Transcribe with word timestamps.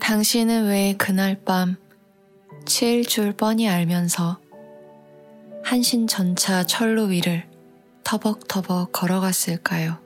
당신은 0.00 0.66
왜 0.66 0.94
그날 0.98 1.40
밤 1.44 1.76
치일 2.66 3.04
줄 3.06 3.32
뻔히 3.32 3.68
알면서 3.68 4.40
한신 5.62 6.06
전차 6.06 6.64
철로 6.64 7.04
위를 7.04 7.46
터벅터벅 8.02 8.92
걸어갔을까요? 8.92 9.98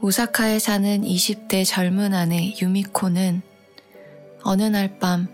오사카에 0.00 0.58
사는 0.58 1.02
20대 1.02 1.66
젊은 1.66 2.14
아내 2.14 2.54
유미코는 2.60 3.42
어느 4.42 4.62
날 4.62 4.98
밤 4.98 5.28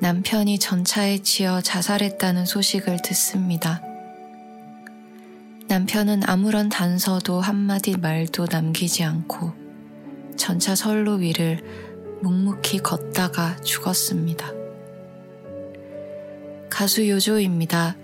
남편이 0.00 0.58
전차에 0.58 1.18
치여 1.18 1.60
자살했다는 1.60 2.46
소식을 2.46 3.02
듣습니다. 3.02 3.82
남편은 5.68 6.22
아무런 6.24 6.70
단서도 6.70 7.40
한마디 7.40 7.96
말도 7.98 8.46
남기지 8.50 9.04
않고 9.04 9.59
전차 10.50 10.74
선로 10.74 11.12
위를 11.12 11.62
묵묵히 12.22 12.78
걷다가 12.78 13.54
죽었습니다. 13.60 14.52
가수 16.68 17.08
요조입니다. 17.08 17.96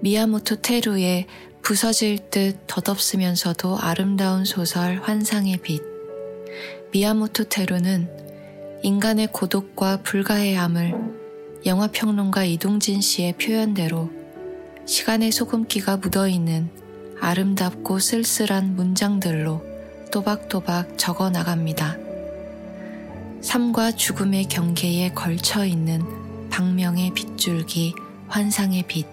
미야모토 0.00 0.62
테루의 0.62 1.28
부서질 1.62 2.28
듯 2.30 2.58
덧없으면서도 2.66 3.78
아름다운 3.78 4.44
소설 4.44 4.96
환상의 5.00 5.58
빛. 5.58 5.80
미야모토 6.90 7.44
테루는 7.44 8.10
인간의 8.82 9.28
고독과 9.28 10.02
불가해함을 10.02 10.92
영화평론가 11.64 12.42
이동진 12.42 13.00
씨의 13.00 13.34
표현대로 13.34 14.10
시간의 14.86 15.30
소금기가 15.30 15.98
묻어있는 15.98 16.68
아름답고 17.20 18.00
쓸쓸한 18.00 18.74
문장들로 18.74 19.75
또박또박 20.16 20.96
적어 20.96 21.28
나갑니다. 21.28 21.98
삶과 23.42 23.92
죽음의 23.92 24.46
경계에 24.46 25.10
걸쳐 25.10 25.66
있는 25.66 26.02
방명의 26.48 27.12
빗줄기, 27.12 27.94
환상의 28.26 28.84
빛. 28.84 29.06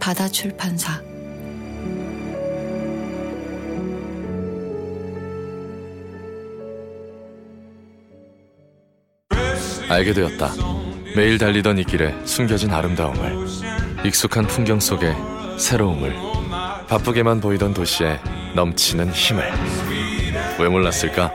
바다 0.00 0.26
출판사. 0.26 1.00
알게 9.88 10.12
되었다. 10.14 10.50
매일 11.14 11.38
달리던 11.38 11.78
이 11.78 11.84
길에 11.84 12.12
숨겨진 12.24 12.72
아름다움을, 12.72 13.46
익숙한 14.04 14.48
풍경 14.48 14.80
속에 14.80 15.14
새로움을, 15.58 16.29
바쁘게만 16.90 17.40
보이던 17.40 17.72
도시에 17.72 18.18
넘치는 18.56 19.12
힘을. 19.12 19.48
왜 20.58 20.68
몰랐을까? 20.68 21.30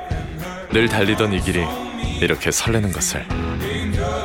늘 0.73 0.89
달리던 0.89 1.31
이 1.31 1.39
길이 1.39 1.65
이렇게 2.19 2.51
설레는 2.51 2.91
것을. 2.91 3.25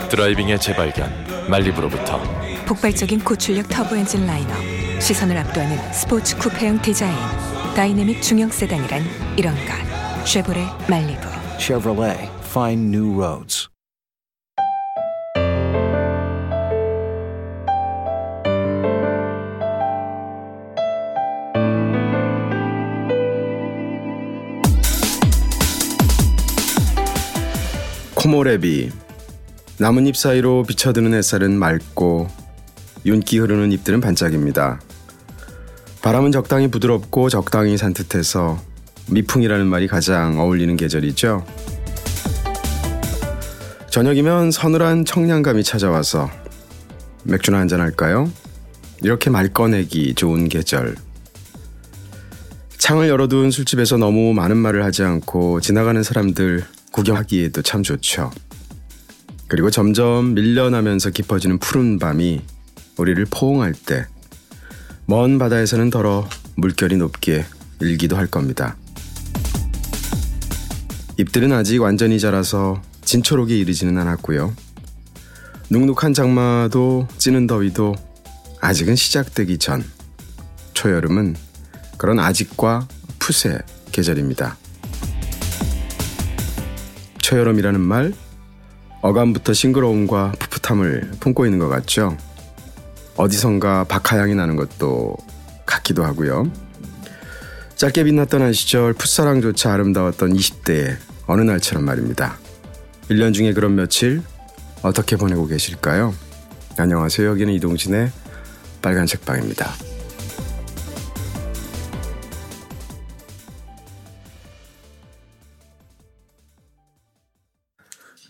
드라이빙의 0.09 0.59
재발견, 0.59 1.09
말리부로부터. 1.49 2.21
폭발적인 2.67 3.21
고출력 3.21 3.69
터보 3.69 3.95
엔진 3.95 4.27
라인업, 4.27 4.57
시선을 5.01 5.39
압도하는 5.39 5.93
스포츠 5.93 6.37
쿠페형 6.37 6.83
디자인, 6.83 7.17
다이내믹 7.77 8.21
중형 8.21 8.51
세단이란 8.51 9.05
이런 9.37 9.55
것. 9.55 10.27
쉐보레 10.27 10.67
말리부. 10.89 11.21
Chevrolet, 11.61 12.29
find 12.51 12.93
new 12.93 13.15
roads. 13.15 13.70
코모레비 28.21 28.91
나뭇잎 29.79 30.15
사이로 30.15 30.65
비쳐드는 30.65 31.15
햇살은 31.15 31.59
맑고 31.59 32.29
윤기 33.07 33.39
흐르는 33.39 33.73
잎들은 33.73 34.03
반짝입니다. 34.03 34.79
바람은 36.03 36.31
적당히 36.31 36.69
부드럽고 36.69 37.31
적당히 37.31 37.79
산뜻해서 37.79 38.61
미풍이라는 39.09 39.67
말이 39.67 39.87
가장 39.87 40.39
어울리는 40.39 40.77
계절이죠. 40.77 41.47
저녁이면 43.89 44.51
서늘한 44.51 45.07
청량감이 45.07 45.65
찾아와서 45.65 46.31
맥주나 47.25 47.59
한잔 47.59 47.81
할까요? 47.81 48.31
이렇게 49.03 49.31
말 49.31 49.49
꺼내기 49.49 50.15
좋은 50.15 50.51
계절. 50.51 50.95
창을 52.77 53.09
열어둔 53.09 53.51
술집에서 53.51 53.97
너무 53.97 54.35
많은 54.35 54.59
말을 54.59 54.85
하지 54.85 55.05
않고 55.05 55.63
지나가는 55.63 56.03
사람들 56.03 56.67
구경하기에도 56.93 57.63
참 57.63 57.83
좋죠. 57.83 58.31
그리고 59.49 59.71
점점 59.71 60.35
밀려나면서 60.35 61.11
깊어지는 61.11 61.59
푸른 61.59 61.99
밤이 61.99 62.43
우리를 62.97 63.25
포옹할 63.31 63.73
때 63.73 64.07
먼 65.11 65.41
바다에서는 65.41 65.91
더러 65.91 66.29
물결이 66.55 66.97
높게 66.97 67.45
일기도 67.81 68.17
할 68.17 68.29
겁니다. 68.29 68.77
잎들은 71.17 71.51
아직 71.51 71.81
완전히 71.83 72.21
자라서 72.21 72.81
진초록에 73.05 73.59
이르지는 73.59 73.99
않았고요. 73.99 74.55
눅눅한 75.69 76.15
장마도 76.15 77.09
찌는 77.19 77.49
더위도 77.49 77.97
아직은 78.61 78.95
시작되기 78.95 79.59
전 79.59 79.85
초여름은 80.75 81.35
그런 81.99 82.21
아직과 82.21 82.87
풋의 83.19 83.59
계절입니다. 83.91 84.59
초여름이라는 87.31 87.81
말 87.81 88.13
어감부터 89.03 89.53
싱그러움과 89.53 90.33
풋풋함을 90.41 91.13
품고 91.21 91.45
있는 91.45 91.61
것 91.61 91.69
같죠. 91.69 92.17
어디선가 93.17 93.85
박하향이 93.85 94.35
나는 94.35 94.57
것도 94.57 95.17
같기도 95.65 96.05
하고요. 96.05 96.51
짧게 97.77 98.03
빛났던 98.03 98.43
한 98.43 98.53
시절 98.53 98.95
풋사랑조차 98.95 99.73
아름다웠던 99.73 100.33
20대의 100.33 100.97
어느 101.27 101.43
날처럼 101.43 101.85
말입니다. 101.85 102.37
1년 103.09 103.33
중에 103.33 103.53
그런 103.53 103.77
며칠 103.77 104.23
어떻게 104.83 105.15
보내고 105.15 105.47
계실까요? 105.47 106.13
안녕하세요. 106.79 107.29
여기는 107.29 107.55
이동진의 107.55 108.11
빨간 108.83 109.07
책방입니다. 109.07 109.90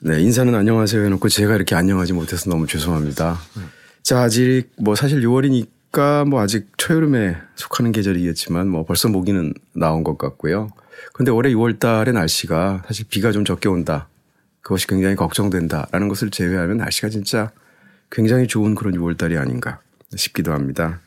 네, 0.02 0.18
인사는 0.22 0.54
안녕하세요 0.54 1.04
해놓고 1.04 1.28
제가 1.28 1.54
이렇게 1.54 1.74
안녕하지 1.74 2.14
못해서 2.14 2.48
너무 2.48 2.66
죄송합니다. 2.66 3.38
자, 4.02 4.22
아직 4.22 4.70
뭐 4.78 4.94
사실 4.94 5.20
6월이니까 5.20 6.26
뭐 6.26 6.40
아직 6.40 6.68
초여름에 6.78 7.36
속하는 7.54 7.92
계절이겠지만 7.92 8.66
뭐 8.66 8.86
벌써 8.86 9.08
모기는 9.08 9.52
나온 9.74 10.02
것 10.02 10.16
같고요. 10.16 10.70
근데 11.12 11.30
올해 11.30 11.50
6월 11.50 11.78
달에 11.78 12.12
날씨가 12.12 12.84
사실 12.86 13.04
비가 13.10 13.30
좀 13.30 13.44
적게 13.44 13.68
온다. 13.68 14.08
그것이 14.62 14.86
굉장히 14.86 15.16
걱정된다라는 15.16 16.08
것을 16.08 16.30
제외하면 16.30 16.78
날씨가 16.78 17.10
진짜 17.10 17.50
굉장히 18.10 18.46
좋은 18.46 18.74
그런 18.74 18.94
6월 18.94 19.18
달이 19.18 19.36
아닌가 19.36 19.80
싶기도 20.16 20.54
합니다. 20.54 21.00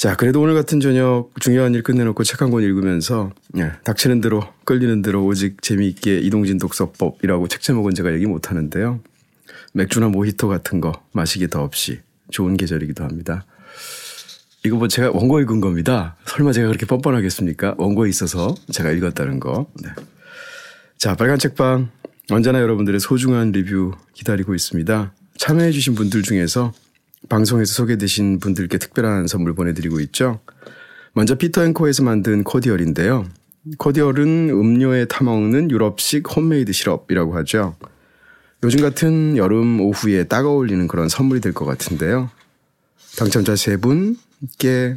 자, 0.00 0.16
그래도 0.16 0.40
오늘 0.40 0.54
같은 0.54 0.80
저녁 0.80 1.28
중요한 1.40 1.74
일 1.74 1.82
끝내놓고 1.82 2.24
책 2.24 2.40
한 2.40 2.50
권 2.50 2.62
읽으면서 2.62 3.32
예, 3.58 3.72
닥치는 3.84 4.22
대로 4.22 4.42
끌리는 4.64 5.02
대로 5.02 5.26
오직 5.26 5.60
재미있게 5.60 6.20
이동진 6.20 6.56
독서법이라고 6.56 7.48
책 7.48 7.60
제목은 7.60 7.92
제가 7.94 8.10
얘기 8.14 8.24
못하는데요. 8.24 9.00
맥주나 9.74 10.08
모히토 10.08 10.48
같은 10.48 10.80
거 10.80 10.92
마시기 11.12 11.48
더 11.48 11.62
없이 11.62 12.00
좋은 12.30 12.56
계절이기도 12.56 13.04
합니다. 13.04 13.44
이거 14.64 14.76
뭐 14.76 14.88
제가 14.88 15.10
원고 15.10 15.38
읽은 15.40 15.60
겁니다. 15.60 16.16
설마 16.24 16.52
제가 16.52 16.68
그렇게 16.68 16.86
뻔뻔하겠습니까? 16.86 17.74
원고에 17.76 18.08
있어서 18.08 18.54
제가 18.72 18.92
읽었다는 18.92 19.38
거. 19.38 19.70
네. 19.82 19.90
자, 20.96 21.14
빨간 21.14 21.38
책방 21.38 21.90
언제나 22.30 22.62
여러분들의 22.62 23.00
소중한 23.00 23.52
리뷰 23.52 23.92
기다리고 24.14 24.54
있습니다. 24.54 25.12
참여해주신 25.36 25.94
분들 25.94 26.22
중에서 26.22 26.72
방송에서 27.30 27.72
소개되신 27.72 28.40
분들께 28.40 28.76
특별한 28.76 29.26
선물 29.28 29.54
보내드리고 29.54 30.00
있죠. 30.00 30.40
먼저 31.14 31.36
피터 31.36 31.64
앤코에서 31.64 32.02
만든 32.02 32.44
코디얼인데요. 32.44 33.24
코디얼은 33.78 34.50
음료에 34.50 35.06
타먹는 35.06 35.70
유럽식 35.70 36.24
홈메이드 36.36 36.72
시럽이라고 36.72 37.36
하죠. 37.38 37.76
요즘 38.62 38.80
같은 38.82 39.36
여름 39.36 39.80
오후에 39.80 40.24
딱 40.24 40.44
어울리는 40.44 40.86
그런 40.88 41.08
선물이 41.08 41.40
될 41.40 41.52
것 41.54 41.64
같은데요. 41.64 42.30
당첨자 43.16 43.56
세 43.56 43.76
분께 43.76 44.96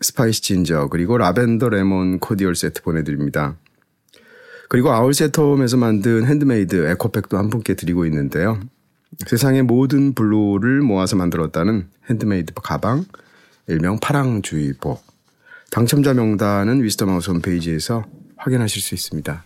스파이시 0.00 0.42
진저 0.42 0.88
그리고 0.88 1.18
라벤더 1.18 1.68
레몬 1.68 2.20
코디얼 2.20 2.54
세트 2.54 2.82
보내드립니다. 2.82 3.56
그리고 4.68 4.90
아울세텀에서 4.90 5.78
만든 5.78 6.26
핸드메이드 6.26 6.88
에코백도 6.90 7.36
한 7.38 7.50
분께 7.50 7.74
드리고 7.74 8.06
있는데요. 8.06 8.60
세상의 9.24 9.62
모든 9.62 10.14
블루를 10.14 10.82
모아서 10.82 11.16
만들었다는 11.16 11.88
핸드메이드 12.10 12.52
가방, 12.62 13.04
일명 13.66 13.98
파랑주의보. 13.98 14.98
당첨자 15.70 16.14
명단은 16.14 16.82
위스터마우스 16.82 17.30
홈페이지에서 17.30 18.04
확인하실 18.36 18.82
수 18.82 18.94
있습니다. 18.94 19.44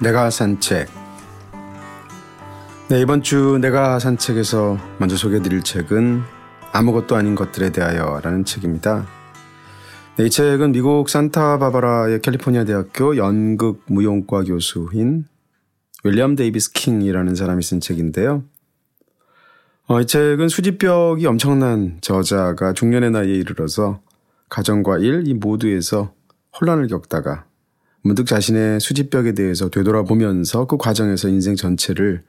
내가 0.00 0.30
산 0.30 0.60
책. 0.60 0.88
네, 2.88 3.00
이번 3.00 3.22
주 3.22 3.58
내가 3.60 3.98
산 3.98 4.18
책에서 4.18 4.78
먼저 4.98 5.16
소개해 5.16 5.42
드릴 5.42 5.62
책은 5.62 6.35
아무것도 6.76 7.16
아닌 7.16 7.34
것들에 7.34 7.72
대하여 7.72 8.20
라는 8.22 8.44
책입니다. 8.44 9.06
네, 10.16 10.26
이 10.26 10.30
책은 10.30 10.72
미국 10.72 11.08
산타바바라의 11.08 12.20
캘리포니아 12.20 12.64
대학교 12.64 13.16
연극 13.16 13.82
무용과 13.86 14.44
교수인 14.44 15.24
윌리엄 16.04 16.36
데이비스 16.36 16.72
킹이라는 16.72 17.34
사람이 17.34 17.62
쓴 17.62 17.80
책인데요. 17.80 18.44
어, 19.88 20.00
이 20.02 20.06
책은 20.06 20.48
수집벽이 20.48 21.26
엄청난 21.26 21.96
저자가 22.02 22.74
중년의 22.74 23.10
나이에 23.10 23.34
이르러서 23.34 24.00
가정과 24.50 24.98
일 24.98 25.22
이 25.26 25.32
모두에서 25.32 26.12
혼란을 26.60 26.88
겪다가 26.88 27.46
문득 28.02 28.26
자신의 28.26 28.80
수집벽에 28.80 29.32
대해서 29.32 29.70
되돌아보면서 29.70 30.66
그 30.66 30.76
과정에서 30.76 31.28
인생 31.28 31.56
전체를 31.56 32.22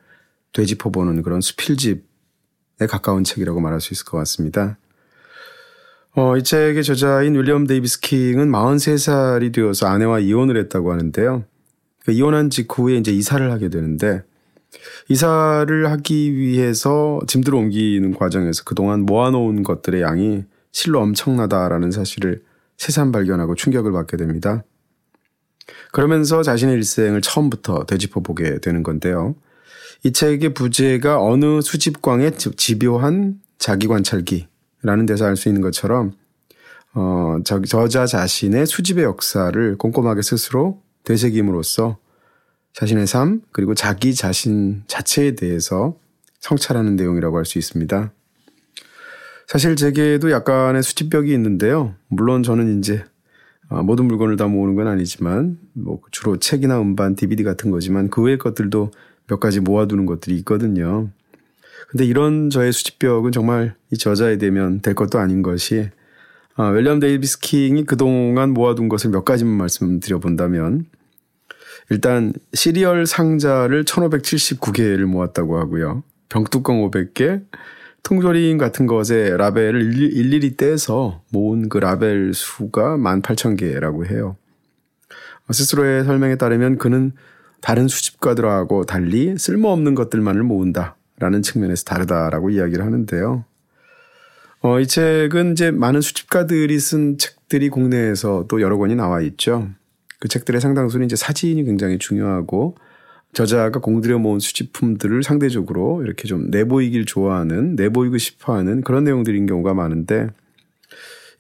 되짚어보는 0.54 1.22
그런 1.22 1.42
수필집에 1.42 2.02
가까운 2.86 3.24
책이라고 3.24 3.60
말할 3.60 3.82
수 3.82 3.94
있을 3.94 4.06
것 4.06 4.18
같습니다. 4.20 4.78
어, 6.16 6.36
이 6.36 6.44
책의 6.44 6.84
저자인 6.84 7.36
윌리엄 7.36 7.68
데이비스 7.68 8.00
킹은 8.02 8.52
43살이 8.52 9.54
되어서 9.54 9.88
아내와 9.88 10.20
이혼을 10.20 10.58
했다고 10.58 10.92
하는데요. 10.92 11.44
그 12.06 12.12
이혼한 12.12 12.50
직후에 12.50 12.98
이제 12.98 13.12
이사를 13.12 13.52
하게 13.52 13.70
되는데 13.70 14.24
이사를 15.10 15.92
하기 15.92 16.36
위해서 16.36 17.20
짐들을 17.28 17.58
옮기는 17.58 18.14
과정에서 18.16 18.64
그동안 18.66 19.02
모아놓은 19.02 19.64
것들의 19.64 20.02
양이 20.02 20.44
실로 20.72 21.02
엄청나다라는 21.02 21.92
사실을 21.92 22.44
새삼 22.78 23.12
발견하고 23.12 23.56
충격을 23.56 23.92
받게 23.92 24.18
됩니다. 24.18 24.64
그러면서 25.92 26.44
자신의 26.44 26.76
일생을 26.76 27.22
처음부터 27.22 27.86
되짚어 27.86 28.22
보게 28.22 28.60
되는 28.60 28.84
건데요. 28.84 29.36
이 30.04 30.12
책의 30.12 30.54
부제가 30.54 31.22
어느 31.22 31.62
수집광의 31.62 32.34
집요한 32.38 33.40
자기 33.58 33.88
관찰기라는 33.88 35.06
데서 35.08 35.26
알 35.26 35.36
수 35.36 35.50
있는 35.50 35.62
것처럼 35.62 36.14
어, 36.94 37.38
저자 37.44 38.06
자신의 38.06 38.66
수집의 38.66 39.04
역사를 39.04 39.78
꼼꼼하게 39.78 40.22
스스로 40.22 40.82
되새김으로써 41.04 41.98
자신의 42.74 43.08
삶 43.08 43.42
그리고 43.52 43.74
자기 43.76 44.14
자신 44.14 44.84
자체에 44.88 45.36
대해서 45.36 45.98
성찰하는 46.40 46.96
내용이라고 46.96 47.38
할 47.38 47.46
수 47.46 47.58
있습니다. 47.58 48.12
사실 49.48 49.76
제게도 49.76 50.32
약간의 50.32 50.84
수집벽이 50.84 51.32
있는데요. 51.34 51.96
물론 52.08 52.44
저는 52.44 52.80
이제 52.80 53.04
어, 53.70 53.82
모든 53.82 54.06
물건을 54.06 54.38
다 54.38 54.48
모으는 54.48 54.76
건 54.76 54.88
아니지만 54.88 55.58
뭐 55.74 56.00
주로 56.12 56.38
책이나 56.38 56.80
음반, 56.80 57.16
DVD 57.16 57.44
같은 57.44 57.72
거지만 57.72 58.10
그 58.10 58.22
외의 58.22 58.38
것들도 58.38 58.92
몇 59.28 59.40
가지 59.40 59.60
모아두는 59.60 60.06
것들이 60.06 60.36
있거든요. 60.38 61.10
근데 61.90 62.06
이런 62.06 62.50
저의 62.50 62.74
수집벽은 62.74 63.32
정말 63.32 63.76
이 63.92 63.98
저자에 63.98 64.38
되면 64.38 64.82
될 64.82 64.94
것도 64.94 65.20
아닌 65.20 65.42
것이 65.42 65.90
아, 66.56 66.70
윌리엄 66.70 67.00
데이비스 67.00 67.40
킹이 67.40 67.86
그동안 67.86 68.52
모아둔 68.52 68.90
것을 68.90 69.12
몇 69.12 69.24
가지만 69.24 69.54
말씀드려 69.58 70.20
본다면 70.20 70.86
일단 71.90 72.34
시리얼 72.54 73.06
상자를 73.06 73.86
1579개를 73.86 75.06
모았다고 75.06 75.58
하고요. 75.60 76.04
병뚜껑 76.30 76.90
500개, 76.90 77.46
통조림 78.04 78.58
같은 78.58 78.88
것에 78.88 79.38
라벨을 79.38 79.94
일일이 79.94 80.58
떼서 80.58 81.22
모은 81.30 81.70
그 81.70 81.78
라벨 81.78 82.34
수가 82.34 82.98
18,000개라고 82.98 84.10
해요. 84.10 84.36
스스로의 85.52 86.04
설명에 86.04 86.36
따르면 86.36 86.78
그는 86.78 87.14
다른 87.62 87.88
수집가들하고 87.88 88.86
달리 88.86 89.38
쓸모없는 89.38 89.96
것들만을 89.96 90.44
모은다라는 90.44 91.42
측면에서 91.42 91.84
다르다라고 91.84 92.50
이야기를 92.50 92.86
하는데요. 92.86 93.46
어, 94.62 94.80
이 94.80 94.88
책은 94.88 95.54
이제 95.54 95.72
많은 95.72 96.02
수집가들이 96.02 96.80
쓴 96.80 97.18
책들이 97.18 97.70
국내에서 97.70 98.46
또 98.48 98.62
여러 98.62 98.78
권이 98.78 98.96
나와 98.96 99.22
있죠. 99.22 99.70
그 100.20 100.28
책들의 100.28 100.60
상당수는 100.60 101.06
이제 101.06 101.16
사진이 101.16 101.64
굉장히 101.64 102.00
중요하고 102.00 102.76
저자가 103.34 103.80
공들여 103.82 104.18
모은 104.18 104.40
수집품들을 104.40 105.22
상대적으로 105.22 106.02
이렇게 106.04 106.28
좀 106.28 106.50
내보이길 106.50 107.06
좋아하는, 107.06 107.76
내보이고 107.76 108.18
싶어 108.18 108.56
하는 108.56 108.82
그런 108.82 109.04
내용들인 109.04 109.46
경우가 109.46 109.74
많은데 109.74 110.30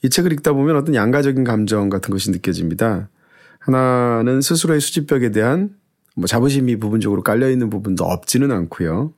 이 0.03 0.09
책을 0.09 0.31
읽다 0.33 0.53
보면 0.53 0.75
어떤 0.75 0.93
양가적인 0.93 1.43
감정 1.43 1.89
같은 1.89 2.11
것이 2.11 2.29
느껴집니다. 2.29 3.09
하나는 3.59 4.41
스스로의 4.41 4.79
수집벽에 4.79 5.31
대한 5.31 5.71
뭐 6.17 6.25
자부심이 6.25 6.77
부분적으로 6.77 7.21
깔려 7.21 7.49
있는 7.49 7.69
부분도 7.69 8.03
없지는 8.03 8.51
않고요. 8.51 9.13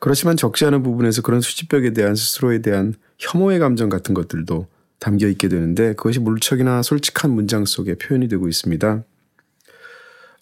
그렇지만 0.00 0.36
적지 0.36 0.64
않은 0.66 0.82
부분에서 0.82 1.22
그런 1.22 1.40
수집벽에 1.40 1.92
대한 1.92 2.16
스스로에 2.16 2.60
대한 2.60 2.94
혐오의 3.18 3.60
감정 3.60 3.88
같은 3.88 4.12
것들도 4.12 4.66
담겨 4.98 5.28
있게 5.28 5.48
되는데 5.48 5.94
그것이 5.94 6.18
물척이나 6.18 6.82
솔직한 6.82 7.30
문장 7.30 7.64
속에 7.64 7.94
표현이 7.94 8.26
되고 8.28 8.48
있습니다. 8.48 9.04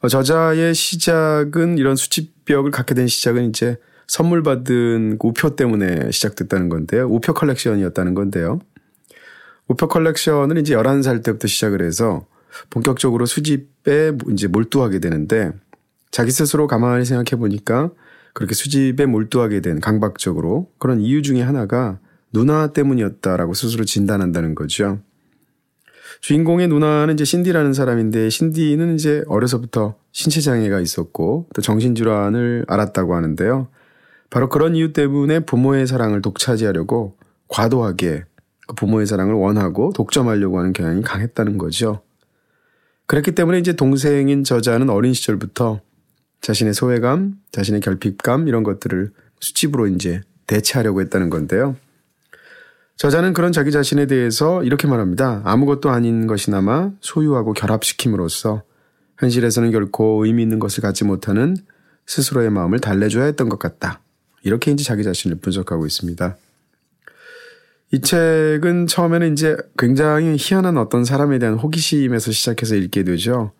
어, 0.03 0.09
저자의 0.09 0.75
시작은 0.75 1.77
이런 1.77 1.97
수집벽을 1.97 2.71
갖게 2.71 2.95
된 2.95 3.07
시작은 3.07 3.51
이제 3.51 3.77
선물 4.07 4.43
받은 4.43 5.19
그 5.19 5.29
우표 5.29 5.55
때문에 5.55 6.11
시작됐다는 6.11 6.71
건데요. 6.71 7.07
우표 7.09 7.35
컬렉션이었다는 7.35 8.15
건데요. 8.15 8.59
우표 9.69 9.87
컬렉션을 9.89 10.57
이제 10.59 10.75
11살 10.75 11.23
때부터 11.23 11.47
시작을 11.47 11.83
해서 11.83 12.27
본격적으로 12.71 13.27
수집에 13.27 14.13
이제 14.33 14.49
몰두하게 14.49 14.99
되는데 14.99 15.53
자기 16.11 16.31
스스로 16.31 16.67
가만히 16.67 17.05
생각해 17.05 17.39
보니까 17.39 17.91
그렇게 18.33 18.55
수집에 18.55 19.07
몰두하게 19.07 19.61
된 19.61 19.81
강박적으로 19.81 20.71
그런 20.79 21.01
이유 21.01 21.23
중에 21.23 21.43
하나가 21.43 21.99
누나 22.33 22.73
때문이었다라고 22.73 23.55
스스로 23.55 23.85
진단한다는 23.85 24.55
거죠. 24.55 25.01
주인공의 26.21 26.69
누나는 26.69 27.15
이제 27.15 27.25
신디라는 27.25 27.73
사람인데 27.73 28.29
신디는 28.31 28.95
이제 28.95 29.23
어려서부터 29.27 29.97
신체 30.13 30.41
장애가 30.41 30.81
있었고 30.81 31.49
또 31.55 31.63
정신 31.63 31.95
질환을 31.95 32.65
앓았다고 32.69 33.15
하는데요. 33.15 33.69
바로 34.29 34.49
그런 34.49 34.77
이유 34.77 34.93
때문에 34.93 35.41
부모의 35.41 35.87
사랑을 35.87 36.23
독차지하려고 36.23 37.17
과도하게 37.49 38.25
그 38.67 38.75
부모의 38.77 39.07
사랑을 39.07 39.35
원하고 39.35 39.93
독점하려고 39.95 40.59
하는 40.59 40.73
경향이 40.73 41.03
강했다는 41.03 41.59
거죠. 41.59 42.03
그렇기 43.07 43.33
때문에 43.33 43.59
이제 43.59 43.73
동생인 43.73 44.45
저자는 44.45 44.89
어린 44.91 45.15
시절부터 45.15 45.81
자신의 46.41 46.75
소외감, 46.75 47.35
자신의 47.53 47.81
결핍감 47.81 48.49
이런 48.49 48.63
것들을 48.63 49.13
수집으로 49.41 49.87
이제 49.89 50.23
대체하려고 50.47 51.01
했다는 51.01 51.31
건데요. 51.31 51.77
저자는 52.97 53.33
그런 53.33 53.53
자기 53.53 53.71
자신에 53.71 54.07
대해서 54.07 54.63
이렇게 54.63 54.87
말합니다. 54.87 55.41
아무것도 55.45 55.91
아닌 55.91 56.27
것이나마 56.27 56.91
소유하고 57.01 57.55
결합시킴으로써 57.55 58.63
현실에서는 59.19 59.71
결코 59.71 60.25
의미 60.25 60.43
있는 60.43 60.59
것을 60.59 60.83
갖지 60.83 61.05
못하는 61.05 61.57
스스로의 62.07 62.51
마음을 62.51 62.79
달래줘야 62.81 63.25
했던 63.25 63.49
것 63.49 63.59
같다. 63.59 64.01
이렇게 64.43 64.71
이제 64.71 64.85
자기 64.85 65.05
자신을 65.05 65.39
분석하고 65.39 65.87
있습니다. 65.87 66.37
이 67.93 68.01
책은 68.01 68.87
처음에는 68.87 69.33
이제 69.33 69.57
굉장히 69.79 70.37
희한한 70.39 70.77
어떤 70.77 71.05
사람에 71.05 71.39
대한 71.39 71.55
호기심에서 71.57 72.33
시작해서 72.33 72.75
읽게 72.77 73.05
되죠. 73.05 73.53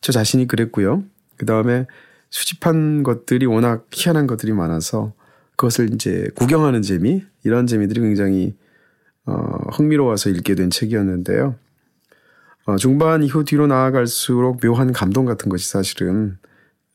저 0.00 0.12
자신이 0.12 0.46
그랬고요. 0.46 1.02
그 1.36 1.46
다음에 1.46 1.86
수집한 2.32 3.02
것들이 3.02 3.44
워낙 3.46 3.86
희한한 3.92 4.26
것들이 4.26 4.52
많아서 4.52 5.12
그것을 5.56 5.92
이제 5.92 6.28
구경하는 6.34 6.80
재미, 6.80 7.22
이런 7.44 7.66
재미들이 7.66 8.00
굉장히 8.00 8.56
어, 9.26 9.34
흥미로워서 9.72 10.30
읽게 10.30 10.54
된 10.54 10.70
책이었는데요. 10.70 11.54
어, 12.64 12.76
중반 12.76 13.22
이후 13.22 13.44
뒤로 13.44 13.66
나아갈수록 13.66 14.60
묘한 14.60 14.92
감동 14.92 15.26
같은 15.26 15.50
것이 15.50 15.68
사실은 15.68 16.38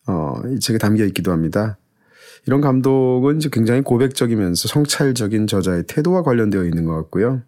어, 0.07 0.33
이 0.49 0.59
책에 0.59 0.79
담겨 0.79 1.05
있기도 1.05 1.31
합니다. 1.31 1.77
이런 2.47 2.59
감동은 2.59 3.39
굉장히 3.51 3.81
고백적이면서 3.81 4.67
성찰적인 4.67 5.45
저자의 5.45 5.83
태도와 5.87 6.23
관련되어 6.23 6.63
있는 6.63 6.85
것 6.85 6.95
같고요. 6.95 7.43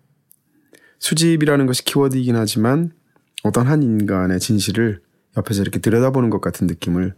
수집이라는 0.99 1.65
것이 1.65 1.83
키워드이긴 1.85 2.35
하지만 2.35 2.91
어떤 3.43 3.65
한 3.65 3.81
인간의 3.81 4.39
진실을 4.39 5.01
옆에서 5.37 5.63
이렇게 5.63 5.79
들여다보는 5.79 6.29
것 6.29 6.39
같은 6.39 6.67
느낌을 6.67 7.15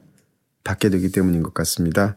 받게 0.64 0.90
되기 0.90 1.12
때문인 1.12 1.44
것 1.44 1.54
같습니다. 1.54 2.16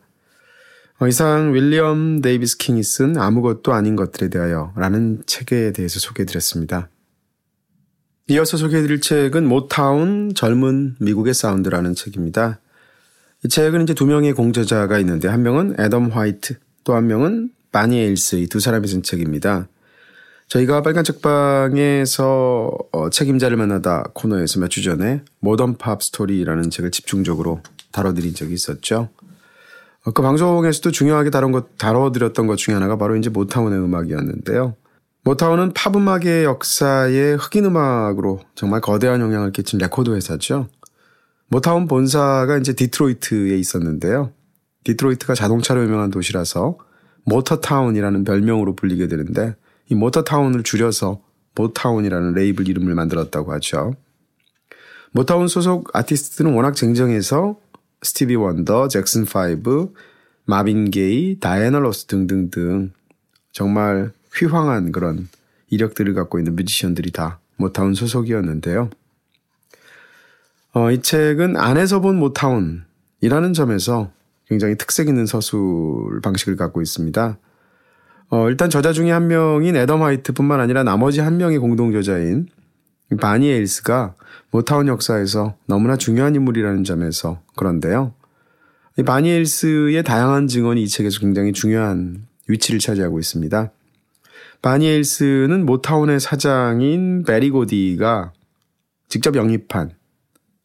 어, 1.00 1.08
이상 1.08 1.54
윌리엄 1.54 2.20
데이비스 2.22 2.56
킹이 2.58 2.82
쓴 2.82 3.18
아무것도 3.18 3.72
아닌 3.72 3.96
것들에 3.96 4.28
대하여 4.28 4.72
라는 4.76 5.22
책에 5.26 5.72
대해서 5.72 5.98
소개해드렸습니다. 5.98 6.88
이어서 8.28 8.56
소개해드릴 8.56 9.00
책은 9.00 9.46
모타운 9.46 10.32
젊은 10.34 10.96
미국의 11.00 11.34
사운드라는 11.34 11.94
책입니다. 11.94 12.60
이 13.44 13.48
책은 13.48 13.82
이제 13.82 13.92
두 13.92 14.06
명의 14.06 14.32
공저자가 14.32 14.98
있는데 15.00 15.28
한 15.28 15.42
명은 15.42 15.76
애덤 15.78 16.08
화이트 16.10 16.54
또 16.84 16.94
한 16.94 17.06
명은 17.06 17.50
바니 17.72 17.98
에일스 17.98 18.36
이 18.36 18.46
두 18.46 18.60
사람이 18.60 18.86
쓴 18.88 19.02
책입니다. 19.02 19.68
저희가 20.48 20.82
빨간 20.82 21.04
책방에서 21.04 22.70
어, 22.92 23.10
책, 23.10 23.28
임자를 23.28 23.56
만나다 23.56 24.04
코너에서 24.14 24.60
몇 24.60 24.68
주 24.68 24.82
전에 24.82 25.22
모던 25.40 25.76
팝 25.78 26.02
스토리라는 26.02 26.70
책을 26.70 26.90
집중적으로 26.92 27.60
다뤄드린 27.94 28.34
적이 28.34 28.54
있었죠. 28.54 29.08
어, 30.04 30.10
그 30.10 30.20
방송에서도 30.20 30.90
중요하게 30.90 31.30
다룬 31.30 31.52
것, 31.52 31.78
다뤄드렸던 31.78 32.46
것 32.46 32.56
중에 32.56 32.74
하나가 32.74 32.98
바로 32.98 33.16
이제 33.16 33.30
모타운의 33.30 33.78
음악이었는데요. 33.78 34.74
모타운은 35.22 35.72
팝 35.72 35.96
음악의 35.96 36.44
역사에 36.44 37.34
흑인 37.34 37.64
음악으로 37.66 38.40
정말 38.54 38.80
거대한 38.82 39.20
영향을 39.20 39.52
끼친 39.52 39.78
레코드 39.78 40.10
회사죠. 40.10 40.68
모타운 41.48 41.86
본사가 41.86 42.58
이제 42.58 42.74
디트로이트에 42.74 43.56
있었는데요. 43.56 44.32
디트로이트가 44.82 45.34
자동차로 45.34 45.82
유명한 45.84 46.10
도시라서 46.10 46.76
모터타운이라는 47.24 48.24
별명으로 48.24 48.76
불리게 48.76 49.08
되는데 49.08 49.54
이 49.88 49.94
모터타운을 49.94 50.62
줄여서 50.62 51.22
모타운이라는 51.54 52.34
레이블 52.34 52.68
이름을 52.68 52.94
만들었다고 52.94 53.52
하죠. 53.54 53.94
모타운 55.12 55.46
소속 55.48 55.96
아티스트는 55.96 56.52
워낙 56.54 56.74
쟁쟁해서 56.74 57.56
스티비 58.04 58.36
원더, 58.36 58.88
잭슨 58.88 59.22
5, 59.22 59.94
마빈 60.44 60.90
게이, 60.90 61.40
다이애나 61.40 61.78
로스 61.78 62.04
등등등 62.06 62.92
정말 63.50 64.12
휘황한 64.36 64.92
그런 64.92 65.28
이력들을 65.70 66.12
갖고 66.14 66.38
있는 66.38 66.54
뮤지션들이 66.54 67.10
다 67.10 67.40
모타운 67.56 67.94
소속이었는데요. 67.94 68.90
어, 70.74 70.90
이 70.90 71.00
책은 71.00 71.56
안에서 71.56 72.00
본 72.00 72.18
모타운이라는 72.18 73.52
점에서 73.54 74.10
굉장히 74.48 74.76
특색 74.76 75.08
있는 75.08 75.24
서술 75.24 76.20
방식을 76.22 76.56
갖고 76.56 76.82
있습니다. 76.82 77.38
어, 78.30 78.48
일단 78.50 78.68
저자 78.68 78.92
중에 78.92 79.10
한 79.12 79.28
명인 79.28 79.76
애덤 79.76 80.02
화이트뿐만 80.02 80.60
아니라 80.60 80.82
나머지 80.82 81.20
한 81.20 81.38
명의 81.38 81.58
공동 81.58 81.92
저자인 81.92 82.48
바니 83.20 83.48
에일스가 83.48 84.14
모타운 84.50 84.88
역사에서 84.88 85.56
너무나 85.66 85.96
중요한 85.96 86.34
인물이라는 86.34 86.84
점에서 86.84 87.40
그런데요. 87.56 88.14
이 88.98 89.02
바니 89.02 89.30
에일스의 89.30 90.02
다양한 90.04 90.46
증언이 90.46 90.82
이 90.82 90.88
책에서 90.88 91.20
굉장히 91.20 91.52
중요한 91.52 92.26
위치를 92.48 92.78
차지하고 92.80 93.18
있습니다. 93.18 93.72
바니 94.62 94.86
에일스는 94.86 95.66
모타운의 95.66 96.20
사장인 96.20 97.24
베리 97.24 97.50
고디가 97.50 98.32
직접 99.08 99.36
영입한 99.36 99.90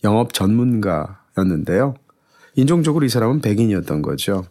영업 0.04 0.34
전문가였는데요. 0.34 1.96
인종적으로 2.56 3.06
이 3.06 3.10
사람은 3.10 3.42
백인이었던 3.42 4.02
거죠. 4.02 4.46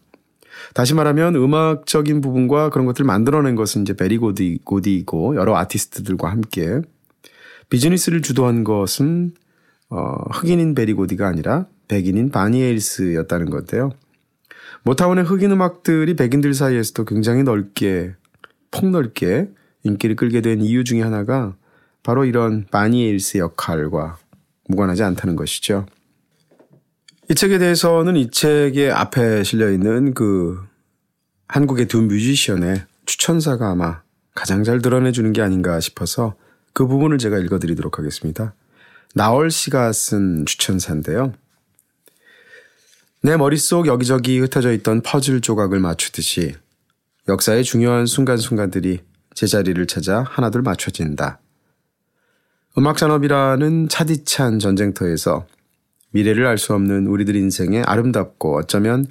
다시 0.75 0.95
말하면 0.95 1.37
음악적인 1.37 2.21
부분과 2.21 2.71
그런 2.71 2.87
것들을 2.87 3.07
만들어낸 3.07 3.55
것은 3.55 3.83
이제 3.83 3.95
베리 3.95 4.19
고디, 4.19 4.61
고디이고 4.65 5.37
여러 5.37 5.57
아티스트들과 5.57 6.31
함께 6.31 6.83
비즈니스를 7.71 8.23
주도한 8.23 8.65
것은 8.65 9.33
어, 9.91 10.17
흑인인 10.31 10.75
베리 10.75 10.93
고디가 10.93 11.27
아니라 11.27 11.67
백인인 11.89 12.31
바니 12.31 12.63
에일스였다는 12.63 13.51
건데요. 13.51 13.91
모타운의 14.83 15.25
흑인 15.25 15.51
음악들이 15.53 16.15
백인들 16.15 16.55
사이에서도 16.55 17.05
굉장히 17.05 17.43
넓게 17.43 18.15
폭넓게 18.71 19.49
인기를 19.85 20.17
끌게 20.17 20.41
된 20.41 20.61
이유 20.61 20.85
중에 20.85 21.03
하나가 21.03 21.57
바로 22.03 22.25
이런 22.25 22.67
바니 22.71 23.05
에일스의 23.05 23.41
역할과 23.41 24.19
무관하지 24.69 25.03
않다는 25.03 25.37
것이죠. 25.37 25.87
이 27.31 27.35
책에 27.35 27.59
대해서는 27.59 28.17
이 28.17 28.31
책의 28.31 28.91
앞에 28.91 29.43
실려 29.43 29.71
있는 29.71 30.15
그 30.15 30.59
한국의 31.49 31.87
두 31.87 32.03
뮤지션의 32.03 32.85
추천사가 33.07 33.71
아마 33.71 34.03
가장 34.35 34.65
잘 34.65 34.81
드러내주는 34.81 35.33
게 35.33 35.43
아닌가 35.43 35.81
싶어서 35.81 36.35
그 36.79 36.87
부분을 36.87 37.19
제가 37.19 37.39
읽어드리도록 37.39 37.99
하겠습니다. 37.99 38.55
나얼 39.13 39.51
씨가 39.51 39.93
쓴 39.93 40.47
추천사인데요. 40.47 41.33
내 43.21 43.37
머릿속 43.37 43.89
여기저기 43.89 44.39
흩어져 44.39 44.73
있던 44.75 45.01
퍼즐 45.01 45.41
조각을 45.41 45.81
맞추듯이 45.81 46.55
역사의 47.27 47.65
중요한 47.65 48.07
순간순간들이 48.07 49.01
제자리를 49.35 49.85
찾아 49.89 50.23
하나둘 50.23 50.63
맞춰진다. 50.63 51.41
음악산업이라는 52.79 53.89
차디찬 53.89 54.61
전쟁터에서 54.61 55.49
미래를 56.11 56.47
알 56.47 56.59
수 56.59 56.75
없는 56.75 57.09
우리들 57.09 57.35
인생의 57.35 57.83
아름답고 57.83 58.57
어쩌면 58.57 59.05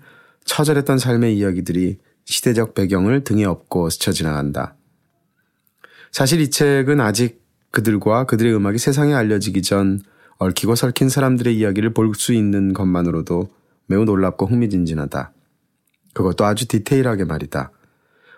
처절했던 0.45 0.99
삶의 0.99 1.37
이야기들이 1.37 1.97
시대적 2.23 2.75
배경을 2.75 3.25
등에 3.25 3.43
업고 3.43 3.89
스쳐 3.89 4.13
지나간다. 4.13 4.77
사실 6.13 6.39
이 6.39 6.49
책은 6.49 7.01
아직 7.01 7.45
그들과 7.71 8.25
그들의 8.25 8.55
음악이 8.55 8.77
세상에 8.77 9.13
알려지기 9.13 9.61
전 9.61 9.99
얽히고 10.39 10.75
설킨 10.75 11.09
사람들의 11.09 11.55
이야기를 11.57 11.93
볼 11.93 12.13
수 12.15 12.33
있는 12.33 12.73
것만으로도 12.73 13.49
매우 13.87 14.05
놀랍고 14.05 14.45
흥미진진하다. 14.47 15.31
그것도 16.13 16.45
아주 16.45 16.67
디테일하게 16.67 17.25
말이다. 17.25 17.71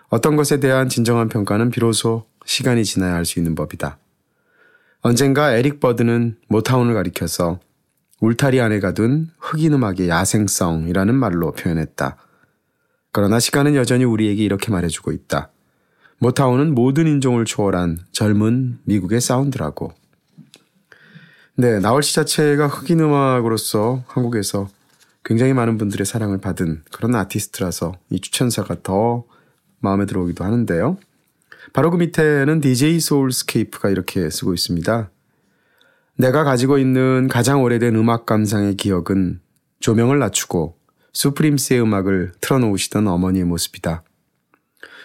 어떤 0.08 0.36
것에 0.36 0.60
대한 0.60 0.88
진정한 0.88 1.28
평가는 1.28 1.70
비로소 1.70 2.26
시간이 2.44 2.84
지나야 2.84 3.14
할 3.14 3.24
수 3.24 3.38
있는 3.38 3.54
법이다. 3.54 3.98
언젠가 5.02 5.54
에릭 5.54 5.80
버드는 5.80 6.36
모타운을 6.48 6.94
가리켜서 6.94 7.58
울타리 8.20 8.60
안에 8.60 8.80
가둔 8.80 9.30
흑인 9.38 9.72
음악의 9.72 10.08
야생성이라는 10.08 11.14
말로 11.14 11.52
표현했다. 11.52 12.16
그러나 13.12 13.40
시간은 13.40 13.74
여전히 13.76 14.04
우리에게 14.04 14.42
이렇게 14.44 14.70
말해주고 14.70 15.12
있다. 15.12 15.49
모타운은 16.22 16.74
모든 16.74 17.06
인종을 17.06 17.46
초월한 17.46 17.98
젊은 18.12 18.78
미국의 18.84 19.22
사운드라고. 19.22 19.92
네, 21.56 21.80
나얼 21.80 22.02
씨 22.02 22.14
자체가 22.14 22.68
흑인 22.68 23.00
음악으로서 23.00 24.04
한국에서 24.06 24.68
굉장히 25.24 25.54
많은 25.54 25.78
분들의 25.78 26.04
사랑을 26.04 26.38
받은 26.38 26.82
그런 26.92 27.14
아티스트라서 27.14 27.94
이 28.10 28.20
추천사가 28.20 28.76
더 28.82 29.24
마음에 29.78 30.04
들어오기도 30.04 30.44
하는데요. 30.44 30.98
바로 31.72 31.90
그 31.90 31.96
밑에는 31.96 32.60
DJ 32.60 33.00
소울스케이프가 33.00 33.88
이렇게 33.88 34.28
쓰고 34.28 34.52
있습니다. 34.52 35.10
내가 36.16 36.44
가지고 36.44 36.76
있는 36.76 37.28
가장 37.28 37.62
오래된 37.62 37.96
음악 37.96 38.26
감상의 38.26 38.76
기억은 38.76 39.40
조명을 39.80 40.18
낮추고 40.18 40.76
수프림스의 41.14 41.80
음악을 41.80 42.32
틀어놓으시던 42.42 43.08
어머니의 43.08 43.44
모습이다. 43.44 44.02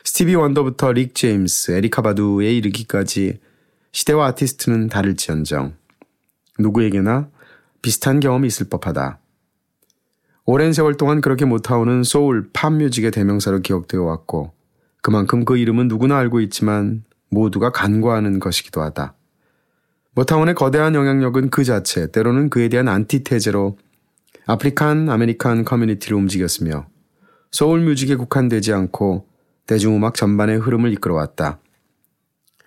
스티비 0.06 0.36
원더부터 0.36 0.92
릭 0.92 1.16
제임스, 1.16 1.72
에리카 1.72 2.04
바두에 2.04 2.54
이르기까지 2.54 3.40
시대와 3.92 4.28
아티스트는 4.28 4.88
다를지언정 4.88 5.74
누구에게나 6.60 7.30
비슷한 7.82 8.20
경험이 8.20 8.48
있을 8.48 8.70
법하다. 8.70 9.20
오랜 10.46 10.74
세월 10.74 10.96
동안 10.96 11.22
그렇게 11.22 11.46
모타운은 11.46 12.04
소울, 12.04 12.50
팝 12.54 12.70
뮤직의 12.70 13.10
대명사로 13.10 13.62
기억되어 13.62 14.04
왔고 14.04 14.54
그만큼 15.02 15.44
그 15.44 15.58
이름은 15.58 15.88
누구나 15.88 16.20
알고 16.20 16.40
있지만 16.42 17.04
모두가 17.30 17.72
간과하는 17.72 18.40
것이기도 18.40 18.82
하다. 18.82 19.16
모타운의 20.14 20.54
거대한 20.54 20.94
영향력은 20.94 21.50
그 21.50 21.64
자체, 21.64 22.12
때로는 22.12 22.52
그에 22.52 22.70
대한 22.70 22.88
안티테제로 22.90 23.80
African 24.46 25.10
American 25.10 25.66
커뮤니티를 25.66 26.16
움직였으며 26.16 26.86
소울 27.50 27.82
뮤직에 27.82 28.16
국한되지 28.16 28.72
않고 28.72 29.35
대중음악 29.68 30.16
전반의 30.16 30.58
흐름을 30.60 30.92
이끌어왔다. 30.94 31.60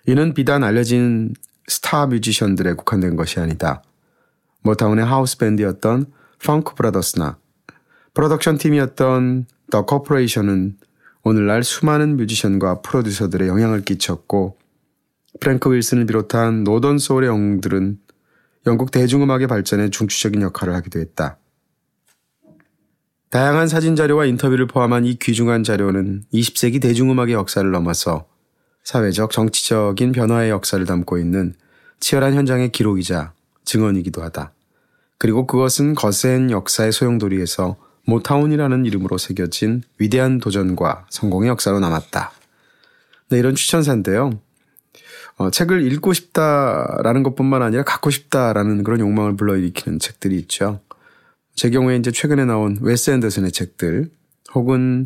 이는 0.07 0.33
비단 0.33 0.63
알려진 0.63 1.33
스타 1.67 2.07
뮤지션들에 2.07 2.73
국한된 2.73 3.15
것이 3.15 3.39
아니다. 3.39 3.83
모타운의 4.63 5.05
하우스 5.05 5.37
밴드였던 5.37 6.07
펑크 6.43 6.75
브라더스나 6.75 7.37
프로덕션 8.13 8.57
팀이었던 8.57 9.45
더 9.69 9.85
코퍼레이션은 9.85 10.77
오늘날 11.23 11.63
수많은 11.63 12.17
뮤지션과 12.17 12.81
프로듀서들의 12.81 13.47
영향을 13.47 13.81
끼쳤고 13.81 14.57
프랭크 15.39 15.73
윌슨을 15.73 16.05
비롯한 16.05 16.63
Northern 16.63 16.97
Soul의 16.97 17.29
영웅들은 17.29 17.99
영국 18.67 18.91
대중음악의 18.91 19.47
발전에 19.47 19.89
중추적인 19.89 20.41
역할을 20.41 20.73
하기도 20.75 20.99
했다. 20.99 21.37
다양한 23.29 23.67
사진 23.67 23.95
자료와 23.95 24.25
인터뷰를 24.25 24.65
포함한 24.65 25.05
이 25.05 25.13
귀중한 25.15 25.63
자료는 25.63 26.23
20세기 26.33 26.81
대중음악의 26.81 27.33
역사를 27.33 27.69
넘어서 27.69 28.25
사회적, 28.83 29.29
정치적인 29.29 30.13
변화의 30.13 30.49
역사를 30.49 30.83
담고 30.83 31.19
있는 31.19 31.53
치열한 31.99 32.33
현장의 32.33 32.71
기록이자 32.71 33.33
증언이기도 33.65 34.23
하다. 34.23 34.51
그리고 35.19 35.45
그것은 35.45 35.93
거센 35.93 36.49
역사의 36.49 36.91
소용돌이에서 36.91 37.75
모타운이라는 38.05 38.85
이름으로 38.87 39.19
새겨진 39.19 39.83
위대한 39.99 40.39
도전과 40.39 41.05
성공의 41.11 41.49
역사로 41.49 41.79
남았다. 41.79 42.31
네, 43.29 43.37
이런 43.37 43.53
추천사인데요. 43.53 44.39
어, 45.37 45.51
책을 45.51 45.83
읽고 45.91 46.13
싶다라는 46.13 47.21
것뿐만 47.21 47.61
아니라 47.61 47.83
갖고 47.83 48.09
싶다라는 48.09 48.83
그런 48.83 48.99
욕망을 49.01 49.35
불러일으키는 49.35 49.99
책들이 49.99 50.35
있죠. 50.39 50.81
제 51.59 51.69
경우에 51.69 51.97
이제 51.97 52.09
최근에 52.09 52.45
나온 52.45 52.77
웨스 52.79 53.11
앤더슨의 53.11 53.51
책들 53.51 54.09
혹은 54.55 55.05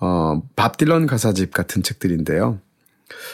어, 0.00 0.42
밥 0.56 0.76
딜런 0.76 1.06
가사집 1.06 1.54
같은 1.54 1.84
책들인데요. 1.84 2.58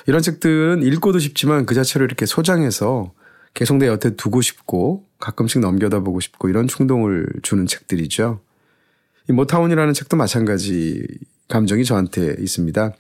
이런 0.06 0.20
책들은 0.20 0.82
읽고도 0.82 1.18
싶지만 1.18 1.64
그 1.64 1.74
자체로 1.74 2.04
이렇게 2.04 2.26
소장해서 2.26 3.14
계속 3.54 3.78
내 3.78 3.86
곁에 3.86 4.16
두고 4.16 4.42
싶고 4.42 5.06
가끔씩 5.18 5.62
넘겨다 5.62 6.00
보고 6.00 6.20
싶고 6.20 6.50
이런 6.50 6.68
충동을 6.68 7.26
주는 7.40 7.64
책들이죠. 7.64 8.42
이 9.30 9.32
모타운이라는 9.32 9.94
책도 9.94 10.18
마찬가지 10.18 11.06
감정이 11.48 11.86
저한테 11.86 12.36
있습니다. 12.38 12.92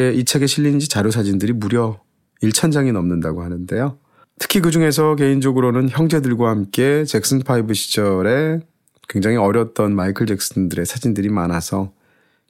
예, 0.00 0.12
이 0.12 0.26
책에 0.26 0.46
실린 0.46 0.78
자료 0.80 1.10
사진들이 1.10 1.54
무려 1.54 1.98
1천장이 2.42 2.92
넘는다고 2.92 3.42
하는데요. 3.42 3.96
특히 4.38 4.60
그 4.60 4.70
중에서 4.70 5.16
개인적으로는 5.16 5.88
형제들과 5.88 6.50
함께 6.50 7.06
잭슨 7.06 7.38
파이브 7.38 7.72
시절에 7.72 8.60
굉장히 9.08 9.36
어렸던 9.36 9.94
마이클 9.94 10.26
잭슨들의 10.26 10.86
사진들이 10.86 11.28
많아서 11.28 11.92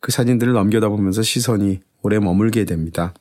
그 0.01 0.13
사진들을 0.13 0.53
넘겨다 0.53 0.89
보면서 0.89 1.23
시선이 1.23 1.81
오래 2.03 2.19
머물게 2.19 2.65
됩니다. 2.65 3.15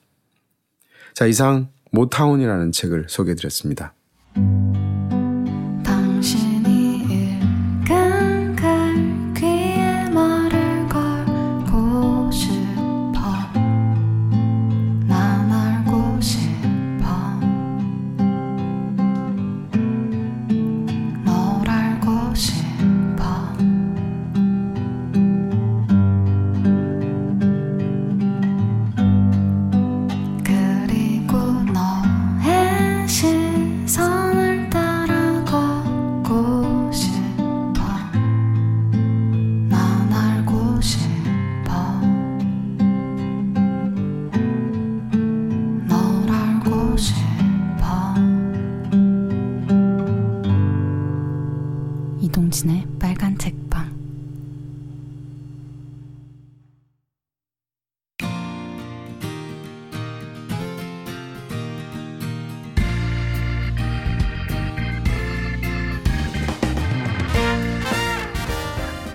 자, 1.13 1.25
이상 1.25 1.69
모타운이라는 1.91 2.71
책을 2.71 3.05
소개해 3.07 3.35
드렸습니다. 3.35 3.93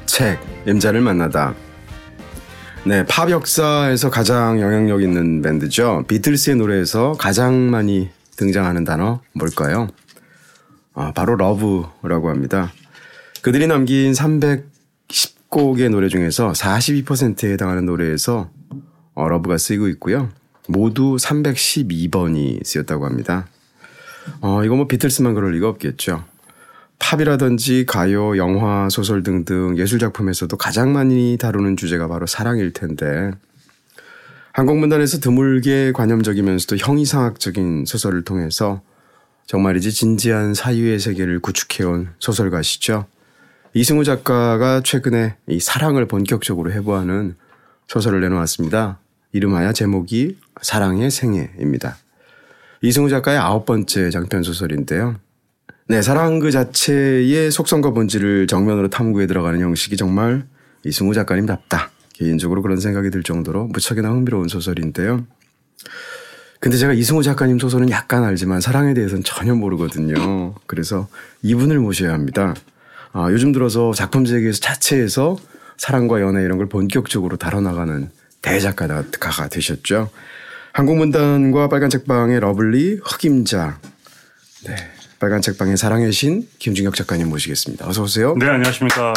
책 0.07 0.39
임자를 0.67 1.01
만나다. 1.01 1.55
네, 2.85 3.05
팝 3.05 3.31
역사에서 3.31 4.11
가장 4.11 4.61
영향력 4.61 5.03
있는 5.03 5.43
밴드죠. 5.43 6.05
비틀스의 6.07 6.57
노래에서 6.57 7.15
가장 7.19 7.69
많이 7.69 8.11
등장하는 8.37 8.85
단어 8.85 9.21
뭘까요? 9.33 9.89
아, 10.95 11.13
바로 11.13 11.35
Love라고 11.37 12.31
합니다. 12.31 12.73
그들이 13.43 13.67
남긴 13.67 14.13
310곡의 14.13 15.91
노래 15.91 16.09
중에서 16.09 16.53
42%에 16.53 17.53
해당하는 17.53 17.87
노래에서 17.87 18.51
어, 19.15 19.29
Love가 19.29 19.59
쓰이고 19.59 19.89
있고요. 19.89 20.31
모두 20.69 21.17
312번이 21.17 22.65
쓰였다고 22.65 23.07
합니다. 23.07 23.47
어, 24.41 24.65
이거 24.65 24.77
뭐 24.77 24.87
비틀스만 24.87 25.35
그럴 25.35 25.53
리가 25.53 25.69
없겠죠. 25.69 26.25
팝이라든지 26.99 27.87
가요, 27.87 28.37
영화, 28.37 28.89
소설 28.91 29.23
등등 29.23 29.79
예술작품에서도 29.79 30.57
가장 30.57 30.93
많이 30.93 31.37
다루는 31.41 31.77
주제가 31.77 32.09
바로 32.09 32.27
사랑일 32.27 32.73
텐데 32.73 33.31
한국문단에서 34.53 35.21
드물게 35.21 35.93
관념적이면서도 35.93 36.77
형이상학적인 36.77 37.85
소설을 37.87 38.25
통해서 38.25 38.83
정말이지 39.47 39.93
진지한 39.93 40.53
사유의 40.53 40.99
세계를 40.99 41.41
구축해온 41.41 42.11
소설가시죠. 42.19 43.07
이승우 43.79 44.03
작가가 44.03 44.81
최근에 44.83 45.37
이 45.47 45.61
사랑을 45.61 46.09
본격적으로 46.09 46.73
해부하는 46.73 47.37
소설을 47.87 48.21
내놓았습니다. 48.23 48.99
이름하여 49.31 49.73
제목이 49.73 50.37
사랑의 50.61 51.13
생애입니다. 51.13 51.97
이승우 52.83 53.09
작가의 53.09 53.39
아홉 53.39 53.67
번째 53.67 54.11
장편 54.11 54.43
소설인데요. 54.43 55.21
네, 55.87 56.03
사랑 56.03 56.41
그 56.41 56.51
자체의 56.51 57.53
속성과 57.53 57.93
본질을 57.93 58.49
정면으로 58.49 58.91
탐구해 58.91 59.29
들어가는 59.29 59.61
형식이 59.61 59.97
정말 59.97 60.45
이승우 60.85 61.15
작가님답다. 61.15 61.93
개인적으로 62.15 62.63
그런 62.63 62.81
생각이 62.81 63.11
들 63.11 63.23
정도로 63.23 63.67
무척이나 63.69 64.09
흥미로운 64.09 64.49
소설인데요. 64.49 65.25
근데 66.59 66.77
제가 66.79 66.95
이승우 66.95 67.23
작가님 67.23 67.61
소설은 67.61 67.91
약간 67.91 68.25
알지만 68.25 68.61
사랑에 68.61 68.93
대해서는 68.93 69.23
전혀 69.23 69.55
모르거든요. 69.55 70.57
그래서 70.67 71.07
이분을 71.43 71.79
모셔야 71.79 72.13
합니다. 72.13 72.55
아, 73.13 73.29
요즘 73.31 73.53
들어서 73.53 73.93
작품 73.93 74.27
세계에서 74.27 74.61
자체에서 74.61 75.37
사랑과 75.77 76.21
연애 76.21 76.43
이런 76.43 76.59
걸 76.59 76.69
본격적으로 76.69 77.37
다뤄나가는 77.37 78.11
대작가가 78.43 79.49
되셨죠. 79.49 80.11
한국문단과 80.73 81.69
빨간 81.69 81.91
책방의 81.91 82.41
lovely 82.41 83.01
흑임자. 83.03 83.79
네. 84.65 84.77
빨간 85.19 85.43
책방의 85.43 85.77
사랑의 85.77 86.13
신 86.13 86.49
김중혁 86.59 86.95
작가님 86.95 87.29
모시겠습니다. 87.29 87.89
어서 87.89 88.03
오세요. 88.03 88.37
네, 88.39 88.47
안녕하십니까. 88.47 89.15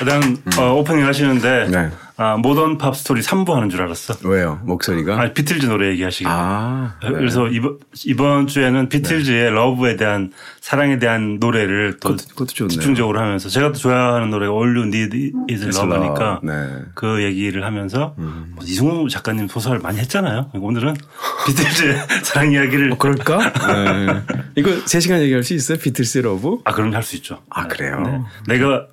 일단 0.00 0.22
음. 0.22 0.42
어, 0.58 0.74
오프닝 0.74 1.04
하시는데 1.04 1.68
네. 1.70 1.90
아, 2.16 2.36
모던 2.36 2.78
팝 2.78 2.94
스토리 2.96 3.22
3부 3.22 3.50
하는 3.54 3.70
줄 3.70 3.82
알았어. 3.82 4.14
왜요? 4.22 4.60
목소리가? 4.64 5.20
아니, 5.20 5.34
비틀즈 5.34 5.66
노래 5.66 5.88
얘기하시길래. 5.90 6.30
아, 6.32 6.94
네. 7.02 7.10
그래서 7.10 7.48
이번, 7.48 7.78
이번 8.04 8.46
주에는 8.46 8.88
비틀즈의 8.88 9.44
네. 9.44 9.50
Love에 9.50 9.96
대한 9.96 10.30
사랑에 10.60 11.00
대한 11.00 11.38
노래를 11.40 11.96
또 12.00 12.10
그것도, 12.10 12.28
그것도 12.28 12.68
집중적으로 12.68 13.18
하면서 13.18 13.48
제가 13.48 13.72
또 13.72 13.78
좋아하는 13.80 14.30
노래가 14.30 14.52
All 14.52 14.76
You 14.76 14.86
Need 14.86 15.32
Is 15.50 15.76
Love니까 15.76 16.40
네. 16.44 16.52
그 16.94 17.24
얘기를 17.24 17.64
하면서 17.64 18.14
음. 18.18 18.52
뭐 18.54 18.64
이승우 18.64 19.08
작가님 19.08 19.48
소설 19.48 19.80
많이 19.80 19.98
했잖아요. 19.98 20.50
오늘은 20.54 20.94
비틀즈의 21.48 21.96
사랑 22.22 22.52
이야기를. 22.52 22.92
어, 22.92 22.96
그럴까? 22.96 23.38
네. 23.74 24.22
이거 24.54 24.70
3시간 24.70 25.20
얘기할 25.20 25.42
수 25.42 25.52
있어요? 25.54 25.78
비틀스의 25.78 26.22
Love? 26.22 26.58
아, 26.64 26.72
그럼 26.72 26.94
할 26.94 27.02
수 27.02 27.16
있죠. 27.16 27.42
아, 27.50 27.66
그래요? 27.66 28.00
네. 28.46 28.54
내가 28.54 28.86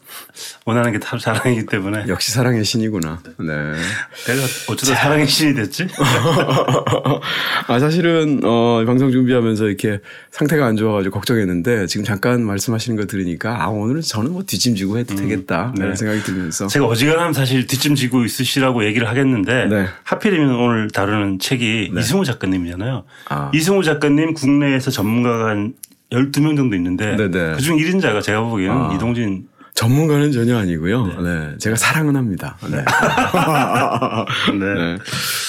원하는 0.65 0.91
게 0.91 1.04
다 1.04 1.17
사랑이기 1.19 1.67
때문에. 1.67 2.05
역시 2.09 2.31
사랑의 2.31 2.65
신이구나. 2.65 3.10
네. 3.39 3.45
내가 3.45 4.41
어쩌다 4.69 4.95
사랑의 4.95 5.27
신이 5.27 5.53
됐지? 5.55 5.87
아, 7.67 7.79
사실은, 7.79 8.41
어, 8.43 8.83
방송 8.85 9.11
준비하면서 9.11 9.67
이렇게 9.67 9.99
상태가 10.31 10.65
안 10.65 10.75
좋아가지고 10.75 11.13
걱정했는데 11.15 11.87
지금 11.87 12.05
잠깐 12.05 12.43
말씀하시는 12.43 12.97
거 12.97 13.05
들으니까 13.05 13.63
아, 13.63 13.67
오늘은 13.67 14.01
저는 14.01 14.31
뭐 14.31 14.43
뒷짐지고 14.43 14.97
해도 14.97 15.13
음, 15.13 15.17
되겠다. 15.17 15.73
네. 15.77 15.83
이런 15.83 15.95
생각이 15.95 16.21
들면서. 16.21 16.67
제가 16.67 16.85
어지간하면 16.85 17.33
사실 17.33 17.67
뒷짐지고 17.67 18.25
있으시라고 18.25 18.85
얘기를 18.85 19.07
하겠는데 19.07 19.65
네. 19.65 19.85
하필이면 20.03 20.55
오늘 20.55 20.89
다루는 20.89 21.39
책이 21.39 21.91
네. 21.93 22.01
이승우 22.01 22.25
작가님이잖아요. 22.25 23.03
아. 23.29 23.51
이승우 23.53 23.83
작가님 23.83 24.33
국내에서 24.33 24.91
전문가가 24.91 25.49
한 25.49 25.73
12명 26.11 26.57
정도 26.57 26.75
있는데 26.75 27.15
네네. 27.15 27.53
그중 27.53 27.77
1인자가 27.77 28.21
제가 28.21 28.41
보기에는 28.41 28.75
아. 28.75 28.93
이동진 28.93 29.47
전문가는 29.73 30.31
전혀 30.31 30.57
아니고요. 30.57 31.07
네. 31.07 31.21
네. 31.21 31.57
제가 31.57 31.75
사랑은 31.75 32.15
합니다. 32.15 32.57
네. 32.63 32.77
네. 34.59 34.73
네. 34.73 34.97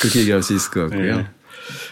그렇게 0.01 0.21
얘기할 0.21 0.43
수 0.43 0.55
있을 0.55 0.71
것 0.71 0.81
같고요. 0.89 1.17
네. 1.17 1.27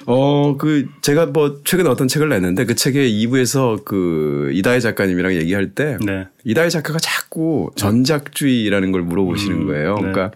어, 0.06 0.56
그, 0.56 0.86
제가 1.02 1.26
뭐, 1.26 1.60
최근에 1.64 1.88
어떤 1.88 2.08
책을 2.08 2.28
냈는데 2.28 2.64
그 2.64 2.74
책의 2.74 3.10
2부에서 3.24 3.84
그, 3.84 4.50
이다혜 4.52 4.80
작가님이랑 4.80 5.34
얘기할 5.34 5.74
때, 5.74 5.98
네. 6.04 6.26
이다혜 6.44 6.68
작가가 6.70 6.98
자꾸 6.98 7.70
전작주의라는 7.76 8.92
걸 8.92 9.02
물어보시는 9.02 9.56
음, 9.56 9.66
거예요. 9.66 9.94
네. 9.96 10.00
그러니까 10.00 10.30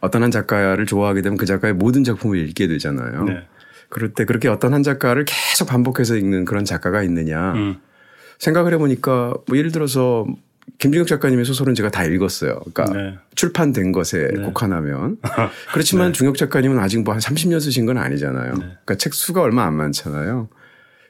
어떤 0.00 0.22
한 0.22 0.30
작가를 0.30 0.86
좋아하게 0.86 1.22
되면 1.22 1.36
그 1.36 1.46
작가의 1.46 1.74
모든 1.74 2.04
작품을 2.04 2.38
읽게 2.38 2.68
되잖아요. 2.68 3.24
네. 3.24 3.42
그럴 3.88 4.14
때 4.14 4.24
그렇게 4.24 4.48
어떤 4.48 4.72
한 4.72 4.82
작가를 4.82 5.24
계속 5.26 5.66
반복해서 5.66 6.16
읽는 6.16 6.44
그런 6.44 6.64
작가가 6.64 7.02
있느냐. 7.02 7.52
음. 7.54 7.76
생각을 8.38 8.72
해보니까 8.74 9.34
뭐 9.46 9.58
예를 9.58 9.72
들어서 9.72 10.26
김중혁 10.80 11.06
작가님의 11.06 11.44
소설은 11.44 11.74
제가 11.74 11.90
다 11.90 12.04
읽었어요. 12.04 12.60
그러니까 12.72 12.84
네. 12.96 13.18
출판된 13.34 13.92
것에 13.92 14.28
네. 14.34 14.42
국한하면. 14.42 15.18
그렇지만 15.72 16.08
네. 16.08 16.12
중혁 16.12 16.36
작가님은 16.36 16.78
아직 16.78 17.02
뭐 17.02 17.14
한 17.14 17.20
30년 17.20 17.60
쓰신 17.60 17.86
건 17.86 17.98
아니잖아요. 17.98 18.52
네. 18.54 18.58
그러니까 18.60 18.94
책 18.96 19.14
수가 19.14 19.42
얼마 19.42 19.64
안 19.64 19.74
많잖아요. 19.74 20.48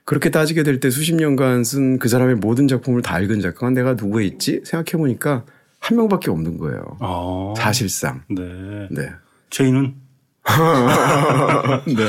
그렇게 0.05 0.31
따지게 0.31 0.65
될 0.65 0.81
때 0.81 0.91
수십 0.91 1.15
년간 1.15 1.63
쓴 1.65 1.99
그 1.99 2.09
사람의 2.09 2.37
모든 2.37 2.67
작품을 2.69 3.03
다 3.03 3.21
읽은 3.21 3.41
작가가 3.41 3.71
내가 3.71 3.95
누구에 3.95 4.25
있지? 4.27 4.61
생각해 4.65 4.99
보니까 4.99 5.45
한 5.79 5.97
명밖에 5.97 6.31
없는 6.31 6.59
거예요. 6.59 6.97
아. 7.01 7.55
사실상. 7.57 8.23
네. 8.29 8.89
네. 8.91 9.11
최인은? 9.51 9.95
네. 11.87 12.07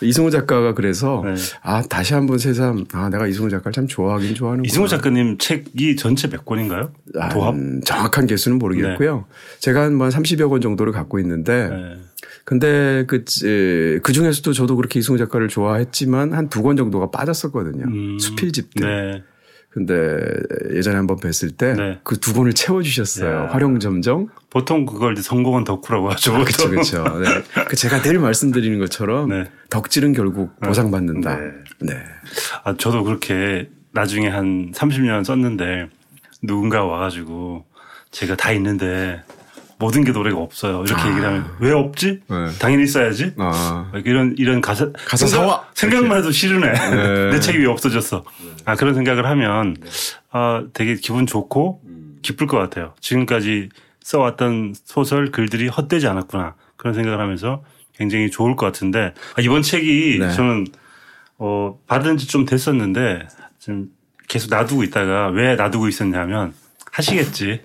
이승우 0.00 0.30
작가가 0.30 0.74
그래서 0.74 1.22
네. 1.24 1.34
아 1.62 1.82
다시 1.82 2.14
한번 2.14 2.38
새삼 2.38 2.86
아 2.92 3.08
내가 3.08 3.26
이승우 3.26 3.50
작가를 3.50 3.72
참 3.72 3.86
좋아하긴 3.88 4.34
좋아하는 4.34 4.64
이승우 4.64 4.86
작가님 4.88 5.38
책이 5.38 5.96
전체 5.96 6.28
몇 6.28 6.44
권인가요? 6.44 6.92
아, 7.18 7.28
도합 7.28 7.54
정확한 7.84 8.26
개수는 8.26 8.58
모르겠고요. 8.58 9.16
네. 9.16 9.58
제가 9.60 9.82
한 9.82 9.98
30여 9.98 10.48
권 10.48 10.60
정도를 10.60 10.92
갖고 10.92 11.18
있는데 11.18 11.68
네. 11.68 11.96
근데 12.44 13.04
그, 13.06 13.24
그 14.02 14.12
중에서도 14.12 14.52
저도 14.52 14.76
그렇게 14.76 14.98
이승우 15.00 15.18
작가를 15.18 15.48
좋아했지만 15.48 16.32
한 16.32 16.48
두 16.48 16.62
권 16.62 16.76
정도가 16.76 17.10
빠졌었거든요. 17.10 17.84
음. 17.84 18.18
수필집 18.18 18.74
때. 18.74 19.22
네. 19.68 19.86
근데 19.86 20.18
예전에 20.74 20.96
한번 20.96 21.18
뵀을 21.18 21.56
때 21.56 21.98
그두 22.02 22.32
네. 22.32 22.38
권을 22.38 22.52
채워주셨어요. 22.52 23.30
야. 23.30 23.46
활용점정. 23.52 24.28
보통 24.50 24.86
그걸 24.86 25.16
성공한 25.16 25.64
덕후라고 25.64 26.10
하죠. 26.12 26.32
그렇죠, 26.32 26.70
그렇죠. 26.70 27.04
네. 27.20 27.64
그 27.68 27.76
제가 27.76 28.02
늘 28.02 28.18
말씀드리는 28.18 28.78
것처럼 28.78 29.28
네. 29.28 29.44
덕질은 29.70 30.14
결국 30.14 30.52
네. 30.60 30.68
보상받는다. 30.68 31.36
네. 31.36 31.50
네. 31.80 31.94
아 32.64 32.74
저도 32.76 33.04
그렇게 33.04 33.68
나중에 33.92 34.28
한 34.28 34.72
30년 34.72 35.24
썼는데 35.24 35.88
누군가 36.42 36.84
와가지고 36.84 37.64
제가 38.10 38.36
다 38.36 38.52
있는데 38.52 39.22
모든 39.78 40.04
게 40.04 40.12
노래가 40.12 40.38
없어요. 40.38 40.82
이렇게 40.84 41.02
아. 41.02 41.08
얘기를 41.08 41.26
하면 41.26 41.50
왜 41.60 41.72
없지? 41.72 42.20
네. 42.28 42.36
당연히 42.58 42.82
있어야지. 42.84 43.32
아. 43.38 43.90
이런 44.04 44.34
이런 44.38 44.60
가사 44.60 44.90
가사 44.92 45.26
생각, 45.26 45.44
사와 45.46 45.68
생각만 45.74 46.18
해도 46.18 46.30
싫으네. 46.30 46.72
네. 46.72 47.30
내 47.30 47.40
책이 47.40 47.58
왜 47.58 47.66
없어졌어? 47.66 48.24
아 48.64 48.74
그런 48.76 48.94
생각을 48.94 49.26
하면 49.26 49.76
아 50.30 50.64
되게 50.72 50.96
기분 50.96 51.26
좋고 51.26 51.82
기쁠 52.22 52.46
것 52.46 52.56
같아요. 52.58 52.94
지금까지 53.00 53.68
써왔던 54.02 54.74
소설 54.84 55.30
글들이 55.30 55.68
헛되지 55.68 56.06
않았구나 56.08 56.54
그런 56.76 56.94
생각을 56.94 57.20
하면서 57.20 57.62
굉장히 57.96 58.30
좋을 58.30 58.56
것 58.56 58.66
같은데 58.66 59.14
아, 59.36 59.40
이번 59.40 59.62
책이 59.62 60.18
네. 60.20 60.32
저는 60.32 60.66
어 61.38 61.78
받은 61.86 62.16
지 62.16 62.26
좀 62.26 62.44
됐었는데 62.46 63.28
지금 63.60 63.86
계속 64.28 64.50
놔두고 64.50 64.82
있다가 64.84 65.28
왜 65.28 65.54
놔두고 65.54 65.88
있었냐면 65.88 66.52
하시겠지. 66.92 67.62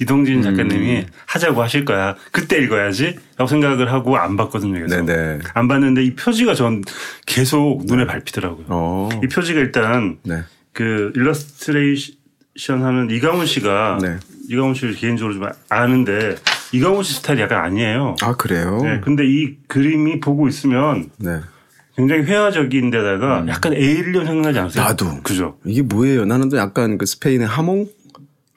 이동진 0.00 0.42
작가님이 0.42 0.96
음. 0.98 1.06
하자고 1.26 1.62
하실 1.62 1.84
거야. 1.84 2.16
그때 2.32 2.58
읽어야지. 2.58 3.18
라고 3.36 3.48
생각을 3.48 3.92
하고 3.92 4.16
안 4.16 4.36
봤거든요. 4.36 4.74
그래서 4.74 5.04
네네. 5.04 5.38
안 5.54 5.68
봤는데 5.68 6.04
이 6.04 6.14
표지가 6.14 6.54
전 6.54 6.82
계속 7.26 7.82
눈에 7.86 8.06
밟히더라고요. 8.06 8.66
오. 8.68 8.70
어. 8.70 9.08
이 9.22 9.28
표지가 9.28 9.60
일단 9.60 10.18
네. 10.24 10.42
그 10.72 11.12
일러스트레이션 11.14 12.82
하는 12.82 13.10
이강훈 13.10 13.46
씨가 13.46 13.98
네. 14.02 14.16
이강훈 14.50 14.74
씨를 14.74 14.94
개인적으로 14.94 15.34
좀 15.34 15.48
아는데 15.68 16.36
이강훈 16.72 17.02
씨 17.02 17.14
스타일이 17.14 17.42
약간 17.42 17.64
아니에요. 17.64 18.16
아, 18.22 18.36
그래요? 18.36 18.80
네. 18.82 19.00
근데 19.00 19.24
이 19.26 19.56
그림이 19.68 20.20
보고 20.20 20.48
있으면 20.48 21.10
네. 21.18 21.40
굉장히 21.96 22.22
회화적인 22.22 22.90
데다가 22.90 23.40
음. 23.40 23.48
약간 23.48 23.74
에일리언 23.74 24.24
생각나지 24.24 24.58
않으세요? 24.60 24.84
나도. 24.84 25.20
그죠? 25.22 25.58
이게 25.64 25.82
뭐예요? 25.82 26.24
나는 26.26 26.48
또 26.48 26.56
약간 26.56 26.96
그 26.96 27.06
스페인의 27.06 27.46
하몽? 27.48 27.88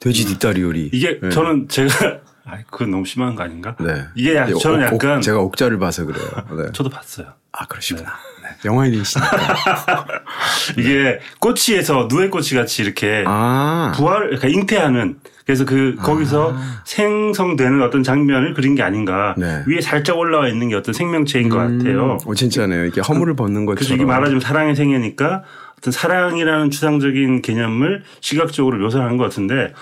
돼지 0.02 0.24
뒷다리 0.26 0.62
요리. 0.62 0.90
이게 0.92 1.18
네. 1.20 1.30
저는 1.30 1.68
제가 1.68 1.90
아, 2.44 2.58
그건 2.70 2.90
너무 2.90 3.04
심한 3.04 3.36
거 3.36 3.44
아닌가? 3.44 3.76
네. 3.78 4.04
이게 4.16 4.34
약, 4.34 4.46
저는 4.58 4.88
옥, 4.88 4.94
약간 5.04 5.20
제가 5.20 5.38
옥자를 5.38 5.78
봐서 5.78 6.04
그래요. 6.04 6.26
네. 6.56 6.72
저도 6.72 6.90
봤어요. 6.90 7.28
아 7.52 7.66
그러시구나. 7.66 8.10
네. 8.42 8.48
네. 8.48 8.56
영화인이시니까. 8.64 10.06
이게 10.76 11.20
꼬치에서 11.38 12.08
누에 12.10 12.28
꼬치 12.28 12.56
같이 12.56 12.82
이렇게 12.82 13.24
아. 13.26 13.92
부활, 13.94 14.36
그러니까 14.36 14.48
잉태하는 14.48 15.18
그래서 15.44 15.64
그 15.64 15.96
거기서 16.00 16.52
아. 16.54 16.82
생성되는 16.84 17.82
어떤 17.82 18.02
장면을 18.02 18.54
그린 18.54 18.74
게 18.74 18.82
아닌가. 18.82 19.34
네. 19.36 19.62
위에 19.66 19.80
살짝 19.80 20.18
올라와 20.18 20.48
있는 20.48 20.68
게 20.68 20.74
어떤 20.74 20.92
생명체인 20.94 21.46
음. 21.46 21.50
것 21.50 21.56
같아요. 21.58 22.18
오, 22.26 22.34
진짜네요. 22.34 22.86
이게 22.86 23.00
허물을 23.00 23.34
벗는 23.36 23.66
것처럼. 23.66 23.76
그래서 23.76 23.94
이게 23.94 24.04
말하자면 24.04 24.40
사랑의 24.40 24.74
생애니까 24.74 25.42
어떤 25.82 25.90
사랑이라는 25.90 26.70
추상적인 26.70 27.42
개념을 27.42 28.04
시각적으로 28.20 28.78
묘사를 28.78 29.04
한것 29.04 29.28
같은데 29.30 29.74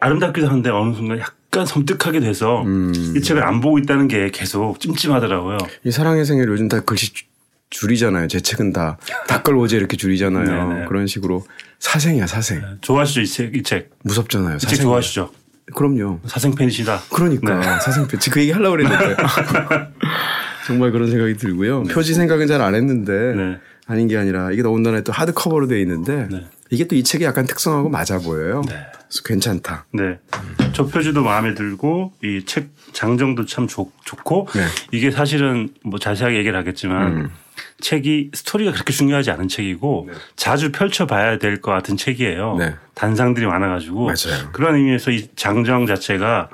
아름답기도 0.00 0.46
한데 0.48 0.70
어느 0.70 0.94
순간 0.94 1.18
약간 1.18 1.66
섬뜩하게 1.66 2.20
돼서 2.20 2.62
음. 2.62 2.92
이 3.16 3.20
책을 3.20 3.42
안 3.42 3.60
보고 3.60 3.78
있다는 3.80 4.06
게 4.06 4.30
계속 4.30 4.78
찜찜하더라고요. 4.78 5.58
이 5.84 5.90
사랑의 5.90 6.24
생애를 6.24 6.52
요즘 6.52 6.68
다 6.68 6.80
글씨 6.80 7.12
줄이잖아요. 7.70 8.28
제 8.28 8.38
책은 8.38 8.72
다 8.72 8.98
닭글 9.26 9.56
오제 9.56 9.76
이렇게 9.76 9.96
줄이잖아요. 9.96 10.68
네네. 10.68 10.84
그런 10.86 11.08
식으로 11.08 11.44
사생이야 11.80 12.28
사생. 12.28 12.60
네. 12.60 12.66
좋아하시죠 12.80 13.20
이 13.22 13.26
책? 13.26 13.56
이 13.56 13.62
책. 13.64 13.90
무섭잖아요. 14.04 14.56
이 14.56 14.58
책 14.60 14.76
좋아하시죠? 14.80 15.32
그럼요. 15.74 16.20
사생 16.26 16.54
팬이시다. 16.54 17.00
그러니까 17.12 17.58
네. 17.58 17.66
사생 17.82 18.06
팬. 18.06 18.20
그 18.30 18.40
얘기 18.40 18.52
하려고 18.52 18.76
그랬는데 18.76 19.16
정말 20.68 20.92
그런 20.92 21.10
생각이 21.10 21.36
들고요. 21.36 21.82
네. 21.82 21.92
표지 21.94 22.14
생각은 22.14 22.46
잘 22.46 22.60
안 22.60 22.76
했는데 22.76 23.12
네. 23.34 23.58
아닌 23.86 24.08
게 24.08 24.16
아니라 24.16 24.50
이게 24.52 24.62
더군다나 24.62 25.00
또 25.02 25.12
하드 25.12 25.32
커버로 25.32 25.66
돼 25.68 25.80
있는데 25.80 26.26
네. 26.30 26.46
이게 26.70 26.86
또 26.88 26.96
이 26.96 27.04
책이 27.04 27.24
약간 27.24 27.46
특성하고 27.46 27.88
맞아 27.88 28.18
보여요. 28.18 28.62
네. 28.66 28.74
그래서 29.08 29.22
괜찮다. 29.24 29.86
네. 29.92 30.18
저 30.72 30.86
표지도 30.86 31.22
마음에 31.22 31.54
들고 31.54 32.12
이 32.24 32.42
책 32.44 32.68
장정도 32.92 33.44
참 33.46 33.66
좋, 33.68 33.92
좋고 34.04 34.48
네. 34.54 34.62
이게 34.90 35.10
사실은 35.10 35.68
뭐 35.84 35.98
자세하게 35.98 36.38
얘기를 36.38 36.58
하겠지만 36.58 37.06
음. 37.16 37.30
책이 37.80 38.30
스토리가 38.34 38.72
그렇게 38.72 38.92
중요하지 38.92 39.30
않은 39.30 39.48
책이고 39.48 40.08
네. 40.10 40.14
자주 40.34 40.72
펼쳐봐야 40.72 41.38
될 41.38 41.60
것 41.60 41.70
같은 41.72 41.96
책이에요. 41.96 42.56
네. 42.58 42.74
단상들이 42.94 43.46
많아가지고 43.46 44.06
맞아요. 44.06 44.50
그런 44.52 44.74
의미에서 44.76 45.10
이 45.12 45.28
장정 45.36 45.86
자체가 45.86 46.48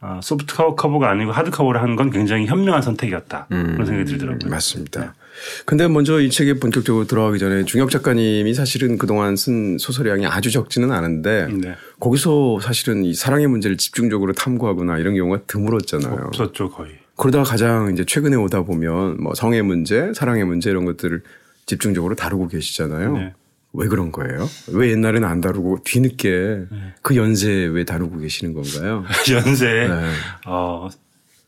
어, 0.00 0.20
소프트 0.22 0.54
커버가 0.54 1.08
아니고 1.10 1.32
하드 1.32 1.50
커버를 1.50 1.80
하는 1.80 1.96
건 1.96 2.10
굉장히 2.10 2.46
현명한 2.46 2.82
선택이었다. 2.82 3.46
음, 3.52 3.72
그런 3.72 3.86
생각이 3.86 4.10
들더라고요. 4.10 4.50
맞습니다. 4.50 5.14
네. 5.34 5.62
근데 5.66 5.88
먼저 5.88 6.20
이 6.20 6.30
책에 6.30 6.54
본격적으로 6.54 7.06
들어가기 7.06 7.38
전에 7.38 7.64
중엽 7.64 7.90
작가님이 7.90 8.54
사실은 8.54 8.98
그동안 8.98 9.36
쓴 9.36 9.78
소설량이 9.78 10.26
아주 10.26 10.50
적지는 10.50 10.92
않은데 10.92 11.48
네. 11.50 11.74
거기서 12.00 12.60
사실은 12.60 13.04
이 13.04 13.14
사랑의 13.14 13.46
문제를 13.48 13.76
집중적으로 13.76 14.32
탐구하거나 14.32 14.98
이런 14.98 15.14
경우가 15.14 15.42
드물었잖아요. 15.46 16.26
없었죠, 16.28 16.70
거의. 16.70 16.92
그러다가 17.16 17.44
가장 17.44 17.92
이제 17.92 18.04
최근에 18.04 18.36
오다 18.36 18.62
보면 18.62 19.22
뭐 19.22 19.34
성의 19.34 19.62
문제, 19.62 20.12
사랑의 20.14 20.44
문제 20.44 20.70
이런 20.70 20.84
것들을 20.84 21.22
집중적으로 21.66 22.14
다루고 22.14 22.48
계시잖아요. 22.48 23.12
네. 23.16 23.32
왜 23.72 23.88
그런 23.88 24.12
거예요? 24.12 24.48
왜 24.72 24.90
옛날에는 24.92 25.26
안 25.26 25.40
다루고 25.40 25.80
뒤늦게 25.84 26.66
네. 26.70 26.94
그 27.02 27.16
연세에 27.16 27.66
왜 27.66 27.84
다루고 27.84 28.18
계시는 28.18 28.54
건가요? 28.54 29.04
연세에 29.30 29.88
네. 29.88 30.10
어, 30.46 30.88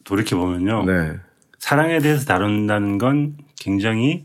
돌이켜 0.04 0.36
보면요. 0.36 0.84
네. 0.84 1.12
사랑에 1.58 1.98
대해서 2.00 2.24
다룬다는 2.24 2.98
건 2.98 3.36
굉장히 3.60 4.24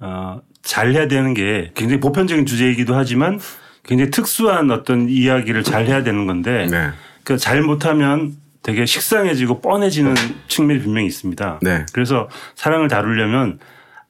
어, 0.00 0.40
잘해야 0.62 1.08
되는 1.08 1.34
게 1.34 1.70
굉장히 1.74 2.00
보편적인 2.00 2.46
주제이기도 2.46 2.94
하지만 2.94 3.38
굉장히 3.84 4.10
특수한 4.10 4.70
어떤 4.70 5.08
이야기를 5.08 5.62
잘 5.62 5.86
해야 5.86 6.02
되는 6.02 6.26
건데 6.26 6.66
네. 6.70 6.90
그잘 7.22 7.62
못하면 7.62 8.36
되게 8.62 8.86
식상해지고 8.86 9.60
뻔해지는 9.60 10.14
측면이 10.48 10.80
분명히 10.80 11.06
있습니다. 11.06 11.60
네. 11.62 11.84
그래서 11.92 12.28
사랑을 12.54 12.88
다루려면 12.88 13.58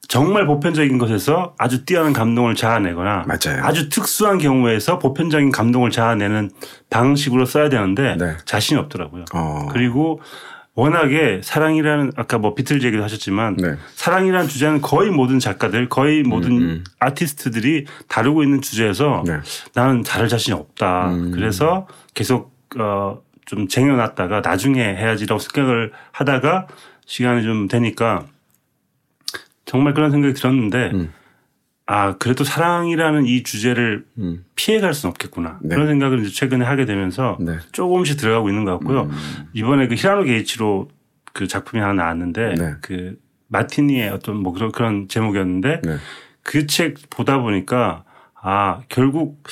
정말 0.07 0.45
보편적인 0.45 0.97
것에서 0.97 1.55
아주 1.57 1.83
뛰어난 1.83 2.13
감동을 2.13 2.55
자아내거나 2.55 3.25
맞아요. 3.27 3.63
아주 3.63 3.89
특수한 3.89 4.37
경우에서 4.37 4.99
보편적인 4.99 5.51
감동을 5.51 5.91
자아내는 5.91 6.51
방식으로 6.89 7.45
써야 7.45 7.69
되는데 7.69 8.15
네. 8.17 8.37
자신이 8.45 8.79
없더라고요. 8.79 9.25
어. 9.33 9.67
그리고 9.71 10.21
워낙에 10.75 11.41
사랑이라는 11.43 12.11
아까 12.15 12.37
뭐 12.37 12.53
비틀즈 12.53 12.85
얘기도 12.85 13.03
하셨지만 13.03 13.55
네. 13.55 13.75
사랑이라는 13.95 14.47
주제는 14.47 14.81
거의 14.81 15.09
모든 15.09 15.39
작가들 15.39 15.89
거의 15.89 16.23
모든 16.23 16.51
음, 16.51 16.61
음. 16.61 16.83
아티스트들이 16.99 17.85
다루고 18.09 18.43
있는 18.43 18.61
주제에서 18.61 19.23
네. 19.25 19.39
나는 19.73 20.03
다룰 20.03 20.27
자신이 20.27 20.53
없다. 20.53 21.11
음. 21.11 21.31
그래서 21.31 21.87
계속 22.13 22.53
어 22.77 23.25
좀 23.45 23.67
쟁여놨다가 23.67 24.41
나중에 24.41 24.81
해야지라고 24.81 25.39
생각을 25.39 25.91
하다가 26.11 26.67
시간이 27.05 27.43
좀 27.43 27.67
되니까 27.67 28.25
정말 29.65 29.93
그런 29.93 30.11
생각이 30.11 30.33
들었는데 30.33 30.91
음. 30.93 31.13
아 31.87 32.17
그래도 32.17 32.43
사랑이라는 32.43 33.25
이 33.27 33.43
주제를 33.43 34.05
음. 34.17 34.43
피해갈 34.55 34.93
수는 34.93 35.11
없겠구나 35.11 35.59
네. 35.61 35.75
그런 35.75 35.87
생각을 35.87 36.19
이제 36.19 36.31
최근에 36.31 36.65
하게 36.65 36.85
되면서 36.85 37.37
네. 37.39 37.57
조금씩 37.71 38.17
들어가고 38.17 38.49
있는 38.49 38.65
것 38.65 38.71
같고요. 38.71 39.03
음. 39.03 39.11
이번에 39.53 39.87
그 39.87 39.95
히라노 39.95 40.23
게이치로 40.23 40.89
그 41.33 41.47
작품이 41.47 41.81
하나 41.81 41.93
나왔는데 41.93 42.55
네. 42.55 42.73
그 42.81 43.19
마티니의 43.49 44.09
어떤 44.09 44.37
뭐 44.37 44.51
그런 44.53 44.71
그런 44.71 45.07
제목이었는데 45.07 45.81
네. 45.83 45.97
그책 46.41 46.97
보다 47.11 47.39
보니까 47.39 48.03
아 48.33 48.81
결국 48.89 49.43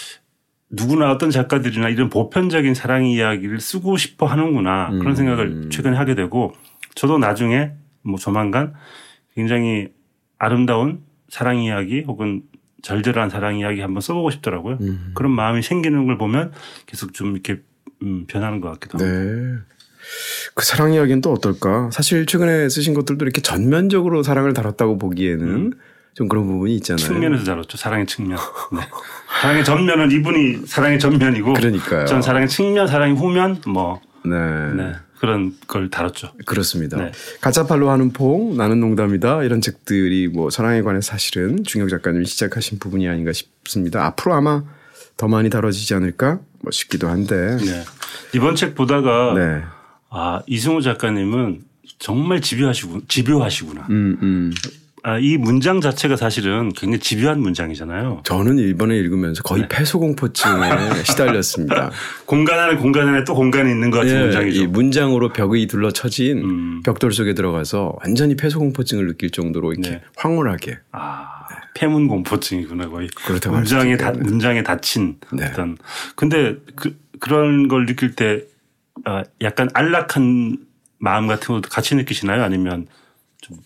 누구나 0.72 1.12
어떤 1.12 1.30
작가들이나 1.30 1.90
이런 1.90 2.10
보편적인 2.10 2.74
사랑 2.74 3.06
이야기를 3.06 3.60
쓰고 3.60 3.98
싶어 3.98 4.26
하는구나 4.26 4.90
그런 4.90 5.08
음. 5.10 5.16
생각을 5.16 5.70
최근에 5.70 5.96
하게 5.96 6.16
되고 6.16 6.56
저도 6.96 7.20
나중에 7.20 7.74
뭐 8.02 8.18
조만간 8.18 8.74
굉장히 9.36 9.90
아름다운 10.40 11.04
사랑 11.34 11.64
이야기 11.64 12.04
혹은 12.06 12.44
절절한 12.84 13.32
사랑 13.32 13.58
이야기 13.58 13.82
한번 13.82 14.02
써보고 14.02 14.30
싶더라고요. 14.30 14.78
음. 14.82 15.14
그런 15.16 15.32
마음이 15.32 15.64
생기는 15.64 16.06
걸 16.06 16.20
보면 16.20 16.52
계속 16.86 17.12
좀 17.16 17.32
이렇게 17.32 17.60
음, 18.04 18.28
변하는 18.28 18.62
것 18.62 18.70
같기도 18.74 19.00
하고. 19.00 19.10
네. 19.10 19.56
그 20.54 20.64
사랑 20.64 20.94
이야기는 20.94 21.22
또 21.22 21.32
어떨까? 21.32 21.90
사실 21.92 22.28
최근에 22.28 22.70
쓰신 22.70 22.94
것들도 22.94 23.26
이렇게 23.26 23.42
전면적으로 23.42 24.22
사랑을 24.22 24.54
다뤘다고 24.54 25.00
보기에는 25.00 25.48
음. 25.48 25.72
좀 26.14 26.28
그런 26.28 26.46
부분이 26.46 26.76
있잖아요. 26.76 27.04
측면에서 27.04 27.46
다뤘죠. 27.46 27.78
사랑의 27.78 28.06
측면. 28.06 28.38
네. 28.72 28.82
사랑의 29.42 29.66
전면은 29.66 30.12
이분이 30.12 30.68
사랑의 30.68 31.00
전면이고. 31.00 31.54
그러니까요. 31.54 32.06
전 32.06 32.22
사랑의 32.22 32.48
측면, 32.48 32.86
사랑의 32.86 33.16
후면 33.16 33.64
뭐. 33.66 34.00
네. 34.24 34.36
네. 34.76 34.92
그런 35.24 35.56
걸 35.68 35.90
다뤘죠. 35.90 36.34
그렇습니다. 36.46 36.98
네. 36.98 37.14
가짜팔로 37.40 37.90
하는 37.90 38.12
포, 38.12 38.54
나는 38.58 38.82
농담이다 38.82 39.44
이런 39.46 39.62
책들이 39.62 40.28
뭐 40.28 40.50
사랑에 40.50 40.82
관해 40.82 41.00
사실은 41.00 41.64
중혁 41.64 41.88
작가님이 41.88 42.26
시작하신 42.26 42.78
부분이 42.78 43.08
아닌가 43.08 43.32
싶습니다. 43.32 44.06
앞으로 44.06 44.34
아마 44.34 44.64
더 45.16 45.30
많이 45.30 45.50
다뤄지지 45.50 45.94
않을까 45.94 46.42
뭐 46.60 46.72
싶기도 46.72 47.08
한데. 47.08 47.56
네. 47.56 47.84
이번 48.36 48.58
책 48.58 48.76
보다가 48.76 49.34
네. 49.36 49.64
아 50.10 50.42
이승우 50.46 50.82
작가님은 50.82 51.62
정말 52.00 52.42
집요하시구 52.42 53.04
집요하시구나. 53.08 53.88
음, 53.92 54.18
음. 54.22 54.54
아, 55.06 55.20
이 55.20 55.36
문장 55.36 55.82
자체가 55.82 56.16
사실은 56.16 56.72
굉장히 56.72 57.00
집요한 57.00 57.42
문장이잖아요. 57.42 58.22
저는 58.24 58.58
일본에 58.58 58.96
읽으면서 58.96 59.44
거의 59.44 59.64
네. 59.64 59.68
폐소공포증에 59.68 60.54
시달렸습니다. 61.04 61.92
공간 62.26 62.58
안에 62.58 62.78
공간 62.78 63.10
안에 63.10 63.26
또 63.26 63.36
공간이 63.36 63.70
있는 63.70 63.92
것 63.92 63.98
같은 63.98 64.16
예, 64.16 64.22
문장이죠. 64.22 64.62
이 64.64 64.68
문장으로 64.68 65.34
벽이 65.34 65.68
둘러쳐진 65.68 66.38
음. 66.38 66.82
벽돌 66.84 67.12
속에 67.12 67.34
들어가서 67.34 67.98
완전히 68.02 68.38
폐소공포증을 68.38 69.08
느낄 69.08 69.30
정도로 69.30 69.74
이렇게 69.74 69.90
네. 69.90 70.02
황홀하게. 70.16 70.80
아, 70.94 71.48
네. 71.52 71.58
폐문 71.76 72.08
공포증이구나 72.08 72.88
거의. 72.88 73.10
그렇다고 73.10 73.58
문장에 73.58 73.98
다, 73.98 74.12
문장에 74.12 74.64
닫힌 74.64 75.18
네. 75.34 75.48
어떤. 75.48 75.78
근데 76.16 76.56
그, 76.78 76.96
그런 77.20 77.68
걸 77.68 77.86
느낄 77.86 78.16
때 78.16 78.44
아, 79.04 79.24
약간 79.42 79.68
안락한 79.74 80.60
마음 80.98 81.28
같은 81.28 81.56
것도 81.56 81.70
같이 81.70 81.94
느끼시나요? 81.96 82.42
아니면 82.42 82.88
좀 83.42 83.58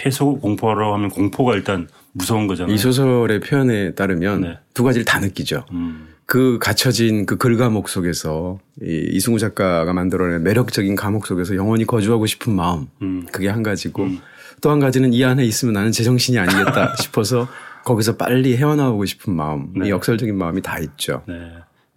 폐소 0.00 0.38
공포로 0.38 0.94
하면 0.94 1.10
공포가 1.10 1.54
일단 1.54 1.86
무서운 2.12 2.46
거잖아요. 2.46 2.74
이 2.74 2.78
소설의 2.78 3.40
표현에 3.40 3.94
따르면 3.94 4.40
네. 4.40 4.58
두 4.72 4.82
가지를 4.82 5.04
다 5.04 5.20
느끼죠. 5.20 5.66
음. 5.72 6.08
그 6.24 6.58
갇혀진 6.58 7.26
그 7.26 7.36
글감옥 7.36 7.90
속에서 7.90 8.58
이 8.80 9.10
이승우 9.12 9.38
작가가 9.38 9.92
만들어낸 9.92 10.42
매력적인 10.42 10.96
감옥 10.96 11.26
속에서 11.26 11.54
영원히 11.54 11.84
거주하고 11.84 12.24
싶은 12.24 12.54
마음 12.54 12.86
음. 13.02 13.26
그게 13.30 13.48
한 13.48 13.62
가지고 13.62 14.04
음. 14.04 14.20
또한 14.62 14.80
가지는 14.80 15.12
이 15.12 15.22
안에 15.22 15.44
있으면 15.44 15.74
나는 15.74 15.92
제정신이 15.92 16.38
아니겠다 16.38 16.96
싶어서 17.02 17.46
거기서 17.84 18.16
빨리 18.16 18.56
헤어나오고 18.56 19.04
싶은 19.04 19.34
마음 19.34 19.72
네. 19.76 19.88
이 19.88 19.90
역설적인 19.90 20.34
마음이 20.36 20.62
다 20.62 20.78
있죠. 20.78 21.24
네. 21.28 21.34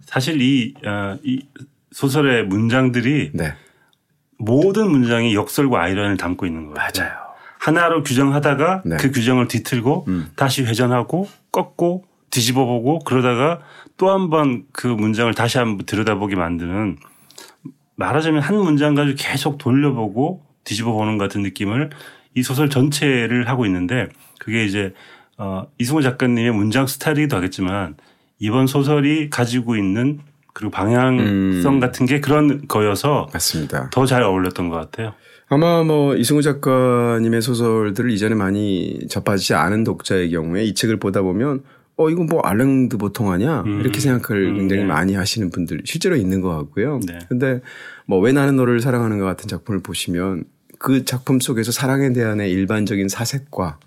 사실 0.02 0.42
이, 0.42 0.74
어, 0.86 1.18
이 1.24 1.46
소설의 1.92 2.48
문장들이 2.48 3.32
네. 3.34 3.54
모든 4.38 4.92
문장이 4.92 5.36
역설과 5.36 5.82
아이러니를 5.82 6.18
담고 6.18 6.46
있는 6.46 6.66
거예요. 6.66 6.76
맞아요. 6.76 7.33
하나로 7.63 8.04
규정하다가 8.04 8.82
네. 8.86 8.97
그 8.97 9.12
규정을 9.12 9.47
뒤틀고 9.47 10.06
음. 10.10 10.28
다시 10.36 10.63
회전하고 10.63 11.30
꺾고 11.52 12.04
뒤집어 12.30 12.65
보고 12.65 12.99
그러다가 12.99 13.62
또 13.97 14.10
한 14.10 14.30
번 14.30 14.65
그 14.73 14.88
문장을 14.88 15.34
다시 15.34 15.58
한번 15.60 15.86
들여다보게 15.86 16.36
만드는 16.36 16.97
말하자면 17.95 18.41
한 18.41 18.58
문장 18.58 18.95
가지고 18.95 19.15
계속 19.17 19.58
돌려보고 19.58 20.43
뒤집어 20.65 20.91
보는 20.93 21.17
같은 21.17 21.41
느낌을 21.41 21.91
이 22.36 22.43
소설 22.43 22.69
전체를 22.69 23.47
하고 23.47 23.65
있는데 23.65 24.10
그게 24.39 24.65
이제 24.65 24.93
어 25.38 25.67
이승호 25.80 26.02
작가님의 26.02 26.52
문장 26.52 26.86
스타일이기도 26.88 27.38
하겠지만 27.38 27.95
이번 28.39 28.67
소설이 28.67 29.30
가지고 29.30 29.76
있는 29.78 30.19
그리고 30.54 30.71
방향성 30.71 31.73
음. 31.76 31.80
같은 31.80 32.06
게 32.06 32.19
그런 32.19 32.67
거여서 32.67 33.28
맞습니다. 33.32 33.89
더 33.91 34.06
잘 34.06 34.21
어울렸던 34.23 34.69
것 34.69 34.76
같아요. 34.78 35.13
아마 35.54 35.84
뭐 35.84 36.16
이승우 36.16 36.42
작가님의 36.42 37.44
소설들을 37.44 38.10
이전에 38.10 38.34
많이 38.34 39.00
접하지 39.08 39.54
않은 39.54 39.84
독자의 39.84 40.32
경우에 40.32 40.63
이 40.63 40.74
책을 40.74 40.98
보다 40.98 41.22
보면 41.22 41.62
어 41.96 42.10
이건 42.10 42.26
뭐 42.26 42.42
알랭드 42.42 42.98
보통 42.98 43.32
아니야 43.32 43.62
음. 43.68 43.80
이렇게 43.80 44.00
생각을 44.00 44.48
음, 44.48 44.58
굉장히 44.58 44.82
네. 44.82 44.88
많이 44.88 45.13
하시는 45.13 45.52
분들 45.52 45.82
실제로 45.86 46.16
있는 46.16 46.42
것 46.42 46.50
같고요. 46.58 47.00
네. 47.08 47.20
근데 47.30 47.62
뭐 48.08 48.20
왜 48.20 48.32
나는 48.32 48.56
너를 48.56 48.80
사랑하는 48.80 49.20
것 49.20 49.26
같은 49.26 49.48
작품을 49.48 49.82
보시면 49.82 50.46
그 50.80 51.06
작품 51.06 51.39
속에서 51.39 51.72
사랑에 51.72 52.13
대한의 52.13 52.52
일반적인 52.52 53.08
사색과 53.08 53.78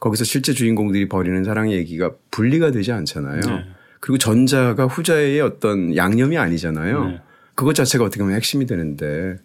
거기서 0.00 0.24
실제 0.24 0.52
주인공들이 0.52 1.08
벌이는 1.08 1.44
사랑의 1.44 1.76
얘기가 1.76 2.10
분리가 2.32 2.72
되지 2.72 2.90
않잖아요. 2.90 3.40
네. 3.40 3.64
그리고 4.00 4.18
전자가 4.18 4.86
후자의 4.86 5.40
어떤 5.40 5.94
양념이 5.94 6.36
아니잖아요. 6.38 7.20
네. 7.54 7.56
그것 7.56 7.74
자체가 7.74 8.04
어떻게 8.04 8.20
보면 8.22 8.36
핵심이 8.36 8.66
되는데 8.66 9.36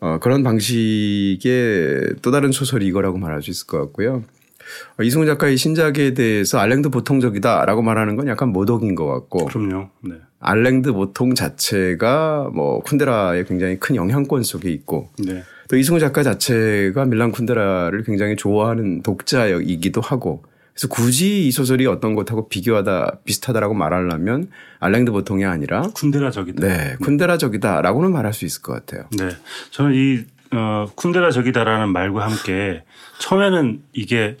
어, 0.00 0.18
그런 0.20 0.42
방식의 0.42 2.14
또 2.22 2.30
다른 2.30 2.52
소설이 2.52 2.86
이거라고 2.86 3.18
말할 3.18 3.42
수 3.42 3.50
있을 3.50 3.66
것 3.66 3.78
같고요. 3.78 4.24
어, 4.98 5.02
이승훈 5.02 5.26
작가의 5.26 5.56
신작에 5.56 6.14
대해서 6.14 6.58
알랭드 6.58 6.90
보통적이다라고 6.90 7.82
말하는 7.82 8.16
건 8.16 8.28
약간 8.28 8.50
모독인 8.50 8.94
것 8.94 9.06
같고. 9.06 9.46
그럼요. 9.46 9.88
네. 10.04 10.16
알랭드 10.40 10.92
보통 10.92 11.34
자체가 11.34 12.50
뭐 12.54 12.82
쿤데라의 12.82 13.46
굉장히 13.48 13.78
큰 13.78 13.96
영향권 13.96 14.42
속에 14.42 14.70
있고. 14.70 15.10
네. 15.18 15.42
또 15.68 15.76
이승우 15.76 15.98
작가 15.98 16.22
자체가 16.22 17.04
밀란 17.04 17.32
쿤데라를 17.32 18.04
굉장히 18.06 18.36
좋아하는 18.36 19.02
독자이기도 19.02 20.00
하고 20.00 20.44
그래서 20.78 20.86
굳이 20.94 21.48
이 21.48 21.50
소설이 21.50 21.86
어떤 21.86 22.14
것하고 22.14 22.48
비교하다 22.48 23.18
비슷하다라고 23.24 23.74
말하려면 23.74 24.48
알랭드 24.78 25.10
보통이 25.10 25.44
아니라 25.44 25.82
쿤데라 25.82 26.30
적이다. 26.30 26.64
네, 26.64 26.96
쿤데라 27.00 27.36
적이다라고는 27.36 28.12
말할 28.12 28.32
수 28.32 28.44
있을 28.44 28.62
것 28.62 28.74
같아요. 28.74 29.08
네, 29.18 29.30
저는 29.72 29.94
이 29.94 30.24
어, 30.52 30.86
쿤데라 30.94 31.32
적이다라는 31.32 31.88
말과 31.88 32.28
함께 32.28 32.84
처음에는 33.18 33.82
이게 33.92 34.36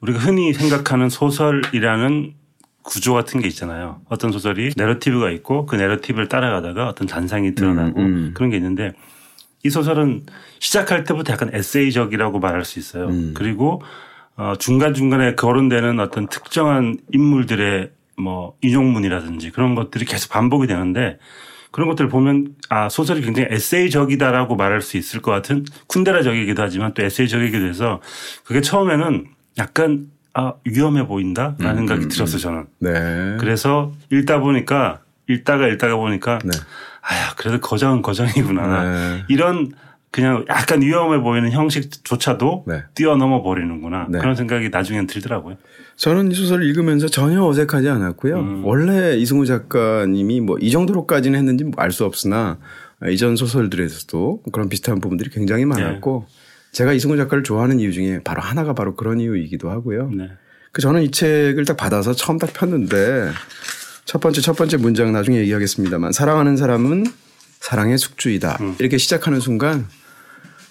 우리가 0.00 0.20
흔히 0.20 0.54
생각하는 0.54 1.10
소설이라는 1.10 2.32
구조 2.80 3.12
같은 3.12 3.40
게 3.40 3.48
있잖아요. 3.48 4.00
어떤 4.08 4.32
소설이 4.32 4.72
내러티브가 4.78 5.30
있고 5.32 5.66
그 5.66 5.76
내러티브를 5.76 6.30
따라가다가 6.30 6.88
어떤 6.88 7.06
잔상이 7.06 7.54
드러나고 7.54 8.00
음, 8.00 8.06
음. 8.06 8.30
그런 8.32 8.48
게 8.48 8.56
있는데 8.56 8.94
이 9.62 9.68
소설은 9.68 10.24
시작할 10.60 11.04
때부터 11.04 11.34
약간 11.34 11.50
에세이적이라고 11.52 12.38
말할 12.38 12.64
수 12.64 12.78
있어요. 12.78 13.08
음. 13.08 13.34
그리고 13.34 13.82
어, 14.36 14.54
중간중간에 14.58 15.34
거론되는 15.34 16.00
어떤 16.00 16.26
특정한 16.26 16.96
인물들의 17.12 17.90
뭐 18.16 18.56
인용문이라든지 18.62 19.50
그런 19.50 19.74
것들이 19.74 20.04
계속 20.04 20.30
반복이 20.30 20.66
되는데 20.66 21.18
그런 21.70 21.88
것들을 21.88 22.08
보면 22.08 22.54
아 22.68 22.88
소설이 22.88 23.20
굉장히 23.20 23.48
에세이적이다라고 23.50 24.54
말할 24.54 24.80
수 24.80 24.96
있을 24.96 25.20
것 25.20 25.32
같은 25.32 25.64
쿤데라적이기도 25.88 26.62
하지만 26.62 26.94
또 26.94 27.02
에세이적이기도 27.02 27.66
해서 27.66 28.00
그게 28.44 28.60
처음에는 28.60 29.26
약간 29.58 30.06
아 30.34 30.54
위험해 30.64 31.06
보인다라는 31.06 31.70
음, 31.70 31.76
생각이 31.78 32.04
음, 32.04 32.08
들었어요 32.08 32.38
저는. 32.38 32.66
네. 32.78 33.36
그래서 33.40 33.92
읽다 34.12 34.40
보니까 34.40 35.00
읽다가 35.28 35.66
읽다가 35.66 35.96
보니까 35.96 36.38
네. 36.44 36.50
아야 37.00 37.34
그래도 37.36 37.60
거정은 37.60 38.02
거정이구나 38.02 38.82
네. 38.84 39.24
이런 39.28 39.72
그냥 40.14 40.44
약간 40.48 40.80
위험해 40.80 41.20
보이는 41.20 41.50
형식조차도 41.50 42.66
네. 42.68 42.84
뛰어넘어 42.94 43.42
버리는구나 43.42 44.06
네. 44.08 44.20
그런 44.20 44.36
생각이 44.36 44.68
나중엔 44.68 45.08
들더라고요. 45.08 45.56
저는 45.96 46.30
이 46.30 46.34
소설을 46.36 46.64
읽으면서 46.68 47.08
전혀 47.08 47.44
어색하지 47.44 47.88
않았고요. 47.88 48.38
음. 48.38 48.64
원래 48.64 49.16
이승우 49.16 49.44
작가님이 49.44 50.40
뭐 50.40 50.56
이 50.60 50.70
정도로까지는 50.70 51.36
했는지 51.36 51.68
알 51.76 51.90
수 51.90 52.04
없으나 52.04 52.58
이전 53.10 53.34
소설들에서도 53.34 54.42
그런 54.52 54.68
비슷한 54.68 55.00
부분들이 55.00 55.30
굉장히 55.30 55.64
많았고 55.64 56.26
네. 56.28 56.34
제가 56.70 56.92
이승우 56.92 57.16
작가를 57.16 57.42
좋아하는 57.42 57.80
이유 57.80 57.92
중에 57.92 58.20
바로 58.22 58.40
하나가 58.40 58.72
바로 58.72 58.94
그런 58.94 59.18
이유이기도 59.18 59.68
하고요. 59.68 60.10
네. 60.16 60.30
그 60.70 60.80
저는 60.80 61.02
이 61.02 61.10
책을 61.10 61.64
딱 61.64 61.76
받아서 61.76 62.14
처음 62.14 62.38
딱 62.38 62.52
폈는데 62.52 63.32
첫 64.04 64.20
번째 64.20 64.40
첫 64.40 64.56
번째 64.56 64.76
문장 64.76 65.12
나중에 65.12 65.38
얘기하겠습니다만 65.38 66.12
사랑하는 66.12 66.56
사람은 66.56 67.04
사랑의 67.58 67.98
숙주이다 67.98 68.58
음. 68.60 68.76
이렇게 68.78 68.96
시작하는 68.96 69.40
순간 69.40 69.88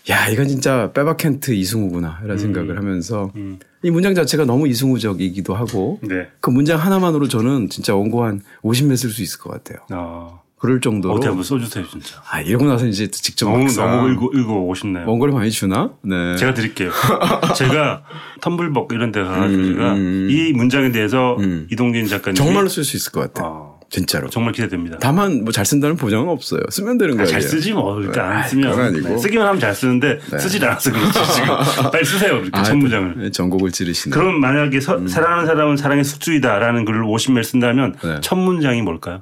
야, 0.09 0.27
이건 0.27 0.47
진짜 0.47 0.91
빼박켄트 0.93 1.53
이승우구나. 1.53 2.19
이런 2.23 2.37
음. 2.37 2.37
생각을 2.37 2.77
하면서 2.77 3.31
음. 3.35 3.59
이 3.83 3.89
문장 3.89 4.13
자체가 4.15 4.45
너무 4.45 4.67
이승우적이기도 4.67 5.55
하고 5.55 5.99
네. 6.01 6.27
그 6.39 6.49
문장 6.49 6.79
하나만으로 6.79 7.27
저는 7.27 7.69
진짜 7.69 7.95
원고 7.95 8.23
한 8.23 8.41
50매 8.63 8.97
쓸 8.97 9.09
수 9.09 9.21
있을 9.21 9.39
것 9.39 9.51
같아요. 9.51 9.79
어. 9.91 10.43
그럴 10.63 10.79
정도로. 10.79 11.15
어디 11.15 11.27
한번 11.27 11.43
써주세요, 11.43 11.85
진짜. 11.89 12.21
아, 12.31 12.39
이러고 12.39 12.65
나서 12.65 12.87
이제 12.87 13.11
직접 13.11 13.49
너무, 13.49 13.67
너무 13.67 14.09
읽고, 14.13 14.31
읽어 14.33 14.53
오고 14.53 14.75
싶네요. 14.75 15.05
원고를 15.09 15.33
많이 15.33 15.51
주나? 15.51 15.91
네. 16.03 16.37
제가 16.37 16.53
드릴게요. 16.53 16.89
제가 17.57 18.03
텀블벅 18.39 18.93
이런 18.93 19.11
데 19.11 19.21
가가지고 19.21 19.61
음, 19.61 19.73
제가 19.73 19.93
음. 19.95 20.27
이 20.31 20.53
문장에 20.53 20.93
대해서 20.93 21.35
음. 21.39 21.67
이동진 21.69 22.07
작가님. 22.07 22.35
정말로 22.35 22.69
쓸 22.69 22.85
수 22.85 22.95
있을 22.95 23.11
것 23.11 23.19
같아요. 23.33 23.45
어. 23.45 23.62
진짜로. 23.93 24.27
정말 24.29 24.53
기대됩니다. 24.53 24.97
다만 24.99 25.43
뭐 25.43 25.53
잘 25.53 25.65
쓴다는 25.65 25.95
보장은 25.95 26.27
없어요. 26.29 26.61
쓰면 26.69 26.97
되는 26.97 27.15
거예요. 27.15 27.27
잘 27.27 27.41
쓰지 27.41 27.73
뭐. 27.73 27.93
그러니까 27.93 28.37
안 28.37 28.49
쓰면. 28.49 28.79
아니고. 28.79 29.07
네. 29.07 29.17
쓰기만 29.19 29.45
하면 29.45 29.59
잘 29.59 29.75
쓰는데 29.75 30.17
네. 30.31 30.39
쓰질 30.39 30.65
않아서 30.65 30.91
그렇지 30.91 31.13
지금. 31.33 31.47
빨리 31.91 32.03
쓰세요. 32.03 32.37
이렇게 32.37 32.49
아, 32.53 32.63
천문장을. 32.63 33.15
네, 33.17 33.29
전곡을 33.29 33.71
찌르시네. 33.71 34.15
그럼 34.15 34.39
만약에 34.39 34.79
서, 34.79 34.97
음. 34.97 35.07
사랑하는 35.07 35.45
사람은 35.45 35.77
사랑의 35.77 36.03
숙주이다라는 36.03 36.85
글을 36.85 37.03
50매를 37.03 37.43
쓴다면 37.43 37.95
네. 38.03 38.17
첫 38.21 38.35
문장이 38.35 38.81
뭘까요? 38.81 39.21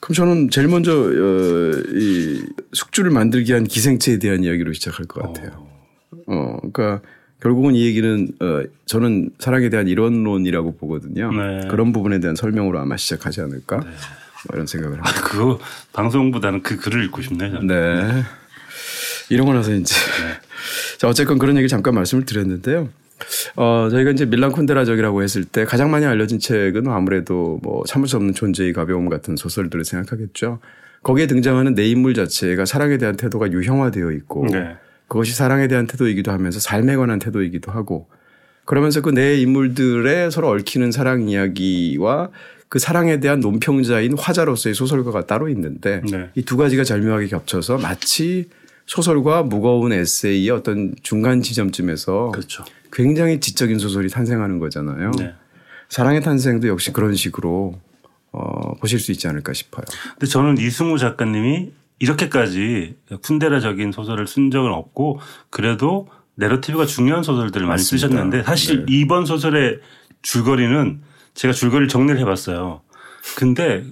그럼 0.00 0.14
저는 0.14 0.50
제일 0.50 0.68
먼저 0.68 0.92
어, 0.92 1.72
이 1.94 2.42
숙주를 2.72 3.10
만들기 3.10 3.50
위한 3.50 3.64
기생체에 3.64 4.18
대한 4.18 4.42
이야기로 4.42 4.72
시작할 4.72 5.04
것 5.04 5.22
같아요. 5.22 5.66
어, 6.26 6.32
어 6.32 6.56
그러니까 6.72 7.02
결국은 7.40 7.74
이 7.74 7.84
얘기는 7.86 8.28
어, 8.40 8.62
저는 8.86 9.30
사랑에 9.38 9.70
대한 9.70 9.88
이론론이라고 9.88 10.76
보거든요. 10.76 11.32
네. 11.32 11.68
그런 11.68 11.92
부분에 11.92 12.20
대한 12.20 12.36
설명으로 12.36 12.78
아마 12.78 12.96
시작하지 12.96 13.40
않을까 13.40 13.80
네. 13.80 13.86
뭐 13.86 14.54
이런 14.54 14.66
생각을 14.66 14.98
합니다. 14.98 15.18
아, 15.18 15.22
그거 15.22 15.58
방송보다는 15.92 16.62
그 16.62 16.76
글을 16.76 17.04
읽고 17.06 17.22
싶네요. 17.22 17.52
저는. 17.52 17.66
네. 17.66 18.22
이러고 19.30 19.54
나서 19.54 19.72
이제 19.72 19.94
네. 19.94 20.98
자 20.98 21.08
어쨌건 21.08 21.38
그런 21.38 21.56
얘기 21.56 21.68
잠깐 21.68 21.94
말씀을 21.94 22.24
드렸는데요. 22.26 22.88
어, 23.56 23.88
저희가 23.90 24.10
이제 24.10 24.24
밀란 24.26 24.52
쿤데라적이라고 24.52 25.22
했을 25.22 25.44
때 25.44 25.64
가장 25.64 25.90
많이 25.90 26.06
알려진 26.06 26.38
책은 26.38 26.88
아무래도 26.88 27.60
뭐 27.62 27.84
참을 27.86 28.08
수 28.08 28.16
없는 28.16 28.34
존재의 28.34 28.72
가벼움 28.72 29.08
같은 29.08 29.36
소설들을 29.36 29.84
생각하겠죠. 29.84 30.58
거기에 31.02 31.26
등장하는 31.26 31.74
내 31.74 31.86
인물 31.86 32.14
자체가 32.14 32.66
사랑에 32.66 32.98
대한 32.98 33.16
태도가 33.16 33.52
유형화되어 33.52 34.10
있고 34.12 34.46
네. 34.50 34.76
그것이 35.10 35.34
사랑에 35.34 35.66
대한 35.66 35.88
태도이기도 35.88 36.30
하면서 36.30 36.60
삶에 36.60 36.94
관한 36.96 37.18
태도이기도 37.18 37.72
하고 37.72 38.08
그러면서 38.64 39.00
그 39.02 39.10
내 39.10 39.36
인물들의 39.40 40.30
서로 40.30 40.48
얽히는 40.50 40.92
사랑 40.92 41.28
이야기와 41.28 42.30
그 42.68 42.78
사랑에 42.78 43.18
대한 43.18 43.40
논평자인 43.40 44.16
화자로서의 44.16 44.76
소설가가 44.76 45.26
따로 45.26 45.48
있는데 45.48 46.00
네. 46.08 46.30
이두 46.36 46.56
가지가 46.56 46.84
절묘하게 46.84 47.26
겹쳐서 47.26 47.78
마치 47.78 48.48
소설과 48.86 49.42
무거운 49.42 49.92
에세이의 49.92 50.50
어떤 50.50 50.94
중간 51.02 51.42
지점쯤에서 51.42 52.30
그렇죠. 52.30 52.64
굉장히 52.92 53.40
지적인 53.40 53.80
소설이 53.80 54.08
탄생하는 54.08 54.60
거잖아요. 54.60 55.10
네. 55.18 55.34
사랑의 55.88 56.22
탄생도 56.22 56.68
역시 56.68 56.92
그런 56.92 57.16
식으로 57.16 57.80
어, 58.30 58.74
보실 58.76 59.00
수 59.00 59.10
있지 59.10 59.26
않을까 59.26 59.52
싶어요. 59.52 59.84
근데 60.12 60.26
저는 60.26 60.58
이승우 60.58 60.98
작가님이 60.98 61.72
이렇게까지 62.00 62.96
쿤데라적인 63.10 63.92
소설을 63.92 64.26
쓴 64.26 64.50
적은 64.50 64.72
없고 64.72 65.20
그래도 65.50 66.08
내러티브가 66.34 66.86
중요한 66.86 67.22
소설들을 67.22 67.66
많이 67.66 67.78
맞습니다. 67.78 68.08
쓰셨는데 68.08 68.42
사실 68.42 68.86
네. 68.86 68.86
이번 68.88 69.26
소설의 69.26 69.80
줄거리는 70.22 71.02
제가 71.34 71.52
줄거리를 71.52 71.88
정리를 71.88 72.18
해봤어요. 72.20 72.80
근데 73.36 73.84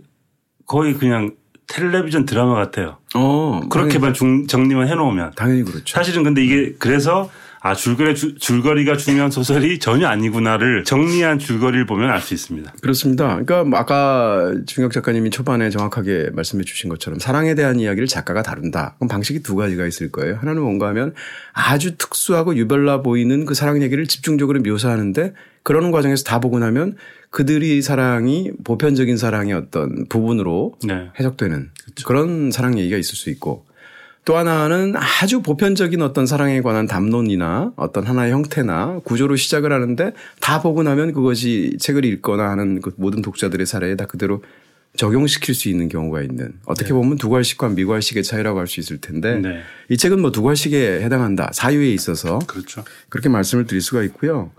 거의 0.67 0.95
그냥 0.95 1.35
텔레비전 1.67 2.25
드라마 2.25 2.55
같아요. 2.55 2.97
어, 3.15 3.61
그렇게만 3.69 4.15
정리만 4.15 4.89
해놓으면. 4.89 5.33
당연히 5.37 5.63
그렇죠. 5.63 5.95
사실은 5.95 6.25
근데 6.25 6.43
이게 6.43 6.75
그래서 6.79 7.31
아 7.69 7.75
줄거리 7.75 8.15
줄거리가 8.15 8.97
중요한 8.97 9.31
소설이 9.31 9.79
전혀 9.79 10.09
아니구나를 10.09 10.85
정리한 10.85 11.39
줄거리를 11.39 11.85
보면 11.85 12.09
알 12.09 12.23
수 12.23 12.33
있습니다. 12.33 12.73
그렇습니다. 12.81 13.29
그러니까 13.29 13.65
뭐 13.65 13.79
아까 13.79 14.53
중혁 14.67 14.93
작가님이 14.93 15.29
초반에 15.31 15.69
정확하게 15.69 16.31
말씀해 16.33 16.65
주신 16.65 16.89
것처럼 16.89 17.19
사랑에 17.19 17.55
대한 17.55 17.79
이야기를 17.79 18.09
작가가 18.09 18.43
다룬다. 18.43 18.97
그럼 18.99 19.09
방식이 19.09 19.43
두 19.43 19.55
가지가 19.55 19.87
있을 19.87 20.11
거예요. 20.11 20.37
하나는 20.37 20.63
뭔가 20.63 20.89
하면 20.89 21.13
아주 21.53 21.97
특수하고 21.97 22.57
유별나 22.57 23.03
보이는 23.03 23.45
그 23.45 23.53
사랑 23.53 23.83
얘기를 23.83 24.07
집중적으로 24.07 24.61
묘사하는데 24.63 25.35
그러는 25.63 25.91
과정에서 25.91 26.25
다 26.25 26.41
보고 26.41 26.59
나면 26.59 26.97
그들이 27.31 27.83
사랑이 27.83 28.51
보편적인 28.65 29.19
사랑의 29.19 29.53
어떤 29.53 30.07
부분으로 30.09 30.75
네. 30.87 31.11
해석되는 31.21 31.71
그렇죠. 31.85 32.07
그런 32.07 32.51
사랑 32.51 32.79
얘기가 32.79 32.97
있을 32.97 33.15
수 33.15 33.29
있고 33.29 33.68
또 34.29 34.37
하나는 34.37 34.93
아주 34.95 35.41
보편적인 35.41 36.03
어떤 36.03 36.27
사랑에 36.27 36.61
관한 36.61 36.87
담론이나 36.87 37.73
어떤 37.77 38.05
하나의 38.05 38.31
형태나 38.31 39.01
구조로 39.03 39.37
시작을 39.37 39.73
하는데 39.73 40.13
다 40.39 40.61
보고 40.61 40.83
나면 40.83 41.15
그것이 41.15 41.79
책을 41.81 42.05
읽거나 42.05 42.51
하는 42.51 42.83
그 42.83 42.93
모든 42.99 43.23
독자들의 43.23 43.65
사례에 43.65 43.97
다 43.97 44.05
그대로 44.05 44.43
적용시킬 44.99 45.55
수 45.55 45.71
있는 45.71 45.89
경우가 45.89 46.21
있는 46.21 46.53
어떻게 46.67 46.89
네. 46.89 46.93
보면 46.93 47.17
두괄식과 47.17 47.71
미괄식의 47.71 48.23
차이라고 48.23 48.59
할 48.59 48.67
수 48.67 48.81
있을 48.81 48.99
텐데 48.99 49.39
네. 49.39 49.63
이 49.89 49.97
책은 49.97 50.21
뭐 50.21 50.31
두괄식에 50.31 51.01
해당한다 51.01 51.49
사유에 51.55 51.89
있어서 51.93 52.39
그렇죠. 52.41 52.85
그렇게 53.09 53.31
말씀을 53.31 53.67
드릴 53.67 53.81
수가 53.81 54.03
있고요. 54.03 54.51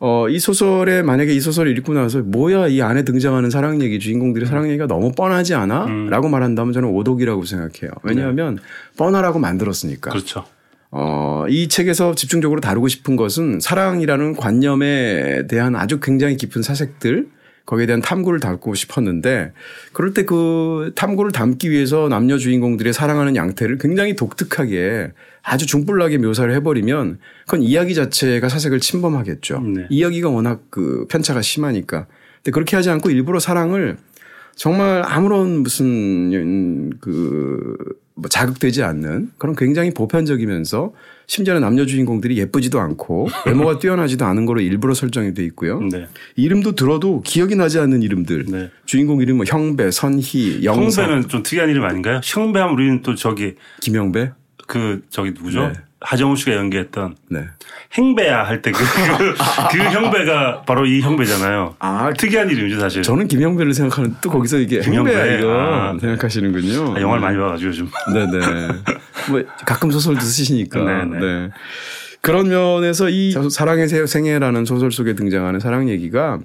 어, 0.00 0.28
이 0.28 0.38
소설에 0.38 1.02
만약에 1.02 1.32
이 1.32 1.40
소설을 1.40 1.76
읽고 1.78 1.94
나서 1.94 2.20
뭐야 2.20 2.68
이 2.68 2.82
안에 2.82 3.04
등장하는 3.04 3.50
사랑 3.50 3.80
얘기 3.82 3.98
주인공들의 3.98 4.48
사랑 4.48 4.68
얘기가 4.68 4.86
너무 4.86 5.12
뻔하지 5.12 5.54
않아? 5.54 5.86
음. 5.86 6.08
라고 6.08 6.28
말한다면 6.28 6.72
저는 6.72 6.88
오독이라고 6.90 7.44
생각해요. 7.44 7.92
왜냐하면 8.02 8.56
네. 8.56 8.62
뻔하라고 8.96 9.38
만들었으니까. 9.38 10.10
그렇죠. 10.10 10.44
어, 10.90 11.44
이 11.48 11.68
책에서 11.68 12.14
집중적으로 12.14 12.60
다루고 12.60 12.86
싶은 12.86 13.16
것은 13.16 13.58
사랑이라는 13.60 14.36
관념에 14.36 15.46
대한 15.48 15.74
아주 15.74 15.98
굉장히 15.98 16.36
깊은 16.36 16.62
사색들 16.62 17.26
거기에 17.66 17.86
대한 17.86 18.02
탐구를 18.02 18.40
담고 18.40 18.74
싶었는데 18.74 19.52
그럴 19.92 20.12
때 20.12 20.24
그 20.24 20.92
탐구를 20.94 21.32
담기 21.32 21.70
위해서 21.70 22.08
남녀 22.08 22.38
주인공들의 22.38 22.92
사랑하는 22.92 23.36
양태를 23.36 23.78
굉장히 23.78 24.16
독특하게 24.16 25.12
아주 25.42 25.66
중불나게 25.66 26.18
묘사를 26.18 26.52
해버리면 26.54 27.18
그건 27.42 27.62
이야기 27.62 27.94
자체가 27.94 28.48
사색을 28.48 28.80
침범하겠죠. 28.80 29.60
네. 29.60 29.86
이야기가 29.90 30.30
워낙 30.30 30.62
그 30.70 31.06
편차가 31.08 31.42
심하니까. 31.42 32.06
근데 32.36 32.50
그렇게 32.50 32.76
하지 32.76 32.90
않고 32.90 33.10
일부러 33.10 33.38
사랑을 33.38 33.98
정말 34.56 35.02
아무런 35.04 35.62
무슨 35.62 36.90
그 37.00 37.76
뭐 38.16 38.28
자극되지 38.28 38.82
않는 38.82 39.30
그런 39.38 39.56
굉장히 39.56 39.92
보편적이면서 39.92 40.92
심지어는 41.26 41.62
남녀 41.62 41.84
주인공들이 41.84 42.38
예쁘지도 42.38 42.78
않고 42.80 43.28
외모가 43.46 43.78
뛰어나지도 43.78 44.24
않은 44.24 44.46
거로 44.46 44.60
일부러 44.60 44.94
설정이 44.94 45.34
돼 45.34 45.44
있고요. 45.46 45.80
네. 45.80 46.06
이름도 46.36 46.72
들어도 46.76 47.22
기억이 47.22 47.56
나지 47.56 47.78
않는 47.80 48.02
이름들. 48.02 48.46
네. 48.46 48.70
주인공 48.86 49.20
이름 49.20 49.38
뭐 49.38 49.46
형배, 49.46 49.90
선희, 49.90 50.64
영성. 50.64 51.04
형배는 51.04 51.28
좀 51.28 51.42
특이한 51.42 51.70
이름 51.70 51.84
아닌가요? 51.84 52.20
형배 52.22 52.60
하면 52.60 52.74
우리는 52.74 53.02
또 53.02 53.14
저기 53.14 53.54
김영배? 53.80 54.32
그 54.66 55.02
저기 55.10 55.30
누구죠? 55.30 55.68
네. 55.68 55.72
하정우 56.04 56.36
씨가 56.36 56.54
연기했던 56.54 57.16
네. 57.30 57.46
행배야 57.94 58.44
할 58.44 58.60
때그 58.60 58.78
그, 58.78 59.34
그 59.72 59.78
형배가 59.78 60.62
바로 60.62 60.84
이 60.84 61.00
형배잖아요. 61.00 61.76
아 61.78 62.12
특이한 62.12 62.50
이름이죠 62.50 62.78
사실. 62.78 63.02
저는 63.02 63.26
김형배를 63.26 63.72
생각하는 63.72 64.14
또 64.20 64.30
거기서 64.30 64.58
이게 64.58 64.80
김형배 64.80 65.10
행배야 65.10 65.38
이거 65.38 65.52
아, 65.52 65.96
생각하시는군요. 65.98 66.96
아, 66.96 67.00
영화를 67.00 67.22
많이 67.22 67.38
봐가지고 67.38 67.68
요즘. 67.68 67.88
네네. 68.12 68.46
뭐 69.30 69.42
가끔 69.64 69.90
소설도 69.90 70.20
쓰시니까. 70.20 70.84
네네. 70.84 71.18
네. 71.18 71.50
그런 72.20 72.48
면에서 72.48 73.08
이 73.08 73.34
사랑의 73.50 73.88
생애라는 73.88 74.64
소설 74.66 74.92
속에 74.92 75.14
등장하는 75.14 75.60
사랑 75.60 75.88
얘기가 75.88 76.38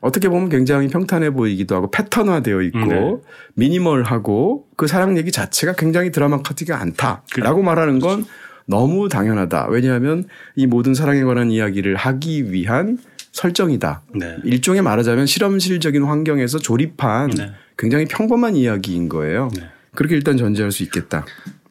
어떻게 0.00 0.28
보면 0.28 0.48
굉장히 0.48 0.88
평탄해 0.88 1.30
보이기도 1.30 1.74
하고 1.74 1.90
패턴화되어 1.90 2.62
있고 2.62 2.78
네. 2.78 3.16
미니멀하고 3.54 4.66
그 4.76 4.86
사랑 4.86 5.18
얘기 5.18 5.32
자체가 5.32 5.74
굉장히 5.74 6.10
드라마카틱이 6.10 6.70
않다라고 6.72 7.22
그래. 7.32 7.64
말하는 7.64 7.98
건 7.98 8.24
그렇죠. 8.24 8.47
너무 8.68 9.08
당연하다. 9.08 9.68
왜냐하면 9.70 10.24
이 10.54 10.66
모든 10.66 10.94
사랑에 10.94 11.24
관한 11.24 11.50
이야기를 11.50 11.96
하기 11.96 12.52
위한 12.52 12.98
설정이다. 13.32 14.02
네. 14.14 14.36
일종의 14.44 14.82
말하자면 14.82 15.26
실험실적인 15.26 16.04
환경에서 16.04 16.58
조립한 16.58 17.30
네. 17.30 17.52
굉장히 17.78 18.04
평범한 18.04 18.56
이야기인 18.56 19.08
거예요. 19.08 19.48
네. 19.56 19.62
그렇게 19.94 20.14
일단 20.16 20.36
전제할 20.36 20.70
수 20.70 20.82
있겠다. 20.82 21.24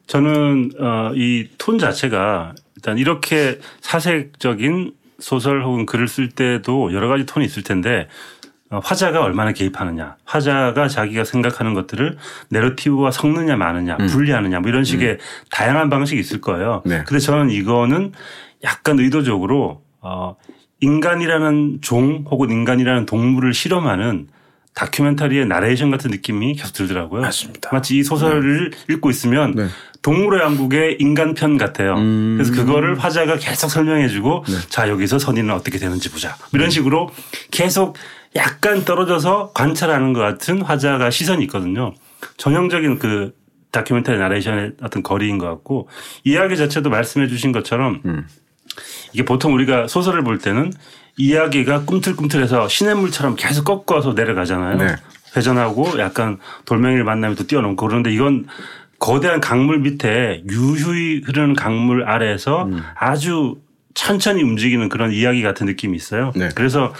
저는 0.06 0.72
어, 0.80 1.12
이 1.14 1.48
톤 1.58 1.78
자체가 1.78 2.54
일단 2.76 2.98
이렇게 2.98 3.58
사색적인 3.80 4.92
소설 5.20 5.62
혹은 5.64 5.84
글을 5.86 6.08
쓸 6.08 6.28
때도 6.30 6.92
여러 6.94 7.08
가지 7.08 7.26
톤이 7.26 7.44
있을 7.44 7.62
텐데 7.62 8.00
어, 8.00 8.06
화자가 8.70 9.22
얼마나 9.22 9.52
개입하느냐, 9.52 10.16
화자가 10.24 10.88
자기가 10.88 11.24
생각하는 11.24 11.74
것들을 11.74 12.18
내러티브와 12.50 13.10
섞느냐 13.10 13.56
마느냐, 13.56 13.96
음. 13.98 14.06
분리하느냐 14.08 14.60
뭐 14.60 14.68
이런 14.68 14.84
식의 14.84 15.12
음. 15.12 15.18
다양한 15.50 15.88
방식이 15.88 16.20
있을 16.20 16.40
거예요. 16.40 16.82
네. 16.84 17.02
근데 17.06 17.18
저는 17.18 17.50
이거는 17.50 18.12
약간 18.64 18.98
의도적으로 18.98 19.82
어 20.00 20.36
인간이라는 20.80 21.78
종 21.80 22.24
혹은 22.30 22.50
인간이라는 22.50 23.06
동물을 23.06 23.54
실험하는 23.54 24.28
다큐멘터리의 24.74 25.46
나레이션 25.46 25.90
같은 25.90 26.10
느낌이 26.10 26.54
계속 26.54 26.72
들더라고요. 26.72 27.22
맞습니다. 27.22 27.70
마치 27.72 27.98
이 27.98 28.04
소설을 28.04 28.70
네. 28.70 28.94
읽고 28.94 29.10
있으면 29.10 29.54
네. 29.56 29.66
동물의 30.02 30.40
왕국의 30.40 30.98
인간편 31.00 31.58
같아요. 31.58 31.96
음. 31.96 32.36
그래서 32.36 32.52
그거를 32.52 32.96
화자가 32.98 33.38
계속 33.38 33.68
설명해주고 33.70 34.44
네. 34.46 34.54
자 34.68 34.88
여기서 34.88 35.18
선인은 35.18 35.52
어떻게 35.52 35.78
되는지 35.78 36.10
보자. 36.10 36.36
이런 36.52 36.70
식으로 36.70 37.10
계속 37.50 37.96
약간 38.38 38.84
떨어져서 38.84 39.52
관찰하는 39.52 40.12
것 40.12 40.20
같은 40.20 40.62
화자가 40.62 41.10
시선이 41.10 41.44
있거든요. 41.44 41.92
전형적인 42.38 42.98
그 42.98 43.34
다큐멘터리 43.70 44.18
나레이션의 44.18 44.72
어떤 44.82 45.02
거리인 45.02 45.38
것 45.38 45.46
같고 45.46 45.88
이야기 46.24 46.56
자체도 46.56 46.88
말씀해 46.88 47.28
주신 47.28 47.52
것처럼 47.52 48.00
음. 48.06 48.26
이게 49.12 49.24
보통 49.24 49.54
우리가 49.54 49.88
소설을 49.88 50.22
볼 50.22 50.38
때는 50.38 50.72
이야기가 51.16 51.84
꿈틀꿈틀해서 51.84 52.68
시냇물처럼 52.68 53.36
계속 53.36 53.64
꺾어서 53.64 54.12
내려가잖아요. 54.12 54.76
네. 54.76 54.96
회전하고 55.36 55.98
약간 55.98 56.38
돌멩이를 56.64 57.04
만나면 57.04 57.36
또 57.36 57.46
뛰어넘고 57.46 57.86
그런데 57.86 58.12
이건 58.12 58.46
거대한 58.98 59.40
강물 59.40 59.80
밑에 59.80 60.42
유유히 60.48 61.22
흐르는 61.24 61.54
강물 61.54 62.04
아래에서 62.04 62.64
음. 62.64 62.82
아주 62.94 63.56
천천히 63.94 64.42
움직이는 64.42 64.88
그런 64.88 65.12
이야기 65.12 65.42
같은 65.42 65.66
느낌이 65.66 65.96
있어요. 65.96 66.32
네. 66.36 66.48
그래서 66.54 66.92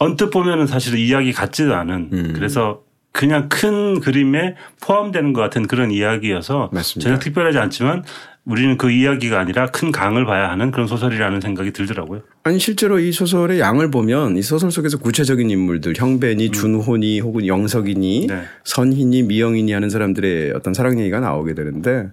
언뜻 0.00 0.30
보면은 0.30 0.66
사실은 0.66 0.98
이야기 0.98 1.32
같지도 1.32 1.74
않은 1.74 2.10
음. 2.12 2.32
그래서 2.34 2.82
그냥 3.12 3.48
큰 3.48 4.00
그림에 4.00 4.54
포함되는 4.80 5.32
것 5.34 5.42
같은 5.42 5.66
그런 5.66 5.90
이야기여서 5.90 6.70
맞습니다. 6.72 7.08
전혀 7.08 7.18
특별하지 7.18 7.58
않지만 7.58 8.04
우리는 8.46 8.78
그 8.78 8.90
이야기가 8.90 9.38
아니라 9.38 9.66
큰 9.66 9.92
강을 9.92 10.24
봐야 10.24 10.50
하는 10.50 10.70
그런 10.70 10.86
소설이라는 10.86 11.42
생각이 11.42 11.72
들더라고요. 11.72 12.22
아니 12.44 12.58
실제로 12.58 12.98
이 12.98 13.12
소설의 13.12 13.60
양을 13.60 13.90
보면 13.90 14.38
이 14.38 14.42
소설 14.42 14.70
속에서 14.70 14.98
구체적인 14.98 15.50
인물들 15.50 15.92
형배니 15.94 16.46
음. 16.46 16.52
준호니 16.52 17.20
혹은 17.20 17.46
영석이니 17.46 18.28
네. 18.28 18.42
선희니 18.64 19.24
미영이니 19.24 19.72
하는 19.72 19.90
사람들의 19.90 20.52
어떤 20.52 20.72
사랑 20.72 20.98
얘기가 20.98 21.20
나오게 21.20 21.54
되는데 21.54 22.08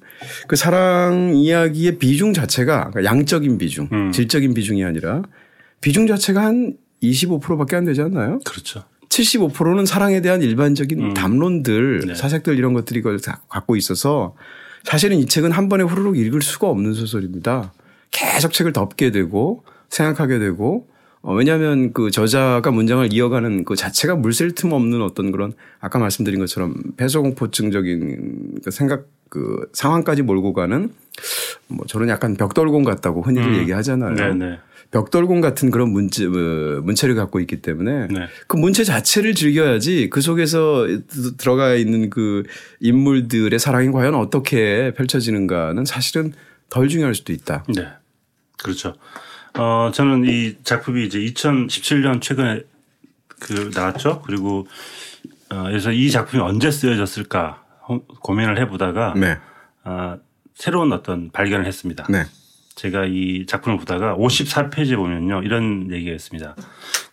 그 0.49 0.57
사랑 0.57 1.31
이야기의 1.35 1.99
비중 1.99 2.33
자체가 2.33 2.89
그러니까 2.91 3.05
양적인 3.05 3.57
비중, 3.57 3.87
음. 3.93 4.11
질적인 4.11 4.53
비중이 4.53 4.83
아니라 4.83 5.21
비중 5.79 6.05
자체가 6.05 6.43
한 6.43 6.73
25%밖에 7.01 7.75
안 7.75 7.85
되지 7.85 8.01
않나요? 8.01 8.39
그렇죠. 8.45 8.83
75%는 9.09 9.85
사랑에 9.85 10.21
대한 10.21 10.41
일반적인 10.41 10.99
음. 10.99 11.13
담론들, 11.13 12.07
네. 12.07 12.15
사색들 12.15 12.57
이런 12.57 12.73
것들이 12.73 12.99
이걸 12.99 13.19
갖고 13.49 13.75
있어서 13.75 14.35
사실은 14.83 15.17
이 15.17 15.25
책은 15.25 15.51
한 15.51 15.69
번에 15.69 15.83
후루룩 15.83 16.17
읽을 16.17 16.41
수가 16.41 16.67
없는 16.67 16.93
소설입니다. 16.93 17.73
계속 18.11 18.53
책을 18.53 18.73
덮게 18.73 19.11
되고 19.11 19.63
생각하게 19.89 20.39
되고 20.39 20.87
어, 21.21 21.33
왜냐하면 21.33 21.91
그 21.93 22.11
저자가 22.11 22.71
문장을 22.71 23.11
이어가는 23.11 23.65
그 23.65 23.75
자체가 23.75 24.15
물샐 24.15 24.55
틈 24.55 24.71
없는 24.71 25.01
어떤 25.01 25.31
그런 25.31 25.53
아까 25.79 25.99
말씀드린 25.99 26.39
것처럼 26.39 26.75
폐소공포증적인 26.95 28.61
그 28.63 28.71
생각 28.71 29.07
그 29.29 29.67
상황까지 29.73 30.21
몰고 30.21 30.53
가는 30.53 30.93
뭐 31.67 31.85
저는 31.85 32.07
약간 32.07 32.35
벽돌공 32.35 32.83
같다고 32.83 33.23
흔히들 33.23 33.55
음. 33.55 33.59
얘기하잖아요. 33.59 34.15
네네. 34.15 34.59
벽돌공 34.91 35.41
같은 35.41 35.69
그런 35.69 35.91
문체, 35.91 36.25
어, 36.25 36.81
문체를 36.83 37.15
갖고 37.15 37.39
있기 37.39 37.61
때문에 37.61 38.07
네. 38.07 38.27
그 38.47 38.55
문체 38.57 38.83
자체를 38.83 39.35
즐겨야지 39.35 40.09
그 40.09 40.21
속에서 40.21 40.87
들어가 41.37 41.75
있는 41.75 42.09
그 42.09 42.43
인물들의 42.79 43.57
사랑이 43.59 43.91
과연 43.91 44.15
어떻게 44.15 44.93
펼쳐지는가는 44.95 45.83
사실은 45.85 46.33
덜 46.69 46.87
중요할 46.87 47.15
수도 47.15 47.33
있다. 47.33 47.65
네. 47.75 47.87
그렇죠. 48.57 48.95
어, 49.57 49.91
저는 49.93 50.25
이 50.25 50.55
작품이 50.63 51.05
이제 51.05 51.19
2017년 51.19 52.21
최근에 52.21 52.61
그 53.39 53.71
나왔죠. 53.73 54.21
그리고 54.25 54.67
어, 55.49 55.63
그래서 55.63 55.91
이 55.91 56.09
작품이 56.09 56.41
언제 56.41 56.71
쓰여졌을까 56.71 57.63
고민을 58.21 58.59
해보다가 58.59 59.13
네. 59.15 59.37
어, 59.83 60.17
새로운 60.53 60.91
어떤 60.91 61.29
발견을 61.31 61.65
했습니다. 61.65 62.05
네. 62.09 62.25
제가 62.77 63.05
이 63.05 63.45
작품을 63.47 63.79
보다가 63.79 64.15
54페이지에 64.15 64.95
보면요. 64.95 65.41
이런 65.43 65.91
얘기가 65.91 66.13
있습니다. 66.13 66.55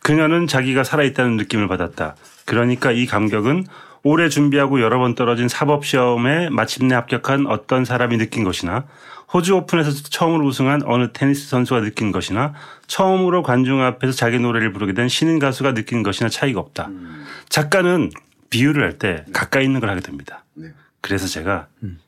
그녀는 0.03 0.47
자기가 0.47 0.85
살아있다는 0.85 1.37
느낌을 1.39 1.69
받았다. 1.69 2.17
그러니까 2.45 2.93
이 2.93 3.07
감격은 3.07 3.65
오래 4.03 4.29
준비하고 4.29 4.83
여러 4.83 4.99
번 4.99 5.15
떨어진 5.15 5.49
사법시험에 5.49 6.51
마침내 6.51 6.95
합격한 6.95 7.47
어떤 7.47 7.87
사람이 7.87 8.19
느낀 8.19 8.45
것이나 8.45 8.85
호주 9.33 9.57
오픈에서 9.57 9.91
처음으로 9.91 10.45
우승한 10.47 10.83
어느 10.85 11.11
테니스 11.13 11.49
선수가 11.49 11.81
느낀 11.81 12.13
것이나 12.13 12.53
처음으로 12.87 13.43
관중 13.43 13.83
앞에서 13.83 14.13
자기 14.13 14.39
노래를 14.39 14.73
부르게 14.75 14.93
된 14.93 15.09
신인 15.09 15.39
가수가 15.39 15.73
느낀 15.73 16.03
것이나 16.03 16.29
차이가 16.29 16.61
없다. 16.61 16.89
음. 16.89 17.25
작가는 17.49 18.11
비유를 18.51 18.83
할 18.83 18.99
때 18.99 19.25
가까이 19.33 19.65
있는 19.65 19.81
걸 19.81 19.89
하게 19.89 20.03
됩니다. 20.03 20.45
네. 20.53 20.69
그래서 21.01 21.27
제가 21.27 21.69
음. 21.83 21.99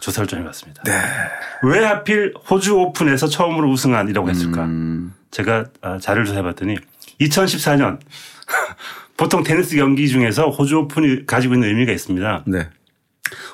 조사를 0.00 0.26
좀 0.26 0.40
해봤습니다. 0.40 0.82
네. 0.84 0.92
왜 1.62 1.84
하필 1.84 2.34
호주 2.50 2.74
오픈에서 2.76 3.26
처음으로 3.28 3.70
우승한이라고 3.70 4.28
했을까? 4.30 4.64
음. 4.64 5.12
제가 5.30 5.66
아, 5.82 5.98
자료를 5.98 6.26
조사해봤더니 6.26 6.76
2014년 7.20 7.98
보통 9.16 9.42
테니스 9.42 9.76
경기 9.76 10.08
중에서 10.08 10.48
호주 10.50 10.78
오픈이 10.78 11.26
가지고 11.26 11.54
있는 11.54 11.68
의미가 11.68 11.92
있습니다. 11.92 12.44
네. 12.46 12.68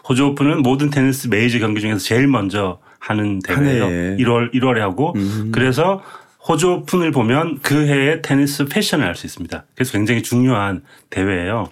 호주 0.09 0.25
오픈은 0.27 0.63
모든 0.63 0.91
테니스 0.91 1.29
메이저 1.29 1.59
경기 1.59 1.81
중에서 1.81 1.99
제일 1.99 2.27
먼저 2.27 2.79
하는 2.99 3.39
대회예요. 3.41 4.17
1월 4.19 4.53
1월에 4.55 4.79
하고 4.79 5.13
음. 5.17 5.51
그래서 5.53 6.03
호주 6.49 6.69
오픈을 6.71 7.13
보면 7.13 7.61
그 7.63 7.87
해의 7.87 8.21
테니스 8.23 8.67
패션을 8.67 9.07
알 9.07 9.15
수 9.15 9.27
있습니다. 9.27 9.65
그래서 9.75 9.93
굉장히 9.93 10.23
중요한 10.23 10.83
대회예요. 11.11 11.69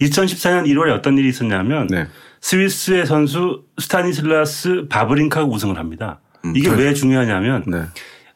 2014년 0.00 0.66
1월에 0.66 0.90
어떤 0.92 1.16
일이 1.18 1.28
있었냐면 1.28 1.86
네. 1.88 2.06
스위스의 2.40 3.06
선수 3.06 3.64
스타니슬라스 3.78 4.86
바브링카가 4.88 5.46
우승을 5.46 5.78
합니다. 5.78 6.20
음, 6.44 6.54
이게 6.56 6.70
왜 6.70 6.94
중요하냐면 6.94 7.64
네. 7.66 7.84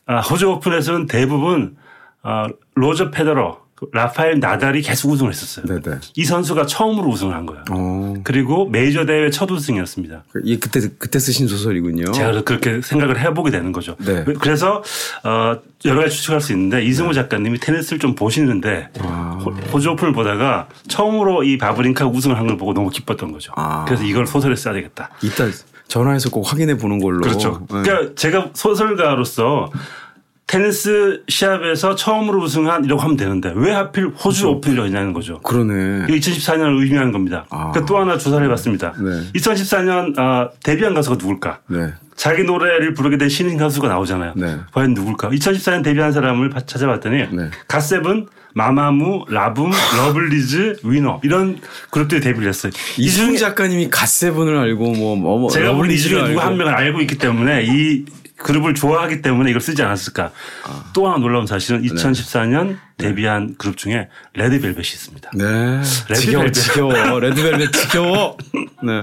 아, 0.06 0.20
호주 0.20 0.50
오픈에서는 0.50 1.06
대부분 1.06 1.76
아, 2.22 2.48
로저 2.74 3.10
페더러 3.10 3.63
라파엘 3.92 4.40
나달이 4.40 4.82
계속 4.82 5.10
우승을 5.10 5.30
했었어요. 5.32 5.66
네네. 5.66 5.98
이 6.16 6.24
선수가 6.24 6.66
처음으로 6.66 7.08
우승을 7.08 7.34
한 7.34 7.44
거예요. 7.46 7.62
오. 7.70 7.74
어. 7.74 8.14
그리고 8.24 8.68
메이저 8.68 9.04
대회 9.04 9.28
첫 9.30 9.50
우승이었습니다. 9.50 10.24
이 10.44 10.58
그때 10.60 10.80
그때 10.98 11.18
쓰신 11.18 11.48
소설이군요. 11.48 12.12
제가 12.12 12.42
그렇게 12.42 12.80
생각을 12.82 13.18
해보게 13.20 13.50
되는 13.50 13.72
거죠. 13.72 13.96
네. 13.98 14.24
그래서 14.40 14.82
어 15.24 15.56
여러 15.84 16.02
가지 16.02 16.16
추측할 16.16 16.40
수 16.40 16.52
있는데 16.52 16.82
이승우 16.84 17.08
네. 17.08 17.14
작가님이 17.14 17.58
테니스를 17.58 17.98
좀 17.98 18.14
보시는데 18.14 18.88
아. 19.00 19.38
호주 19.72 19.90
오픈을 19.90 20.12
보다가 20.12 20.68
처음으로 20.88 21.42
이 21.44 21.58
바브링카 21.58 22.06
우승을 22.06 22.38
한 22.38 22.44
걸 22.44 22.56
보고 22.58 22.74
너무 22.74 22.90
기뻤던 22.90 23.32
거죠. 23.32 23.52
아. 23.56 23.84
그래서 23.86 24.04
이걸 24.04 24.26
소설에 24.26 24.54
써야 24.54 24.74
되겠다. 24.74 25.08
이따 25.22 25.44
전화해서 25.88 26.28
꼭 26.30 26.42
확인해 26.50 26.76
보는 26.76 26.98
걸로. 26.98 27.20
그렇죠. 27.20 27.66
네. 27.70 27.82
그러니까 27.82 28.14
제가 28.16 28.50
소설가로서 28.54 29.70
테니스 30.54 31.24
시합에서 31.28 31.96
처음으로 31.96 32.40
우승한 32.42 32.84
이라고 32.84 33.02
하면 33.02 33.16
되는데 33.16 33.52
왜 33.56 33.72
하필 33.72 34.06
호주 34.06 34.42
그렇죠. 34.42 34.50
오픈이라고 34.52 34.86
했냐는 34.86 35.12
거죠. 35.12 35.40
그러네. 35.40 36.06
이게 36.08 36.20
2014년을 36.20 36.80
의미하는 36.80 37.10
겁니다. 37.10 37.44
아. 37.50 37.72
그러니까 37.72 37.86
또 37.86 37.98
하나 37.98 38.16
조사를 38.16 38.44
해봤습니다. 38.46 38.92
네. 38.96 39.32
2014년 39.34 40.16
아, 40.16 40.50
데뷔한 40.62 40.94
가수가 40.94 41.16
누굴까? 41.16 41.58
네. 41.66 41.92
자기 42.14 42.44
노래를 42.44 42.94
부르게 42.94 43.18
된 43.18 43.28
신인 43.28 43.56
가수가 43.58 43.88
나오잖아요. 43.88 44.34
네. 44.36 44.58
과연 44.70 44.94
누굴까? 44.94 45.30
2014년 45.30 45.82
데뷔한 45.82 46.12
사람을 46.12 46.52
찾아봤더니 46.64 47.30
네. 47.32 47.50
갓세븐, 47.66 48.28
마마무, 48.54 49.24
라붐, 49.28 49.72
러블리즈, 49.96 50.76
위너 50.84 51.20
이런 51.24 51.58
그룹들이 51.90 52.20
데뷔를 52.20 52.48
했어요. 52.48 52.70
이승우 52.96 53.36
작가님이 53.36 53.90
갓세븐을 53.90 54.56
알고 54.56 54.92
뭐, 54.92 55.16
뭐, 55.16 55.38
뭐 55.40 55.50
쟤네 55.50 55.72
중에 55.72 56.28
누구 56.28 56.40
한 56.40 56.56
명을 56.56 56.72
알고 56.72 57.00
있기 57.00 57.18
때문에 57.18 57.64
이 57.64 58.04
그룹을 58.44 58.74
좋아하기 58.74 59.22
때문에 59.22 59.50
이걸 59.50 59.60
쓰지 59.60 59.82
않았을까. 59.82 60.30
아. 60.66 60.84
또 60.92 61.08
하나 61.08 61.16
놀라운 61.18 61.46
사실은 61.46 61.82
2014년 61.82 62.76
네. 62.98 63.08
데뷔한 63.08 63.56
그룹 63.58 63.76
중에 63.76 64.08
레드벨벳이 64.34 64.86
있습니다. 64.86 65.30
네. 65.34 65.44
레드벨벳. 66.10 66.52
지겨워, 66.52 66.92
지겨워. 66.92 67.20
레드벨벳 67.20 67.72
지겨워. 67.72 68.36
네. 68.84 69.02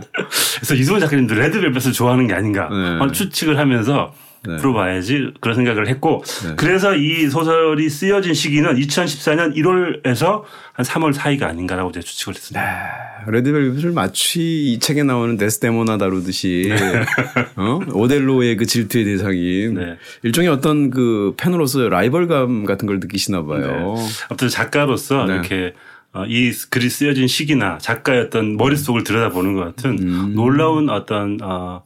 그래서 0.56 0.76
이승우 0.76 1.02
작가님도 1.02 1.34
레드벨벳을 1.34 1.92
좋아하는 1.92 2.28
게 2.28 2.34
아닌가 2.34 2.70
네. 2.70 3.12
추측을 3.12 3.58
하면서 3.58 4.14
네. 4.48 4.56
풀어봐야지 4.58 5.34
그런 5.40 5.56
생각을 5.56 5.88
했고 5.88 6.24
네. 6.44 6.54
그래서 6.58 6.96
이 6.96 7.30
소설이 7.30 7.90
쓰여진 7.90 8.34
시기는 8.34 8.76
2014년 8.76 9.56
1월에서 9.56 10.44
한 10.74 10.86
3월 10.86 11.14
사이가 11.14 11.48
아닌가라고 11.48 11.92
제가 11.92 12.04
추측을 12.04 12.36
했습니다. 12.36 12.62
네. 12.62 13.32
레드벨벳을 13.32 13.92
마치 13.92 14.74
이 14.74 14.80
책에 14.80 15.04
나오는 15.04 15.38
데스데모나 15.38 15.98
다루듯이 15.98 16.70
네. 16.70 17.04
어? 17.56 17.80
오델로의 17.94 18.58
그 18.58 18.66
질투의 18.66 19.06
대상인 19.06 19.76
네. 19.76 19.98
일종의 20.24 20.50
어떤 20.50 20.90
그 20.90 21.36
팬으로서 21.38 21.88
라이벌감 21.90 22.66
같은 22.66 22.88
걸 22.88 23.00
느끼시나 23.00 23.46
봐요. 23.46 23.96
네. 23.96 24.08
아무튼 24.30 24.48
작가로서 24.50 25.26
이렇게 25.28 25.74
어, 26.14 26.26
이 26.26 26.52
글이 26.70 26.90
쓰여진 26.90 27.28
시기나 27.28 27.78
작가의 27.78 28.22
어떤 28.22 28.58
머릿속을 28.58 29.04
들여다보는 29.04 29.54
것 29.54 29.64
같은 29.64 29.98
음. 30.00 30.34
놀라운 30.36 30.90
어떤 30.90 31.38
어, 31.42 31.84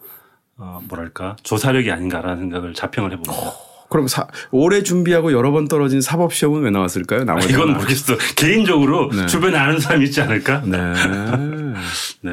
어, 0.57 0.81
뭐랄까 0.87 1.35
조사력이 1.43 1.91
아닌가라는 1.91 2.37
생각을 2.37 2.73
자평을 2.73 3.11
해봅니다. 3.11 3.33
어, 3.33 3.53
그럼 3.89 4.07
사, 4.07 4.27
오래 4.51 4.83
준비하고 4.83 5.31
여러 5.31 5.51
번 5.51 5.67
떨어진 5.67 6.01
사법 6.01 6.33
시험은 6.33 6.63
왜 6.63 6.69
나왔을까요? 6.71 7.23
나머지 7.23 7.49
이건 7.49 7.73
모르겠어. 7.73 8.15
개인적으로 8.35 9.11
네. 9.11 9.25
주변에 9.27 9.57
아는 9.57 9.79
사람이 9.79 10.05
있지 10.05 10.21
않을까? 10.21 10.61
네. 10.65 10.77
네. 12.21 12.31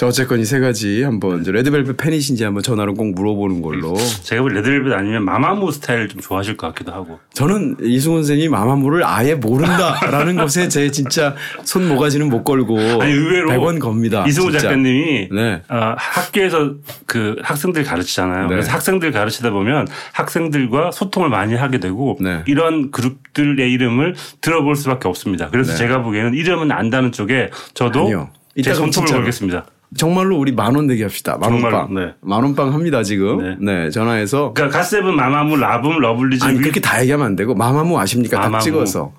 자, 0.00 0.06
어쨌건 0.06 0.40
이 0.40 0.46
세 0.46 0.60
가지 0.60 1.02
한번 1.02 1.42
이제 1.42 1.52
레드벨벳 1.52 1.98
팬이신지 1.98 2.42
한번 2.42 2.62
전화로 2.62 2.94
꼭 2.94 3.12
물어보는 3.12 3.60
걸로. 3.60 3.94
제가 4.22 4.40
볼 4.40 4.54
레드벨벳 4.54 4.94
아니면 4.94 5.26
마마무 5.26 5.70
스타일 5.70 6.08
좀 6.08 6.22
좋아하실 6.22 6.56
것 6.56 6.68
같기도 6.68 6.90
하고. 6.90 7.20
저는 7.34 7.76
이승훈 7.82 8.20
선생님이 8.20 8.48
마마무를 8.48 9.04
아예 9.04 9.34
모른다라는 9.34 10.36
것에 10.40 10.68
제 10.68 10.90
진짜 10.90 11.34
손 11.64 11.86
모가지는 11.86 12.30
못 12.30 12.44
걸고. 12.44 12.78
아니, 12.78 13.12
의외로 13.12 13.50
100원 13.50 13.78
겁니다. 13.78 14.24
이승훈 14.26 14.52
작가님이 14.52 15.28
네. 15.32 15.60
어, 15.68 15.94
학교에서 15.98 16.76
그 17.04 17.36
학생들 17.42 17.84
가르치잖아요. 17.84 18.44
네. 18.44 18.48
그래서 18.48 18.72
학생들 18.72 19.12
가르치다 19.12 19.50
보면 19.50 19.86
학생들과 20.14 20.92
소통을 20.92 21.28
많이 21.28 21.54
하게 21.54 21.78
되고 21.78 22.16
네. 22.22 22.42
이런 22.46 22.90
그룹들의 22.90 23.70
이름을 23.70 24.14
들어볼 24.40 24.76
수밖에 24.76 25.08
없습니다. 25.08 25.50
그래서 25.50 25.72
네. 25.72 25.76
제가 25.76 26.00
보기에는 26.02 26.32
이름은 26.32 26.72
안다는 26.72 27.12
쪽에 27.12 27.50
저도 27.74 28.04
아니요. 28.04 28.30
제 28.64 28.72
손톱을 28.72 29.08
걸겠습니다. 29.12 29.66
정말로 29.96 30.38
우리 30.38 30.52
만 30.52 30.76
원 30.76 30.86
내기 30.86 31.02
합시다. 31.02 31.36
만 31.40 31.52
원빵. 31.52 31.94
네. 31.94 32.14
만 32.20 32.42
원빵 32.44 32.72
합니다, 32.72 33.02
지금. 33.02 33.38
네. 33.38 33.56
네. 33.84 33.90
전화해서. 33.90 34.52
그러니까 34.54 34.78
갓세븐, 34.78 35.16
마마무, 35.16 35.56
라붐, 35.56 35.98
러블리즈. 35.98 36.44
아니, 36.44 36.58
그렇게 36.60 36.80
다 36.80 37.00
얘기하면 37.02 37.26
안 37.26 37.36
되고, 37.36 37.54
마마무 37.54 37.98
아십니까? 37.98 38.36
마마무. 38.38 38.52
딱 38.54 38.60
찍어서. 38.60 39.12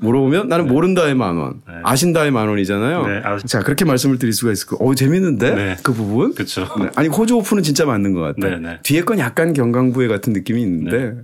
물어보면 0.00 0.46
나는 0.48 0.66
네. 0.66 0.72
모른다의 0.72 1.14
만 1.16 1.36
원, 1.36 1.60
네. 1.66 1.74
아신다의 1.82 2.30
만 2.30 2.48
원이잖아요. 2.48 3.06
네. 3.06 3.20
아, 3.24 3.36
자 3.38 3.58
그렇게 3.60 3.84
말씀을 3.84 4.18
드릴 4.20 4.32
수가 4.32 4.52
있을 4.52 4.68
거. 4.68 4.76
어 4.76 4.94
재밌는데 4.94 5.54
네. 5.56 5.76
그 5.82 5.92
부분. 5.92 6.34
그렇죠. 6.34 6.68
아니 6.94 7.08
호주 7.08 7.34
오픈은 7.34 7.64
진짜 7.64 7.84
맞는 7.84 8.12
것 8.14 8.20
같아요. 8.20 8.58
네, 8.60 8.78
뒤에 8.84 9.02
건 9.02 9.18
약간 9.18 9.52
경강부회 9.52 10.06
같은 10.06 10.32
느낌이 10.32 10.62
있는데. 10.62 11.14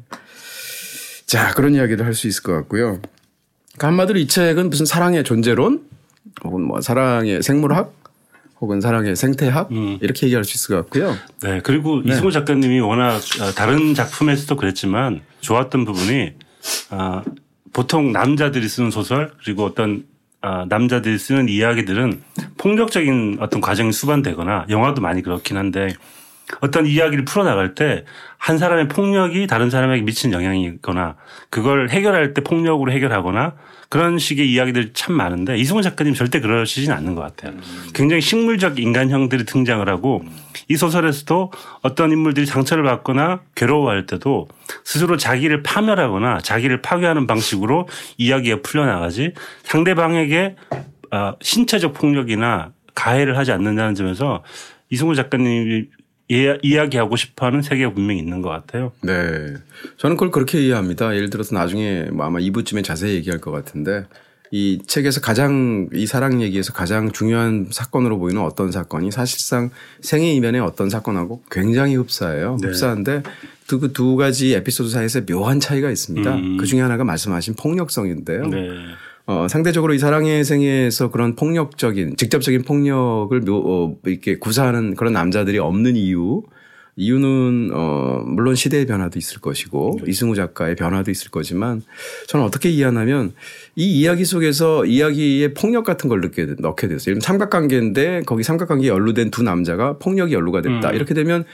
자 1.27 1.53
그런 1.55 1.75
이야기를 1.75 2.05
할 2.05 2.15
수 2.15 2.27
있을 2.27 2.43
것 2.43 2.53
같고요. 2.53 2.99
그러니까 3.77 3.87
한마디로 3.89 4.19
이 4.19 4.27
책은 4.27 4.71
무슨 4.71 4.87
사랑의 4.87 5.23
존재론 5.23 5.83
혹은 6.43 6.63
뭐 6.63 6.81
사랑의 6.81 7.45
생물학 7.45 7.93
혹은 8.65 8.81
사랑의 8.81 9.15
생태학 9.15 9.71
음. 9.73 9.99
이렇게 10.01 10.27
얘기할 10.27 10.43
수 10.45 10.57
있을 10.57 10.75
것 10.75 10.83
같고요. 10.85 11.15
네 11.43 11.61
그리고 11.63 12.03
네. 12.03 12.13
이승우 12.13 12.33
작가님이 12.33 12.81
워낙 12.81 13.17
어, 13.41 13.53
다른 13.55 13.93
작품에서도 13.93 14.57
그랬지만 14.57 15.21
좋았던 15.41 15.85
부분이 15.85 16.33
아 16.89 17.23
보통 17.75 18.13
남자들이 18.13 18.67
쓰는 18.67 18.91
소설 18.91 19.33
그리고 19.45 19.65
어떤 19.65 20.05
아, 20.41 20.65
남자들이 20.69 21.19
쓰는 21.19 21.49
이야기들은 21.49 22.23
폭력적인 22.57 23.39
어떤 23.41 23.61
과정이 23.61 23.93
수반되거나 23.93 24.67
영화도 24.71 25.03
많이 25.03 25.21
그렇긴 25.21 25.59
한데 25.59 25.95
어떤 26.61 26.87
이야기를 26.87 27.25
풀어나갈 27.25 27.75
때 27.75 28.05
한 28.45 28.59
사람의 28.59 28.89
폭력이 28.89 29.47
다른 29.47 29.71
사람에게 29.71 30.03
미친 30.03 30.31
영향이거나 30.35 31.17
그걸 31.49 31.89
해결할 31.89 32.35
때 32.35 32.43
폭력으로 32.43 32.93
해결하거나 32.93 33.55
그런 33.89 34.19
식의 34.19 34.53
이야기들이 34.53 34.93
참 34.93 35.15
많은데 35.15 35.57
이승훈 35.57 35.83
작가님 35.83 36.13
절대 36.13 36.41
그러시진 36.41 36.93
않는 36.93 37.15
것 37.15 37.23
같아요. 37.23 37.59
굉장히 37.95 38.21
식물적 38.21 38.79
인간형들이 38.79 39.47
등장을 39.47 39.89
하고 39.89 40.23
이 40.69 40.77
소설에서도 40.77 41.53
어떤 41.81 42.13
인물들이 42.13 42.45
상처를 42.45 42.85
받거나 42.85 43.41
괴로워할 43.55 44.05
때도 44.05 44.49
스스로 44.85 45.17
자기를 45.17 45.63
파멸하거나 45.63 46.41
자기를 46.41 46.83
파괴하는 46.83 47.27
방식으로 47.27 47.89
이야기가 48.19 48.59
풀려나가지 48.63 49.33
상대방에게 49.63 50.57
어, 51.13 51.33
신체적 51.41 51.95
폭력이나 51.95 52.73
가해를 52.95 53.39
하지 53.39 53.53
않는다는 53.53 53.95
점에서 53.95 54.45
이승훈 54.91 55.15
작가님이 55.15 55.87
이야기하고 56.29 57.17
싶어하는 57.17 57.63
세계가 57.63 57.93
분명히 57.93 58.21
있는 58.21 58.41
것 58.43 58.49
같아요. 58.49 58.93
네, 59.03 59.55
저는 59.99 60.17
그걸 60.17 60.31
그렇게 60.31 60.61
이해합니다. 60.63 61.15
예를 61.15 61.31
들어서 61.31 61.55
나중에 61.55 62.05
뭐 62.13 62.25
아마 62.27 62.39
2부쯤에 62.39 62.83
자세히 62.83 63.15
얘기할 63.15 63.41
것 63.41 63.51
같은데 63.51 64.07
이 64.51 64.79
책에서 64.87 65.21
가장 65.21 65.89
이 65.93 66.07
사랑 66.07 66.41
얘기에서 66.41 66.73
가장 66.73 67.11
중요한 67.11 67.67
사건으로 67.71 68.19
보이는 68.19 68.41
어떤 68.41 68.71
사건이 68.71 69.11
사실상 69.11 69.71
생애 70.01 70.31
이면의 70.33 70.61
어떤 70.61 70.89
사건하고 70.89 71.43
굉장히 71.51 71.97
흡사해요. 71.97 72.59
네. 72.61 72.69
흡사한데 72.69 73.23
두, 73.67 73.81
그두 73.81 74.17
가지 74.17 74.55
에피소드 74.55 74.91
사이에서 74.91 75.23
묘한 75.27 75.59
차이가 75.59 75.91
있습니다. 75.91 76.35
음. 76.37 76.57
그 76.57 76.67
중에 76.67 76.81
하나가 76.81 77.03
말씀하신 77.03 77.55
폭력성인데요. 77.55 78.47
네. 78.47 78.69
어, 79.27 79.49
상대적으로 79.49 79.95
이 79.95 79.99
사랑의 79.99 80.45
생애에서 80.45 81.11
그런 81.11 81.35
폭력적인, 81.35 82.17
직접적인 82.17 82.63
폭력을 82.63 83.39
묘, 83.41 83.57
어, 83.57 83.97
이렇게 84.05 84.39
구사하는 84.39 84.95
그런 84.95 85.15
남자들이 85.15 85.59
없는 85.59 85.97
이유, 85.97 86.43
이유는 86.97 87.71
어 87.73 88.23
물론 88.25 88.55
시대의 88.55 88.87
변화도 88.87 89.19
있을 89.19 89.41
것이고 89.41 89.99
네. 90.05 90.11
이승우 90.11 90.37
작가의 90.37 90.77
변화도 90.77 91.11
있을 91.11 91.31
거지만 91.31 91.83
저는 92.29 92.47
어떻게 92.47 92.71
이해하냐면 92.71 93.33
이 93.75 93.99
이야기 93.99 94.25
속에서 94.25 94.85
이야기에 94.85 95.55
폭력 95.55 95.85
같은 95.85 96.09
걸 96.09 96.21
넣게 96.21 96.47
넣게 96.59 96.87
됐어요. 96.87 97.19
삼각관계인데 97.21 98.23
거기 98.27 98.45
삼각관계에 98.45 98.89
연루된 98.89 99.33
두 99.33 99.43
남자가 99.43 99.99
폭력이 99.99 100.35
연루가 100.35 100.63
됐다. 100.63 100.91
음. 100.91 100.95
이렇게 100.95 101.15
되면 101.15 101.45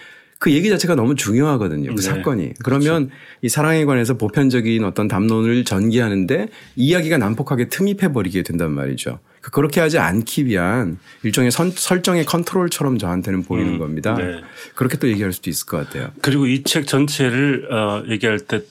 그 0.40 0.50
얘기 0.52 0.70
자체가 0.70 0.94
너무 0.94 1.14
중요하거든요. 1.14 1.94
그 1.94 2.00
네. 2.00 2.02
사건이. 2.02 2.52
그러면 2.64 3.08
그렇죠. 3.08 3.14
이 3.42 3.48
사랑에 3.50 3.84
관해서 3.84 4.16
보편적인 4.16 4.82
어떤 4.84 5.06
담론을 5.06 5.64
전개하는데 5.64 6.48
이야기가 6.76 7.18
난폭하게 7.18 7.68
틈입해 7.68 8.12
버리게 8.14 8.42
된단 8.42 8.72
말이죠. 8.72 9.20
그 9.42 9.50
그렇게 9.50 9.80
하지 9.80 9.98
않기 9.98 10.46
위한 10.46 10.98
일종의 11.24 11.50
선, 11.50 11.70
설정의 11.70 12.24
컨트롤처럼 12.24 12.96
저한테는 12.98 13.42
보이는 13.42 13.74
음, 13.74 13.78
겁니다. 13.78 14.14
네. 14.14 14.40
그렇게 14.74 14.96
또 14.96 15.08
얘기할 15.08 15.32
수도 15.34 15.50
있을 15.50 15.66
것 15.66 15.76
같아요. 15.76 16.10
그리고 16.22 16.46
이 16.46 16.62
책 16.64 16.86
전체를 16.86 17.70
어, 17.72 18.02
얘기할 18.08 18.40
때 18.40 18.62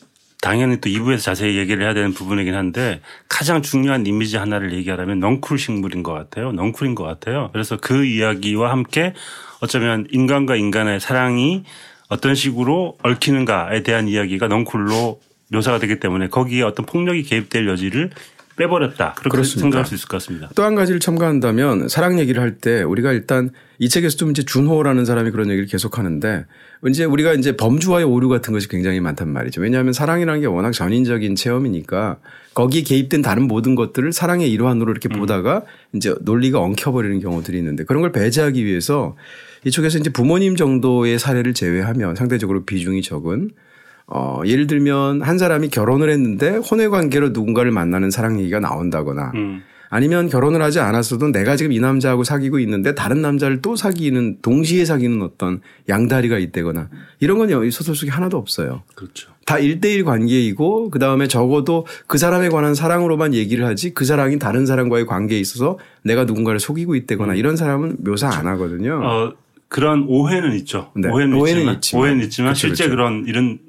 당연히 0.41 0.79
또 0.79 0.89
2부에서 0.89 1.19
자세히 1.19 1.57
얘기를 1.57 1.83
해야 1.83 1.93
되는 1.93 2.13
부분이긴 2.13 2.55
한데 2.55 3.01
가장 3.27 3.61
중요한 3.61 4.05
이미지 4.05 4.37
하나를 4.37 4.73
얘기하라면 4.73 5.19
넝쿨 5.19 5.59
식물인 5.59 6.01
것 6.01 6.13
같아요. 6.13 6.51
넝쿨인 6.53 6.95
것 6.95 7.03
같아요. 7.03 7.49
그래서 7.51 7.77
그 7.77 8.05
이야기와 8.05 8.71
함께 8.71 9.13
어쩌면 9.59 10.07
인간과 10.11 10.55
인간의 10.55 11.01
사랑이 11.01 11.65
어떤 12.07 12.35
식으로 12.35 12.97
얽히는가에 13.03 13.83
대한 13.83 14.07
이야기가 14.07 14.47
넝쿨로 14.47 15.19
묘사가 15.51 15.79
되기 15.79 15.99
때문에 15.99 16.29
거기에 16.29 16.61
어떤 16.61 16.85
폭력이 16.85 17.23
개입될 17.23 17.67
여지를 17.67 18.11
빼버렸다. 18.59 19.13
그렇게 19.13 19.29
그렇습니다. 19.29 19.61
생각할 19.61 19.85
수 19.87 19.95
있을 19.95 20.07
것 20.07 20.17
같습니다. 20.21 20.49
또 20.55 20.63
한 20.63 20.75
가지를 20.75 20.99
첨가한다면 20.99 21.87
사랑 21.87 22.19
얘기를 22.19 22.41
할 22.41 22.57
때 22.59 22.83
우리가 22.83 23.13
일단 23.13 23.49
이 23.79 23.87
책에서도 23.89 24.29
이제 24.31 24.43
준호라는 24.43 25.05
사람이 25.05 25.31
그런 25.31 25.47
얘기를 25.49 25.65
계속 25.65 25.97
하는데 25.97 26.45
이제 26.87 27.05
우리가 27.05 27.33
이제 27.33 27.55
범주와의 27.55 28.05
오류 28.05 28.27
같은 28.29 28.53
것이 28.53 28.67
굉장히 28.67 28.99
많단 28.99 29.29
말이죠. 29.29 29.61
왜냐하면 29.61 29.93
사랑이라는 29.93 30.41
게 30.41 30.47
워낙 30.47 30.71
전인적인 30.73 31.35
체험이니까 31.35 32.17
거기에 32.53 32.81
개입된 32.81 33.21
다른 33.21 33.43
모든 33.47 33.75
것들을 33.75 34.11
사랑의 34.11 34.51
일환으로 34.51 34.91
이렇게 34.91 35.07
음. 35.09 35.19
보다가 35.19 35.63
이제 35.93 36.13
논리가 36.21 36.59
엉켜버리는 36.59 37.19
경우들이 37.21 37.57
있는데 37.57 37.85
그런 37.85 38.01
걸 38.01 38.11
배제하기 38.11 38.65
위해서 38.65 39.15
이쪽에서 39.65 39.97
이제 39.99 40.09
부모님 40.09 40.55
정도의 40.57 41.17
사례를 41.19 41.53
제외하면 41.53 42.15
상대적으로 42.15 42.63
비중이 42.65 43.01
적은 43.01 43.51
어, 44.11 44.41
예를 44.45 44.67
들면 44.67 45.21
한 45.21 45.37
사람이 45.37 45.69
결혼을 45.69 46.09
했는데 46.09 46.57
혼외 46.57 46.87
관계로 46.87 47.29
누군가를 47.29 47.71
만나는 47.71 48.09
사랑 48.09 48.39
얘기가 48.39 48.59
나온다거나 48.59 49.31
음. 49.35 49.61
아니면 49.91 50.29
결혼을 50.29 50.61
하지 50.61 50.79
않았어도 50.79 51.31
내가 51.31 51.55
지금 51.55 51.71
이 51.71 51.79
남자하고 51.79 52.23
사귀고 52.23 52.59
있는데 52.59 52.93
다른 52.93 53.21
남자를 53.21 53.61
또 53.61 53.75
사귀는 53.75 54.37
동시에 54.41 54.85
사귀는 54.85 55.21
어떤 55.23 55.61
양다리가 55.87 56.37
있다거나 56.37 56.89
이런 57.19 57.39
건이 57.39 57.71
소설 57.71 57.95
속에 57.95 58.11
하나도 58.11 58.37
없어요. 58.37 58.83
그렇죠. 58.93 59.31
다 59.45 59.55
1대1 59.55 60.05
관계이고 60.05 60.91
그다음에 60.91 61.27
적어도 61.27 61.87
그 62.05 62.19
사람에 62.19 62.49
관한 62.49 62.75
사랑으로만 62.75 63.33
얘기를 63.33 63.65
하지 63.65 63.93
그 63.95 64.05
사랑이 64.05 64.37
다른 64.37 64.67
사람과의 64.67 65.07
관계에 65.07 65.39
있어서 65.39 65.79
내가 66.03 66.25
누군가를 66.25 66.59
속이고 66.59 66.95
있다거나 66.95 67.33
음. 67.33 67.37
이런 67.37 67.55
사람은 67.55 67.97
묘사 68.03 68.29
그렇죠. 68.29 68.47
안 68.47 68.53
하거든요. 68.53 69.01
어, 69.03 69.33
그런 69.67 70.05
오해는 70.07 70.55
있죠. 70.57 70.91
네. 70.95 71.09
오해는, 71.09 71.35
오해는 71.35 71.61
있지만, 71.61 71.75
있지만, 71.75 72.03
오해는 72.03 72.23
있지만 72.25 72.47
그렇죠, 72.49 72.67
실제 72.67 72.85
그렇죠. 72.85 72.95
그런 72.95 73.25
이런 73.27 73.59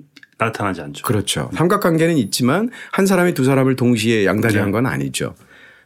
나타나지 0.41 0.81
않죠. 0.81 1.05
그렇죠. 1.05 1.51
삼각관계는 1.55 2.17
있지만 2.17 2.71
한 2.93 3.07
사람이 3.07 3.35
두 3.35 3.45
사람을 3.45 3.77
동시에 3.77 4.25
양다리한 4.25 4.67
네. 4.67 4.73
건 4.73 4.87
아니죠. 4.87 5.35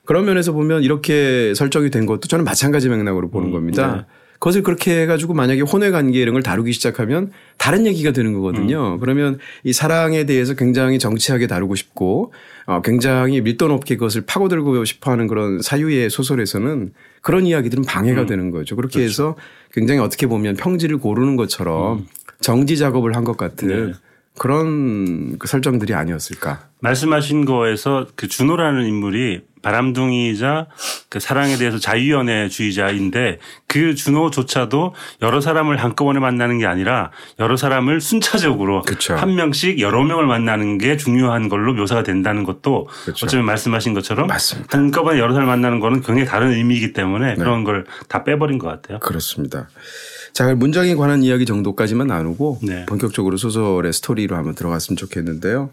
그런 0.04 0.24
면에서 0.24 0.52
보면 0.52 0.82
이렇게 0.82 1.52
설정이 1.54 1.90
된 1.90 2.06
것도 2.06 2.28
저는 2.28 2.44
마찬가지 2.44 2.88
맥락으로 2.88 3.30
보는 3.30 3.48
음, 3.48 3.52
겁니다. 3.52 3.96
네. 3.96 4.02
그것을 4.34 4.62
그렇게 4.62 5.00
해가지고 5.02 5.32
만약에 5.32 5.62
혼외 5.62 5.90
관계 5.90 6.20
이런 6.20 6.34
걸 6.34 6.42
다루기 6.42 6.72
시작하면 6.72 7.32
다른 7.56 7.86
얘기가 7.86 8.10
되는 8.12 8.34
거거든요. 8.34 8.94
음. 8.94 9.00
그러면 9.00 9.38
이 9.62 9.72
사랑에 9.72 10.26
대해서 10.26 10.52
굉장히 10.54 10.98
정치하게 10.98 11.46
다루고 11.46 11.74
싶고 11.76 12.34
어, 12.66 12.82
굉장히 12.82 13.40
밀도 13.40 13.68
높게 13.68 13.96
그것을 13.96 14.22
파고들고 14.26 14.84
싶어 14.84 15.12
하는 15.12 15.28
그런 15.28 15.62
사유의 15.62 16.10
소설에서는 16.10 16.92
그런 17.22 17.46
이야기들은 17.46 17.84
방해가 17.84 18.22
음. 18.22 18.26
되는 18.26 18.50
거죠. 18.50 18.76
그렇게 18.76 18.98
그렇죠. 18.98 19.08
해서 19.08 19.36
굉장히 19.72 20.00
어떻게 20.00 20.26
보면 20.26 20.56
평지를 20.56 20.98
고르는 20.98 21.36
것처럼 21.36 22.00
음. 22.00 22.06
정지 22.40 22.76
작업을 22.76 23.16
한 23.16 23.24
것 23.24 23.38
같은 23.38 23.68
네. 23.68 23.92
그런 24.38 25.38
그 25.38 25.46
설정들이 25.46 25.94
아니었을까. 25.94 26.68
말씀하신 26.80 27.44
거에서 27.44 28.06
그 28.16 28.28
준호라는 28.28 28.84
인물이 28.84 29.42
바람둥이자 29.62 30.66
그 31.08 31.20
사랑에 31.20 31.56
대해서 31.56 31.78
자유연애주의자인데 31.78 33.38
그 33.66 33.94
준호조차도 33.94 34.94
여러 35.22 35.40
사람을 35.40 35.78
한꺼번에 35.78 36.20
만나는 36.20 36.58
게 36.58 36.66
아니라 36.66 37.10
여러 37.38 37.56
사람을 37.56 38.02
순차적으로 38.02 38.82
그쵸. 38.82 39.14
한 39.14 39.34
명씩 39.34 39.80
여러 39.80 40.02
명을 40.04 40.26
만나는 40.26 40.76
게 40.76 40.98
중요한 40.98 41.48
걸로 41.48 41.72
묘사가 41.72 42.02
된다는 42.02 42.44
것도 42.44 42.88
그쵸. 43.06 43.24
어쩌면 43.24 43.46
말씀하신 43.46 43.94
것처럼 43.94 44.26
맞습니다. 44.26 44.76
한꺼번에 44.76 45.18
여러 45.18 45.32
사람 45.32 45.48
만나는 45.48 45.80
거는 45.80 46.02
굉장히 46.02 46.26
다른 46.26 46.50
의미이기 46.52 46.92
때문에 46.92 47.28
네. 47.30 47.34
그런 47.36 47.64
걸 47.64 47.84
다 48.08 48.24
빼버린 48.24 48.58
것 48.58 48.68
같아요. 48.68 48.98
그렇습니다. 48.98 49.68
자, 50.34 50.52
문장에 50.52 50.96
관한 50.96 51.22
이야기 51.22 51.46
정도까지만 51.46 52.08
나누고 52.08 52.58
네. 52.64 52.84
본격적으로 52.86 53.36
소설의 53.36 53.92
스토리로 53.92 54.34
한번 54.34 54.56
들어갔으면 54.56 54.96
좋겠는데요. 54.96 55.70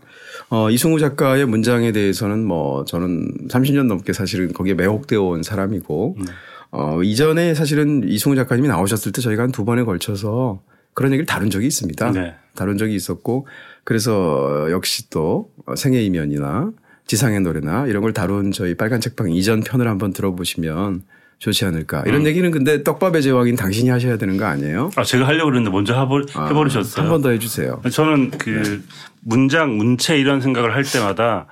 어, 0.50 0.70
이승우 0.70 1.00
작가의 1.00 1.48
문장에 1.48 1.92
대해서는 1.92 2.46
뭐 2.46 2.86
저는 2.86 3.48
30년 3.50 3.88
넘게 3.88 4.14
사실은 4.14 4.54
거기에 4.54 4.76
매혹되어 4.76 5.20
온 5.20 5.42
사람이고 5.42 6.16
네. 6.20 6.26
어, 6.70 7.02
이전에 7.02 7.56
사실은 7.56 8.04
이승우 8.08 8.36
작가님이 8.36 8.68
나오셨을 8.68 9.12
때 9.12 9.22
저희가 9.22 9.42
한 9.44 9.52
두 9.52 9.66
번에 9.66 9.82
걸쳐서 9.84 10.62
그런 10.94 11.12
얘기를 11.12 11.26
다룬 11.26 11.50
적이 11.50 11.66
있습니다. 11.66 12.12
네. 12.12 12.36
다룬 12.54 12.78
적이 12.78 12.94
있었고 12.96 13.48
그래서 13.84 14.68
역시 14.70 15.10
또 15.10 15.50
생애 15.76 16.04
이면이나 16.04 16.72
지상의 17.08 17.42
노래나 17.42 17.88
이런 17.88 18.04
걸 18.04 18.14
다룬 18.14 18.52
저희 18.52 18.76
빨간 18.76 19.02
책방 19.02 19.32
이전 19.32 19.62
편을 19.62 19.88
한번 19.88 20.14
들어보시면 20.14 21.02
좋지 21.42 21.66
않을까. 21.66 22.04
이런 22.06 22.22
음. 22.22 22.28
얘기는 22.28 22.50
근데 22.52 22.84
떡밥의 22.84 23.24
제왕인 23.24 23.56
당신이 23.56 23.90
하셔야 23.90 24.18
되는 24.18 24.38
거 24.38 24.46
아니에요? 24.46 24.92
아, 24.96 25.04
제가 25.04 25.26
하려고 25.26 25.46
그랬는데 25.46 25.72
먼저 25.76 26.00
해버, 26.00 26.22
아, 26.36 26.46
해버리셨어요. 26.46 27.04
한번 27.04 27.24
더 27.24 27.32
해주세요. 27.32 27.82
저는 27.92 28.30
그 28.38 28.50
네. 28.50 28.80
문장, 29.22 29.76
문체 29.76 30.20
이런 30.20 30.40
생각을 30.40 30.76
할 30.76 30.84
때마다 30.84 31.48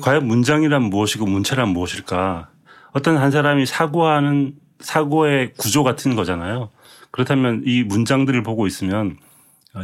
과연 0.00 0.26
문장이란 0.26 0.84
무엇이고 0.84 1.26
문체란 1.26 1.68
무엇일까? 1.68 2.48
어떤 2.92 3.18
한 3.18 3.30
사람이 3.30 3.66
사고하는 3.66 4.54
사고의 4.80 5.52
구조 5.58 5.84
같은 5.84 6.16
거잖아요. 6.16 6.70
그렇다면 7.10 7.64
이 7.66 7.82
문장들을 7.82 8.42
보고 8.42 8.66
있으면 8.66 9.18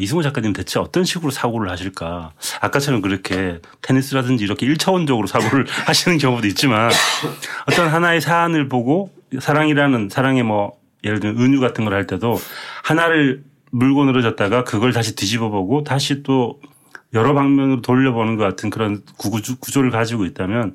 이승우 0.01 0.23
작가님 0.23 0.55
대체 0.55 0.79
어떤 0.79 1.05
식으로 1.05 1.31
사고를 1.31 1.71
하실까? 1.71 2.33
아까처럼 2.63 3.03
그렇게 3.03 3.61
테니스라든지 3.83 4.45
이렇게 4.45 4.67
1차원적으로 4.67 5.27
사고를 5.27 5.67
하시는 5.85 6.17
경우도 6.17 6.47
있지만 6.47 6.91
어떤 7.71 7.89
하나의 7.89 8.23
사안을 8.23 8.71
보고 8.71 9.18
사랑이라는 9.39 10.09
사랑의 10.11 10.43
뭐 10.43 10.79
예를 11.05 11.21
들면 11.21 11.43
은유 11.43 11.61
같은 11.61 11.85
걸 11.85 11.95
할 11.95 12.07
때도 12.07 12.39
하나를 12.85 13.43
물고 13.71 14.05
늘어졌다가 14.05 14.65
그걸 14.65 14.93
다시 14.93 15.15
뒤집어 15.15 15.49
보고 15.51 15.85
다시 15.85 16.23
또 16.23 16.61
여러 17.15 17.35
방면으로 17.35 17.83
돌려보는 17.83 18.37
것 18.37 18.45
같은 18.45 18.71
그런 18.71 19.03
구조, 19.17 19.57
구조를 19.59 19.91
가지고 19.91 20.25
있다면 20.25 20.75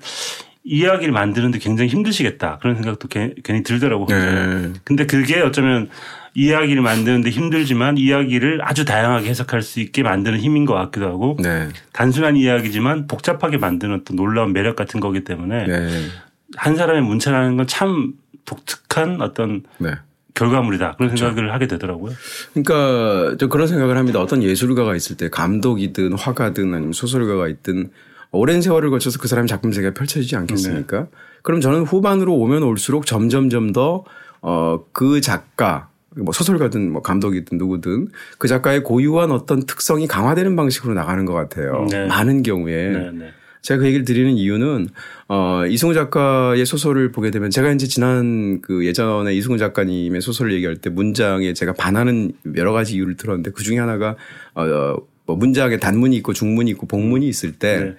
이야기를 0.63 1.11
만드는데 1.11 1.59
굉장히 1.59 1.89
힘드시겠다 1.89 2.57
그런 2.59 2.75
생각도 2.75 3.07
괜히 3.07 3.63
들더라고요. 3.63 4.07
네. 4.07 4.73
근데 4.83 5.05
그게 5.05 5.41
어쩌면 5.41 5.89
이야기를 6.35 6.81
만드는데 6.81 7.29
힘들지만 7.29 7.97
이야기를 7.97 8.61
아주 8.63 8.85
다양하게 8.85 9.29
해석할 9.29 9.61
수 9.61 9.79
있게 9.81 10.03
만드는 10.03 10.39
힘인 10.39 10.65
것 10.65 10.73
같기도 10.73 11.07
하고 11.07 11.37
네. 11.41 11.69
단순한 11.91 12.37
이야기지만 12.37 13.07
복잡하게 13.07 13.57
만드는 13.57 14.03
또 14.05 14.15
놀라운 14.15 14.53
매력 14.53 14.75
같은 14.75 14.99
거기 14.99 15.23
때문에 15.23 15.67
네. 15.67 15.89
한 16.55 16.75
사람의 16.75 17.01
문체라는 17.01 17.57
건 17.57 17.67
참 17.67 18.13
독특한 18.45 19.21
어떤 19.21 19.63
네. 19.77 19.91
결과물이다 20.33 20.95
그런 20.95 21.09
그렇죠. 21.09 21.27
생각을 21.27 21.53
하게 21.53 21.67
되더라고요. 21.67 22.13
그러니까 22.53 23.35
저 23.39 23.47
그런 23.47 23.67
생각을 23.67 23.97
합니다. 23.97 24.19
어떤 24.19 24.41
예술가가 24.41 24.95
있을 24.95 25.17
때 25.17 25.29
감독이든 25.29 26.13
화가든 26.13 26.73
아니면 26.73 26.93
소설가가 26.93 27.47
있든 27.49 27.91
오랜 28.31 28.61
세월을 28.61 28.89
거쳐서 28.89 29.19
그 29.19 29.27
사람의 29.27 29.47
작품 29.47 29.71
세계가 29.71 29.93
펼쳐지지 29.93 30.35
않겠습니까? 30.35 30.99
네. 31.01 31.05
그럼 31.43 31.61
저는 31.61 31.83
후반으로 31.83 32.33
오면 32.33 32.63
올수록 32.63 33.05
점점점 33.05 33.73
더 33.73 34.03
어, 34.41 34.83
그 34.91 35.21
작가 35.21 35.89
뭐 36.15 36.33
소설가든 36.33 36.91
뭐 36.91 37.01
감독이든 37.01 37.57
누구든 37.57 38.07
그 38.39 38.47
작가의 38.47 38.83
고유한 38.83 39.31
어떤 39.31 39.65
특성이 39.65 40.07
강화되는 40.07 40.55
방식으로 40.55 40.93
나가는 40.93 41.25
것 41.25 41.33
같아요. 41.33 41.87
네. 41.89 42.07
많은 42.07 42.43
경우에. 42.43 42.89
네, 42.89 43.11
네. 43.11 43.33
제가 43.63 43.79
그 43.79 43.87
얘기를 43.87 44.05
드리는 44.05 44.37
이유는 44.37 44.89
어 45.29 45.65
이승우 45.67 45.93
작가의 45.95 46.65
소설을 46.65 47.11
보게 47.11 47.31
되면 47.31 47.49
제가 47.49 47.71
이제 47.71 47.87
지난 47.87 48.61
그 48.61 48.85
예전에 48.85 49.33
이승우 49.33 49.57
작가님의 49.57 50.21
소설을 50.21 50.53
얘기할 50.53 50.77
때 50.77 50.89
문장에 50.89 51.53
제가 51.53 51.73
반하는 51.73 52.33
여러 52.55 52.71
가지 52.73 52.95
이유를 52.95 53.17
들었는데 53.17 53.51
그 53.51 53.63
중에 53.63 53.79
하나가 53.79 54.15
어 54.53 55.13
뭐 55.25 55.35
문장에 55.35 55.77
단문이 55.77 56.15
있고 56.17 56.33
중문이 56.33 56.71
있고 56.71 56.85
복문이 56.85 57.27
있을 57.27 57.53
때 57.53 57.79
네. 57.79 57.95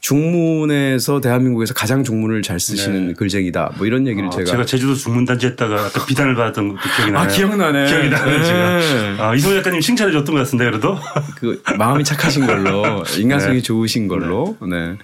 중문에서 0.00 1.20
대한민국에서 1.20 1.74
가장 1.74 2.04
중문을 2.04 2.42
잘 2.42 2.60
쓰시는 2.60 3.08
네. 3.08 3.12
글쟁이다. 3.14 3.72
뭐 3.76 3.86
이런 3.86 4.06
얘기를 4.06 4.28
아, 4.28 4.30
제가 4.30 4.44
제가 4.44 4.64
제주도 4.64 4.94
중문 4.94 5.24
단지 5.24 5.46
했다가 5.46 5.90
비단을 6.06 6.34
받았던 6.34 6.68
것도 6.68 6.80
기억이 6.96 7.12
나요. 7.12 7.22
아 7.22 7.26
기억나네. 7.26 7.86
기억이 7.86 8.08
나요. 8.08 8.26
네. 8.26 8.44
제가. 8.44 9.28
아, 9.28 9.34
이성호 9.34 9.56
작가님 9.56 9.80
칭찬해 9.80 10.12
줬던 10.12 10.34
것 10.34 10.40
같은데 10.42 10.64
그래도 10.66 10.96
그 11.36 11.62
마음이 11.76 12.04
착하신 12.04 12.46
걸로 12.46 13.02
인간성이 13.18 13.56
네. 13.56 13.62
좋으신 13.62 14.08
걸로. 14.08 14.56
네. 14.68 14.96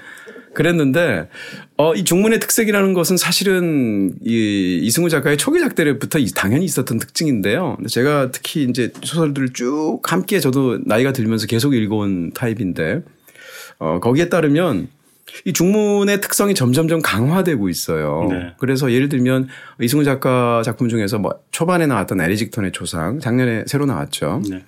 그랬는데 0.55 1.29
어, 1.77 1.95
이 1.95 2.05
중문의 2.05 2.39
특색이라는 2.39 2.95
것은 2.95 3.17
사실은 3.17 4.15
이 4.25 4.79
이승우 4.83 5.09
작가의 5.09 5.37
초기작 5.37 5.75
때부터 5.75 6.21
당연히 6.37 6.65
있었던 6.65 6.99
특징인데요. 6.99 7.77
제가 7.89 8.31
특히 8.31 8.63
이제 8.63 8.93
소설들을 9.03 9.53
쭉 9.53 10.01
함께 10.05 10.39
저도 10.39 10.79
나이가 10.87 11.13
들면서 11.13 11.49
계속 11.49 11.75
읽어온 11.75 12.31
타입인데 12.33 13.03
어, 13.79 14.01
거기에 14.01 14.29
따르면 14.29 14.89
이 15.45 15.53
중문의 15.53 16.21
특성이 16.21 16.55
점점점 16.55 17.01
강화되고 17.03 17.69
있어요. 17.69 18.29
네. 18.31 18.55
그래서 18.59 18.93
예를 18.93 19.09
들면 19.09 19.49
이승우 19.81 20.05
작가 20.05 20.63
작품 20.65 20.89
중에서 20.89 21.19
뭐 21.19 21.33
초반에 21.51 21.87
나왔던 21.87 22.21
에리직톤의 22.21 22.73
초상 22.73 23.19
작년에 23.21 23.65
새로 23.67 23.87
나왔죠. 23.87 24.43
네. 24.51 24.65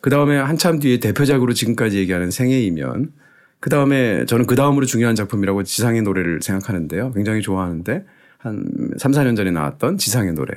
그 0.00 0.10
다음에 0.10 0.36
한참 0.36 0.78
뒤에 0.78 0.98
대표작으로 0.98 1.54
지금까지 1.54 1.98
얘기하는 1.98 2.30
생애이면 2.30 3.12
그 3.60 3.70
다음에 3.70 4.24
저는 4.26 4.46
그 4.46 4.56
다음으로 4.56 4.84
중요한 4.84 5.14
작품이라고 5.14 5.62
지상의 5.62 6.02
노래를 6.02 6.40
생각하는데요. 6.42 7.12
굉장히 7.12 7.40
좋아하는데 7.40 8.04
한 8.38 8.64
3, 8.98 9.12
4년 9.12 9.36
전에 9.36 9.50
나왔던 9.50 9.96
지상의 9.98 10.32
노래. 10.34 10.52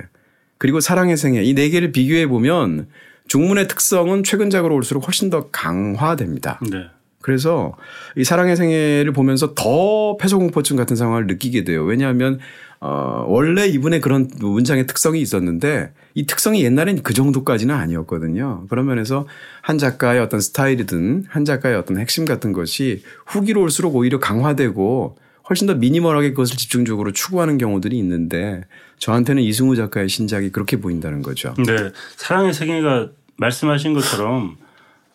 그리고 0.57 0.79
사랑의 0.79 1.15
생애 1.17 1.43
이 1.43 1.53
네 1.53 1.69
개를 1.69 1.91
비교해 1.91 2.27
보면 2.27 2.87
중문의 3.27 3.67
특성은 3.67 4.23
최근작으로 4.23 4.75
올수록 4.75 5.05
훨씬 5.07 5.29
더 5.29 5.49
강화됩니다. 5.51 6.59
네. 6.69 6.85
그래서 7.23 7.73
이 8.15 8.23
사랑의 8.23 8.55
생애를 8.55 9.13
보면서 9.13 9.55
더 9.55 10.17
폐소공포증 10.17 10.75
같은 10.75 10.95
상황을 10.95 11.25
느끼게 11.25 11.63
돼요. 11.63 11.83
왜냐하면 11.83 12.37
어 12.79 13.23
원래 13.27 13.65
이분의 13.65 14.01
그런 14.01 14.29
문장의 14.39 14.85
특성이 14.87 15.21
있었는데 15.21 15.93
이 16.15 16.25
특성이 16.25 16.65
옛날엔 16.65 17.01
그 17.01 17.13
정도까지는 17.13 17.73
아니었거든요. 17.73 18.65
그런 18.69 18.85
면에서 18.85 19.25
한 19.61 19.77
작가의 19.77 20.19
어떤 20.19 20.41
스타일이든 20.41 21.25
한 21.29 21.45
작가의 21.45 21.77
어떤 21.77 21.97
핵심 21.97 22.25
같은 22.25 22.51
것이 22.51 23.01
후기로 23.25 23.61
올수록 23.61 23.95
오히려 23.95 24.19
강화되고 24.19 25.15
훨씬 25.49 25.65
더 25.65 25.75
미니멀하게 25.75 26.31
그것을 26.31 26.57
집중적으로 26.57 27.13
추구하는 27.13 27.57
경우들이 27.57 27.97
있는데 27.99 28.61
저한테는 28.99 29.43
이승우 29.43 29.77
작가의 29.77 30.09
신작이 30.09 30.51
그렇게 30.51 30.77
보인다는 30.77 31.21
거죠. 31.21 31.53
네. 31.65 31.91
사랑의 32.17 32.53
세계가 32.53 33.11
말씀하신 33.37 33.93
것처럼 33.93 34.57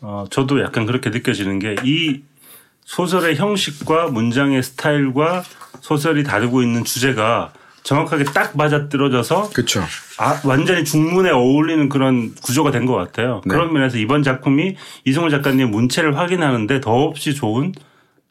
어, 0.00 0.24
저도 0.30 0.60
약간 0.62 0.86
그렇게 0.86 1.10
느껴지는 1.10 1.58
게 1.58 1.76
이 1.84 2.22
소설의 2.84 3.36
형식과 3.36 4.06
문장의 4.08 4.62
스타일과 4.62 5.42
소설이 5.82 6.24
다루고 6.24 6.62
있는 6.62 6.84
주제가 6.84 7.52
정확하게 7.82 8.24
딱 8.24 8.56
맞아떨어져서 8.56 9.50
그렇죠. 9.50 9.82
아, 10.18 10.40
완전히 10.44 10.84
중문에 10.84 11.30
어울리는 11.30 11.88
그런 11.90 12.34
구조가 12.34 12.70
된 12.70 12.86
것 12.86 12.94
같아요. 12.94 13.42
네. 13.44 13.54
그런 13.54 13.72
면에서 13.74 13.98
이번 13.98 14.22
작품이 14.22 14.76
이승훈 15.04 15.30
작가님의 15.30 15.66
문체를 15.68 16.16
확인하는데 16.16 16.80
더없이 16.80 17.34
좋은 17.34 17.72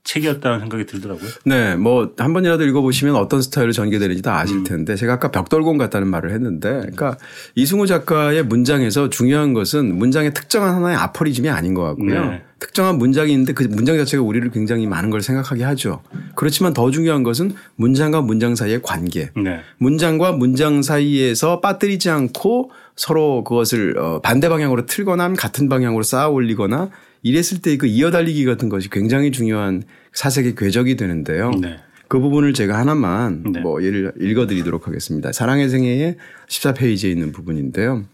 책이었다는 0.07 0.59
생각이 0.61 0.85
들더라고요. 0.85 1.29
네, 1.45 1.75
뭐 1.75 2.07
한 2.17 2.33
번이라도 2.33 2.63
읽어보시면 2.65 3.15
어떤 3.15 3.41
스타일로 3.41 3.71
전개되는지 3.73 4.21
다 4.21 4.39
아실 4.39 4.57
음. 4.57 4.63
텐데 4.63 4.95
제가 4.95 5.13
아까 5.13 5.29
벽돌공 5.29 5.77
같다는 5.77 6.07
말을 6.07 6.31
했는데, 6.31 6.69
그러니까 6.69 7.17
이승우 7.55 7.85
작가의 7.85 8.43
문장에서 8.43 9.09
중요한 9.09 9.53
것은 9.53 9.95
문장의 9.97 10.33
특정한 10.33 10.75
하나의 10.75 10.95
아포리즘이 10.95 11.49
아닌 11.49 11.73
것 11.73 11.83
같고요. 11.83 12.29
네. 12.29 12.43
특정한 12.59 12.97
문장이 12.97 13.31
있는데 13.33 13.53
그 13.53 13.63
문장 13.65 13.97
자체가 13.97 14.23
우리를 14.23 14.49
굉장히 14.49 14.87
많은 14.87 15.11
걸 15.11 15.21
생각하게 15.21 15.63
하죠. 15.63 16.01
그렇지만 16.33 16.73
더 16.73 16.89
중요한 16.89 17.21
것은 17.21 17.53
문장과 17.75 18.21
문장 18.21 18.55
사이의 18.55 18.81
관계. 18.81 19.29
네. 19.35 19.59
문장과 19.77 20.31
문장 20.31 20.81
사이에서 20.81 21.59
빠뜨리지 21.59 22.09
않고 22.09 22.71
서로 22.95 23.43
그것을 23.43 23.99
어, 23.99 24.21
반대 24.21 24.49
방향으로 24.49 24.87
틀거나 24.87 25.33
같은 25.33 25.69
방향으로 25.69 26.01
쌓아 26.01 26.29
올리거나 26.29 26.89
이랬을 27.23 27.61
때 27.61 27.77
그 27.77 27.87
이어달리기 27.87 28.45
같은 28.45 28.69
것이 28.69 28.89
굉장히 28.89 29.31
중요한 29.31 29.83
사색의 30.13 30.55
궤적이 30.55 30.95
되는데요. 30.95 31.51
네. 31.51 31.77
그 32.07 32.19
부분을 32.19 32.53
제가 32.53 32.77
하나만 32.77 33.43
네. 33.51 33.59
뭐 33.59 33.83
예를 33.83 34.13
읽어드리도록 34.19 34.87
하겠습니다. 34.87 35.31
사랑의 35.31 35.69
생애의 35.69 36.17
14페이지에 36.47 37.09
있는 37.11 37.31
부분인데요. 37.31 38.05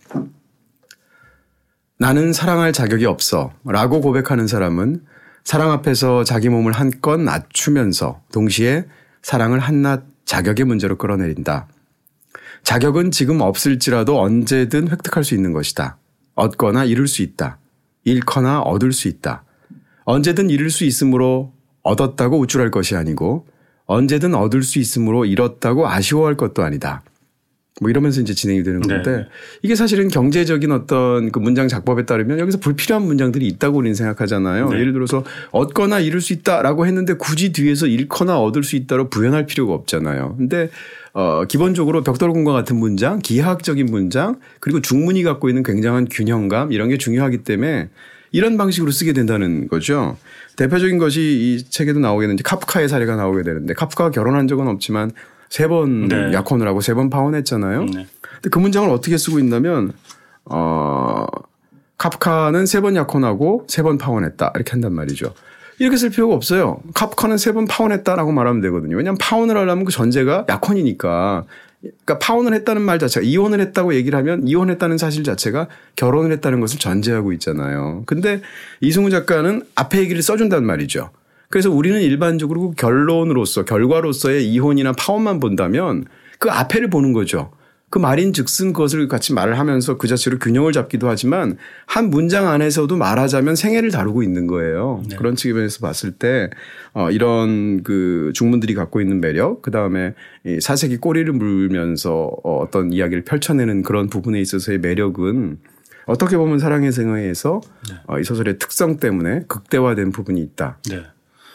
나는 2.00 2.34
사랑할 2.34 2.74
자격이 2.74 3.06
없어 3.06 3.54
라고 3.64 4.02
고백하는 4.02 4.48
사람은 4.48 5.04
사랑 5.44 5.72
앞에서 5.72 6.24
자기 6.24 6.50
몸을 6.50 6.72
한껏 6.72 7.20
낮추면서 7.20 8.22
동시에 8.34 8.86
사랑을 9.22 9.60
한낱 9.60 10.04
자격의 10.26 10.66
문제로 10.66 10.98
끌어내린다. 10.98 11.68
자격은 12.64 13.12
지금 13.12 13.42
없을지라도 13.42 14.20
언제든 14.22 14.90
획득할 14.90 15.24
수 15.24 15.36
있는 15.36 15.54
것이다. 15.54 15.98
얻거나 16.36 16.86
잃을 16.86 17.08
수 17.08 17.22
있다. 17.22 17.60
잃거나 18.04 18.62
얻을 18.62 18.92
수 18.92 19.08
있다. 19.08 19.44
언제든 20.06 20.50
잃을 20.50 20.70
수 20.70 20.84
있으므로 20.84 21.54
얻었다고 21.84 22.40
우쭐할 22.40 22.72
것이 22.72 22.96
아니고 22.96 23.48
언제든 23.86 24.36
얻을 24.36 24.64
수 24.64 24.80
있으므로 24.80 25.26
잃었다고 25.26 25.88
아쉬워할 25.88 26.36
것도 26.36 26.64
아니다. 26.64 27.04
뭐 27.84 27.92
이러면서 27.92 28.22
이제 28.22 28.34
진행이 28.34 28.64
되는 28.64 28.82
건데 28.82 29.12
네. 29.12 29.26
이게 29.62 29.76
사실은 29.76 30.08
경제적인 30.08 30.72
어떤 30.72 31.32
그 31.32 31.38
문장 31.38 31.68
작법에 31.68 32.06
따르면 32.06 32.40
여기서 32.40 32.60
불필요한 32.60 33.06
문장들이 33.06 33.46
있다고 33.46 33.78
우리는 33.78 33.94
생각하잖아요. 33.94 34.70
네. 34.70 34.80
예를 34.80 34.94
들어서 34.94 35.24
얻거나 35.52 36.00
잃을 36.00 36.22
수 36.22 36.34
있다라고 36.34 36.88
했는데 36.88 37.14
굳이 37.14 37.54
뒤에서 37.54 37.86
잃거나 37.86 38.40
얻을 38.40 38.64
수 38.64 38.76
있다로 38.76 39.10
부연할 39.10 39.46
필요가 39.46 39.74
없잖아요. 39.74 40.36
근데 40.38 40.70
어 41.14 41.44
기본적으로 41.46 42.02
벽돌공과 42.02 42.54
같은 42.54 42.78
문장, 42.78 43.20
기하학적인 43.20 43.86
문장, 43.86 44.40
그리고 44.60 44.82
중문이 44.82 45.22
갖고 45.22 45.50
있는 45.50 45.62
굉장한 45.62 46.08
균형감 46.10 46.72
이런 46.72 46.90
게 46.90 46.98
중요하기 46.98 47.44
때문에 47.44 47.90
이런 48.32 48.58
방식으로 48.58 48.92
쓰게 48.92 49.14
된다는 49.14 49.68
거죠. 49.68 50.18
대표적인 50.58 50.98
것이 50.98 51.22
이 51.22 51.64
책에도 51.70 52.00
나오게 52.00 52.26
되는데 52.26 52.44
카프카의 52.44 52.90
사례가 52.90 53.16
나오게 53.16 53.44
되는데 53.44 53.74
카프카가 53.74 54.10
결혼한 54.10 54.48
적은 54.48 54.68
없지만 54.68 55.12
세번 55.54 56.08
네. 56.08 56.34
약혼을 56.34 56.68
하고 56.68 56.82
세 56.82 56.94
번 56.96 57.10
파혼했잖아요. 57.10 57.86
네. 57.86 58.08
근데 58.22 58.50
그 58.50 58.58
문장을 58.60 58.90
어떻게 58.90 59.18
쓰고 59.18 59.38
있냐면 59.40 59.94
어 60.46 61.26
카프카는 61.98 62.66
세 62.66 62.82
번 62.82 62.96
약혼하고 62.96 63.66
세 63.68 63.84
번 63.84 63.98
파혼했다 63.98 64.52
이렇게 64.56 64.72
한단 64.72 64.94
말이죠. 64.94 65.34
이렇게 65.80 65.98
쓸 65.98 66.10
필요가 66.10 66.34
없어요. 66.34 66.80
카프카는 66.96 67.38
세 67.38 67.54
번 67.54 67.66
파혼했다라고 67.66 68.32
말하면 68.32 68.62
되거든요. 68.62 68.98
왜냐하면 68.98 69.18
파혼을 69.20 69.56
하려면 69.58 69.86
그 69.86 69.92
전제가 69.92 70.46
약혼이니까. 70.50 71.44
그러니까 71.82 72.18
파혼을 72.20 72.54
했다는 72.54 72.82
말 72.82 72.98
자체가 72.98 73.26
이혼을 73.26 73.60
했다고 73.60 73.94
얘기를 73.94 74.18
하면 74.18 74.48
이혼했다는 74.48 74.98
사실 74.98 75.24
자체가 75.26 75.68
결혼을 75.98 76.32
했다는 76.32 76.62
것을 76.62 76.80
전제하고 76.80 77.34
있잖아요. 77.34 78.04
근데 78.06 78.42
이승우 78.80 79.10
작가는 79.10 79.62
앞에 79.76 80.00
얘기를 80.00 80.22
써준단 80.22 80.66
말이죠. 80.66 81.10
그래서 81.54 81.70
우리는 81.70 82.02
일반적으로 82.02 82.72
결론으로서 82.72 83.64
결과로서의 83.64 84.52
이혼이나 84.52 84.92
파혼만 84.92 85.40
본다면 85.40 86.04
그 86.40 86.50
앞에를 86.50 86.90
보는 86.90 87.14
거죠. 87.14 87.52
그 87.92 88.00
말인 88.00 88.34
즉슨 88.34 88.74
그것을 88.74 89.08
같이 89.08 89.36
말을 89.36 89.60
하면서 89.60 90.00
그 90.00 90.08
자체로 90.08 90.40
균형을 90.40 90.72
잡기도 90.72 91.10
하지만 91.10 91.58
한 91.86 92.10
문장 92.10 92.48
안에서도 92.48 92.98
말하자면 92.98 93.56
생애를 93.56 93.92
다루고 93.92 94.24
있는 94.24 94.48
거예요. 94.48 95.04
네. 95.08 95.16
그런 95.16 95.36
측면에서 95.36 95.82
봤을 95.82 96.14
때 96.14 96.50
어, 96.96 97.12
이런 97.12 97.84
그 97.84 98.32
중문들이 98.34 98.74
갖고 98.74 99.00
있는 99.00 99.22
매력, 99.22 99.62
그 99.62 99.70
다음에 99.70 100.16
이 100.48 100.60
사색이 100.60 100.98
꼬리를 100.98 101.32
물면서 101.32 102.32
어, 102.44 102.64
어떤 102.64 102.92
이야기를 102.92 103.26
펼쳐내는 103.26 103.84
그런 103.84 104.10
부분에 104.10 104.42
있어서의 104.42 104.80
매력은 104.80 105.60
어떻게 106.08 106.36
보면 106.36 106.58
사랑의 106.58 106.92
생애에서 106.92 107.62
네. 107.88 107.96
어, 108.08 108.18
이 108.18 108.24
소설의 108.24 108.58
특성 108.58 108.98
때문에 108.98 109.44
극대화된 109.48 110.12
부분이 110.12 110.42
있다. 110.42 110.80
네. 110.90 111.04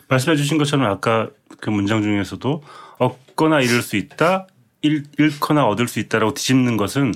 말씀해 0.09 0.37
주신 0.37 0.59
것처럼 0.59 0.87
아까 0.91 1.29
그 1.61 1.71
문장 1.71 2.03
중에서도 2.03 2.63
얻거나 2.99 3.61
잃을 3.61 3.83
수 3.83 3.97
있다. 3.97 4.47
잃, 4.83 5.05
잃거나 5.19 5.67
얻을 5.67 5.89
수 5.89 5.99
있다라고 5.99 6.35
뒤집는 6.35 6.77
것은 6.77 7.13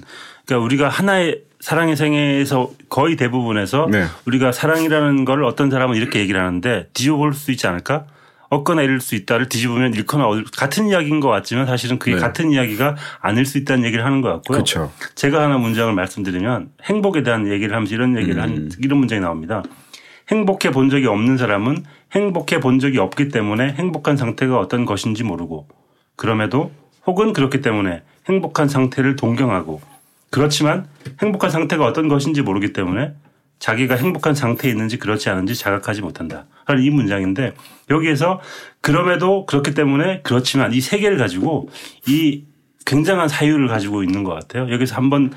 그러니까 0.47 0.65
우리가 0.65 0.89
하나의 0.89 1.43
사랑의 1.61 1.97
생애에서 1.97 2.73
거의 2.89 3.17
대부분에서 3.17 3.87
네. 3.91 4.07
우리가 4.27 4.51
사랑이라는 4.51 5.25
걸 5.25 5.45
어떤 5.45 5.71
사람은 5.71 5.97
이렇게 5.97 6.19
얘기를 6.19 6.41
하는데 6.41 6.89
뒤집어 6.93 7.17
볼 7.17 7.35
수 7.35 7.53
있지 7.53 7.67
않을까? 7.67 8.07
얻거나 8.51 8.83
잃을 8.83 9.01
수 9.01 9.15
있다를 9.15 9.49
뒤집으면 9.49 9.95
잃거나 9.95 10.27
얻을 10.27 10.45
같은 10.55 10.89
이야기인 10.89 11.21
것 11.21 11.29
같지만 11.31 11.65
사실은 11.65 11.99
그게 11.99 12.17
네. 12.17 12.21
같은 12.21 12.51
이야기가 12.51 12.97
아닐 13.21 13.47
수 13.47 13.57
있다는 13.57 13.85
얘기를 13.87 14.05
하는 14.05 14.21
것 14.21 14.29
같고요. 14.29 14.57
그렇죠. 14.57 14.93
제가 15.15 15.43
하나 15.43 15.57
문장을 15.57 15.95
말씀드리면 15.95 16.73
행복에 16.83 17.23
대한 17.23 17.49
얘기를 17.51 17.75
하면서 17.75 17.95
이런 17.95 18.15
얘기를 18.19 18.37
음. 18.37 18.43
한 18.43 18.71
이런 18.79 18.99
문장이 18.99 19.23
나옵니다. 19.23 19.63
행복해 20.31 20.71
본 20.71 20.91
적이 20.91 21.07
없는 21.07 21.39
사람은 21.39 21.85
행복해 22.15 22.61
본 22.61 22.79
적이 22.79 22.99
없기 22.99 23.29
때문에 23.29 23.73
행복한 23.73 24.17
상태가 24.17 24.59
어떤 24.59 24.85
것인지 24.85 25.25
모르고 25.25 25.67
그럼에도 26.17 26.71
혹은 27.07 27.33
그렇기 27.33 27.61
때문에 27.61 28.03
행복한 28.29 28.69
상태를 28.69 29.17
동경하고 29.17 29.81
그렇지만 30.31 30.87
행복한 31.21 31.51
상태가 31.51 31.85
어떤 31.87 32.09
것인지 32.09 32.43
모르기 32.43 32.73
때문에 32.73 33.13
자기가 33.59 33.95
행복한 33.95 34.35
상태에 34.35 34.71
있는지 34.71 34.99
그렇지 34.99 35.29
않은지 35.31 35.55
자각하지 35.55 36.03
못한다. 36.03 36.47
하는 36.65 36.83
이 36.83 36.91
문장인데 36.91 37.55
여기에서 37.91 38.41
그럼에도 38.81 39.47
그렇기 39.47 39.73
때문에 39.75 40.21
그렇지만 40.23 40.73
이 40.73 40.81
세 40.81 40.99
개를 40.99 41.17
가지고 41.17 41.69
이 42.09 42.45
굉장한 42.85 43.29
사유를 43.29 43.69
가지고 43.69 44.03
있는 44.03 44.25
것 44.25 44.35
같아요. 44.35 44.71
여기서 44.73 44.97
한번 44.97 45.33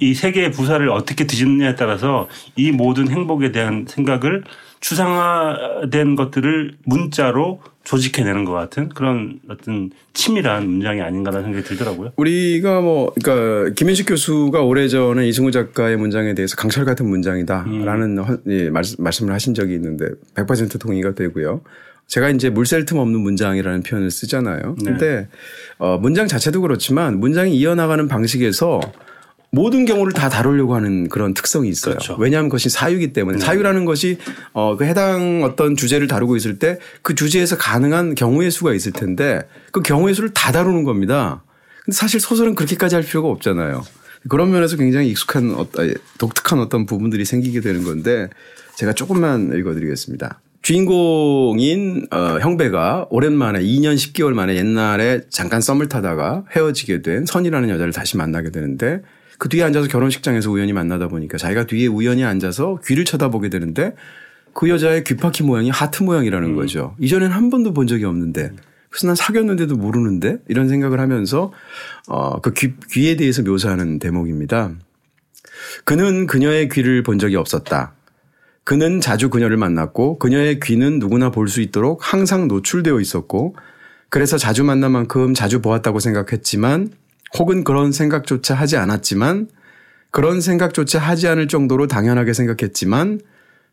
이세 0.00 0.30
개의 0.32 0.52
부사를 0.52 0.88
어떻게 0.90 1.26
뒤집느냐에 1.26 1.74
따라서 1.74 2.28
이 2.54 2.70
모든 2.70 3.08
행복에 3.10 3.50
대한 3.52 3.86
생각을 3.88 4.44
추상화된 4.86 6.14
것들을 6.14 6.74
문자로 6.84 7.60
조직해내는 7.82 8.44
것 8.44 8.52
같은 8.52 8.88
그런 8.90 9.40
어떤 9.48 9.90
치밀한 10.12 10.68
문장이 10.68 11.00
아닌가라는 11.00 11.46
생각이 11.46 11.66
들더라고요. 11.66 12.12
우리가 12.16 12.80
뭐 12.82 13.12
그러니까 13.20 13.74
김현식 13.74 14.06
교수가 14.06 14.62
오래전에 14.62 15.26
이승우 15.26 15.50
작가의 15.50 15.96
문장에 15.96 16.34
대해서 16.34 16.54
강철 16.54 16.84
같은 16.84 17.08
문장이다라는 17.08 18.18
음. 18.18 18.38
예, 18.46 18.70
말씀을 18.70 19.32
하신 19.32 19.54
적이 19.54 19.74
있는데 19.74 20.06
100% 20.36 20.80
동의가 20.80 21.14
되고요. 21.14 21.62
제가 22.06 22.30
이제 22.30 22.48
물샐 22.48 22.84
틈 22.86 22.98
없는 22.98 23.18
문장이라는 23.18 23.82
표현을 23.82 24.12
쓰잖아요. 24.12 24.76
네. 24.84 24.84
근데 24.84 25.28
어 25.78 25.98
문장 25.98 26.28
자체도 26.28 26.60
그렇지만 26.60 27.18
문장이 27.18 27.56
이어나가는 27.56 28.06
방식에서 28.06 28.80
모든 29.56 29.86
경우를 29.86 30.12
다 30.12 30.28
다루려고 30.28 30.74
하는 30.76 31.08
그런 31.08 31.34
특성이 31.34 31.68
있어요. 31.70 31.94
그렇죠. 31.94 32.16
왜냐하면 32.18 32.48
그것이 32.50 32.68
사유이기 32.68 33.12
때문에 33.12 33.38
네. 33.38 33.44
사유라는 33.44 33.86
것이 33.86 34.18
어, 34.52 34.76
그 34.76 34.84
해당 34.84 35.42
어떤 35.42 35.74
주제를 35.76 36.06
다루고 36.06 36.36
있을 36.36 36.58
때 36.58 36.78
그 37.02 37.14
주제에서 37.14 37.56
가능한 37.56 38.14
경우의 38.14 38.50
수가 38.50 38.74
있을 38.74 38.92
텐데 38.92 39.46
그 39.72 39.80
경우의 39.80 40.14
수를 40.14 40.30
다 40.30 40.52
다루는 40.52 40.84
겁니다. 40.84 41.44
근데 41.84 41.96
사실 41.96 42.20
소설은 42.20 42.54
그렇게까지 42.54 42.94
할 42.94 43.04
필요가 43.04 43.28
없잖아요. 43.28 43.84
그런 44.28 44.50
면에서 44.50 44.76
굉장히 44.76 45.08
익숙한 45.10 45.54
어떤 45.54 45.94
독특한 46.18 46.58
어떤 46.58 46.84
부분들이 46.84 47.24
생기게 47.24 47.60
되는 47.60 47.84
건데 47.84 48.28
제가 48.76 48.92
조금만 48.92 49.52
읽어드리겠습니다. 49.56 50.40
주인공인 50.62 52.08
어, 52.10 52.38
형배가 52.40 53.06
오랜만에 53.10 53.60
2년 53.60 53.94
10개월 53.94 54.32
만에 54.32 54.56
옛날에 54.56 55.20
잠깐 55.30 55.60
썸을 55.60 55.88
타다가 55.88 56.44
헤어지게 56.56 57.02
된 57.02 57.24
선이라는 57.24 57.68
여자를 57.68 57.92
다시 57.92 58.16
만나게 58.16 58.50
되는데 58.50 59.00
그 59.38 59.48
뒤에 59.48 59.62
앉아서 59.62 59.88
결혼식장에서 59.88 60.50
우연히 60.50 60.72
만나다 60.72 61.08
보니까 61.08 61.38
자기가 61.38 61.66
뒤에 61.66 61.86
우연히 61.86 62.24
앉아서 62.24 62.80
귀를 62.84 63.04
쳐다보게 63.04 63.48
되는데 63.48 63.94
그 64.54 64.68
여자의 64.70 65.04
귀파키 65.04 65.42
모양이 65.42 65.70
하트 65.70 66.02
모양이라는 66.02 66.50
음. 66.50 66.56
거죠. 66.56 66.94
이전엔 66.98 67.30
한 67.30 67.50
번도 67.50 67.74
본 67.74 67.86
적이 67.86 68.04
없는데 68.04 68.52
그래서 68.88 69.06
난 69.08 69.16
사귀었는데도 69.16 69.76
모르는데 69.76 70.38
이런 70.48 70.68
생각을 70.68 71.00
하면서 71.00 71.52
어, 72.08 72.40
그 72.40 72.52
귀, 72.54 72.74
귀에 72.90 73.16
대해서 73.16 73.42
묘사하는 73.42 73.98
대목입니다. 73.98 74.72
그는 75.84 76.26
그녀의 76.26 76.68
귀를 76.70 77.02
본 77.02 77.18
적이 77.18 77.36
없었다. 77.36 77.92
그는 78.64 79.00
자주 79.00 79.28
그녀를 79.30 79.56
만났고 79.56 80.18
그녀의 80.18 80.60
귀는 80.60 80.98
누구나 80.98 81.30
볼 81.30 81.48
수 81.48 81.60
있도록 81.60 82.12
항상 82.12 82.48
노출되어 82.48 82.98
있었고 83.00 83.54
그래서 84.08 84.38
자주 84.38 84.64
만난 84.64 84.92
만큼 84.92 85.34
자주 85.34 85.60
보았다고 85.60 86.00
생각했지만 86.00 86.90
혹은 87.38 87.64
그런 87.64 87.92
생각조차 87.92 88.54
하지 88.54 88.76
않았지만 88.76 89.48
그런 90.10 90.40
생각조차 90.40 90.98
하지 90.98 91.28
않을 91.28 91.48
정도로 91.48 91.86
당연하게 91.86 92.32
생각했지만 92.32 93.20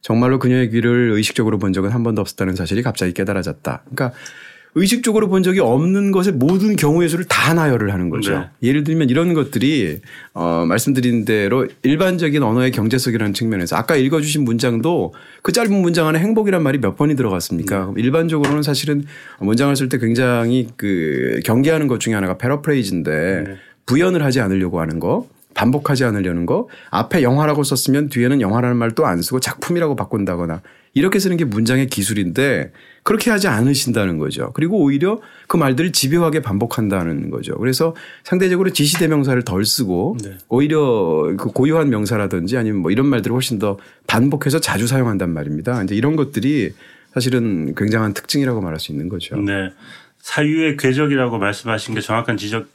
정말로 0.01 0.38
그녀의 0.38 0.70
귀를 0.72 1.11
의식적으로 1.11 1.57
본 1.57 1.72
적은 1.72 1.89
한 1.89 2.03
번도 2.03 2.22
없었다는 2.22 2.55
사실이 2.55 2.84
갑자기 2.84 3.14
깨달아졌다. 3.14 3.84
그러니까 3.86 4.18
의식적으로 4.76 5.30
본 5.30 5.44
적이 5.44 5.60
없는 5.60 6.12
것의 6.12 6.34
모든 6.34 6.76
경우의 6.76 7.08
수를 7.10 7.26
다 7.26 7.54
나열을 7.54 7.94
하는 7.94 8.10
거죠. 8.10 8.32
네. 8.40 8.50
예를 8.64 8.84
들면 8.84 9.10
이런 9.10 9.34
것들이 9.34 10.00
어 10.34 10.66
말씀드린 10.68 11.26
대로 11.26 11.68
일반적인 11.84 12.42
언어의 12.42 12.72
경제성이라는 12.72 13.34
측면에서 13.34 13.76
아까 13.76 13.96
읽어주신 13.96 14.44
문장도 14.44 15.14
그 15.44 15.52
짧은 15.52 15.72
문장 15.74 16.08
안에 16.08 16.20
행복이란 16.20 16.64
말이 16.64 16.80
몇 16.80 16.96
번이 16.96 17.16
들어갔습니까? 17.16 17.92
네. 17.96 18.02
일반적으로는 18.02 18.64
사실은 18.64 19.06
문장을 19.40 19.76
쓸 19.76 19.90
때 19.90 20.00
굉장히 20.00 20.68
그 20.76 21.40
경계하는 21.46 21.88
것 21.88 22.00
중에 22.00 22.14
하나가 22.16 22.38
패러프레이즈인데 22.38 23.44
네. 23.48 23.56
부연을 23.86 24.24
하지 24.24 24.40
않으려고 24.40 24.80
하는 24.82 25.00
거 25.00 25.28
반복하지 25.54 26.04
않으려는 26.04 26.48
거 26.48 26.68
앞에 26.90 27.22
영화라고 27.22 27.64
썼으면 27.64 28.10
뒤에는 28.10 28.42
영화라는 28.42 28.76
말 28.76 28.92
또 28.96 29.06
안 29.06 29.22
쓰고 29.22 29.40
작품이라고 29.40 29.96
바꾼다거나 29.96 30.62
이렇게 30.96 31.20
쓰는 31.20 31.38
게 31.38 31.46
문장의 31.46 31.88
기술인데 31.88 32.72
그렇게 33.04 33.30
하지 33.30 33.47
않으신다는 33.47 34.18
거죠. 34.18 34.51
그리고 34.54 34.80
오히려 34.80 35.20
그 35.47 35.58
말들을 35.58 35.91
집요하게 35.91 36.41
반복한다는 36.41 37.30
거죠. 37.30 37.56
그래서 37.58 37.95
상대적으로 38.24 38.72
지시대명사를 38.72 39.43
덜 39.43 39.66
쓰고 39.66 40.18
네. 40.24 40.38
오히려 40.47 41.36
그 41.38 41.51
고유한 41.51 41.89
명사라든지 41.89 42.58
아니면 42.58 42.82
뭐 42.82 42.91
이런 42.91 43.08
말들을 43.08 43.34
훨씬 43.34 43.60
더 43.60 43.78
반복해서 44.08 44.60
자주 44.60 44.88
사용한단 44.88 45.30
말입니다. 45.32 45.84
이제 45.84 45.95
이런 45.95 46.16
것들이 46.16 46.74
사실은 47.14 47.76
굉장한 47.76 48.14
특징이라고 48.14 48.62
말할 48.62 48.80
수 48.80 48.91
있는 48.91 49.10
거죠. 49.10 49.36
네. 49.38 49.72
사유의 50.20 50.78
궤적이라고 50.78 51.38
말씀하신 51.38 51.95
게 51.95 52.01
정확한 52.01 52.38
지적, 52.38 52.68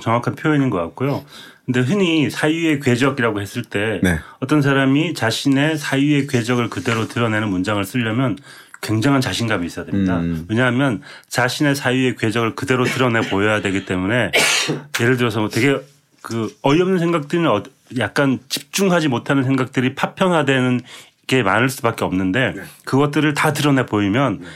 정확한 0.00 0.34
표현인 0.36 0.70
것 0.70 0.78
같고요. 0.78 1.22
근데 1.66 1.80
흔히 1.80 2.30
사유의 2.30 2.80
궤적이라고 2.80 3.42
했을 3.42 3.62
때 3.62 4.00
네. 4.02 4.18
어떤 4.40 4.62
사람이 4.62 5.12
자신의 5.12 5.76
사유의 5.76 6.26
궤적을 6.26 6.70
그대로 6.70 7.06
드러내는 7.06 7.48
문장을 7.48 7.82
쓰려면 7.84 8.38
굉장한 8.84 9.20
자신감이 9.20 9.66
있어야 9.66 9.86
됩니다. 9.86 10.18
음. 10.18 10.44
왜냐하면 10.48 11.00
자신의 11.28 11.74
사유의 11.74 12.16
궤적을 12.16 12.54
그대로 12.54 12.84
드러내 12.84 13.22
보여야 13.22 13.62
되기 13.62 13.86
때문에 13.86 14.30
예를 15.00 15.16
들어서 15.16 15.40
뭐 15.40 15.48
되게 15.48 15.76
그 16.22 16.54
어이없는 16.62 16.98
생각들은 16.98 17.46
어, 17.46 17.62
약간 17.98 18.38
집중하지 18.48 19.08
못하는 19.08 19.42
생각들이 19.42 19.94
파편화되는 19.94 20.80
게 21.26 21.42
많을 21.42 21.70
수밖에 21.70 22.04
없는데 22.04 22.52
네. 22.54 22.62
그것들을 22.84 23.32
다 23.34 23.52
드러내 23.54 23.86
보이면 23.86 24.40
네. 24.40 24.46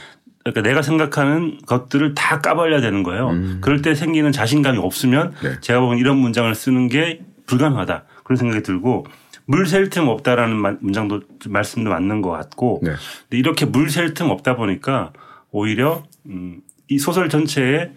그러니까 0.43 0.61
내가 0.61 0.81
생각하는 0.81 1.57
것들을 1.65 2.13
다 2.13 2.39
까발려야 2.39 2.81
되는 2.81 3.03
거예요. 3.03 3.29
음. 3.29 3.57
그럴 3.61 3.81
때 3.81 3.95
생기는 3.95 4.31
자신감이 4.31 4.77
없으면 4.77 5.33
네. 5.43 5.59
제가 5.61 5.79
보면 5.79 5.97
이런 5.97 6.17
문장을 6.17 6.53
쓰는 6.53 6.87
게 6.87 7.21
불가능하다 7.47 8.03
그런 8.23 8.37
생각이 8.37 8.61
들고 8.61 9.05
물셀 9.49 9.89
틈 9.89 10.07
없다라는 10.07 10.77
문장도 10.79 11.21
말씀도 11.47 11.89
맞는 11.89 12.21
것 12.21 12.29
같고 12.29 12.81
네. 12.83 12.91
이렇게 13.31 13.65
물셀 13.65 14.13
틈 14.13 14.29
없다 14.29 14.55
보니까 14.55 15.11
오히려 15.49 16.03
음, 16.27 16.61
이 16.87 16.99
소설 16.99 17.29
전체에 17.29 17.91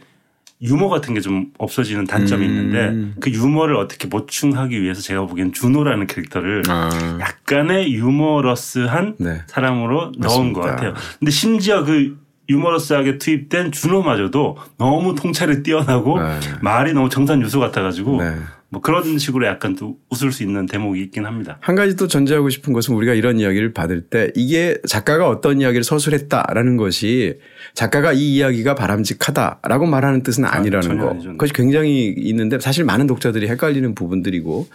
유머 0.63 0.89
같은 0.89 1.13
게 1.13 1.21
좀 1.21 1.53
없어지는 1.59 2.05
단점이 2.07 2.47
음. 2.47 2.51
있는데 2.51 3.15
그 3.21 3.31
유머를 3.31 3.77
어떻게 3.77 4.09
보충하기 4.09 4.81
위해서 4.81 5.03
제가 5.03 5.27
보기엔 5.27 5.53
준호라는 5.53 6.07
캐릭터를 6.07 6.63
아. 6.69 7.19
약간의 7.21 7.93
유머러스한 7.93 9.17
네. 9.19 9.43
사람으로 9.47 10.13
맞습니다. 10.19 10.29
넣은 10.29 10.53
것 10.55 10.61
같아요. 10.63 10.95
근데 11.19 11.31
심지어 11.31 11.85
그 11.85 12.17
유머러스하게 12.49 13.19
투입된 13.19 13.73
준호마저도 13.73 14.57
너무 14.79 15.15
통찰이 15.15 15.63
뛰어나고 15.63 16.21
네. 16.21 16.39
말이 16.61 16.93
너무 16.93 17.09
정산 17.09 17.41
유수 17.41 17.61
같아가지고 17.61 18.23
네. 18.23 18.35
뭐 18.73 18.81
그런 18.81 19.19
식으로 19.19 19.47
약간 19.47 19.77
또 19.77 19.99
웃을 20.09 20.33
수 20.33 20.43
있는 20.43 20.65
대목이 20.65 21.01
있긴 21.03 21.27
합니다. 21.27 21.59
한 21.61 21.77
가지 21.77 21.95
또 21.95 22.09
전제하고 22.09 22.49
싶은 22.49 22.73
것은 22.73 22.95
우리가 22.95 23.13
이런 23.13 23.39
이야기를 23.39 23.75
받을 23.75 24.01
때 24.01 24.31
이게 24.35 24.79
작가가 24.89 25.29
어떤 25.29 25.61
이야기를 25.61 25.85
서술했다라는 25.85 26.79
것이 26.79 27.39
작가가 27.75 28.15
이 28.15 28.35
이야기가 28.35 28.75
바람직하다라고 28.75 29.85
말하는 29.87 30.23
뜻은 30.23 30.47
아, 30.47 30.55
아니라는 30.55 31.01
아, 31.01 31.05
거. 31.05 31.11
아니죠. 31.11 31.33
그것이 31.33 31.53
굉장히 31.53 32.15
있는데 32.17 32.59
사실 32.59 32.85
많은 32.85 33.07
독자들이 33.07 33.47
헷갈리는 33.49 33.95
부분들이고 33.95 34.67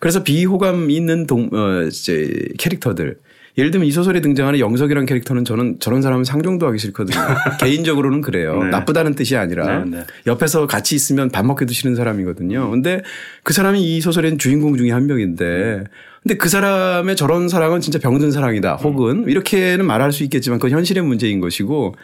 그래서 0.00 0.22
비호감 0.22 0.90
있는 0.90 1.26
동, 1.26 1.48
어, 1.52 1.82
이제 1.84 2.30
캐릭터들 2.58 3.16
예를 3.58 3.70
들면 3.70 3.88
이 3.88 3.90
소설에 3.90 4.20
등장하는 4.20 4.58
영석이라는 4.60 5.06
캐릭터는 5.06 5.44
저는 5.44 5.76
저런 5.80 6.02
사람은 6.02 6.24
상종도 6.24 6.66
하기 6.66 6.78
싫거든요. 6.78 7.18
개인적으로는 7.58 8.20
그래요. 8.20 8.62
네. 8.62 8.70
나쁘다는 8.70 9.14
뜻이 9.14 9.36
아니라 9.36 9.84
네, 9.84 9.98
네. 9.98 10.04
옆에서 10.26 10.66
같이 10.66 10.94
있으면 10.94 11.30
밥 11.30 11.46
먹기도 11.46 11.72
싫은 11.72 11.94
사람이거든요. 11.94 12.70
근데 12.70 13.02
그 13.42 13.52
사람이 13.54 13.80
이 13.82 14.00
소설엔 14.00 14.38
주인공 14.38 14.76
중에 14.76 14.90
한 14.90 15.06
명인데 15.06 15.84
근데 16.22 16.36
그 16.36 16.48
사람의 16.48 17.16
저런 17.16 17.48
사랑은 17.48 17.80
진짜 17.80 17.98
병든 17.98 18.30
사랑이다. 18.30 18.74
혹은 18.76 19.24
이렇게는 19.26 19.86
말할 19.86 20.12
수 20.12 20.22
있겠지만 20.24 20.58
그건 20.58 20.76
현실의 20.76 21.02
문제인 21.02 21.40
것이고 21.40 21.94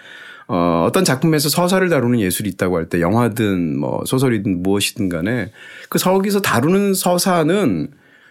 어, 0.48 0.84
어떤 0.86 1.04
작품에서 1.04 1.48
서사를 1.48 1.86
다루는 1.88 2.20
예술이 2.20 2.48
있다고 2.50 2.76
할 2.76 2.86
때 2.86 3.00
영화든 3.00 3.78
뭐 3.78 4.02
소설이든 4.06 4.62
무엇이든 4.62 5.08
간에 5.08 5.50
그 5.88 5.98
서기서 5.98 6.40
다루는 6.40 6.94
서사는 6.94 7.88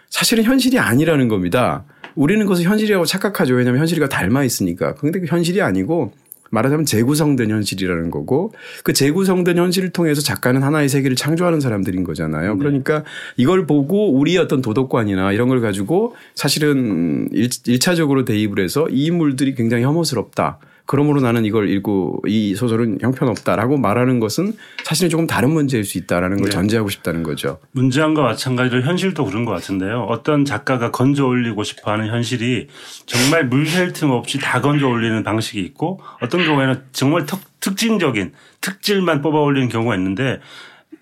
사실은 0.09 0.43
현실이 0.43 0.79
아니라는 0.79 1.27
겁니다. 1.27 1.85
우리는 2.15 2.45
그것을 2.45 2.65
현실이라고 2.65 3.05
착각하죠. 3.05 3.55
왜냐하면 3.55 3.79
현실과 3.79 4.09
닮아 4.09 4.43
있으니까. 4.43 4.95
근데 4.95 5.19
그 5.19 5.25
현실이 5.27 5.61
아니고 5.61 6.13
말하자면 6.51 6.85
재구성된 6.85 7.49
현실이라는 7.49 8.11
거고 8.11 8.53
그 8.83 8.93
재구성된 8.93 9.57
현실을 9.57 9.89
통해서 9.89 10.21
작가는 10.21 10.61
하나의 10.61 10.89
세계를 10.89 11.15
창조하는 11.15 11.59
사람들인 11.59 12.03
거잖아요. 12.03 12.53
네. 12.53 12.59
그러니까 12.59 13.03
이걸 13.37 13.65
보고 13.65 14.11
우리의 14.13 14.37
어떤 14.37 14.61
도덕관이나 14.61 15.31
이런 15.31 15.47
걸 15.47 15.61
가지고 15.61 16.15
사실은 16.35 17.29
일차적으로 17.31 18.25
대입을 18.25 18.59
해서 18.59 18.87
이 18.89 19.05
인물들이 19.05 19.55
굉장히 19.55 19.83
혐오스럽다. 19.83 20.59
그러므로 20.91 21.21
나는 21.21 21.45
이걸 21.45 21.69
읽고 21.69 22.23
이 22.27 22.53
소설은 22.53 22.97
형편없다라고 22.99 23.77
말하는 23.77 24.19
것은 24.19 24.51
사실은 24.83 25.09
조금 25.09 25.25
다른 25.25 25.51
문제일 25.51 25.85
수 25.85 25.97
있다라는 25.97 26.35
걸 26.39 26.45
네. 26.47 26.51
전제하고 26.51 26.89
싶다는 26.89 27.23
거죠. 27.23 27.59
문제안과 27.71 28.23
마찬가지로 28.23 28.81
현실도 28.81 29.23
그런 29.23 29.45
것 29.45 29.53
같은데요. 29.53 30.01
어떤 30.09 30.43
작가가 30.43 30.91
건져 30.91 31.25
올리고 31.27 31.63
싶어 31.63 31.91
하는 31.93 32.09
현실이 32.09 32.67
정말 33.05 33.45
물샐 33.45 33.93
틈 33.93 34.11
없이 34.11 34.37
다 34.37 34.59
건져 34.59 34.89
올리는 34.89 35.23
방식이 35.23 35.61
있고 35.61 36.01
어떤 36.21 36.43
경우에는 36.43 36.81
정말 36.91 37.25
특, 37.25 37.39
특징적인 37.61 38.33
특질만 38.59 39.21
뽑아 39.21 39.39
올리는 39.39 39.69
경우가 39.69 39.95
있는데 39.95 40.41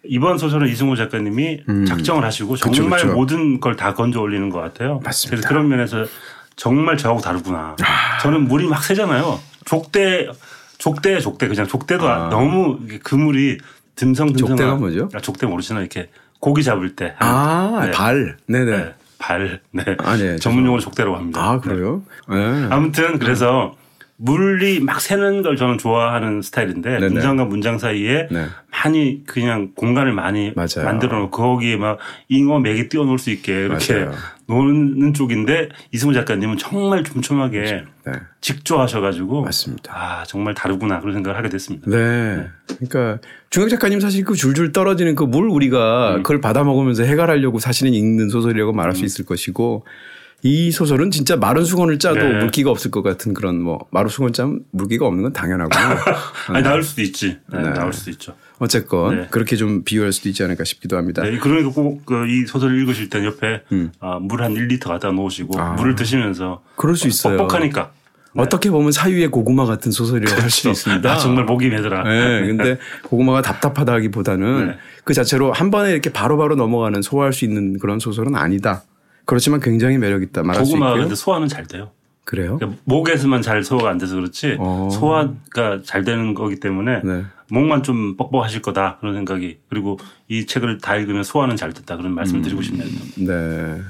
이번 0.04 0.38
소설은 0.38 0.68
이승호 0.70 0.98
작가님이 0.98 1.62
음. 1.68 1.86
작정을 1.86 2.24
하시고 2.24 2.58
정말 2.58 3.00
그쵸, 3.00 3.08
그쵸. 3.08 3.14
모든 3.16 3.60
걸 3.60 3.76
다 3.76 3.96
건져 3.96 4.22
올리는 4.22 4.52
것 4.52 4.60
같아요. 4.60 5.00
맞습니다. 5.04 5.30
그래서 5.32 5.48
그런 5.50 5.68
면에서 5.68 6.06
정말 6.56 6.96
저하고 6.96 7.22
다르구나. 7.22 7.76
아. 7.82 8.18
저는 8.22 8.48
물이 8.48 8.68
막 8.68 8.84
새잖아요. 8.84 9.49
족대 9.70 10.28
족대 10.80 11.20
족대 11.20 11.48
그냥 11.48 11.68
족대도 11.68 12.10
아. 12.10 12.30
너무 12.30 12.80
그물이 13.04 13.60
듬성듬성 13.96 14.48
족대가 14.50 14.76
뭐죠? 14.76 15.10
아, 15.14 15.20
족대 15.20 15.46
모르시나 15.46 15.82
이렇게 15.82 16.10
고기 16.40 16.64
잡을 16.64 16.96
때. 16.96 17.14
아, 17.20 17.82
네. 17.86 17.92
발. 17.92 18.38
네네. 18.48 18.78
네. 18.78 18.94
발. 19.20 19.60
네. 19.72 19.84
아, 20.00 20.16
네. 20.18 20.38
전문 20.38 20.66
용어로 20.66 20.82
족대라고 20.82 21.18
합니다. 21.18 21.42
아, 21.44 21.60
그래요? 21.60 22.02
네. 22.30 22.68
아무튼 22.72 23.20
그래서 23.20 23.76
물이 24.16 24.80
막 24.80 25.00
새는 25.02 25.44
걸 25.44 25.56
저는 25.56 25.78
좋아하는 25.78 26.42
스타일인데 26.42 26.92
네네. 27.00 27.10
문장과 27.10 27.46
문장 27.46 27.78
사이에 27.78 28.28
네. 28.32 28.48
많이 28.72 29.24
그냥 29.26 29.72
공간을 29.76 30.14
많이 30.14 30.54
맞아요. 30.56 30.86
만들어 30.86 31.20
놓고 31.20 31.32
거기에 31.32 31.76
막 31.76 32.00
잉어 32.30 32.60
맥이 32.60 32.90
뛰어놀 32.90 33.20
수 33.20 33.30
있게 33.30 33.54
이렇게 33.54 33.94
맞아요. 33.94 34.14
노는 34.50 35.14
쪽인데 35.14 35.70
이승우 35.92 36.14
작가님은 36.14 36.58
정말 36.58 37.04
촘촘하게 37.04 37.84
네. 38.06 38.14
직조하셔가지고 38.42 39.44
맞습니다. 39.44 39.94
아 39.96 40.24
정말 40.26 40.56
다르구나 40.56 41.00
그런 41.00 41.14
생각을 41.14 41.38
하게 41.38 41.50
됐습니다. 41.50 41.90
네. 41.90 42.38
네. 42.38 42.48
그러니까 42.80 43.22
중혁 43.52 43.70
작가님 43.70 44.00
사실 44.00 44.26
그 44.26 44.36
줄줄 44.36 44.72
떨어지는 44.72 45.14
그물 45.14 45.48
우리가 45.50 46.16
음. 46.16 46.24
그걸 46.24 46.42
받아 46.42 46.64
먹으면서 46.64 47.04
해결하려고 47.04 47.60
사실은 47.60 47.94
읽는 47.94 48.30
소설이라고 48.30 48.74
말할 48.74 48.94
음. 48.94 48.96
수 48.96 49.06
있을 49.06 49.24
것이고 49.26 49.86
이 50.42 50.72
소설은 50.72 51.12
진짜 51.12 51.36
마른 51.36 51.64
수건을 51.64 52.00
짜도 52.00 52.20
네. 52.20 52.40
물기가 52.40 52.72
없을 52.72 52.90
것 52.90 53.04
같은 53.04 53.34
그런 53.36 53.62
뭐 53.62 53.86
마른 53.92 54.10
수건 54.10 54.34
짜면 54.34 54.62
물기가 54.72 55.06
없는 55.06 55.24
건 55.24 55.34
당연하구나. 55.34 55.98
아니 56.50 56.64
나올 56.64 56.82
수도 56.82 57.02
있지. 57.04 57.38
네, 57.52 57.62
네. 57.62 57.70
나올 57.72 57.94
수도 57.94 58.10
있죠. 58.12 58.34
어쨌건 58.60 59.16
네. 59.16 59.28
그렇게 59.32 59.56
좀 59.56 59.84
비유할 59.84 60.12
수도 60.12 60.30
있지 60.30 60.44
않을까 60.44 60.64
싶기도 60.64 60.98
합니다. 60.98 61.24
네, 61.24 61.38
그러니까 61.38 61.72
꼭이 61.72 62.46
소설을 62.46 62.78
읽으실 62.80 63.10
때 63.10 63.26
옆에 63.26 63.64
음. 63.72 63.92
아, 64.00 64.20
물한 64.20 64.54
1리터 64.54 64.90
갖다 64.90 65.12
놓으시고 65.12 65.60
아. 65.60 65.74
물을 65.74 65.96
드시면서 65.96 66.62
그럴 66.76 66.96
수 66.96 67.08
있어요. 67.08 67.38
뻑뻑하니까. 67.38 67.92
네. 68.34 68.44
어떻게 68.44 68.70
보면 68.70 68.92
사유의 68.92 69.30
고구마 69.30 69.66
같은 69.66 69.92
소설이라고 69.92 70.42
할수 70.42 70.64
그렇죠. 70.64 70.70
있습니다. 70.72 71.12
아, 71.12 71.18
정말 71.18 71.46
목이 71.46 71.70
메더라. 71.70 72.04
네. 72.04 72.46
근데 72.48 72.78
고구마가 73.04 73.42
답답하다기보다는 73.42 74.68
네. 74.68 74.76
그 75.04 75.14
자체로 75.14 75.52
한 75.52 75.72
번에 75.72 75.92
이렇게 75.92 76.12
바로바로 76.12 76.50
바로 76.50 76.56
넘어가는 76.56 77.02
소화할 77.02 77.34
수 77.34 77.46
있는 77.46 77.80
그런 77.80 78.00
소설은 78.00 78.36
아니다. 78.36 78.84
그렇지만 79.26 79.60
굉장히 79.60 79.98
매력 79.98 80.22
있다 80.22 80.44
말할 80.44 80.66
수 80.66 80.74
있고요. 80.74 80.90
고구마가 80.90 81.16
소화는 81.16 81.48
잘 81.48 81.66
돼요. 81.66 81.92
그래요? 82.30 82.58
그러니까 82.60 82.80
목에서만 82.84 83.42
잘 83.42 83.64
소화가 83.64 83.90
안 83.90 83.98
돼서 83.98 84.16
그렇지 84.16 84.58
어. 84.60 84.88
소화가 84.92 85.82
잘 85.84 86.04
되는 86.04 86.36
거기 86.36 86.60
때문에 86.60 87.02
네. 87.04 87.24
목만 87.50 87.82
좀 87.82 88.18
뻑뻑하실 88.18 88.62
거다 88.62 88.98
그런 89.00 89.16
생각이 89.16 89.58
그리고 89.68 89.98
이 90.28 90.46
책을 90.46 90.78
다 90.78 90.96
읽으면 90.96 91.24
소화는 91.24 91.56
잘 91.56 91.74
됐다 91.74 91.98
그런 91.98 92.14
말씀을 92.14 92.42
음. 92.42 92.44
드리고 92.44 92.62
싶네요. 92.62 92.88
네. 93.16 93.82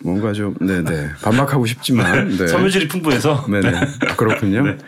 뭔가 0.00 0.32
좀 0.32 0.54
네네 0.60 1.10
반박하고 1.22 1.66
싶지만 1.66 2.28
네. 2.38 2.46
섬유질이 2.46 2.88
풍부해서 2.88 3.46
네네 3.48 3.68
아, 3.76 4.14
그렇군요. 4.16 4.62
네. 4.62 4.78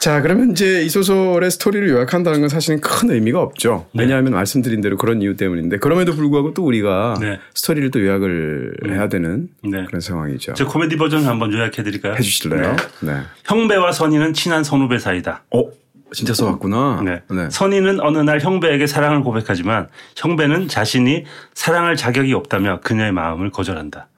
자 0.00 0.20
그러면 0.22 0.50
이제 0.50 0.82
이 0.82 0.88
소설의 0.88 1.50
스토리를 1.50 1.88
요약한다는 1.88 2.40
건 2.40 2.48
사실은 2.48 2.80
큰 2.80 3.10
의미가 3.10 3.40
없죠. 3.40 3.86
네. 3.92 4.02
왜냐하면 4.02 4.32
말씀드린 4.32 4.80
대로 4.80 4.96
그런 4.96 5.22
이유 5.22 5.36
때문인데 5.36 5.78
그럼에도 5.78 6.14
불구하고 6.14 6.52
또 6.52 6.64
우리가 6.64 7.16
네. 7.20 7.38
스토리를 7.54 7.90
또 7.90 8.00
요약을 8.04 8.76
네. 8.88 8.94
해야 8.94 9.08
되는 9.08 9.48
네. 9.62 9.84
그런 9.84 10.00
상황이죠. 10.00 10.54
제 10.54 10.64
코미디 10.64 10.96
버전을 10.96 11.26
한번 11.26 11.52
요약해드릴까요? 11.52 12.14
해주실래요? 12.14 12.76
네. 13.02 13.20
형배와 13.44 13.92
선희는 13.92 14.34
친한 14.34 14.64
선후배 14.64 14.98
사이다. 14.98 15.44
어? 15.54 15.64
진짜 16.12 16.32
써왔구나. 16.34 17.02
네. 17.04 17.22
네. 17.30 17.48
선희는 17.50 18.00
어느 18.00 18.18
날 18.18 18.40
형배에게 18.40 18.86
사랑을 18.86 19.22
고백하지만 19.22 19.88
형배는 20.16 20.68
자신이 20.68 21.24
사랑할 21.54 21.96
자격이 21.96 22.32
없다며 22.34 22.80
그녀의 22.82 23.12
마음을 23.12 23.50
거절한다. 23.50 24.08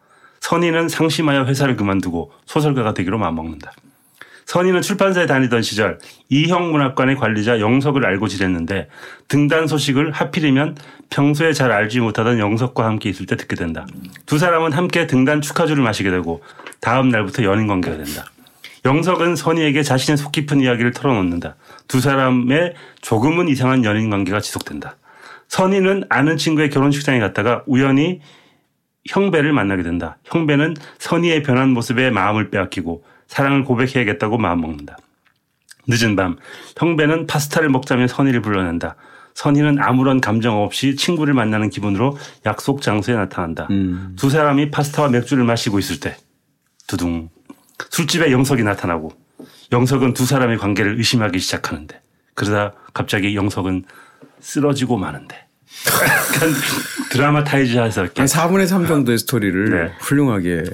선희는 0.47 0.88
상심하여 0.88 1.44
회사를 1.47 1.74
그만두고 1.74 2.30
소설가가 2.44 2.94
되기로 2.94 3.18
마음먹는다. 3.18 3.72
선희는 4.44 4.80
출판사에 4.80 5.26
다니던 5.26 5.62
시절 5.62 5.99
이형 6.28 6.70
문학관의 6.70 7.16
관리자 7.16 7.59
영석을 7.59 8.07
알고 8.07 8.28
지냈는데 8.28 8.88
등단 9.26 9.66
소식을 9.66 10.12
하필이면 10.12 10.76
평소에 11.11 11.53
잘 11.53 11.72
알지 11.72 11.99
못하던 11.99 12.38
영석과 12.38 12.84
함께 12.84 13.09
있을 13.11 13.26
때 13.26 13.36
듣게 13.36 13.57
된다. 13.57 13.88
두 14.24 14.38
사람은 14.38 14.70
함께 14.70 15.09
등단 15.09 15.40
축하주를 15.40 15.82
마시게 15.82 16.12
되고 16.12 16.44
다음 16.80 17.09
날부터 17.09 17.42
연인 17.42 17.66
관계가 17.66 17.97
된다. 17.97 18.24
영석은 18.84 19.34
선희에게 19.34 19.82
자신의 19.82 20.16
속 20.16 20.30
깊은 20.30 20.61
이야기를 20.61 20.92
털어놓는다. 20.92 21.57
두 21.88 22.01
사람의 22.01 22.74
조금은 23.01 23.49
이상한 23.49 23.84
연인 23.84 24.11
관계가 24.11 24.38
지속된다. 24.40 24.94
선희는 25.49 26.05
아는 26.09 26.36
친구의 26.36 26.70
결혼식장에 26.70 27.18
갔다가 27.18 27.64
우연히 27.66 28.20
형배를 29.09 29.52
만나게 29.52 29.82
된다. 29.82 30.18
형배는 30.24 30.74
선의의 30.98 31.42
변한 31.42 31.70
모습에 31.70 32.11
마음을 32.11 32.50
빼앗기고 32.50 33.04
사랑을 33.26 33.64
고백해야겠다고 33.64 34.38
마음먹는다. 34.38 34.96
늦은 35.88 36.16
밤 36.16 36.36
형배는 36.76 37.26
파스타를 37.26 37.68
먹자며 37.68 38.09
선의를 38.09 38.42
불러낸다. 38.42 38.96
선희는 39.34 39.78
아무런 39.80 40.20
감정 40.20 40.62
없이 40.62 40.96
친구를 40.96 41.34
만나는 41.34 41.68
기분으로 41.68 42.16
약속 42.46 42.80
장소에 42.80 43.14
나타난다. 43.14 43.68
음. 43.70 44.16
두 44.18 44.30
사람이 44.30 44.70
파스타와 44.70 45.11
맥주를 45.11 45.44
마시고 45.44 45.78
있을 45.78 46.00
때 46.00 46.16
두둥 46.86 47.28
술집에 47.90 48.32
영석이 48.32 48.62
나타나고 48.62 49.12
영석은 49.72 50.14
두 50.14 50.24
사람의 50.24 50.59
관계를 50.59 50.96
의심하기 50.96 51.38
시작하는데 51.38 52.00
그러다 52.34 52.72
갑자기 52.94 53.36
영석은 53.36 53.84
쓰러지고 54.40 54.96
마는데 54.96 55.45
약간 56.02 56.50
드라마 57.10 57.44
타이즈해서 57.44 58.04
이렇게 58.04 58.22
한 58.22 58.26
4분의 58.26 58.66
3 58.66 58.86
정도의 58.86 59.18
스토리를 59.18 59.70
네. 59.70 59.92
훌륭하게 60.00 60.64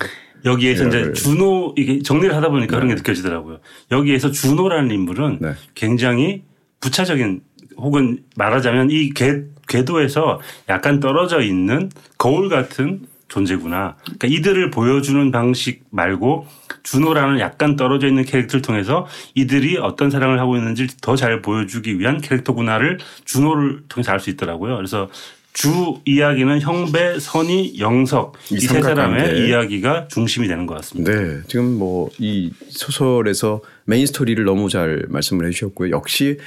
여기에서 0.44 0.88
이제 0.88 1.12
준호 1.12 1.74
이게 1.76 2.02
정리를 2.02 2.34
하다 2.34 2.48
보니까 2.48 2.72
네. 2.72 2.76
그런 2.76 2.88
게 2.88 2.94
느껴지더라고요. 2.94 3.60
여기에서 3.90 4.30
준호라는 4.30 4.90
인물은 4.90 5.38
네. 5.40 5.54
굉장히 5.74 6.42
부차적인 6.80 7.40
혹은 7.76 8.24
말하자면 8.36 8.90
이 8.90 9.10
궤, 9.10 9.44
궤도에서 9.68 10.40
약간 10.68 11.00
떨어져 11.00 11.40
있는 11.40 11.90
거울 12.18 12.48
같은 12.48 13.06
존재구나. 13.32 13.96
그러니까 14.04 14.28
이들을 14.28 14.70
보여주는 14.70 15.30
방식 15.30 15.84
말고 15.90 16.46
준호라는 16.82 17.40
약간 17.40 17.76
떨어져 17.76 18.06
있는 18.06 18.24
캐릭터를 18.24 18.60
통해서 18.60 19.06
이들이 19.34 19.78
어떤 19.78 20.10
사랑을 20.10 20.38
하고 20.38 20.56
있는지 20.56 20.86
더 21.00 21.16
잘 21.16 21.40
보여주기 21.40 21.98
위한 21.98 22.20
캐릭터구나를 22.20 22.98
준호를 23.24 23.84
통해서 23.88 24.12
알 24.12 24.20
수 24.20 24.28
있더라고요. 24.30 24.76
그래서 24.76 25.08
주 25.54 25.96
이야기는 26.06 26.60
형배, 26.60 27.18
선희, 27.20 27.78
영석 27.78 28.34
이 28.50 28.58
세 28.60 28.80
사람의 28.82 29.48
이야기가 29.48 30.08
중심이 30.08 30.46
되는 30.48 30.66
것 30.66 30.74
같습니다. 30.76 31.10
네. 31.12 31.40
지금 31.46 31.78
뭐 31.78 32.10
이 32.18 32.50
소설에서 32.68 33.60
메인 33.84 34.04
스토리를 34.06 34.42
너무 34.44 34.68
잘 34.68 35.04
말씀을 35.08 35.46
해 35.46 35.50
주셨고요. 35.50 35.90
역시 35.90 36.38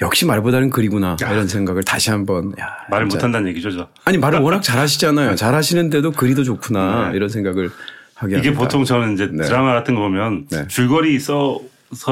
역시 0.00 0.24
말보다는 0.26 0.70
글이구나 0.70 1.16
야. 1.22 1.30
이런 1.32 1.46
생각을 1.46 1.82
다시 1.82 2.10
한번 2.10 2.52
야, 2.58 2.68
말을 2.90 3.06
못한다는 3.06 3.48
얘기죠. 3.48 3.70
저. 3.70 3.88
아니 4.04 4.18
말을 4.18 4.40
워낙 4.40 4.62
잘하시잖아요. 4.62 5.34
잘하시는데도 5.36 6.12
글이도 6.12 6.44
좋구나 6.44 7.10
네. 7.10 7.16
이런 7.16 7.28
생각을 7.28 7.70
하게 8.14 8.38
이게 8.38 8.48
합니다. 8.48 8.58
보통 8.64 8.84
저는 8.84 9.14
이제 9.14 9.28
네. 9.30 9.44
드라마 9.44 9.74
같은 9.74 9.94
거 9.94 10.00
보면 10.02 10.46
네. 10.50 10.66
줄거리 10.68 11.18
써서 11.18 11.60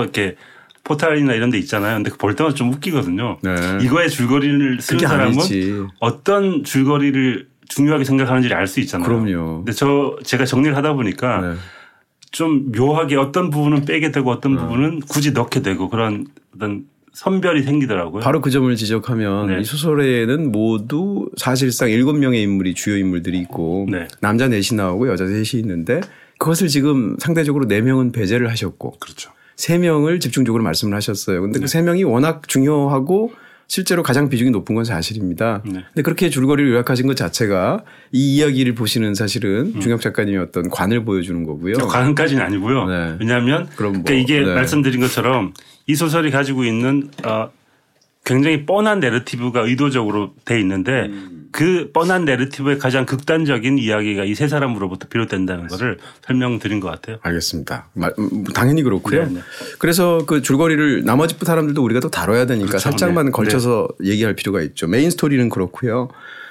이렇게 0.03 0.37
포탈이나 0.85 1.33
이런 1.35 1.51
데 1.51 1.59
있잖아요. 1.59 1.97
근데 1.97 2.11
볼 2.11 2.35
때마다 2.37 2.55
좀 2.55 2.73
웃기거든요. 2.73 3.39
네. 3.43 3.55
이거의 3.83 4.11
줄거리를 4.11 4.81
쓰는 4.81 5.01
사람은 5.01 5.27
아니지. 5.35 5.87
어떤 6.01 6.65
줄거리를 6.65 7.47
중요하게 7.69 8.05
생각하는지를 8.05 8.57
알 8.57 8.67
수 8.67 8.81
있잖아요. 8.81 9.07
그럼요. 9.07 9.57
근데 9.59 9.73
저 9.73 10.17
제가 10.25 10.45
정리를 10.47 10.75
하다 10.77 10.95
보니까 10.95 11.41
네. 11.41 11.55
좀 12.31 12.71
묘하게 12.73 13.17
어떤 13.17 13.49
부분은 13.51 13.85
빼게 13.87 14.11
되고 14.11 14.31
어떤 14.31 14.55
네. 14.57 14.61
부분은 14.63 15.01
굳이 15.01 15.33
넣게 15.33 15.61
되고 15.63 15.89
그런 15.89 16.27
어떤 16.55 16.85
선별이 17.13 17.63
생기더라고요. 17.63 18.23
바로 18.23 18.41
그 18.41 18.51
점을 18.51 18.75
지적하면 18.75 19.49
네. 19.49 19.61
이 19.61 19.65
소설에는 19.65 20.53
모두 20.53 21.29
사실상 21.37 21.91
일곱 21.91 22.15
명의 22.15 22.43
인물이 22.43 22.75
주요 22.75 22.97
인물들이 22.97 23.39
있고 23.41 23.87
네. 23.91 24.09
남자 24.21 24.49
넷이 24.49 24.77
나오고 24.77 25.09
여자 25.09 25.27
셋이 25.27 25.61
있는데 25.63 26.01
그것을 26.39 26.69
지금 26.69 27.17
상대적으로 27.19 27.67
네 27.67 27.81
명은 27.81 28.13
배제를 28.13 28.49
하셨고 28.51 28.97
그렇죠. 29.01 29.31
세 29.57 29.77
명을 29.79 30.21
집중적으로 30.21 30.63
말씀을 30.63 30.95
하셨어요. 30.95 31.41
근데 31.41 31.55
그 31.55 31.59
네. 31.59 31.63
그세 31.65 31.83
명이 31.83 32.05
워낙 32.05 32.47
중요하고 32.47 33.33
실제로 33.67 34.03
가장 34.03 34.31
비중이 34.31 34.51
높은 34.51 34.75
건 34.75 34.85
사실입니다. 34.85 35.63
네. 35.67 35.85
근데 35.89 36.03
그렇게 36.03 36.31
줄거리를 36.31 36.71
요약하신 36.73 37.07
것 37.07 37.17
자체가 37.17 37.85
이 38.13 38.37
이야기를 38.37 38.75
보시는 38.75 39.15
사실은 39.15 39.73
음. 39.75 39.81
중엽 39.81 40.01
작가님의 40.01 40.41
어떤 40.41 40.71
관을 40.71 41.05
보여주는 41.05 41.45
거고요. 41.45 41.75
관까지는 41.75 42.43
아니고요. 42.43 42.87
네. 42.87 43.17
왜냐하면 43.21 43.65
뭐, 43.65 43.71
그러니까 43.77 44.15
이게 44.15 44.41
네. 44.41 44.55
말씀드린 44.55 45.01
것처럼 45.01 45.53
이 45.89 45.95
소설이 45.97 46.31
가지고 46.31 46.63
있는 46.65 47.11
어 47.27 47.51
굉장히 48.25 48.67
뻔한 48.67 49.01
내러티브가 49.01 49.63
의도적으로 49.63 50.35
돼 50.45 50.61
있는데 50.61 51.07
음. 51.07 51.49
그 51.51 51.91
뻔한 51.95 52.27
내러티브의 52.27 52.79
가장 52.79 53.07
극단적인 53.07 53.79
이야기가 53.79 54.25
이 54.25 54.35
세 54.35 54.49
사람으로부터 54.49 55.09
비롯된다는 55.09 55.67
것을 55.67 55.97
설명드린 56.27 56.79
것 56.81 56.89
같아요. 56.91 57.17
알겠습니다. 57.23 57.89
음, 57.97 58.45
당연히 58.55 58.83
그렇고요. 58.83 59.23
네네. 59.25 59.35
네. 59.35 59.41
그래서 59.79 60.25
그 60.27 60.43
줄거리를 60.43 61.05
나머지 61.05 61.37
사람들도 61.41 61.83
우리가 61.83 62.01
또 62.01 62.11
다뤄야 62.11 62.45
되니까 62.45 62.69
그렇죠. 62.69 62.83
살짝만 62.83 63.27
네. 63.27 63.33
걸쳐서 63.33 63.89
네. 64.01 64.11
얘기할 64.11 64.35
필요가 64.35 64.61
있죠. 64.61 64.87
메인 64.89 65.11
스토리는 65.11 65.49
그렇고요. 65.49 66.09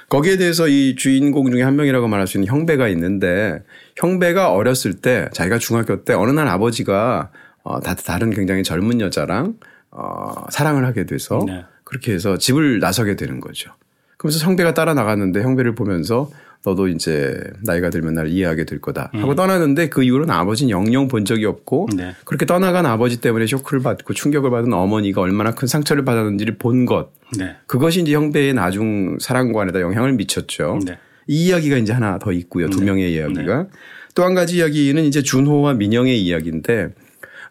거기에 0.08 0.36
대해서 0.36 0.66
이 0.66 0.96
주인공 0.96 1.50
중에 1.52 1.62
한 1.62 1.76
명이라고 1.76 2.08
말할 2.08 2.26
수 2.26 2.38
있는 2.38 2.48
형배가 2.48 2.88
있는데 2.88 3.62
형배가 3.96 4.50
어렸을 4.52 4.94
때 4.94 5.28
자기가 5.32 5.58
중학교 5.58 6.02
때 6.02 6.14
어느 6.14 6.30
날 6.32 6.48
아버지가 6.48 7.30
어, 7.68 7.80
다른 7.80 8.30
굉장히 8.30 8.62
젊은 8.62 9.02
여자랑 9.02 9.56
어, 9.90 10.46
사랑을 10.48 10.86
하게 10.86 11.04
돼서 11.04 11.44
네. 11.46 11.64
그렇게 11.84 12.14
해서 12.14 12.38
집을 12.38 12.78
나서게 12.78 13.14
되는 13.14 13.40
거죠. 13.40 13.70
그러면서 14.16 14.44
형배가 14.44 14.72
따라 14.72 14.94
나갔는데 14.94 15.42
형배를 15.42 15.74
보면서 15.74 16.30
너도 16.64 16.88
이제 16.88 17.38
나이가 17.62 17.90
들면 17.90 18.14
날 18.14 18.28
이해하게 18.28 18.64
될 18.64 18.80
거다 18.80 19.10
하고 19.12 19.30
음. 19.30 19.36
떠나는데 19.36 19.90
그 19.90 20.02
이후로는 20.02 20.34
아버지는 20.34 20.70
영영 20.70 21.08
본 21.08 21.26
적이 21.26 21.44
없고 21.44 21.88
네. 21.94 22.14
그렇게 22.24 22.46
떠나간 22.46 22.86
아버지 22.86 23.20
때문에 23.20 23.46
쇼크를 23.46 23.82
받고 23.82 24.14
충격을 24.14 24.50
받은 24.50 24.72
어머니가 24.72 25.20
얼마나 25.20 25.54
큰 25.54 25.68
상처를 25.68 26.04
받았는지를 26.06 26.56
본 26.56 26.86
것. 26.86 27.12
네. 27.36 27.56
그것이 27.66 28.00
이제 28.00 28.14
형배의 28.14 28.54
나중 28.54 29.18
사랑관에다 29.20 29.82
영향을 29.82 30.14
미쳤죠. 30.14 30.80
네. 30.86 30.98
이 31.26 31.46
이야기가 31.46 31.76
이제 31.76 31.92
하나 31.92 32.18
더 32.18 32.32
있고요. 32.32 32.70
두 32.70 32.80
네. 32.80 32.86
명의 32.86 33.12
이야기가. 33.12 33.62
네. 33.64 33.68
또한 34.14 34.34
가지 34.34 34.56
이야기는 34.56 35.04
이제 35.04 35.22
준호와 35.22 35.74
민영의 35.74 36.20
이야기인데 36.20 36.94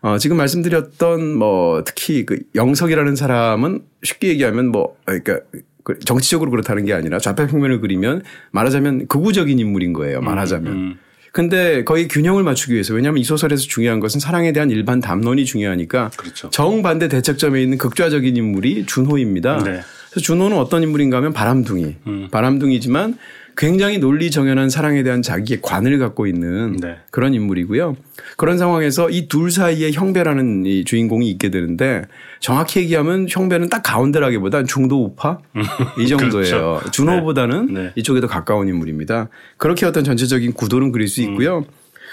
어, 0.01 0.17
지금 0.17 0.37
말씀드렸던 0.37 1.35
뭐 1.35 1.83
특히 1.83 2.25
그 2.25 2.39
영석이라는 2.55 3.15
사람은 3.15 3.81
쉽게 4.03 4.29
얘기하면 4.29 4.67
뭐 4.67 4.95
그러니까 5.05 5.39
그 5.83 5.99
정치적으로 5.99 6.51
그렇다는 6.51 6.85
게 6.85 6.93
아니라 6.93 7.19
좌파 7.19 7.47
평면을 7.47 7.79
그리면 7.79 8.21
말하자면 8.51 9.07
극우적인 9.07 9.57
인물인 9.57 9.93
거예요. 9.93 10.21
말하자면. 10.21 10.73
음, 10.73 10.77
음. 10.77 10.99
근데 11.31 11.83
거의 11.83 12.07
균형을 12.07 12.43
맞추기 12.43 12.73
위해서 12.73 12.93
왜냐하면 12.93 13.19
이 13.19 13.23
소설에서 13.23 13.63
중요한 13.63 13.99
것은 13.99 14.19
사랑에 14.19 14.51
대한 14.53 14.71
일반 14.71 14.99
담론이 14.99 15.45
중요하니까 15.45 16.09
그렇죠. 16.17 16.49
정반대 16.49 17.09
대척점에 17.09 17.61
있는 17.61 17.77
극좌적인 17.77 18.35
인물이 18.35 18.85
준호입니다. 18.85 19.63
네. 19.63 19.81
그래서 20.09 20.21
준호는 20.25 20.57
어떤 20.57 20.83
인물인가 20.83 21.17
하면 21.17 21.33
바람둥이. 21.33 21.95
음. 22.07 22.27
바람둥이지만 22.31 23.17
굉장히 23.59 23.97
논리 23.97 24.29
정연한 24.29 24.69
사랑에 24.69 25.01
대한 25.01 25.23
자기의 25.23 25.61
관을 25.63 25.97
갖고 25.97 26.27
있는 26.27 26.77
네. 26.79 26.97
그런 27.09 27.33
인물이고요. 27.33 27.97
그런 28.37 28.59
상황에서 28.59 29.09
이 29.09 29.27
둘 29.27 29.49
사이에 29.49 29.91
형배라는 29.91 30.65
이 30.67 30.83
주인공이 30.85 31.27
있게 31.31 31.49
되는데 31.49 32.03
정확히 32.39 32.81
얘기하면 32.81 33.25
형배는 33.27 33.69
딱 33.69 33.81
가운데라기보단 33.81 34.67
중도 34.67 35.03
우파 35.03 35.39
이 35.99 36.05
정도예요. 36.07 36.43
그렇죠. 36.79 36.91
준호보다는 36.91 37.73
네. 37.73 37.83
네. 37.85 37.91
이쪽에 37.95 38.21
더 38.21 38.27
가까운 38.27 38.67
인물입니다. 38.67 39.29
그렇게 39.57 39.87
어떤 39.87 40.03
전체적인 40.03 40.53
구도는 40.53 40.91
그릴 40.91 41.07
수 41.07 41.21
있고요. 41.23 41.59
음. 41.59 41.63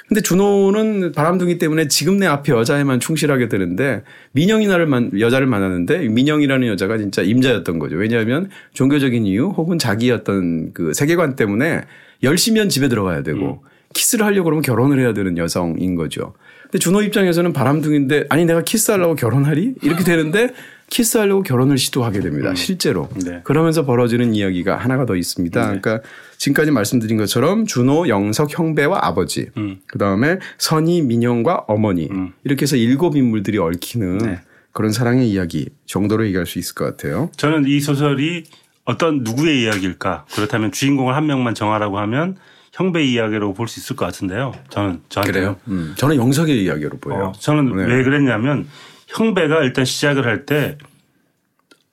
근데 0.06 0.20
준호는 0.20 1.12
바람둥이 1.12 1.58
때문에 1.58 1.88
지금 1.88 2.18
내 2.18 2.26
앞에 2.26 2.52
여자에만 2.52 3.00
충실하게 3.00 3.48
되는데 3.48 4.02
민영이 4.32 4.66
나를 4.66 4.86
만, 4.86 5.10
여자를 5.18 5.46
만났는데 5.46 6.08
민영이라는 6.08 6.68
여자가 6.68 6.98
진짜 6.98 7.22
임자였던 7.22 7.78
거죠. 7.78 7.96
왜냐하면 7.96 8.50
종교적인 8.74 9.24
이유 9.26 9.46
혹은 9.46 9.78
자기 9.78 10.10
어떤 10.10 10.72
그 10.74 10.92
세계관 10.92 11.36
때문에 11.36 11.82
열심히 12.22 12.58
한 12.60 12.68
집에 12.68 12.88
들어가야 12.88 13.22
되고 13.22 13.62
음. 13.64 13.68
키스를 13.94 14.26
하려고 14.26 14.44
그러면 14.44 14.62
결혼을 14.62 14.98
해야 14.98 15.14
되는 15.14 15.38
여성인 15.38 15.94
거죠. 15.94 16.34
근데 16.64 16.78
준호 16.78 17.02
입장에서는 17.02 17.52
바람둥인데 17.52 18.26
아니 18.28 18.44
내가 18.44 18.62
키스하려고 18.62 19.14
결혼하리? 19.14 19.74
이렇게 19.82 20.04
되는데 20.04 20.50
키스하려고 20.90 21.42
결혼을 21.42 21.78
시도하게 21.78 22.20
됩니다. 22.20 22.50
음. 22.50 22.54
실제로. 22.56 23.08
네. 23.24 23.40
그러면서 23.44 23.86
벌어지는 23.86 24.34
이야기가 24.34 24.76
하나가 24.76 25.06
더 25.06 25.16
있습니다. 25.16 25.60
네. 25.60 25.80
그러니까 25.80 26.06
지금까지 26.44 26.70
말씀드린 26.72 27.16
것처럼 27.16 27.64
준호, 27.64 28.08
영석, 28.08 28.56
형배와 28.58 28.98
아버지, 29.02 29.48
음. 29.56 29.80
그 29.86 29.98
다음에 29.98 30.38
선희, 30.58 31.00
민영과 31.00 31.64
어머니 31.68 32.08
음. 32.10 32.32
이렇게 32.44 32.62
해서 32.62 32.76
일곱 32.76 33.16
인물들이 33.16 33.56
얽히는 33.58 34.18
네. 34.18 34.40
그런 34.72 34.92
사랑의 34.92 35.30
이야기 35.30 35.70
정도로 35.86 36.26
얘기할 36.26 36.44
수 36.46 36.58
있을 36.58 36.74
것 36.74 36.84
같아요. 36.84 37.30
저는 37.36 37.64
이 37.66 37.80
소설이 37.80 38.44
어떤 38.84 39.22
누구의 39.22 39.62
이야기일까? 39.62 40.26
그렇다면 40.34 40.70
주인공을 40.70 41.14
한 41.16 41.26
명만 41.26 41.54
정하라고 41.54 41.98
하면 42.00 42.36
형배 42.72 43.02
이야기로 43.04 43.54
볼 43.54 43.66
수 43.66 43.80
있을 43.80 43.96
것 43.96 44.04
같은데요. 44.04 44.52
저는 44.68 45.00
저한테 45.08 45.32
그래요. 45.32 45.56
음. 45.68 45.94
저는 45.96 46.16
영석의 46.16 46.62
이야기로 46.64 46.98
보여요. 46.98 47.26
어, 47.26 47.32
저는 47.38 47.74
네. 47.74 47.84
왜 47.86 48.02
그랬냐면 48.04 48.66
형배가 49.08 49.62
일단 49.62 49.86
시작을 49.86 50.26
할 50.26 50.44
때 50.44 50.76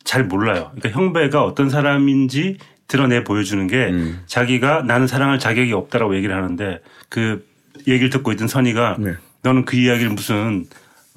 잘 0.04 0.26
몰라요. 0.26 0.72
그러니까 0.76 1.00
형배가 1.00 1.44
어떤 1.44 1.70
사람인지 1.70 2.58
드러내 2.92 3.24
보여주는 3.24 3.66
게 3.68 3.88
음. 3.88 4.22
자기가 4.28 4.82
나는 4.82 5.08
사랑할 5.08 5.40
자격이 5.40 5.72
없다라고 5.72 6.14
얘기를 6.18 6.36
하는데 6.36 6.82
그 7.08 7.48
얘기를 7.88 8.10
듣고 8.10 8.34
있던 8.34 8.50
선이가 8.50 8.98
네. 9.00 9.14
너는 9.44 9.64
그 9.64 9.78
이야기를 9.78 10.12
무슨 10.12 10.66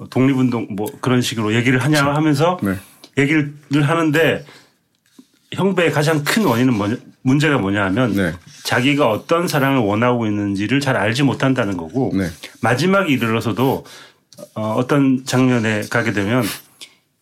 독립운동 0.09 0.67
뭐 0.71 0.87
그런 1.01 1.21
식으로 1.21 1.53
얘기를 1.53 1.79
하냐 1.79 1.99
그렇죠. 1.99 2.17
하면서 2.17 2.57
네. 2.63 2.75
얘기를 3.17 3.53
하는데 3.73 4.45
형배의 5.51 5.91
가장 5.91 6.23
큰 6.23 6.45
원인은 6.45 6.73
뭐냐, 6.73 6.95
문제가 7.23 7.57
뭐냐 7.57 7.83
하면 7.87 8.13
네. 8.13 8.33
자기가 8.63 9.09
어떤 9.09 9.49
사랑을 9.49 9.79
원하고 9.79 10.27
있는지를 10.27 10.79
잘 10.79 10.95
알지 10.95 11.23
못한다는 11.23 11.75
거고 11.75 12.13
네. 12.13 12.29
마지막에 12.61 13.11
이르러서도 13.11 13.85
어, 14.55 14.61
어떤 14.77 15.25
장면에 15.25 15.81
가게 15.89 16.13
되면 16.13 16.41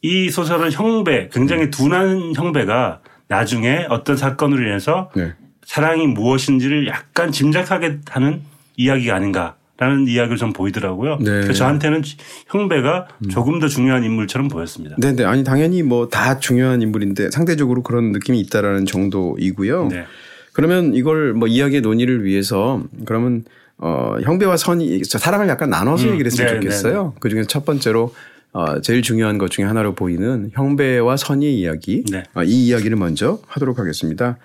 이 0.04 0.30
소설은 0.30 0.72
형배 0.72 1.30
굉장히 1.34 1.72
둔한 1.72 2.34
형배가 2.36 3.02
나중에 3.28 3.86
어떤 3.90 4.18
사건으로 4.18 4.64
인해서 4.64 5.10
네. 5.16 5.34
사랑이 5.66 6.08
무엇인지를 6.08 6.88
약간 6.88 7.32
짐작하게 7.32 8.00
하는 8.10 8.42
이야기가 8.76 9.16
아닌가라는 9.16 10.08
이야기를 10.08 10.38
좀 10.38 10.52
보이더라고요. 10.54 11.18
네. 11.20 11.26
그래서 11.26 11.54
저한테는 11.54 12.02
형배가 12.48 13.08
음. 13.24 13.30
조금 13.30 13.60
더 13.60 13.68
중요한 13.68 14.04
인물처럼 14.04 14.48
보였습니다. 14.50 14.96
네, 15.00 15.16
네. 15.16 15.24
아니 15.24 15.44
당연히 15.44 15.84
뭐 15.84 16.10
다 16.10 16.40
중요한 16.40 16.82
인물인데 16.82 17.32
상대적으로 17.32 17.82
그런 17.84 18.12
느낌이 18.12 18.40
있다라는 18.42 18.86
정도이고요. 18.86 19.88
네. 19.88 20.06
그러면 20.52 20.94
이걸 20.94 21.34
뭐 21.34 21.48
이야기의 21.48 21.82
논의를 21.82 22.24
위해서 22.26 22.84
그러면 23.06 23.44
어 23.78 24.18
형배와 24.22 24.56
선이 24.58 25.04
사랑을 25.04 25.48
약간 25.48 25.70
나눠서 25.70 26.06
음. 26.08 26.12
얘기를 26.14 26.32
했으면 26.32 26.54
네, 26.54 26.60
좋겠어요. 26.60 27.04
네, 27.04 27.10
네. 27.10 27.16
그 27.20 27.30
중에서 27.30 27.48
첫 27.48 27.66
번째로 27.66 28.14
어, 28.54 28.80
제일 28.82 29.02
중요한 29.02 29.40
것 29.40 29.50
중에 29.50 29.66
하나로 29.66 29.96
보이는 29.96 30.52
형배와 30.54 31.18
선의의 31.18 31.60
이야기. 31.60 32.04
네. 32.10 32.24
어, 32.36 32.44
이 32.44 32.68
이야기를 32.68 32.98
먼저 32.98 33.40
하도록 33.48 33.78
하겠습니다. 33.78 34.38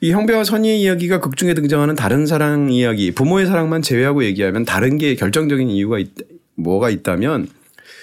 이 0.00 0.12
형배와 0.12 0.44
선의의 0.44 0.80
이야기가 0.80 1.18
극중에 1.18 1.54
등장하는 1.54 1.96
다른 1.96 2.24
사랑 2.24 2.70
이야기, 2.70 3.10
부모의 3.10 3.46
사랑만 3.46 3.82
제외하고 3.82 4.24
얘기하면 4.24 4.64
다른 4.64 4.96
게 4.96 5.16
결정적인 5.16 5.70
이유가 5.70 5.98
있, 5.98 6.10
뭐가 6.54 6.88
있다면 6.88 7.48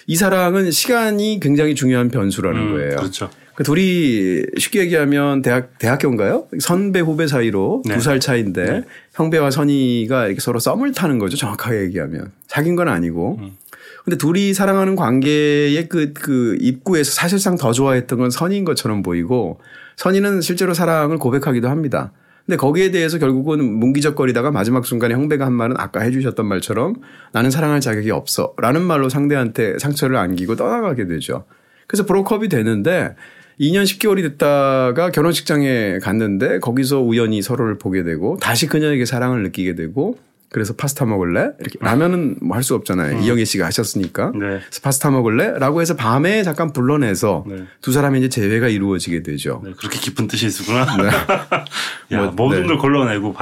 이 0.07 0.15
사랑은 0.17 0.71
시간이 0.71 1.39
굉장히 1.41 1.73
중요한 1.73 2.09
변수라는 2.09 2.59
음, 2.59 2.73
거예요. 2.73 2.97
그렇죠. 2.97 3.29
그 3.55 3.63
둘이 3.63 4.43
쉽게 4.57 4.81
얘기하면 4.81 5.41
대학 5.41 5.79
대학교인가요? 5.79 6.47
선배 6.59 6.99
후배 6.99 7.27
사이로 7.27 7.83
네. 7.85 7.95
두살 7.95 8.19
차인데 8.19 8.63
네. 8.65 8.83
형배와 9.13 9.49
선의가 9.49 10.25
이렇게 10.25 10.41
서로 10.41 10.59
썸을 10.59 10.91
타는 10.91 11.17
거죠. 11.19 11.37
정확하게 11.37 11.83
얘기하면 11.83 12.31
사귄 12.47 12.75
건 12.75 12.89
아니고. 12.89 13.37
음. 13.39 13.57
근데 14.05 14.17
둘이 14.17 14.53
사랑하는 14.53 14.95
관계의 14.95 15.89
그, 15.89 16.13
그 16.13 16.57
입구에서 16.61 17.11
사실상 17.11 17.57
더 17.57 17.73
좋아했던 17.73 18.19
건 18.19 18.29
선의인 18.29 18.63
것처럼 18.63 19.01
보이고 19.01 19.59
선의는 19.97 20.41
실제로 20.41 20.75
사랑을 20.75 21.17
고백하기도 21.17 21.67
합니다. 21.67 22.13
근데 22.45 22.57
거기에 22.57 22.91
대해서 22.91 23.17
결국은 23.17 23.63
뭉기적거리다가 23.79 24.51
마지막 24.51 24.85
순간에 24.85 25.15
형배가 25.15 25.47
한 25.47 25.53
말은 25.53 25.75
아까 25.79 26.01
해주셨던 26.01 26.45
말처럼 26.45 26.97
나는 27.31 27.49
사랑할 27.49 27.81
자격이 27.81 28.11
없어 28.11 28.53
라는 28.57 28.83
말로 28.83 29.09
상대한테 29.09 29.79
상처를 29.79 30.17
안기고 30.17 30.55
떠나가게 30.55 31.07
되죠. 31.07 31.45
그래서 31.87 32.05
브로컵이 32.05 32.49
되는데 32.49 33.15
2년 33.59 33.85
10개월이 33.85 34.21
됐다가 34.21 35.09
결혼식장에 35.09 35.97
갔는데 35.99 36.59
거기서 36.59 37.01
우연히 37.01 37.41
서로를 37.41 37.79
보게 37.79 38.03
되고 38.03 38.37
다시 38.39 38.67
그녀에게 38.67 39.05
사랑을 39.05 39.41
느끼게 39.41 39.73
되고 39.73 40.19
그래서 40.55 40.73
파스타 40.73 41.03
먹을래? 41.05 41.49
이렇게 41.59 41.77
라면은 41.81 42.37
뭐 42.41 42.55
할 42.55 42.63
수 42.63 42.75
없잖아요. 42.75 43.17
음. 43.17 43.21
이영애 43.23 43.43
씨가 43.43 43.65
하셨으니까. 43.65 44.31
네. 44.31 44.39
그래서 44.39 44.79
파스타 44.81 45.11
먹을래? 45.11 45.59
라고 45.59 45.81
해서 45.81 45.97
밤에 45.97 46.43
잠깐 46.43 46.71
불러내서 46.71 47.43
네. 47.45 47.65
두 47.81 47.91
사람이 47.91 48.19
이제 48.19 48.29
재회가 48.29 48.69
이루어지게 48.69 49.21
되죠. 49.21 49.61
네, 49.65 49.73
그렇게 49.77 49.99
깊은 49.99 50.29
뜻이 50.29 50.47
있구나. 50.47 50.85
네. 50.95 51.09
야, 52.15 52.21
뭐, 52.21 52.31
모든 52.31 52.61
네. 52.61 52.67
걸 52.67 52.77
걸러내고 52.77 53.35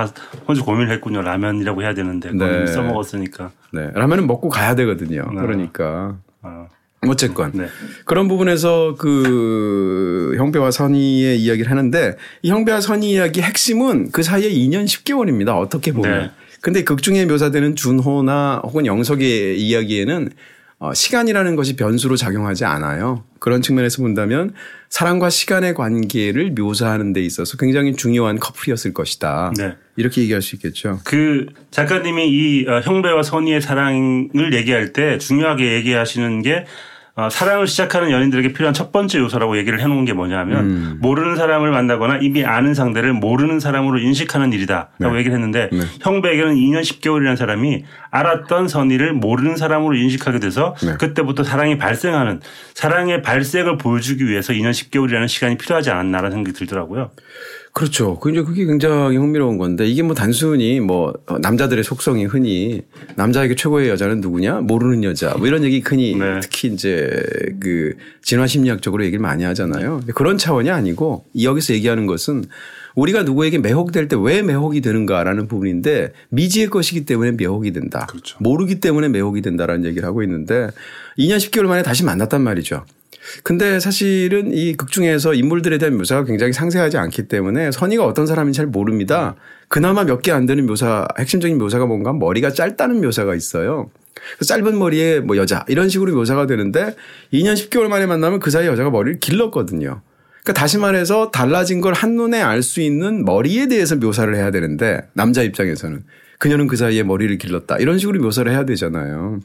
혼자 0.47 0.63
고민을 0.63 0.91
했군요. 0.91 1.21
라면이라고 1.21 1.83
해야 1.83 1.93
되는데 1.93 2.31
네. 2.31 2.65
써먹었으니까. 2.65 3.51
네. 3.73 3.91
라면은 3.93 4.25
먹고 4.25 4.49
가야 4.49 4.73
되거든요. 4.73 5.29
네. 5.35 5.39
그러니까. 5.41 6.17
아. 6.41 6.65
어쨌건 7.05 7.51
네. 7.53 7.67
그런 8.05 8.27
부분에서 8.27 8.95
그 8.97 10.33
형배와 10.37 10.71
선의의 10.71 11.39
이야기를 11.39 11.69
하는데 11.69 12.15
이 12.41 12.49
형배와 12.49 12.81
선의 12.81 13.11
이야기 13.11 13.41
핵심은 13.41 14.11
그 14.11 14.23
사이에 14.23 14.49
2년 14.49 14.85
10개월입니다. 14.85 15.49
어떻게 15.59 15.91
보면. 15.93 16.11
네. 16.19 16.31
근데 16.63 16.85
극 16.85 17.03
중에 17.03 17.25
묘사되는 17.25 17.75
준호나 17.75 18.61
혹은 18.63 18.85
영석의 18.85 19.59
이야기에는 19.59 20.29
어, 20.79 20.93
시간이라는 20.93 21.57
것이 21.57 21.75
변수로 21.75 22.15
작용하지 22.15 22.63
않아요. 22.63 23.25
그런 23.39 23.61
측면에서 23.61 24.01
본다면 24.01 24.53
사랑과 24.87 25.29
시간의 25.29 25.73
관계를 25.73 26.51
묘사하는 26.51 27.11
데 27.11 27.19
있어서 27.19 27.57
굉장히 27.57 27.97
중요한 27.97 28.39
커플이었을 28.39 28.93
것이다. 28.93 29.51
네. 29.57 29.75
이렇게 29.97 30.21
얘기할 30.21 30.41
수 30.41 30.55
있겠죠. 30.55 31.01
그 31.03 31.47
작가님이 31.71 32.29
이 32.29 32.65
어, 32.69 32.79
형배와 32.79 33.23
선의의 33.23 33.61
사랑을 33.61 34.53
얘기할 34.53 34.93
때 34.93 35.17
중요하게 35.17 35.73
얘기하시는 35.73 36.41
게 36.43 36.65
어, 37.15 37.29
사랑을 37.29 37.67
시작하는 37.67 38.09
연인들에게 38.09 38.53
필요한 38.53 38.73
첫 38.73 38.91
번째 38.91 39.19
요소라고 39.19 39.57
얘기를 39.57 39.79
해놓은 39.79 40.03
게 40.03 40.13
뭐냐면 40.13 40.59
음. 40.65 40.97
모르는 40.99 41.35
사람을 41.35 41.69
만나거나 41.69 42.17
이미 42.23 42.43
아는 42.43 42.73
상대를 42.73 43.13
모르는 43.13 43.59
사람으로 43.59 43.99
인식하는 43.99 44.51
일이다라고 44.51 45.13
네. 45.13 45.19
얘기를 45.19 45.35
했는데 45.35 45.69
네. 45.71 45.79
형배에게는 46.01 46.55
2년 46.55 46.81
10개월이라는 46.81 47.35
사람이 47.35 47.85
알았던 48.09 48.67
선의를 48.67 49.13
모르는 49.13 49.57
사람으로 49.57 49.95
인식하게 49.95 50.39
돼서 50.39 50.75
네. 50.81 50.95
그때부터 50.97 51.43
사랑이 51.43 51.77
발생하는 51.77 52.41
사랑의 52.73 53.21
발생을 53.21 53.77
보여주기 53.77 54.25
위해서 54.27 54.51
2년 54.51 54.71
10개월이라는 54.71 55.27
시간이 55.27 55.57
필요하지 55.59 55.91
않았나라는 55.91 56.31
생각이 56.31 56.57
들더라고요. 56.57 57.11
그렇죠. 57.73 58.19
그 58.19 58.29
이제 58.29 58.43
그게 58.43 58.65
굉장히 58.65 59.17
흥미로운 59.17 59.57
건데 59.57 59.87
이게 59.87 60.03
뭐 60.03 60.13
단순히 60.13 60.79
뭐 60.79 61.11
남자들의 61.41 61.83
속성이 61.83 62.25
흔히 62.25 62.83
남자에게 63.15 63.55
최고의 63.55 63.89
여자는 63.89 64.21
누구냐 64.21 64.61
모르는 64.61 65.03
여자 65.03 65.33
뭐 65.37 65.47
이런 65.47 65.63
얘기 65.63 65.81
흔히 65.83 66.15
네. 66.15 66.39
특히 66.39 66.67
이제 66.67 67.09
그 67.59 67.95
진화 68.21 68.45
심리학적으로 68.45 69.03
얘기를 69.03 69.19
많이 69.19 69.43
하잖아요. 69.43 70.01
그런 70.13 70.37
차원이 70.37 70.69
아니고 70.69 71.25
여기서 71.41 71.73
얘기하는 71.73 72.05
것은 72.05 72.45
우리가 72.93 73.23
누구에게 73.23 73.57
매혹될 73.57 74.07
때 74.07 74.15
왜 74.17 74.43
매혹이 74.43 74.81
되는가라는 74.81 75.47
부분인데 75.47 76.13
미지의 76.29 76.67
것이기 76.67 77.05
때문에 77.05 77.31
매혹이 77.31 77.73
된다. 77.73 78.05
그렇죠. 78.07 78.37
모르기 78.39 78.79
때문에 78.81 79.09
매혹이 79.09 79.41
된다라는 79.41 79.85
얘기를 79.85 80.07
하고 80.07 80.21
있는데 80.21 80.69
2년 81.17 81.37
10개월 81.37 81.63
만에 81.63 81.81
다시 81.81 82.05
만났단 82.05 82.41
말이죠. 82.43 82.85
근데 83.43 83.79
사실은 83.79 84.51
이 84.53 84.73
극 84.77 84.91
중에서 84.91 85.33
인물들에 85.33 85.77
대한 85.77 85.97
묘사가 85.97 86.23
굉장히 86.25 86.53
상세하지 86.53 86.97
않기 86.97 87.27
때문에 87.27 87.71
선의가 87.71 88.05
어떤 88.05 88.25
사람인지 88.27 88.57
잘 88.57 88.65
모릅니다. 88.67 89.35
그나마 89.67 90.03
몇 90.03 90.21
개 90.21 90.31
안 90.33 90.45
되는 90.45 90.65
묘사, 90.65 91.07
핵심적인 91.19 91.57
묘사가 91.57 91.85
뭔가 91.85 92.13
머리가 92.13 92.51
짧다는 92.51 93.01
묘사가 93.01 93.35
있어요. 93.35 93.89
짧은 94.45 94.77
머리에 94.77 95.19
뭐 95.19 95.37
여자 95.37 95.65
이런 95.67 95.89
식으로 95.89 96.13
묘사가 96.13 96.45
되는데 96.47 96.95
2년 97.33 97.53
10개월 97.55 97.87
만에 97.87 98.05
만나면 98.05 98.39
그 98.39 98.51
사이 98.51 98.67
여자가 98.67 98.89
머리를 98.89 99.19
길렀거든요. 99.19 100.01
그러니까 100.43 100.53
다시 100.59 100.77
말해서 100.77 101.31
달라진 101.31 101.81
걸 101.81 101.93
한눈에 101.93 102.41
알 102.41 102.61
수 102.61 102.81
있는 102.81 103.25
머리에 103.25 103.67
대해서 103.67 103.95
묘사를 103.95 104.33
해야 104.35 104.51
되는데 104.51 105.01
남자 105.13 105.41
입장에서는 105.41 106.03
그녀는 106.39 106.67
그 106.67 106.75
사이에 106.75 107.03
머리를 107.03 107.37
길렀다 107.37 107.77
이런 107.77 107.97
식으로 107.97 108.21
묘사를 108.21 108.51
해야 108.51 108.65
되잖아요. 108.65 109.39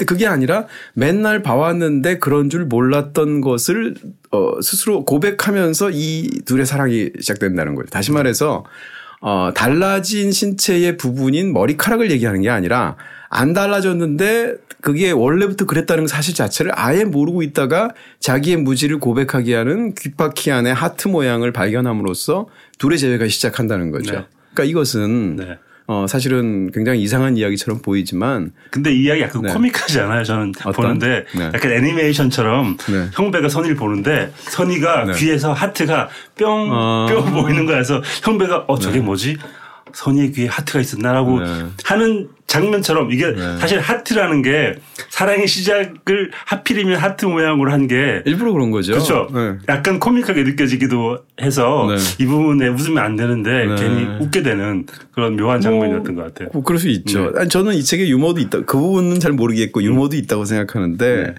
근데 0.00 0.04
그게 0.06 0.26
아니라 0.26 0.66
맨날 0.94 1.42
봐왔는데 1.42 2.18
그런 2.18 2.48
줄 2.48 2.64
몰랐던 2.64 3.42
것을 3.42 3.94
어 4.30 4.60
스스로 4.62 5.04
고백하면서 5.04 5.90
이 5.92 6.30
둘의 6.46 6.64
사랑이 6.64 7.10
시작된다는 7.20 7.74
거예요. 7.74 7.86
다시 7.90 8.10
말해서 8.10 8.64
어 9.20 9.50
달라진 9.54 10.32
신체의 10.32 10.96
부분인 10.96 11.52
머리카락을 11.52 12.10
얘기하는 12.10 12.40
게 12.40 12.48
아니라 12.48 12.96
안 13.28 13.52
달라졌는데 13.52 14.56
그게 14.80 15.10
원래부터 15.10 15.66
그랬다는 15.66 16.06
사실 16.06 16.34
자체를 16.34 16.72
아예 16.74 17.04
모르고 17.04 17.42
있다가 17.42 17.92
자기의 18.20 18.56
무지를 18.56 18.98
고백하게 18.98 19.54
하는 19.54 19.94
귓바퀴 19.94 20.50
안에 20.50 20.70
하트 20.70 21.08
모양을 21.08 21.52
발견함으로써 21.52 22.46
둘의 22.78 22.98
재회가 22.98 23.28
시작한다는 23.28 23.90
거죠. 23.90 24.14
네. 24.14 24.24
그러니까 24.54 24.64
이것은 24.64 25.36
네. 25.36 25.58
어, 25.90 26.06
사실은 26.06 26.70
굉장히 26.70 27.02
이상한 27.02 27.36
이야기처럼 27.36 27.82
보이지만. 27.82 28.52
근데 28.70 28.92
이 28.92 29.02
이야기 29.02 29.22
약간 29.22 29.42
네. 29.42 29.52
코믹하지 29.52 29.98
않아요? 29.98 30.22
저는 30.22 30.52
어떤? 30.60 30.72
보는데 30.72 31.24
네. 31.36 31.50
약간 31.52 31.72
애니메이션처럼 31.72 32.76
네. 32.88 33.08
형배가 33.12 33.48
선희를 33.48 33.74
보는데 33.76 34.30
선희가 34.36 35.06
네. 35.06 35.12
귀에서 35.14 35.52
하트가 35.52 36.08
뿅, 36.38 36.68
어... 36.70 37.06
뿅 37.10 37.32
보이는 37.32 37.66
거라서 37.66 38.00
형배가 38.22 38.66
어, 38.68 38.78
저게 38.78 39.00
네. 39.00 39.04
뭐지? 39.04 39.36
선희의 39.92 40.30
귀에 40.30 40.46
하트가 40.46 40.78
있었나라고 40.78 41.40
네. 41.40 41.66
하는 41.82 42.28
장면처럼 42.50 43.12
이게 43.12 43.30
네. 43.30 43.56
사실 43.58 43.78
하트라는 43.78 44.42
게 44.42 44.74
사랑의 45.08 45.46
시작을 45.46 46.32
하필이면 46.46 46.96
하트 46.96 47.24
모양으로 47.26 47.70
한 47.72 47.80
게 47.90 48.22
일부러 48.26 48.52
그런 48.52 48.70
거죠. 48.70 48.92
그렇죠. 48.92 49.28
네. 49.34 49.54
약간 49.68 49.98
코믹하게 49.98 50.42
느껴지기도 50.44 51.18
해서 51.40 51.88
네. 51.88 51.96
이 52.22 52.26
부분에 52.26 52.68
웃으면 52.68 53.02
안 53.02 53.16
되는데 53.16 53.66
네. 53.66 53.74
괜히 53.76 54.04
웃게 54.20 54.42
되는 54.42 54.84
그런 55.12 55.34
묘한 55.36 55.60
장면이었던 55.60 56.14
뭐, 56.14 56.24
것 56.24 56.34
같아요. 56.34 56.50
뭐 56.52 56.62
그럴 56.62 56.78
수 56.78 56.88
있죠. 56.88 57.30
네. 57.32 57.40
아니, 57.40 57.48
저는 57.48 57.74
이 57.74 57.82
책에 57.82 58.06
유머도 58.08 58.40
있다. 58.40 58.60
그 58.62 58.78
부분은 58.78 59.18
잘 59.18 59.32
모르겠고 59.32 59.82
유머도 59.82 60.16
있다고 60.16 60.44
생각하는데 60.44 61.34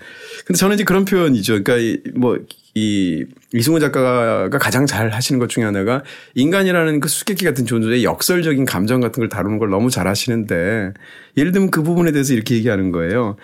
근데 0.45 0.57
저는 0.57 0.75
이제 0.75 0.83
그런 0.83 1.05
표현이죠. 1.05 1.63
그러니까 1.63 2.01
뭐 2.15 2.37
이 2.73 3.25
이승우 3.53 3.79
작가가 3.79 4.49
가장 4.49 4.85
잘 4.85 5.09
하시는 5.09 5.39
것 5.39 5.49
중에 5.49 5.63
하나가 5.63 6.03
인간이라는 6.35 7.01
그 7.01 7.09
수수께끼 7.09 7.43
같은 7.43 7.65
존재의 7.65 8.03
역설적인 8.03 8.65
감정 8.65 9.01
같은 9.01 9.21
걸 9.21 9.29
다루는 9.29 9.59
걸 9.59 9.69
너무 9.69 9.89
잘 9.89 10.07
하시는데 10.07 10.93
예를 11.37 11.51
들면 11.51 11.71
그 11.71 11.83
부분에 11.83 12.11
대해서 12.11 12.33
이렇게 12.33 12.55
얘기하는 12.55 12.91
거예요. 12.91 13.35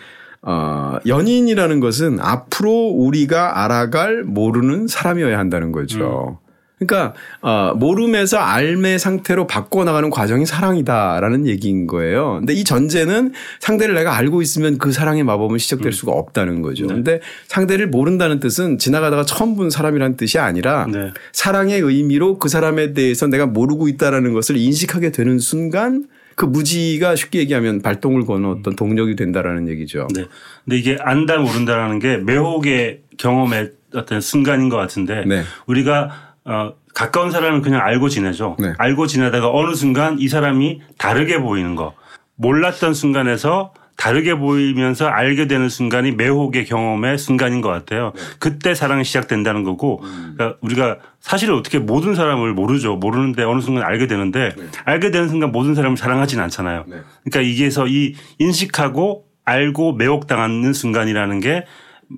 어, 0.42 0.98
연인이라는 1.06 1.80
것은 1.82 2.20
앞으로 2.22 2.72
우리가 2.72 3.64
알아갈 3.64 4.24
모르는 4.24 4.88
사람이어야 4.88 5.38
한다는 5.38 5.74
거죠. 5.74 6.40
음. 6.80 6.88
그러니까 6.88 7.14
어, 7.42 7.74
모름에서 7.76 8.38
알매 8.38 8.98
상태로 8.98 9.48
바꿔나가는 9.48 10.10
과정이 10.10 10.46
사랑이다라는 10.46 11.48
얘기인 11.48 11.88
거예요. 11.88 12.38
근데 12.40 12.54
이 12.54 12.64
전제는 12.64 13.34
상대를 13.60 13.96
내가 13.96 14.16
알고 14.16 14.42
있으면 14.42 14.78
그 14.78 14.92
사랑의 14.92 15.24
마법은 15.24 15.58
시작될 15.58 15.88
음. 15.88 15.92
수가 15.92 16.12
없다는 16.12 16.62
거죠. 16.62 16.86
네. 16.86 16.94
근데 16.94 17.20
상대를 17.48 17.88
모른다는 17.88 18.40
뜻은 18.40 18.78
지나가다가 18.78 19.24
처음 19.24 19.56
본 19.56 19.70
사람이라는 19.70 20.18
뜻이 20.18 20.40
아니라 20.40 20.86
네. 20.92 21.12
사랑의 21.32 21.80
의미로 21.80 22.38
그 22.38 22.50
사람에 22.50 22.94
대해서 22.94 23.28
내가 23.28 23.46
모르고 23.46 23.88
있다라는 23.88 24.34
것을 24.34 24.58
인식하게 24.58 25.12
되는 25.12 25.40
순간 25.40 26.06
그 26.36 26.46
무지가 26.46 27.16
쉽게 27.16 27.40
얘기하면 27.40 27.82
발동을 27.82 28.24
거는 28.26 28.48
어떤 28.50 28.76
동력이 28.76 29.16
된다라는 29.16 29.68
얘기죠. 29.70 30.08
네. 30.14 30.26
근데 30.64 30.78
이게 30.78 30.98
안다 31.02 31.40
모른다라는 31.40 31.98
게 31.98 32.18
매혹의 32.18 33.00
경험의 33.18 33.72
어떤 33.96 34.22
순간인 34.22 34.70
것 34.70 34.78
같은데 34.78 35.24
네. 35.26 35.42
우리가 35.66 36.27
어, 36.48 36.74
가까운 36.94 37.30
사람을 37.30 37.62
그냥 37.62 37.82
알고 37.82 38.10
지내죠. 38.10 38.56
네. 38.60 38.74
알고 38.78 39.08
지내다가 39.08 39.52
어느 39.52 39.76
순간 39.76 40.18
이 40.20 40.28
사람이 40.28 40.82
다르게 40.98 41.40
보이는 41.40 41.76
거. 41.76 41.94
몰랐던 42.36 42.94
순간에서 42.94 43.74
다르게 43.98 44.36
보이면서 44.36 45.08
알게 45.08 45.48
되는 45.48 45.70
순간이 45.70 46.12
매혹의 46.12 46.66
경험의 46.66 47.18
순간인 47.18 47.62
것 47.62 47.70
같아요. 47.70 48.14
네. 48.16 48.22
그때 48.40 48.76
사랑이 48.76 49.04
시작된다는 49.04 49.64
거고 49.64 50.02
음. 50.04 50.36
그러니까 50.38 50.58
우리가 50.62 50.98
사실 51.20 51.52
어떻게 51.52 51.80
모든 51.80 52.16
사람을 52.16 52.54
모르죠. 52.54 52.96
모르는데 52.96 53.44
어느 53.44 53.60
순간 53.60 53.84
알게 53.84 54.08
되는데 54.08 54.54
네. 54.56 54.64
알게 54.86 55.12
되는 55.12 55.28
순간 55.28 55.52
모든 55.52 55.76
사람을 55.76 55.98
사랑하지는 55.98 56.44
않잖아요. 56.46 56.86
네. 56.88 56.98
그러니까 57.24 57.42
이게서 57.42 57.88
이 57.88 58.16
인식하고 58.38 59.26
알고 59.46 59.94
매혹당하는 59.94 60.74
순간이라는 60.74 61.40
게 61.40 61.66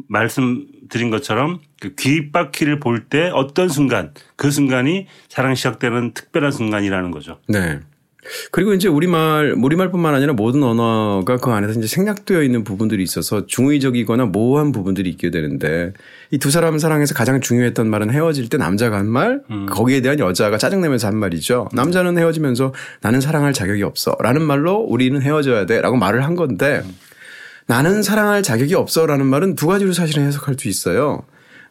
말씀 0.07 0.65
드린 0.90 1.10
것처럼 1.10 1.60
그 1.80 1.95
귓바퀴를 1.95 2.80
볼 2.80 3.06
때 3.10 3.30
어떤 3.34 3.70
순간 3.70 4.11
그 4.36 4.52
순간이 4.52 5.07
사랑이 5.30 5.56
시작되는 5.56 6.14
특별한 6.14 6.52
순간이라는 6.52 7.11
거죠. 7.11 7.40
네. 7.48 7.80
그리고 8.52 8.74
이제 8.74 8.88
우리말, 8.90 9.56
우리말뿐만 9.57 10.14
아니라 10.14 10.34
모든 10.34 10.61
언어가 10.61 11.38
그 11.38 11.49
안에서 11.52 11.80
이제 11.80 11.88
생략되어 11.88 12.44
있는 12.44 12.64
부분들이 12.64 13.02
있어서 13.02 13.48
중의적이거나 13.48 14.26
모호한 14.26 14.72
부분들이 14.72 15.10
있게 15.10 15.32
되는데 15.32 15.94
이 16.30 16.38
두 16.38 16.52
사람을 16.52 16.80
사랑해서 16.80 17.16
가장 17.16 17.40
중요했던 17.41 17.90
말은 17.90 18.11
헤어질 18.11 18.49
때 18.49 18.57
남자가 18.57 18.98
한 18.98 19.07
말, 19.07 19.41
음. 19.49 19.66
거기에 19.68 20.02
대한 20.02 20.20
여자가 20.20 20.57
짜증내면서 20.57 21.07
한 21.07 21.16
말이죠. 21.16 21.70
남자는 21.74 22.18
헤어지면서 22.18 22.74
나는 23.02 23.22
사랑할 23.22 23.53
자격이 23.53 23.82
없어. 23.84 24.16
라는 24.20 24.44
말로 24.44 24.76
우리는 24.76 25.20
헤어져야 25.22 25.66
돼. 25.66 25.82
라고 25.82 25.95
말을 25.98 26.24
한 26.24 26.36
건데 26.36 26.84
나는 27.69 28.01
사랑할 28.01 28.41
자격이 28.41 28.73
없어. 28.73 29.05
라는 29.05 29.27
말은 29.27 29.53
두 29.53 29.67
가지로 29.67 29.93
사실은 29.93 30.25
해석할 30.25 30.55
수 30.57 30.67
있어요. 30.67 31.21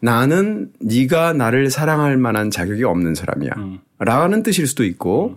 나는 0.01 0.71
네가 0.79 1.33
나를 1.33 1.71
사랑할 1.71 2.17
만한 2.17 2.53
자격이 2.53 2.85
없는 2.85 3.17
사람이야. 3.17 3.51
음. 3.57 3.81
라는 3.99 4.45
뜻일 4.45 4.69
수도 4.69 4.85
있고 4.85 5.31
음. 5.31 5.37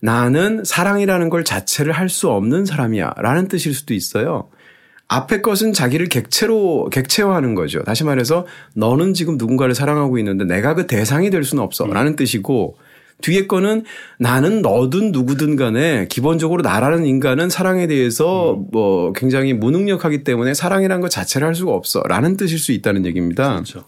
나는 0.00 0.62
사랑이라는 0.64 1.28
걸 1.28 1.42
자체를 1.42 1.92
할 1.92 2.08
수 2.08 2.30
없는 2.30 2.66
사람이야. 2.66 3.14
라는 3.16 3.48
뜻일 3.48 3.74
수도 3.74 3.94
있어요. 3.94 4.48
앞에 5.08 5.40
것은 5.40 5.72
자기를 5.72 6.08
객체로, 6.08 6.88
객체화하는 6.92 7.56
거죠. 7.56 7.82
다시 7.82 8.04
말해서 8.04 8.46
너는 8.74 9.12
지금 9.12 9.36
누군가를 9.36 9.74
사랑하고 9.74 10.18
있는데 10.18 10.44
내가 10.44 10.74
그 10.74 10.86
대상이 10.86 11.30
될 11.30 11.42
수는 11.42 11.64
없어. 11.64 11.84
라는 11.84 12.14
뜻이고 12.14 12.76
뒤에 13.22 13.46
거는 13.46 13.84
나는 14.18 14.62
너든 14.62 15.12
누구든 15.12 15.56
간에 15.56 16.06
기본적으로 16.08 16.62
나라는 16.62 17.06
인간은 17.06 17.48
사랑에 17.48 17.86
대해서 17.86 18.54
음. 18.54 18.66
뭐 18.70 19.12
굉장히 19.12 19.54
무능력하기 19.54 20.22
때문에 20.22 20.54
사랑이라는 20.54 21.00
것 21.00 21.10
자체를 21.10 21.46
할 21.46 21.54
수가 21.54 21.72
없어. 21.72 22.02
라는 22.02 22.36
뜻일 22.36 22.58
수 22.58 22.72
있다는 22.72 23.06
얘기입니다. 23.06 23.54
그렇죠. 23.54 23.84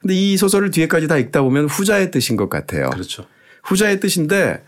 근데 0.00 0.14
이 0.14 0.36
소설을 0.36 0.70
뒤에까지 0.70 1.08
다 1.08 1.18
읽다 1.18 1.42
보면 1.42 1.66
후자의 1.66 2.10
뜻인 2.10 2.36
것 2.36 2.48
같아요. 2.48 2.88
그렇죠. 2.90 3.26
후자의 3.64 4.00
뜻인데 4.00 4.62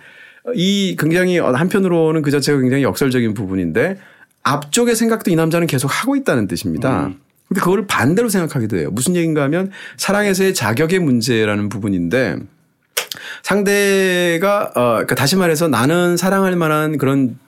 이 0.55 0.97
굉장히 0.99 1.39
한편으로는 1.39 2.23
그 2.23 2.31
자체가 2.31 2.61
굉장히 2.61 2.83
역설적인 2.83 3.33
부분인데 3.33 3.97
앞쪽의 4.43 4.95
생각도 4.95 5.31
이 5.31 5.37
남자는 5.37 5.67
계속 5.67 5.89
하고 5.89 6.17
있다는 6.17 6.49
뜻입니다. 6.49 7.07
음. 7.07 7.21
근데 7.49 7.61
그거를 7.61 7.87
반대로 7.87 8.29
생각하기도 8.29 8.79
해요. 8.79 8.91
무슨 8.93 9.15
얘기인가 9.17 9.43
하면 9.45 9.71
사랑에서의 9.97 10.55
자격의 10.55 10.99
문제라는 11.01 11.69
부분인데 11.69 12.37
상대가 13.43 14.71
어 14.75 14.93
그러니까 14.95 15.15
다시 15.15 15.37
말해서 15.37 15.69
나는 15.69 16.17
사랑할 16.17 16.57
만한 16.57 16.99
그런 16.99 17.39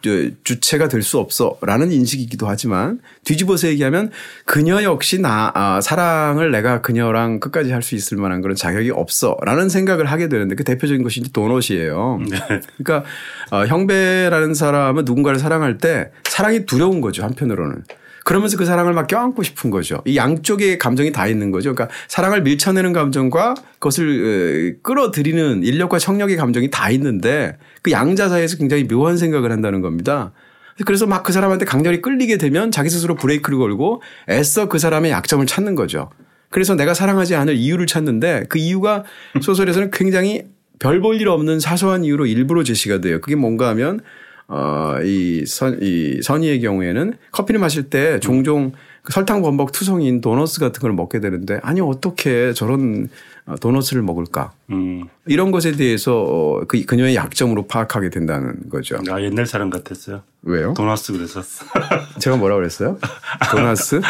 주체가 0.44 0.88
될 0.88 1.04
수 1.04 1.18
없어라는 1.18 1.92
인식이기도 1.92 2.48
하지만 2.48 2.98
뒤집어서 3.24 3.68
얘기하면 3.68 4.10
그녀 4.46 4.82
역시 4.82 5.20
나 5.20 5.52
아, 5.54 5.80
사랑을 5.82 6.50
내가 6.50 6.80
그녀랑 6.80 7.40
끝까지 7.40 7.72
할 7.72 7.82
수 7.82 7.94
있을 7.94 8.16
만한 8.16 8.40
그런 8.40 8.56
자격이 8.56 8.90
없어라는 8.90 9.68
생각을 9.68 10.06
하게 10.06 10.28
되는데 10.30 10.54
그 10.54 10.64
대표적인 10.64 11.02
것이 11.02 11.20
이제 11.20 11.30
도넛이에요. 11.30 12.20
네. 12.30 12.38
그러니까 12.78 13.04
어, 13.50 13.66
형배라는 13.66 14.54
사람은 14.54 15.04
누군가를 15.04 15.38
사랑할 15.38 15.76
때 15.76 16.10
사랑이 16.24 16.64
두려운 16.64 17.02
거죠 17.02 17.22
한편으로는. 17.24 17.84
그러면서 18.24 18.56
그 18.56 18.64
사랑을 18.64 18.94
막 18.94 19.06
껴안고 19.06 19.42
싶은 19.42 19.70
거죠. 19.70 20.02
이 20.06 20.16
양쪽의 20.16 20.78
감정이 20.78 21.12
다 21.12 21.26
있는 21.28 21.50
거죠. 21.50 21.74
그러니까 21.74 21.94
사랑을 22.08 22.42
밀쳐내는 22.42 22.92
감정과 22.92 23.54
그것을 23.74 24.78
끌어들이는 24.82 25.62
인력과 25.62 25.98
청력의 25.98 26.36
감정이 26.36 26.70
다 26.70 26.90
있는데 26.90 27.56
그 27.82 27.90
양자 27.90 28.28
사이에서 28.28 28.56
굉장히 28.56 28.86
묘한 28.88 29.16
생각을 29.18 29.52
한다는 29.52 29.80
겁니다. 29.82 30.32
그래서 30.86 31.06
막 31.06 31.22
그 31.22 31.32
사람한테 31.32 31.64
강렬히 31.66 32.02
끌리게 32.02 32.36
되면 32.38 32.70
자기 32.70 32.90
스스로 32.90 33.14
브레이크를 33.14 33.58
걸고 33.58 34.02
애써 34.28 34.68
그 34.68 34.78
사람의 34.78 35.10
약점을 35.12 35.44
찾는 35.46 35.74
거죠. 35.74 36.10
그래서 36.50 36.74
내가 36.74 36.94
사랑하지 36.94 37.34
않을 37.34 37.54
이유를 37.54 37.86
찾는데 37.86 38.44
그 38.48 38.58
이유가 38.58 39.04
소설에서는 39.40 39.90
굉장히 39.90 40.42
별 40.80 41.00
볼 41.00 41.20
일 41.20 41.28
없는 41.28 41.60
사소한 41.60 42.04
이유로 42.04 42.26
일부러 42.26 42.64
제시가 42.64 43.00
돼요. 43.00 43.20
그게 43.20 43.36
뭔가 43.36 43.68
하면 43.68 44.00
어, 44.48 44.96
이 45.02 45.44
선, 45.46 45.78
이 45.80 46.20
선의의 46.22 46.60
경우에는 46.60 47.14
커피를 47.32 47.60
마실 47.60 47.84
때 47.90 48.20
종종 48.20 48.72
그 49.02 49.12
설탕 49.12 49.42
범벅 49.42 49.72
투성인 49.72 50.20
도너스 50.20 50.60
같은 50.60 50.80
걸 50.80 50.92
먹게 50.92 51.20
되는데 51.20 51.60
아니 51.62 51.80
어떻게 51.80 52.52
저런 52.52 53.04
어, 53.04 53.08
도너츠를 53.60 54.02
먹을까? 54.02 54.52
음. 54.70 55.04
이런 55.26 55.50
것에 55.50 55.72
대해서 55.72 56.16
어, 56.16 56.64
그 56.66 56.82
그녀의 56.86 57.14
약점으로 57.14 57.66
파악하게 57.66 58.08
된다는 58.08 58.70
거죠. 58.70 58.96
아 59.10 59.20
옛날 59.20 59.44
사람 59.44 59.68
같았어요. 59.68 60.22
왜요? 60.42 60.72
도너스 60.74 61.12
그래서 61.12 61.42
제가 62.20 62.36
뭐라 62.36 62.56
그랬어요? 62.56 62.98
도너스? 63.50 64.00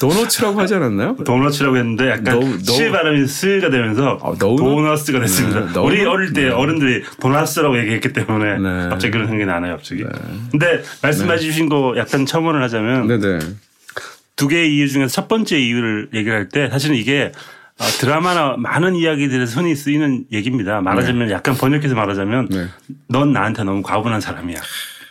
도너츠라고 0.00 0.60
하지 0.60 0.74
않았나요? 0.74 1.16
도너츠라고 1.24 1.76
했는데 1.76 2.10
약간 2.10 2.40
너, 2.40 2.58
시 2.58 2.90
발음이 2.90 3.26
스가 3.26 3.70
되면서 3.70 4.18
아, 4.20 4.34
도너스가 4.38 5.20
됐습니다. 5.20 5.72
네, 5.72 5.78
우리 5.78 6.04
어릴 6.04 6.32
때 6.32 6.46
네. 6.46 6.50
어른들이 6.50 7.04
도너스라고 7.20 7.78
얘기했기 7.78 8.12
때문에 8.12 8.58
네. 8.58 8.88
갑자기 8.88 9.12
그런 9.12 9.28
생각이 9.28 9.46
나나요, 9.46 9.76
갑자기. 9.76 10.02
네. 10.02 10.10
근데 10.50 10.82
말씀해 11.02 11.36
네. 11.36 11.38
주신 11.38 11.68
거 11.68 11.94
약간 11.96 12.26
첨언을 12.26 12.60
하자면 12.64 13.06
네네. 13.06 13.38
두 14.34 14.48
개의 14.48 14.74
이유 14.74 14.88
중에서 14.88 15.12
첫 15.12 15.28
번째 15.28 15.58
이유를 15.58 16.08
얘기할 16.14 16.48
때 16.48 16.68
사실은 16.68 16.96
이게 16.96 17.30
어, 17.82 17.86
드라마나 17.98 18.54
많은 18.56 18.94
이야기들에서 18.94 19.60
흔히 19.60 19.74
쓰이는 19.74 20.24
얘기입니다. 20.30 20.80
말하자면 20.80 21.26
네. 21.28 21.34
약간 21.34 21.56
번역해서 21.56 21.96
말하자면 21.96 22.48
네. 22.48 22.66
넌 23.08 23.32
나한테 23.32 23.64
너무 23.64 23.82
과분한 23.82 24.20
사람이야. 24.20 24.58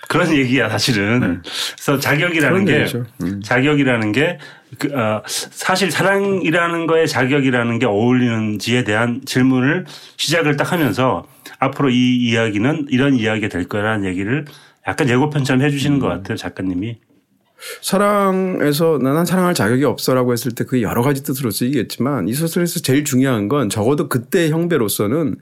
그런 0.08 0.34
얘기야 0.34 0.70
사실은. 0.70 1.20
네. 1.20 1.52
그래서 1.76 2.00
자격이라는 2.00 2.66
게 2.66 2.86
음. 3.24 3.42
자격이라는 3.42 4.12
게 4.14 4.40
그, 4.78 4.88
어, 4.98 5.22
사실 5.28 5.92
사랑이라는 5.92 6.88
거에 6.88 7.06
자격이라는 7.06 7.80
게 7.80 7.86
어울리는지에 7.86 8.86
대한 8.86 9.22
질문을 9.26 9.86
시작을 10.16 10.56
딱 10.56 10.72
하면서 10.72 11.26
앞으로 11.60 11.90
이 11.90 12.18
이야기는 12.18 12.88
이런 12.90 13.16
이야기가 13.16 13.50
될 13.50 13.68
거라는 13.68 14.06
얘기를 14.06 14.46
약간 14.88 15.10
예고편처럼 15.10 15.62
해주시는 15.62 15.98
음. 15.98 16.00
것 16.00 16.08
같아요 16.08 16.38
작가님이. 16.38 16.98
사랑에서 17.82 19.00
나는 19.02 19.26
사랑할 19.26 19.54
자격이 19.54 19.84
없어라고 19.86 20.34
했을 20.34 20.52
때 20.52 20.64
그게 20.64 20.82
여러 20.82 21.02
가지 21.04 21.24
뜻으로 21.24 21.52
쓰이겠지만 21.52 22.28
이 22.28 22.34
소설에서 22.34 22.80
제일 22.80 23.04
중요한 23.04 23.48
건 23.48 23.70
적어도 23.70 24.10
그때 24.10 24.50
형배로서는 24.50 25.36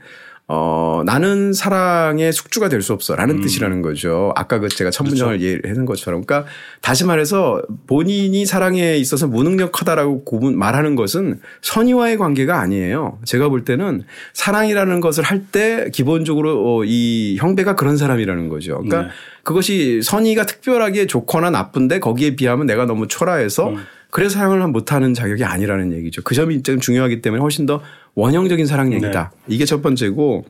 어, 0.51 1.03
나는 1.05 1.53
사랑의 1.53 2.33
숙주가 2.33 2.69
될 2.69 2.81
수 2.81 2.91
없어 2.93 3.15
라는 3.15 3.35
음. 3.35 3.41
뜻이라는 3.41 3.83
거죠. 3.83 4.33
아까 4.35 4.57
그 4.57 4.67
제가 4.67 4.89
첫 4.89 5.03
문장을 5.03 5.37
그렇죠. 5.37 5.61
예한 5.67 5.85
것처럼. 5.85 6.23
그러니까 6.25 6.49
다시 6.81 7.05
말해서 7.05 7.61
본인이 7.85 8.47
사랑에 8.47 8.95
있어서 8.97 9.27
무능력하다라고 9.27 10.23
고문 10.23 10.57
말하는 10.57 10.95
것은 10.95 11.39
선의와의 11.61 12.17
관계가 12.17 12.59
아니에요. 12.59 13.19
제가 13.25 13.49
볼 13.49 13.63
때는 13.63 14.01
사랑이라는 14.33 15.01
것을 15.01 15.23
할 15.23 15.39
때 15.51 15.89
기본적으로 15.93 16.77
어, 16.79 16.83
이 16.83 17.37
형배가 17.39 17.75
그런 17.75 17.95
사람이라는 17.97 18.49
거죠. 18.49 18.81
그러니까 18.81 19.03
네. 19.03 19.07
그것이 19.49 20.01
선의가 20.03 20.45
특별하게 20.45 21.07
좋거나 21.07 21.49
나쁜데 21.49 22.01
거기에 22.01 22.35
비하면 22.35 22.67
내가 22.67 22.85
너무 22.85 23.07
초라해서 23.07 23.69
음. 23.69 23.77
그래서 24.11 24.38
사랑을 24.38 24.67
못하는 24.67 25.15
자격이 25.15 25.43
아니라는 25.43 25.91
얘기죠. 25.93 26.21
그 26.21 26.35
점이 26.35 26.61
좀 26.61 26.80
중요하기 26.80 27.23
때문에 27.23 27.41
훨씬 27.41 27.65
더 27.65 27.81
원형적인 28.13 28.67
사랑 28.67 28.93
얘기다. 28.93 29.31
네. 29.34 29.55
이게 29.55 29.65
첫 29.65 29.81
번째고. 29.81 30.45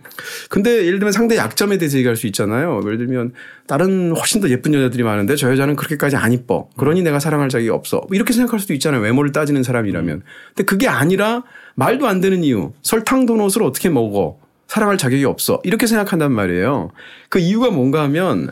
근데 0.49 0.85
예를 0.85 0.99
들면 0.99 1.13
상대 1.13 1.37
약점에 1.37 1.77
대해서 1.77 1.97
얘기할 1.97 2.17
수 2.17 2.27
있잖아요. 2.27 2.81
예를 2.83 2.97
들면 2.97 3.31
다른 3.67 4.13
훨씬 4.17 4.41
더 4.41 4.49
예쁜 4.49 4.73
여자들이 4.73 5.03
많은데 5.03 5.37
저 5.37 5.49
여자는 5.49 5.77
그렇게까지 5.77 6.17
안 6.17 6.33
이뻐. 6.33 6.67
그러니 6.75 7.01
내가 7.01 7.21
사랑할 7.21 7.47
자격이 7.47 7.69
없어. 7.69 8.01
뭐 8.09 8.09
이렇게 8.11 8.33
생각할 8.33 8.59
수도 8.59 8.73
있잖아요. 8.73 8.99
외모를 8.99 9.31
따지는 9.31 9.63
사람이라면. 9.63 10.23
근데 10.49 10.63
그게 10.65 10.89
아니라 10.89 11.43
말도 11.75 12.05
안 12.05 12.19
되는 12.19 12.43
이유. 12.43 12.73
설탕 12.81 13.25
도넛을 13.25 13.63
어떻게 13.63 13.87
먹어. 13.87 14.39
사랑할 14.69 14.99
자격이 14.99 15.25
없어. 15.25 15.59
이렇게 15.63 15.87
생각한단 15.87 16.31
말이에요. 16.31 16.91
그 17.27 17.39
이유가 17.39 17.71
뭔가 17.71 18.03
하면 18.03 18.51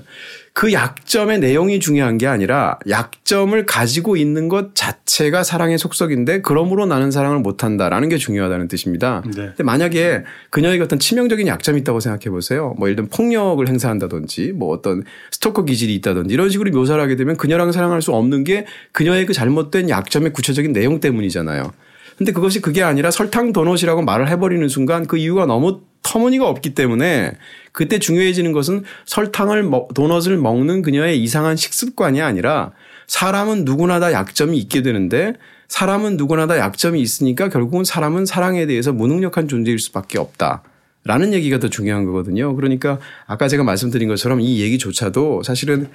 그 0.52 0.74
약점의 0.74 1.38
내용이 1.38 1.80
중요한 1.80 2.18
게 2.18 2.26
아니라 2.26 2.80
약점을 2.90 3.64
가지고 3.68 4.18
있는 4.18 4.48
것 4.48 4.74
자체가 4.74 5.44
사랑의 5.44 5.78
속성인데 5.78 6.42
그러므로 6.42 6.88
나는 6.88 7.12
사랑을 7.12 7.38
못한다라는 7.42 8.10
게 8.10 8.18
중요하다는 8.18 8.68
뜻입니다. 8.68 9.22
네. 9.28 9.50
근데 9.50 9.64
만약에 9.64 10.24
그녀에게 10.50 10.84
어떤 10.84 10.98
치명적인 10.98 11.46
약점이 11.46 11.82
있다고 11.82 12.00
생각해 12.00 12.32
보세요. 12.32 12.74
뭐 12.80 12.88
예를 12.88 12.96
들면 12.96 13.10
폭력을 13.12 13.68
행사한다든지 13.68 14.54
뭐 14.54 14.74
어떤 14.74 15.04
스토커 15.30 15.66
기질이 15.66 15.94
있다든지 15.94 16.34
이런 16.34 16.50
식으로 16.50 16.72
묘사를 16.72 17.00
하게 17.00 17.16
되면 17.16 17.38
그녀랑 17.38 17.72
사랑할 17.72 18.02
수 18.02 18.12
없는 18.14 18.44
게 18.44 18.66
그녀의 18.92 19.28
그 19.28 19.34
잘못된 19.34 19.92
약점의 19.92 20.34
구체적인 20.34 20.74
내용 20.74 21.00
때문이잖아요. 21.00 21.72
근데 22.18 22.32
그것이 22.32 22.62
그게 22.62 22.82
아니라 22.82 23.12
설탕 23.12 23.54
도넛이라고 23.54 24.02
말을 24.02 24.28
해버리는 24.30 24.68
순간 24.70 25.06
그 25.06 25.18
이유가 25.18 25.46
너무 25.46 25.82
터무니가 26.08 26.48
없기 26.48 26.74
때문에 26.74 27.34
그때 27.74 28.00
중요해지는 28.00 28.54
것은 28.54 28.84
설탕을 29.06 29.64
먹, 29.64 29.94
도넛을 29.94 30.38
먹는 30.38 30.82
그녀의 30.82 31.22
이상한 31.22 31.58
식습관이 31.58 32.22
아니라 32.22 32.72
사람은 33.08 33.66
누구나 33.66 34.00
다 34.00 34.14
약점이 34.14 34.58
있게 34.58 34.82
되는데 34.82 35.34
사람은 35.68 36.16
누구나 36.16 36.48
다 36.48 36.58
약점이 36.58 37.02
있으니까 37.02 37.50
결국은 37.50 37.84
사람은 37.84 38.26
사랑에 38.26 38.66
대해서 38.66 38.94
무능력한 38.94 39.50
존재일 39.50 39.80
수밖에 39.80 40.18
없다. 40.18 40.64
라는 41.04 41.34
얘기가 41.34 41.60
더 41.60 41.70
중요한 41.70 42.04
거거든요. 42.04 42.54
그러니까 42.54 43.00
아까 43.28 43.48
제가 43.48 43.64
말씀드린 43.64 44.10
것처럼 44.10 44.42
이 44.42 44.60
얘기조차도 44.60 45.42
사실은 45.44 45.88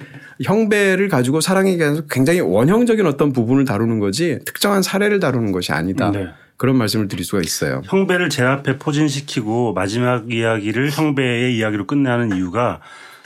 형배를 0.43 1.07
가지고 1.07 1.39
사랑에 1.39 1.77
대해서 1.77 2.01
굉장히 2.09 2.39
원형적인 2.39 3.05
어떤 3.05 3.31
부분을 3.31 3.63
다루는 3.63 3.99
거지 3.99 4.39
특정한 4.43 4.81
사례를 4.81 5.19
다루는 5.19 5.51
것이 5.51 5.71
아니다. 5.71 6.09
네. 6.09 6.29
그런 6.57 6.77
말씀을 6.77 7.07
드릴 7.07 7.25
수가 7.25 7.41
있어요. 7.41 7.81
형배를 7.85 8.29
제 8.29 8.43
앞에 8.43 8.77
포진시키고 8.77 9.73
마지막 9.73 10.31
이야기를 10.31 10.91
형배의 10.91 11.57
이야기로 11.57 11.87
끝내는 11.87 12.35
이유가 12.35 12.79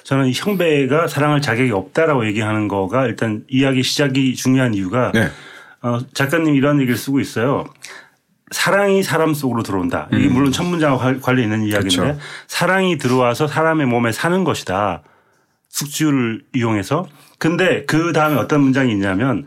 저는 0.03 0.31
형배가 0.33 1.07
사랑할 1.07 1.41
자격이 1.41 1.71
없다라고 1.71 2.25
얘기하는 2.27 2.67
거가 2.67 3.05
일단 3.05 3.43
이야기 3.49 3.83
시작이 3.83 4.35
중요한 4.35 4.73
이유가 4.73 5.11
네. 5.13 5.29
어, 5.81 5.99
작가님 6.13 6.55
이런 6.55 6.79
얘기를 6.79 6.97
쓰고 6.97 7.19
있어요. 7.19 7.65
사랑이 8.51 9.03
사람 9.03 9.33
속으로 9.33 9.63
들어온다. 9.63 10.07
이게 10.13 10.27
음. 10.27 10.33
물론 10.33 10.51
첫 10.51 10.63
문장과 10.63 11.19
관련 11.19 11.43
있는 11.43 11.63
이야기인데 11.63 11.97
그렇죠. 11.97 12.19
사랑이 12.47 12.97
들어와서 12.97 13.47
사람의 13.47 13.87
몸에 13.87 14.13
사는 14.13 14.43
것이다. 14.45 15.03
숙주를 15.67 16.43
이용해서. 16.55 17.07
근데 17.37 17.83
그 17.85 18.13
다음에 18.13 18.37
어떤 18.37 18.61
문장이 18.61 18.91
있냐면 18.93 19.45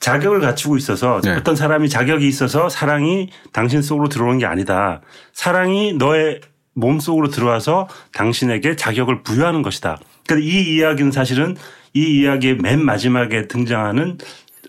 자격을 0.00 0.40
갖추고 0.40 0.76
있어서 0.76 1.20
네. 1.22 1.32
어떤 1.32 1.56
사람이 1.56 1.88
자격이 1.88 2.26
있어서 2.28 2.68
사랑이 2.68 3.30
당신 3.52 3.82
속으로 3.82 4.08
들어오는 4.08 4.38
게 4.38 4.46
아니다. 4.46 5.00
사랑이 5.32 5.94
너의 5.94 6.40
몸 6.74 7.00
속으로 7.00 7.28
들어와서 7.28 7.88
당신에게 8.12 8.76
자격을 8.76 9.22
부여하는 9.22 9.62
것이다. 9.62 9.98
그러니까 10.26 10.48
이 10.48 10.76
이야기는 10.76 11.10
사실은 11.10 11.56
이 11.94 12.20
이야기의 12.20 12.56
맨 12.58 12.84
마지막에 12.84 13.48
등장하는 13.48 14.18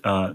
어, 0.06 0.34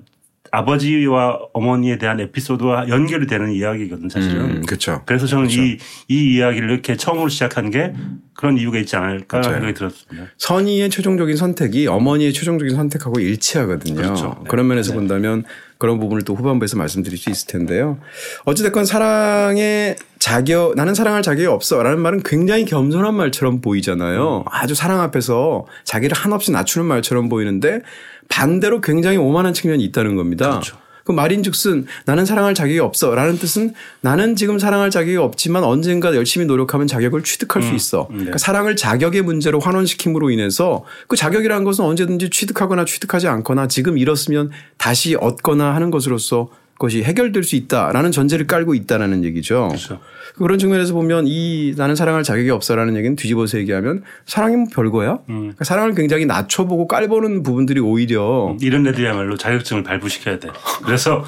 아버지와 0.53 1.39
어머니에 1.55 1.97
대한 1.97 2.20
에피소드와 2.20 2.89
연결이 2.89 3.27
되는 3.27 3.51
이야기거든 3.53 4.11
사실은. 4.11 4.41
음, 4.43 4.62
그렇죠. 4.66 5.03
그래서 5.07 5.27
저는 5.27 5.49
이이 5.49 5.57
그렇죠. 5.57 5.85
이 6.09 6.35
이야기를 6.37 6.70
이렇게 6.70 6.95
처음으로 6.95 7.31
시작한 7.31 7.70
게 7.70 7.95
그런 8.35 8.59
이유가 8.59 8.79
있지 8.79 8.95
않을까 8.97 9.39
맞아요. 9.39 9.55
생각이 9.55 9.74
들었습니다. 9.74 10.27
선의의 10.37 10.91
최종적인 10.91 11.37
선택이 11.37 11.87
어머니의 11.87 12.35
최종적인 12.35 12.77
선택하고 12.77 13.19
일치하거든요. 13.19 13.97
그렇죠. 13.97 14.37
네. 14.43 14.49
그런 14.49 14.69
면에서 14.69 14.91
네. 14.93 14.99
본다면 14.99 15.45
그런 15.79 15.99
부분을 15.99 16.23
또 16.23 16.35
후반부에서 16.35 16.77
말씀드릴 16.77 17.16
수 17.16 17.31
있을 17.31 17.49
텐데요. 17.49 17.99
어찌됐건 18.45 18.85
사랑의 18.85 19.97
자격, 20.19 20.74
나는 20.77 20.95
사랑할 20.95 21.23
자격이 21.23 21.47
없어. 21.47 21.83
라는 21.83 21.99
말은 22.01 22.23
굉장히 22.24 22.66
겸손한 22.66 23.15
말처럼 23.15 23.62
보이잖아요. 23.62 24.41
음. 24.41 24.45
아주 24.51 24.74
사랑 24.74 25.01
앞에서 25.01 25.66
자기를 25.85 26.15
한없이 26.16 26.53
낮추는 26.53 26.87
말처럼 26.87 27.29
보이는데 27.29 27.81
반대로 28.28 28.81
굉장히 28.81 29.16
오만한 29.16 29.55
측면이 29.55 29.85
있다는 29.85 30.16
겁니다. 30.16 30.51
그렇죠. 30.51 30.82
그 31.05 31.12
말인즉슨 31.12 31.86
나는 32.05 32.24
사랑할 32.24 32.55
자격이 32.55 32.78
없어라는 32.78 33.39
뜻은 33.39 33.74
나는 34.01 34.36
지금 34.36 34.59
사랑할 34.59 34.90
자격이 34.90 35.16
없지만 35.16 35.65
언젠가 35.65 36.15
열심히 36.15 36.47
노력하면 36.47 36.86
자격을 36.86 37.24
취득할 37.24 37.62
음. 37.62 37.69
수 37.69 37.74
있어. 37.74 38.07
네. 38.11 38.16
그러니까 38.16 38.39
사랑을 38.39 38.77
자격의 38.77 39.23
문제로 39.23 39.59
환원시킴으로 39.59 40.31
인해서 40.31 40.85
그 41.09 41.16
자격이라는 41.16 41.65
것은 41.65 41.85
언제든지 41.85 42.31
취득하거나 42.31 42.85
취득하지 42.85 43.28
않거나 43.28 43.69
지금 43.69 43.99
잃었으면 43.99 44.51
다시 44.77 45.15
얻거나 45.16 45.74
하는 45.74 45.90
것으로서 45.90 46.49
그 46.49 46.62
것이 46.83 47.05
해결될 47.05 47.45
수 47.45 47.55
있다라는 47.55 48.11
전제를 48.11 48.49
깔고 48.49 48.75
있다라는 48.75 49.23
얘기죠. 49.23 49.69
그렇죠. 49.69 50.01
그런 50.37 50.59
측면에서 50.59 50.95
보면 50.95 51.27
이 51.29 51.75
나는 51.77 51.95
사랑할 51.95 52.25
자격이 52.25 52.51
없어라는 52.51 52.97
얘기는 52.97 53.15
뒤집어서 53.15 53.59
얘기하면 53.59 54.03
사랑이 54.27 54.57
뭐 54.57 54.67
별거야? 54.73 55.21
음. 55.29 55.39
그러니까 55.39 55.65
사랑을 55.65 55.95
굉장히 55.95 56.27
낮춰보고 56.27 56.89
깔보는 56.89 57.45
부분들이 57.45 57.79
오히려 57.79 58.51
음, 58.51 58.59
이런 58.61 58.85
애들이야말로 58.85 59.37
자격증을 59.37 59.85
발부시켜야 59.85 60.41
돼. 60.41 60.49
그래서 60.85 61.25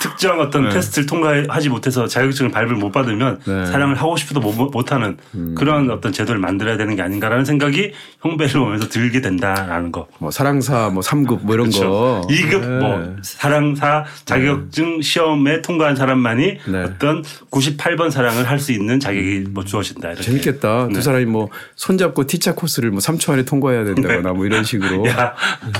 특정 0.00 0.40
어떤 0.40 0.64
네. 0.64 0.70
테스트를 0.70 1.06
통과하지 1.06 1.68
못해서 1.68 2.06
자격증을 2.06 2.50
발부를 2.50 2.78
못 2.78 2.90
받으면 2.92 3.40
네. 3.44 3.66
사랑을 3.66 3.94
하고 3.96 4.16
싶어도 4.16 4.40
못, 4.40 4.92
하는 4.92 5.16
음. 5.34 5.54
그런 5.56 5.90
어떤 5.90 6.12
제도를 6.12 6.40
만들어야 6.40 6.76
되는 6.76 6.94
게 6.96 7.02
아닌가라는 7.02 7.44
생각이 7.44 7.92
형배를 8.20 8.60
보면서 8.60 8.88
들게 8.88 9.20
된다라는 9.20 9.90
거. 9.92 10.06
뭐 10.18 10.30
사랑사 10.30 10.90
뭐 10.90 11.02
3급 11.02 11.40
뭐 11.42 11.54
이런 11.54 11.70
그렇죠. 11.70 11.88
거. 11.90 12.26
2급 12.28 12.60
네. 12.60 12.78
뭐 12.78 13.16
사랑사 13.22 14.04
자격증 14.24 14.96
네. 14.96 15.02
시험에 15.02 15.62
통과한 15.62 15.96
사람만이 15.96 16.58
네. 16.66 16.82
어떤 16.82 17.22
98번 17.50 18.10
사랑을 18.10 18.44
할 18.48 18.56
수 18.56 18.72
있는 18.72 18.98
자격이 18.98 19.44
뭐 19.50 19.64
주어진다. 19.64 20.08
이렇게. 20.08 20.22
재밌겠다. 20.24 20.88
두 20.88 20.94
네. 20.94 21.00
사람이 21.02 21.26
뭐 21.26 21.50
손잡고 21.76 22.26
티차 22.26 22.54
코스를 22.54 22.90
뭐 22.90 23.00
3초 23.00 23.32
안에 23.34 23.44
통과해야 23.44 23.84
된다거나 23.84 24.32
뭐 24.32 24.46
이런 24.46 24.64
식으로. 24.64 25.06
야, 25.08 25.34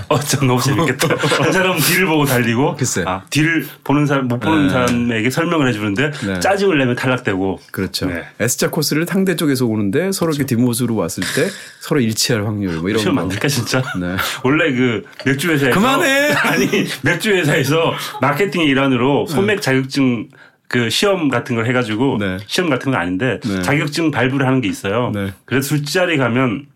어쩜 0.09 0.47
너무 0.47 0.61
재밌겠다. 0.61 1.09
한 1.43 1.53
사람은 1.53 1.79
뒤를 1.81 2.07
보고 2.07 2.27
달리고 2.27 2.77
글쎄. 2.79 3.03
아, 3.07 3.23
뒤를 3.31 3.67
보는 3.83 3.96
보는 3.97 4.07
사람 4.07 4.29
못 4.29 4.39
보는 4.39 4.65
네. 4.67 4.73
사람에게 4.73 5.31
설명을 5.31 5.69
해주는데 5.69 6.11
네. 6.27 6.41
짜증을 6.41 6.79
내면 6.79 6.95
탈락되고 6.95 7.61
그렇죠. 7.71 8.07
네. 8.07 8.25
S자 8.39 8.71
코스를 8.71 9.07
상대 9.07 9.37
쪽에서 9.37 9.67
오는데 9.67 10.13
서로 10.13 10.31
그렇죠. 10.31 10.43
이렇게 10.43 10.57
뒷모습으로 10.57 10.95
왔을 10.95 11.23
때 11.35 11.49
서로 11.81 12.01
일치할 12.01 12.45
확률 12.45 12.77
뭐 12.77 12.91
이런 12.91 13.03
거 13.03 13.13
만들까 13.13 13.49
진짜. 13.49 13.83
네. 13.99 14.17
원래 14.45 14.73
그 14.73 15.05
맥주 15.25 15.51
회사에서 15.51 15.75
그만해 15.75 16.33
아니 16.37 16.69
맥주 17.03 17.31
회사에서 17.31 17.95
마케팅 18.21 18.63
일환으로 18.63 19.27
소맥 19.27 19.63
자격증 19.63 20.29
그 20.69 20.91
시험 20.91 21.29
같은 21.29 21.57
걸 21.57 21.67
해가지고 21.67 22.19
네. 22.19 22.39
시험 22.47 22.69
같은 22.69 22.93
건 22.93 23.01
아닌데 23.01 23.41
네. 23.45 23.63
자격증 23.63 24.11
발부를 24.11 24.47
하는 24.47 24.61
게 24.61 24.69
있어요. 24.69 25.11
네. 25.15 25.33
그래서 25.45 25.69
술자리 25.69 26.17
가면 26.19 26.67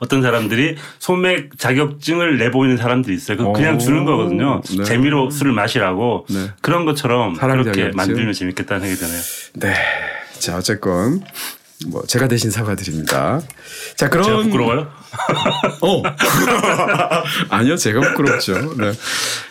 어떤 0.00 0.22
사람들이 0.22 0.76
소맥 0.98 1.58
자격증을 1.58 2.38
내보이는 2.38 2.76
사람들이 2.76 3.14
있어요. 3.14 3.36
그 3.36 3.52
그냥 3.52 3.78
주는 3.78 4.04
거거든요. 4.04 4.62
네. 4.76 4.84
재미로 4.84 5.30
술을 5.30 5.52
마시라고 5.52 6.26
네. 6.30 6.50
그런 6.60 6.84
것처럼 6.84 7.34
그렇게 7.34 7.70
자격증? 7.72 7.96
만들면 7.96 8.32
재밌겠다는 8.32 8.80
생각이 8.80 9.00
드네요. 9.00 9.22
네. 9.54 9.74
자, 10.38 10.56
어쨌건 10.56 11.22
뭐 11.86 12.02
제가 12.06 12.28
대신 12.28 12.50
사과드립니다. 12.50 13.40
자, 13.96 14.08
그럼 14.08 14.24
제가 14.24 14.36
부끄러워요? 14.42 14.88
어. 15.80 16.02
아니요, 17.50 17.76
제가 17.76 18.00
부끄럽죠. 18.00 18.74
네. 18.76 18.92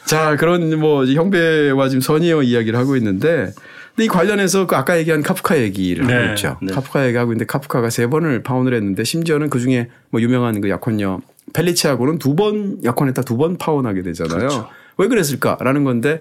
자, 0.05 0.35
그런 0.37 0.79
뭐 0.79 1.05
형배와 1.05 1.89
지금 1.89 2.01
선의와 2.01 2.43
이야기를 2.43 2.77
하고 2.77 2.95
있는데 2.95 3.53
근데 4.01 4.05
이 4.05 4.07
관련해서 4.07 4.65
그 4.65 4.75
아까 4.75 4.97
얘기한 4.97 5.21
카프카 5.21 5.59
얘기를 5.59 6.07
네. 6.07 6.13
하고 6.13 6.29
있죠. 6.29 6.57
네. 6.63 6.73
카프카 6.73 7.05
얘기하고 7.07 7.33
있는데 7.33 7.45
카프카가 7.45 7.91
세 7.91 8.07
번을 8.07 8.41
파혼을 8.41 8.73
했는데 8.73 9.03
심지어는 9.03 9.51
그 9.51 9.59
중에 9.59 9.89
뭐 10.09 10.19
유명한 10.21 10.59
그 10.59 10.69
약혼녀 10.69 11.19
펠리치하고는 11.53 12.17
두 12.17 12.35
번 12.35 12.83
약혼했다 12.83 13.21
두 13.21 13.37
번 13.37 13.57
파혼하게 13.59 14.01
되잖아요. 14.01 14.37
그렇죠. 14.39 14.67
왜 14.97 15.07
그랬을까라는 15.07 15.83
건데 15.83 16.19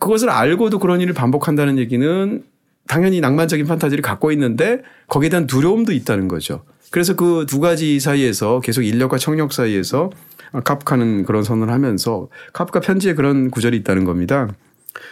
그것을 0.00 0.30
알고도 0.30 0.80
그런 0.80 1.00
일을 1.00 1.14
반복한다는 1.14 1.78
얘기는 1.78 2.42
당연히 2.88 3.20
낭만적인 3.20 3.66
판타지를 3.66 4.02
갖고 4.02 4.32
있는데 4.32 4.82
거기에 5.06 5.28
대한 5.28 5.46
두려움도 5.46 5.92
있다는 5.92 6.26
거죠. 6.26 6.64
그래서 6.90 7.14
그 7.14 7.46
두 7.46 7.60
가지 7.60 8.00
사이에서 8.00 8.58
계속 8.60 8.82
인력과 8.82 9.18
청력 9.18 9.52
사이에서 9.52 10.10
카프카는 10.64 11.24
그런 11.24 11.44
선언을 11.44 11.72
하면서 11.72 12.28
카프카 12.52 12.80
편지에 12.80 13.14
그런 13.14 13.50
구절이 13.52 13.76
있다는 13.78 14.04
겁니다. 14.04 14.48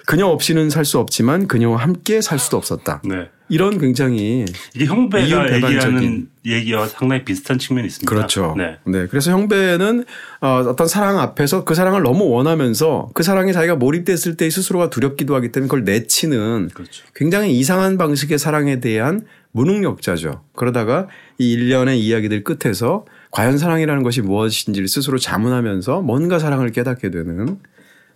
그녀 0.06 0.26
없이는 0.26 0.70
살 0.70 0.84
수 0.84 0.98
없지만 0.98 1.46
그녀와 1.46 1.76
함께 1.78 2.20
살 2.20 2.38
수도 2.38 2.56
없었다. 2.56 3.02
네. 3.04 3.28
이런 3.48 3.78
굉장히 3.78 4.44
이게 4.74 4.86
형배가 4.86 5.54
얘기하는 5.54 6.28
얘기와 6.46 6.86
상당히 6.86 7.24
비슷한 7.24 7.58
측면이 7.58 7.86
있습니다. 7.88 8.08
그렇죠. 8.08 8.54
네. 8.56 8.78
네. 8.86 9.06
그래서 9.08 9.32
형배는 9.32 10.04
어, 10.40 10.64
어떤 10.68 10.86
사랑 10.86 11.18
앞에서 11.18 11.64
그 11.64 11.74
사랑을 11.74 12.02
너무 12.02 12.28
원하면서 12.28 13.10
그 13.12 13.22
사랑에 13.22 13.52
자기가 13.52 13.76
몰입됐을 13.76 14.36
때 14.36 14.48
스스로가 14.48 14.88
두렵기도 14.90 15.34
하기 15.34 15.50
때문에 15.52 15.66
그걸 15.68 15.84
내치는 15.84 16.70
그렇죠. 16.72 17.04
굉장히 17.14 17.58
이상한 17.58 17.98
방식의 17.98 18.38
사랑에 18.38 18.80
대한 18.80 19.22
무능력자죠. 19.52 20.42
그러다가 20.54 21.08
이 21.38 21.52
일련의 21.52 22.00
이야기들 22.00 22.44
끝에서 22.44 23.04
과연 23.32 23.58
사랑이라는 23.58 24.02
것이 24.04 24.22
무엇인지를 24.22 24.86
스스로 24.88 25.18
자문하면서 25.18 26.02
뭔가 26.02 26.38
사랑을 26.38 26.70
깨닫게 26.70 27.10
되는 27.10 27.58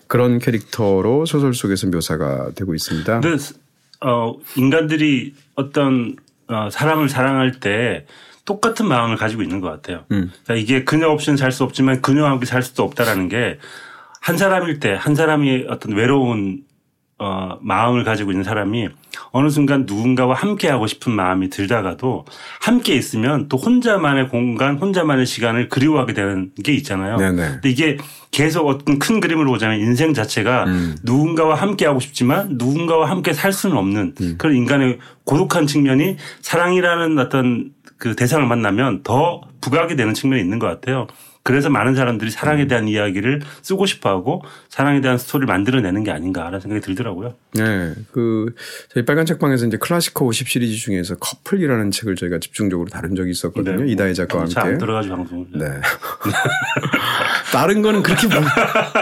그런 0.07 0.39
캐릭터로 0.39 1.27
소설 1.27 1.55
속에서 1.55 1.87
묘사가 1.89 2.53
되고 2.55 2.75
있습니다. 2.75 3.21
근데 3.21 3.37
어 4.01 4.35
인간들이 4.57 5.35
어떤 5.55 6.17
어, 6.49 6.69
사람을 6.71 7.09
사랑할 7.09 7.61
때 7.61 8.07
똑같은 8.45 8.87
마음을 8.87 9.17
가지고 9.17 9.43
있는 9.43 9.61
것 9.61 9.71
같아요. 9.71 10.05
음. 10.13 10.31
그러니까 10.45 10.55
이게 10.63 10.85
그녀 10.85 11.09
없이는 11.09 11.37
살 11.39 11.51
수 11.53 11.65
없지만 11.65 12.03
그녀와 12.03 12.31
함께 12.31 12.45
살 12.47 12.63
수도 12.63 12.83
없다라는 12.83 13.29
게 13.29 13.59
한 14.21 14.39
사람일 14.39 14.81
때 14.81 14.95
한 14.95 15.15
사람이 15.15 15.67
어떤 15.69 15.93
외로운 15.93 16.65
어, 17.19 17.59
마음을 17.63 18.03
가지고 18.03 18.33
있는 18.33 18.43
사람이 18.43 18.89
어느 19.31 19.49
순간 19.49 19.85
누군가와 19.87 20.35
함께 20.35 20.69
하고 20.69 20.87
싶은 20.87 21.13
마음이 21.13 21.49
들다가도 21.49 22.25
함께 22.61 22.95
있으면 22.95 23.49
또 23.49 23.57
혼자만의 23.57 24.29
공간, 24.29 24.77
혼자만의 24.79 25.25
시간을 25.25 25.69
그리워하게 25.69 26.13
되는 26.13 26.51
게 26.63 26.73
있잖아요. 26.75 27.17
네네. 27.17 27.37
근데 27.37 27.71
이게 27.71 27.99
계속 28.33 28.67
어떤 28.67 28.99
큰 28.99 29.21
그림으로 29.21 29.51
보자면 29.53 29.79
인생 29.79 30.13
자체가 30.13 30.65
음. 30.65 30.97
누군가와 31.05 31.55
함께 31.55 31.87
하고 31.87 32.01
싶지만 32.01 32.57
누군가와 32.59 33.09
함께 33.09 33.33
살 33.33 33.53
수는 33.53 33.77
없는 33.77 34.15
음. 34.21 34.35
그런 34.37 34.57
인간의 34.57 34.99
고독한 35.25 35.69
측면이 35.69 36.17
사랑이라는 36.41 37.19
어떤 37.21 37.71
그 37.97 38.17
대상을 38.17 38.45
만나면 38.47 39.05
더 39.05 39.41
부각이 39.61 39.95
되는 39.95 40.15
측면이 40.15 40.43
있는 40.43 40.59
것 40.59 40.67
같아요. 40.67 41.07
그래서 41.45 41.69
많은 41.69 41.95
사람들이 41.95 42.31
사랑에 42.31 42.63
음. 42.63 42.69
대한 42.69 42.89
이야기를 42.89 43.43
쓰고 43.61 43.85
싶어 43.85 44.09
하고 44.09 44.43
사랑에 44.71 45.03
대한 45.03 45.19
스토리를 45.19 45.47
만들어내는 45.47 46.03
게 46.03 46.11
아닌가라는 46.11 46.59
생각이 46.59 46.81
들더라고요. 46.81 47.35
네. 47.53 47.93
그 48.13 48.55
저희 48.89 49.05
빨간 49.05 49.27
책방에서 49.27 49.67
이제 49.67 49.77
클래시커 49.77 50.25
50 50.25 50.49
시리즈 50.49 50.75
중에서 50.77 51.17
커플이라는 51.17 51.91
책을 51.91 52.17
저희가 52.17 52.39
집중적으로 52.39 52.89
다룬 52.89 53.15
적이 53.15 53.33
있었거든요. 53.33 53.85
네. 53.85 53.93
이다혜 53.93 54.15
작가와 54.15 54.45
함께. 54.45 54.59
안 54.59 54.79
들어가지고 54.79 55.17
방송을. 55.17 55.47
네. 55.53 55.67
다른 57.53 57.83
거는 57.83 58.03
그렇게 58.03 58.27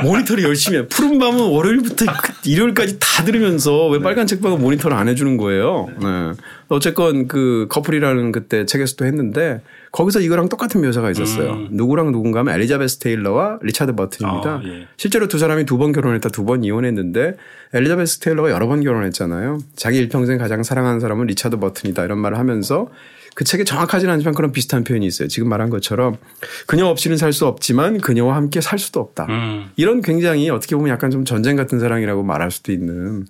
모니터를 0.03 0.43
열심히 0.43 0.79
해. 0.79 0.87
푸른 0.89 1.21
밤은 1.21 1.39
월요일부터 1.39 2.07
일요일까지 2.45 2.99
다 2.99 3.23
들으면서 3.23 3.87
왜 3.87 3.99
네. 3.99 4.03
빨간 4.05 4.27
책방은 4.27 4.61
모니터를 4.61 4.97
안 4.97 5.07
해주는 5.07 5.37
거예요. 5.37 5.89
네. 6.01 6.33
어쨌건 6.75 7.29
그 7.29 7.67
커플이라는 7.71 8.33
그때 8.33 8.65
책에서 8.67 8.97
도 8.97 9.05
했는데 9.05 9.61
거기서 9.93 10.21
이거랑 10.21 10.49
똑같은 10.49 10.81
묘사가 10.81 11.11
있었어요. 11.11 11.51
음. 11.53 11.69
누구랑 11.73 12.13
누군가 12.13 12.41
하면 12.41 12.55
엘리자베스 12.55 12.99
테일러와 12.99 13.59
리차드 13.63 13.95
버튼입니다. 13.95 14.57
어, 14.57 14.63
예. 14.65 14.87
실제로 14.97 15.29
두 15.29 15.39
사람이 15.39 15.65
두 15.67 15.79
번 15.79 15.93
결혼했다 15.93 16.29
두 16.31 16.45
번 16.45 16.65
이혼했는데 16.65 17.37
엘리자베스 17.75 18.21
테일러가 18.21 18.51
여러 18.51 18.67
번 18.67 18.83
결혼했잖아요. 18.83 19.59
자기 19.77 19.99
일평생 19.99 20.39
가장 20.39 20.63
사랑하는 20.63 21.01
사람은 21.01 21.27
리차드 21.27 21.59
버튼이다 21.59 22.05
이런 22.05 22.19
말을 22.19 22.39
하면서 22.39 22.89
그 23.35 23.45
책에 23.45 23.65
정확하지는 23.65 24.13
않지만 24.15 24.35
그런 24.35 24.53
비슷한 24.53 24.85
표현이 24.85 25.07
있어요. 25.07 25.27
지금 25.29 25.49
말한 25.49 25.71
것처럼 25.71 26.19
그녀 26.67 26.87
없이는 26.87 27.17
살 27.17 27.33
수 27.33 27.47
없지만 27.47 27.99
그녀와 27.99 28.37
함께 28.37 28.61
살 28.61 28.79
수도 28.79 29.01
없다. 29.01 29.27
음. 29.31 29.71
이런 29.77 30.03
굉장히 30.03 30.51
어떻게 30.51 30.77
보면 30.77 30.91
약간 30.91 31.11
좀 31.11 31.25
전쟁 31.25 31.57
같은 31.57 31.79
사랑이라고 31.81 32.23
말할 32.23 32.51
수도 32.51 32.73
있는 32.73 33.25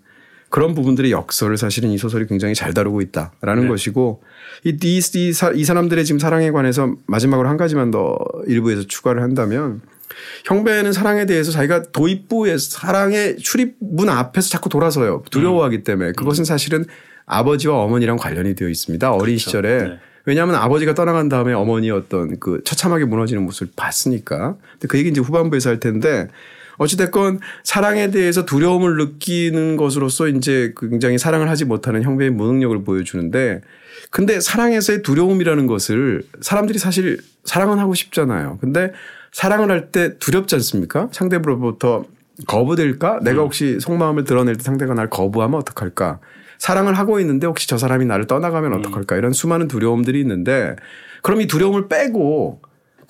그런 0.52 0.74
부분들의 0.74 1.10
역설을 1.10 1.56
사실은 1.56 1.88
이 1.88 1.96
소설이 1.96 2.26
굉장히 2.26 2.54
잘 2.54 2.74
다루고 2.74 3.00
있다라는 3.00 3.62
네. 3.62 3.68
것이고 3.68 4.22
이, 4.64 4.76
이, 4.82 4.98
이, 4.98 5.32
이 5.54 5.64
사람들의 5.64 6.04
지금 6.04 6.18
사랑에 6.18 6.50
관해서 6.50 6.94
마지막으로 7.06 7.48
한 7.48 7.56
가지만 7.56 7.90
더 7.90 8.18
일부에서 8.46 8.82
추가를 8.82 9.22
한다면 9.22 9.80
형배는 10.44 10.92
사랑에 10.92 11.24
대해서 11.24 11.52
자기가 11.52 11.84
도입부의 11.84 12.58
사랑의 12.58 13.38
출입문 13.38 14.10
앞에서 14.10 14.50
자꾸 14.50 14.68
돌아서요. 14.68 15.22
두려워하기 15.30 15.76
음. 15.76 15.84
때문에 15.84 16.12
그것은 16.12 16.44
사실은 16.44 16.84
아버지와 17.24 17.78
어머니랑 17.78 18.18
관련이 18.18 18.54
되어 18.54 18.68
있습니다. 18.68 19.10
어린 19.10 19.36
그렇죠. 19.36 19.38
시절에. 19.38 19.82
네. 19.84 19.98
왜냐하면 20.26 20.56
아버지가 20.56 20.92
떠나간 20.92 21.30
다음에 21.30 21.54
어머니 21.54 21.90
어떤 21.90 22.38
그 22.38 22.60
처참하게 22.62 23.06
무너지는 23.06 23.42
모습을 23.42 23.72
봤으니까. 23.74 24.56
근데 24.72 24.86
그 24.86 24.98
얘기 24.98 25.08
이제 25.08 25.22
후반부에서 25.22 25.70
할 25.70 25.80
텐데 25.80 26.28
어찌됐건 26.78 27.40
사랑에 27.64 28.10
대해서 28.10 28.44
두려움을 28.44 28.96
느끼는 28.96 29.76
것으로서 29.76 30.28
이제 30.28 30.74
굉장히 30.78 31.18
사랑을 31.18 31.48
하지 31.48 31.64
못하는 31.64 32.02
형배의 32.02 32.30
무능력을 32.30 32.84
보여주는데 32.84 33.60
근데 34.10 34.40
사랑에서의 34.40 35.02
두려움이라는 35.02 35.66
것을 35.66 36.22
사람들이 36.40 36.78
사실 36.78 37.18
사랑은 37.44 37.78
하고 37.78 37.94
싶잖아요. 37.94 38.58
근데 38.60 38.92
사랑을 39.32 39.70
할 39.70 39.90
때 39.92 40.18
두렵지 40.18 40.54
않습니까? 40.56 41.08
상대로부터 41.12 42.04
거부될까? 42.46 43.20
내가 43.22 43.42
음. 43.42 43.46
혹시 43.46 43.78
속마음을 43.80 44.24
드러낼 44.24 44.56
때 44.56 44.62
상대가 44.62 44.94
날 44.94 45.08
거부하면 45.10 45.60
어떡할까? 45.60 46.20
사랑을 46.58 46.94
하고 46.94 47.18
있는데 47.20 47.46
혹시 47.46 47.68
저 47.68 47.76
사람이 47.76 48.04
나를 48.06 48.26
떠나가면 48.26 48.72
음. 48.72 48.78
어떡할까? 48.78 49.16
이런 49.16 49.32
수많은 49.32 49.68
두려움들이 49.68 50.20
있는데 50.20 50.76
그럼 51.22 51.40
이 51.40 51.46
두려움을 51.46 51.88
빼고 51.88 52.60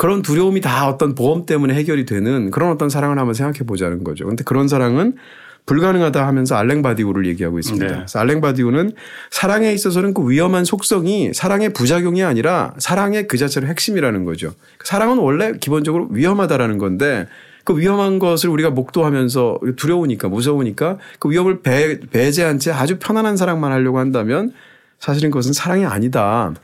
그런 0.03 0.21
두려움이 0.21 0.61
다 0.61 0.89
어떤 0.89 1.15
보험 1.15 1.47
때문에 1.47 1.75
해결이 1.75 2.07
되는 2.07 2.51
그런 2.51 2.73
어떤 2.73 2.91
사랑을 2.91 3.21
한번 3.21 3.35
생각해 3.35 3.61
보자는 3.61 4.03
거죠. 4.03 4.27
근데 4.27 4.43
그런 4.43 4.67
사랑은 4.67 5.15
불가능하다 5.65 6.27
하면서 6.27 6.57
알랭 6.57 6.83
바디우를 6.83 7.25
얘기하고 7.27 7.61
있습니다. 7.61 7.87
네. 7.87 7.95
그래서 7.99 8.19
알랭 8.19 8.41
바디우는 8.41 8.95
사랑에 9.31 9.73
있어서는 9.73 10.13
그 10.13 10.29
위험한 10.29 10.65
속성이 10.65 11.33
사랑의 11.33 11.73
부작용이 11.73 12.25
아니라 12.25 12.75
사랑의 12.79 13.29
그 13.29 13.39
자체로 13.39 13.69
핵심이라는 13.69 14.25
거죠. 14.25 14.55
사랑은 14.83 15.19
원래 15.19 15.53
기본적으로 15.53 16.09
위험하다라는 16.11 16.79
건데 16.79 17.29
그 17.63 17.79
위험한 17.79 18.19
것을 18.19 18.51
우리가 18.51 18.71
목도하면서 18.71 19.61
두려우니까 19.77 20.27
무서우니까 20.27 20.99
그 21.21 21.31
위험을 21.31 21.61
배, 21.61 22.01
배제한 22.01 22.59
채 22.59 22.73
아주 22.73 22.99
편안한 22.99 23.37
사랑만 23.37 23.71
하려고 23.71 24.01
한다면 24.01 24.53
사실은 24.99 25.31
그것은 25.31 25.53
사랑이 25.53 25.85
아니다. 25.85 26.55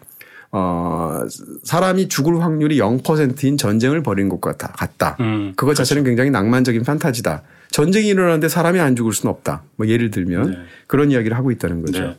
어, 0.50 1.20
사람이 1.62 2.08
죽을 2.08 2.42
확률이 2.42 2.78
0%인 2.78 3.56
전쟁을 3.56 4.02
벌인 4.02 4.28
것 4.28 4.40
같다. 4.40 4.68
같다. 4.68 5.16
음, 5.20 5.52
그것 5.56 5.74
자체는 5.74 6.02
그렇죠. 6.02 6.10
굉장히 6.10 6.30
낭만적인 6.30 6.84
판타지다. 6.84 7.42
전쟁이 7.70 8.08
일어나는데 8.08 8.48
사람이 8.48 8.80
안 8.80 8.96
죽을 8.96 9.12
수는 9.12 9.30
없다. 9.30 9.62
뭐 9.76 9.86
예를 9.86 10.10
들면 10.10 10.50
네. 10.50 10.56
그런 10.86 11.10
이야기를 11.10 11.36
하고 11.36 11.50
있다는 11.50 11.82
거죠. 11.84 12.00
네. 12.00 12.16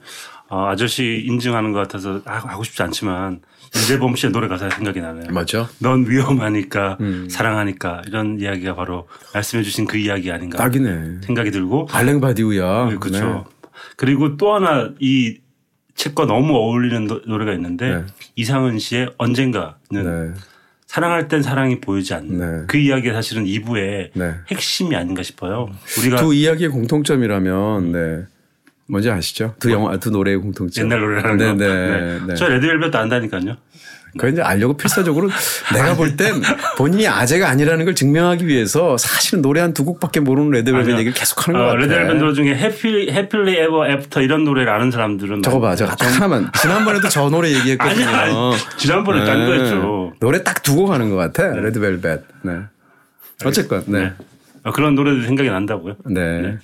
어, 0.49 0.67
아저씨 0.67 1.23
인증하는 1.25 1.71
것 1.73 1.79
같아서 1.79 2.21
하고 2.25 2.63
싶지 2.63 2.81
않지만 2.83 3.41
이재범 3.75 4.15
씨의 4.15 4.31
노래 4.31 4.47
가사 4.47 4.69
생각이 4.69 4.99
나네요. 4.99 5.31
맞죠. 5.31 5.67
넌 5.79 6.05
위험하니까 6.07 6.97
음. 7.01 7.27
사랑하니까 7.29 8.01
이런 8.07 8.39
이야기가 8.39 8.75
바로 8.75 9.07
말씀해 9.33 9.63
주신 9.63 9.85
그 9.85 9.97
이야기 9.97 10.31
아닌가. 10.31 10.57
딱이네. 10.57 11.21
생각이 11.23 11.51
들고. 11.51 11.85
발랭바디우야. 11.87 12.89
네, 12.89 12.95
그렇죠. 12.97 13.25
네. 13.25 13.69
그리고 13.95 14.37
또 14.37 14.53
하나 14.55 14.89
이 14.99 15.37
책과 15.99 16.27
너무 16.27 16.55
어울리는 16.55 17.09
노래가 17.25 17.53
있는데 17.55 17.95
네. 17.95 18.03
이상은 18.37 18.79
씨의 18.79 19.11
언젠가는 19.17 19.75
네. 19.91 20.31
사랑할 20.87 21.27
땐 21.27 21.41
사랑이 21.43 21.81
보이지 21.81 22.13
않는 22.13 22.37
네. 22.37 22.63
그 22.67 22.77
이야기가 22.77 23.13
사실은 23.13 23.43
2부의 23.43 24.11
네. 24.13 24.33
핵심이 24.49 24.95
아닌가 24.95 25.23
싶어요. 25.23 25.69
우리가 25.99 26.15
두 26.15 26.33
이야기의 26.33 26.69
공통점이라면 26.69 27.91
네. 27.91 28.23
뭔지 28.87 29.11
아시죠? 29.11 29.55
두 29.59 29.71
영화, 29.71 29.97
두 29.97 30.09
노래의 30.09 30.37
공통점. 30.37 30.85
옛날 30.85 31.01
노래라는 31.01 31.57
네, 31.57 31.67
거. 31.67 31.73
네, 31.73 32.19
네. 32.27 32.35
저 32.35 32.47
레드벨벳도 32.47 32.97
안다니까요. 32.97 33.57
그걸 34.13 34.31
이제 34.33 34.41
알려고 34.41 34.75
필사적으로 34.75 35.29
내가 35.73 35.95
볼 35.95 36.17
땐 36.17 36.41
본인이 36.77 37.07
아재가 37.07 37.47
아니라는 37.49 37.85
걸 37.85 37.95
증명하기 37.95 38.47
위해서 38.47 38.97
사실은 38.97 39.41
노래 39.41 39.61
한 39.61 39.73
두 39.73 39.85
곡밖에 39.85 40.19
모르는 40.19 40.51
레드벨벳 40.51 40.93
얘기를 40.93 41.13
계속 41.13 41.47
하는 41.47 41.59
어, 41.59 41.63
것 41.63 41.69
같아. 41.71 41.79
레드벨벳 41.79 42.17
노래 42.17 42.33
중에 42.33 42.55
happy, 42.55 43.11
happily 43.11 43.57
ever 43.57 43.87
after 43.87 44.21
이런 44.21 44.43
노래를 44.43 44.71
아는 44.71 44.89
사람들은. 44.91 45.43
저거 45.43 45.59
봐. 45.59 45.75
저거 45.75 45.95
딱 45.95 46.07
하나만. 46.15 46.51
지난번에도 46.59 47.07
저 47.09 47.29
노래 47.29 47.49
얘기했거든요. 47.51 48.07
아니, 48.07 48.35
아니, 48.35 48.55
지난번에 48.77 49.19
네. 49.21 49.25
딴 49.25 49.45
거였죠. 49.45 50.13
노래 50.19 50.43
딱 50.43 50.63
두고 50.63 50.87
가는 50.87 51.09
것 51.09 51.15
같아. 51.15 51.47
네. 51.53 51.61
Red 51.61 51.79
Velvet. 51.79 52.21
네. 52.41 52.53
어쨌건, 53.45 53.83
네. 53.87 53.99
네. 54.05 54.13
어, 54.63 54.71
그런 54.71 54.95
노래들 54.95 55.23
생각이 55.25 55.49
난다고요? 55.49 55.95
네. 56.07 56.57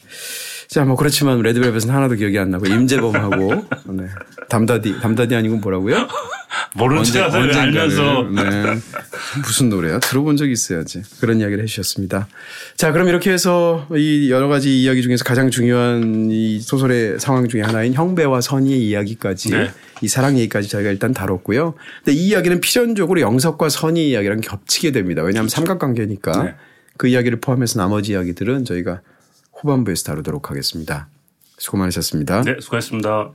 네. 0.70 0.74
자, 0.74 0.84
뭐 0.84 0.96
그렇지만 0.96 1.42
Red 1.42 1.54
Velvet은 1.54 1.90
하나도 1.90 2.16
기억이 2.16 2.38
안 2.40 2.50
나고 2.50 2.66
임재범하고 2.66 3.66
네. 3.94 4.06
담다디 4.50 5.00
담다디 5.00 5.36
아니고 5.36 5.58
뭐라고요? 5.58 6.08
모르는 6.76 7.04
척 7.04 7.34
알면서 7.34 8.24
네. 8.36 8.76
무슨 9.46 9.70
노래야? 9.70 10.00
들어본 10.00 10.38
적이 10.38 10.52
있어야지. 10.54 11.04
그런 11.22 11.40
이야기를 11.40 11.64
해주셨습니다. 11.64 12.28
자, 12.76 12.92
그럼 12.92 13.08
이렇게 13.08 13.32
해서 13.32 13.88
이 13.96 14.30
여러 14.30 14.48
가지 14.48 14.82
이야기 14.82 15.02
중에서 15.02 15.24
가장 15.24 15.50
중요한 15.50 16.30
이 16.32 16.60
소설의 16.60 17.20
상황 17.20 17.48
중에 17.48 17.62
하나인 17.62 17.94
형배와 17.94 18.42
선의의 18.42 18.82
이야기까지 18.88 19.52
네. 19.52 19.72
이 20.02 20.08
사랑 20.08 20.38
얘기까지 20.38 20.68
저희가 20.68 20.90
일단 20.90 21.14
다뤘고요. 21.14 21.76
근데 22.04 22.18
이 22.18 22.28
이야기는 22.28 22.60
필연적으로 22.60 23.22
영석과 23.22 23.70
선의 23.70 24.10
이야기랑 24.10 24.42
겹치게 24.42 24.92
됩니다. 24.92 25.24
왜냐하면. 25.24 25.50
삼각관계니까 25.50 26.44
네. 26.44 26.56
그 26.98 27.08
이야기를 27.08 27.40
포함해서 27.40 27.80
나머지 27.80 28.12
이야기들은 28.14 28.66
저희가 28.66 29.02
후반부에서 29.56 30.04
다루도록 30.04 30.50
하겠습니다. 30.50 31.08
수고 31.58 31.78
많으셨습니다. 31.78 32.42
네, 32.44 32.56
수고하셨습니다. 32.60 33.32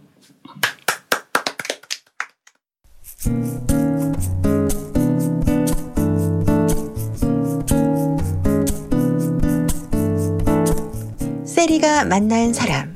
세리가 11.45 12.05
만난 12.05 12.53
사람. 12.53 12.91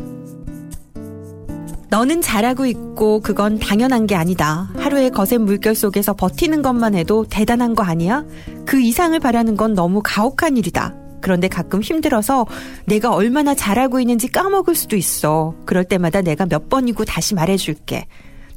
너는 1.91 2.23
잘하고 2.23 2.67
있고 2.67 3.21
그건 3.21 3.59
당연한 3.59 4.07
게 4.07 4.17
아니다. 4.17 4.69
하루의 4.77 5.11
거센 5.11 5.43
물결 5.43 5.75
속에서 5.75 6.13
버티는 6.15 6.63
것만 6.63 6.95
해도 6.95 7.25
대단한 7.29 7.75
거 7.75 7.85
아니야? 7.85 8.25
그 8.67 8.81
이상을 8.81 9.19
바라는 9.21 9.57
건 9.57 9.75
너무 9.75 10.01
가혹한 10.03 10.57
일이다. 10.57 11.04
그런데 11.25 11.49
가끔 11.49 11.81
힘들어서 11.81 12.45
내가 12.85 13.15
얼마나 13.15 13.55
잘하고 13.55 13.99
있는지 13.99 14.29
까먹을 14.29 14.75
수도 14.75 14.95
있어. 14.95 15.55
그럴 15.65 15.83
때마다 15.85 16.21
내가 16.21 16.45
몇 16.45 16.69
번이고 16.69 17.07
다시 17.07 17.35
말해줄게. 17.35 18.07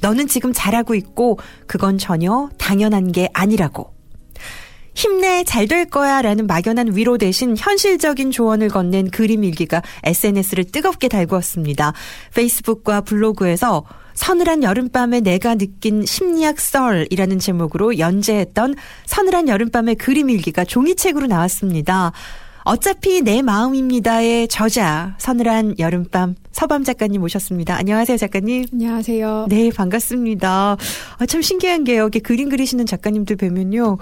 너는 0.02 0.26
지금 0.28 0.52
잘하고 0.52 0.94
있고 0.94 1.38
그건 1.66 1.96
전혀 1.96 2.50
당연한 2.58 3.10
게 3.10 3.30
아니라고. 3.32 3.94
힘내 4.94 5.44
잘 5.44 5.66
될 5.66 5.86
거야 5.86 6.20
라는 6.20 6.46
막연한 6.46 6.94
위로 6.94 7.16
대신 7.16 7.56
현실적인 7.56 8.32
조언을 8.32 8.68
건넨 8.68 9.10
그림 9.12 9.44
일기가 9.44 9.80
SNS를 10.02 10.64
뜨겁게 10.64 11.08
달구었습니다. 11.08 11.94
페이스북과 12.34 13.00
블로그에서 13.00 13.84
서늘한 14.12 14.62
여름밤에 14.62 15.20
내가 15.20 15.54
느낀 15.54 16.04
심리학 16.04 16.60
썰이라는 16.60 17.38
제목으로 17.38 17.98
연재했던 17.98 18.74
서늘한 19.06 19.48
여름밤의 19.48 19.94
그림 19.94 20.28
일기가 20.28 20.64
종이책으로 20.64 21.28
나왔습니다. 21.28 22.12
어차피 22.68 23.22
내 23.22 23.40
마음입니다의 23.40 24.48
저자 24.48 25.14
서늘한 25.16 25.76
여름밤 25.78 26.34
서밤 26.52 26.84
작가님 26.84 27.22
모셨습니다. 27.22 27.74
안녕하세요 27.78 28.18
작가님. 28.18 28.66
안녕하세요. 28.70 29.46
네 29.48 29.70
반갑습니다. 29.70 30.76
아, 31.16 31.26
참 31.26 31.40
신기한 31.40 31.84
게요. 31.84 32.02
이렇게 32.02 32.18
그림 32.18 32.50
그리시는 32.50 32.84
작가님들 32.84 33.36
뵈면요. 33.36 33.96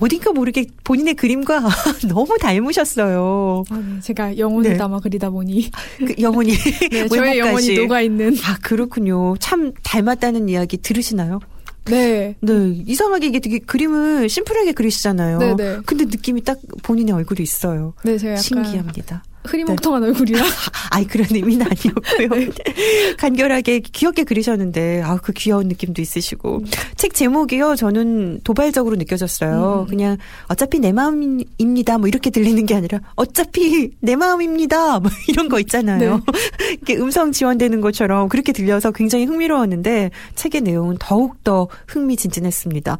어딘가 0.00 0.32
모르게 0.32 0.64
본인의 0.84 1.14
그림과 1.16 1.60
너무 2.08 2.38
닮으셨어요. 2.40 3.64
아, 3.68 3.76
네. 3.76 4.00
제가 4.00 4.38
영혼을 4.38 4.70
네. 4.70 4.76
담아 4.78 5.00
그리다 5.00 5.28
보니 5.28 5.70
그 5.98 6.14
영혼이 6.18 6.52
네, 6.90 7.08
저의 7.08 7.38
영혼이 7.40 7.74
녹아 7.74 8.00
있는. 8.00 8.34
아 8.46 8.56
그렇군요. 8.62 9.36
참 9.38 9.74
닮았다는 9.82 10.48
이야기 10.48 10.78
들으시나요? 10.78 11.40
네. 11.88 12.36
네. 12.40 12.82
이상하게 12.86 13.26
이게 13.28 13.40
되게 13.40 13.58
그림을 13.58 14.28
심플하게 14.28 14.72
그리시잖아요. 14.72 15.38
네네. 15.38 15.56
네. 15.56 15.78
근데 15.86 16.04
느낌이 16.04 16.42
딱 16.42 16.58
본인의 16.82 17.14
얼굴이 17.14 17.42
있어요. 17.42 17.94
네, 18.04 18.18
제가 18.18 18.36
신기합니다. 18.36 19.22
흐리멍텅한 19.48 20.02
네. 20.02 20.08
얼굴이라. 20.08 20.44
아이 20.90 21.06
그런 21.06 21.26
의미는 21.30 21.66
아니었고요. 21.66 22.28
네. 22.28 23.14
간결하게 23.18 23.80
귀엽게 23.80 24.24
그리셨는데 24.24 25.02
아 25.02 25.18
그 25.28 25.32
귀여운 25.32 25.68
느낌도 25.68 26.00
있으시고 26.00 26.58
음. 26.58 26.64
책 26.96 27.14
제목이요 27.14 27.76
저는 27.76 28.40
도발적으로 28.44 28.96
느껴졌어요. 28.96 29.84
음. 29.86 29.90
그냥 29.90 30.16
어차피 30.46 30.78
내 30.78 30.92
마음입니다. 30.92 31.98
뭐 31.98 32.08
이렇게 32.08 32.30
들리는 32.30 32.64
게 32.66 32.74
아니라 32.74 33.00
어차피 33.14 33.90
내 34.00 34.16
마음입니다. 34.16 35.00
뭐 35.00 35.10
이런 35.28 35.48
거 35.48 35.60
있잖아요. 35.60 36.16
네. 36.16 36.22
이렇게 36.72 36.96
음성 36.96 37.32
지원되는 37.32 37.80
것처럼 37.80 38.28
그렇게 38.28 38.52
들려서 38.52 38.90
굉장히 38.90 39.26
흥미로웠는데 39.26 40.10
책의 40.34 40.62
내용은 40.62 40.96
더욱 40.98 41.44
더 41.44 41.68
흥미진진했습니다. 41.88 42.98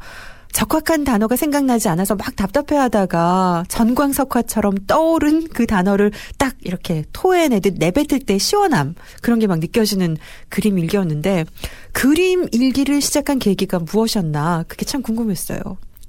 적확한 0.51 1.03
단어가 1.03 1.35
생각나지 1.35 1.89
않아서 1.89 2.15
막 2.15 2.35
답답해하다가 2.35 3.65
전광석화처럼 3.67 4.75
떠오른 4.87 5.47
그 5.47 5.67
단어를 5.67 6.11
딱 6.37 6.55
이렇게 6.61 7.03
토해내듯 7.13 7.75
내뱉을 7.77 8.21
때 8.25 8.37
시원함 8.37 8.95
그런 9.21 9.39
게 9.39 9.47
막 9.47 9.59
느껴지는 9.59 10.15
그림 10.49 10.77
일기였는데 10.79 11.45
그림 11.91 12.47
일기를 12.51 13.01
시작한 13.01 13.39
계기가 13.39 13.79
무엇이었나 13.79 14.63
그게 14.67 14.85
참 14.85 15.01
궁금했어요. 15.01 15.59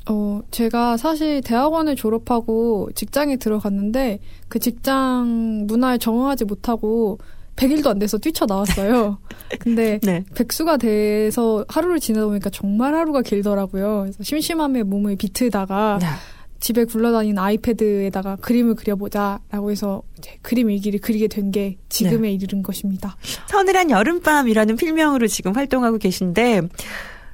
어, 0.08 0.40
제가 0.50 0.96
사실 0.96 1.40
대학원을 1.42 1.94
졸업하고 1.96 2.90
직장에 2.94 3.36
들어갔는데 3.36 4.18
그 4.48 4.58
직장 4.58 5.64
문화에 5.66 5.98
적응하지 5.98 6.44
못하고 6.46 7.18
100일도 7.60 7.88
안 7.88 7.98
돼서 7.98 8.18
뛰쳐나왔어요. 8.18 9.18
근데 9.60 9.98
네. 10.02 10.24
백수가 10.34 10.78
돼서 10.78 11.64
하루를 11.68 12.00
지내다 12.00 12.26
보니까 12.26 12.50
정말 12.50 12.94
하루가 12.94 13.22
길더라고요. 13.22 14.00
그래서 14.02 14.22
심심함에 14.22 14.82
몸을 14.84 15.16
비틀다가 15.16 15.98
네. 16.00 16.06
집에 16.60 16.84
굴러다니는 16.84 17.38
아이패드에다가 17.38 18.36
그림을 18.36 18.74
그려보자라고 18.74 19.70
해서 19.70 20.02
이제 20.18 20.36
그림 20.42 20.70
일기를 20.70 21.00
그리게 21.00 21.26
된 21.26 21.50
게 21.50 21.78
지금에 21.88 22.28
네. 22.28 22.34
이르는 22.34 22.62
것입니다. 22.62 23.16
서늘한 23.48 23.90
여름밤이라는 23.90 24.76
필명으로 24.76 25.26
지금 25.26 25.52
활동하고 25.56 25.98
계신데 25.98 26.62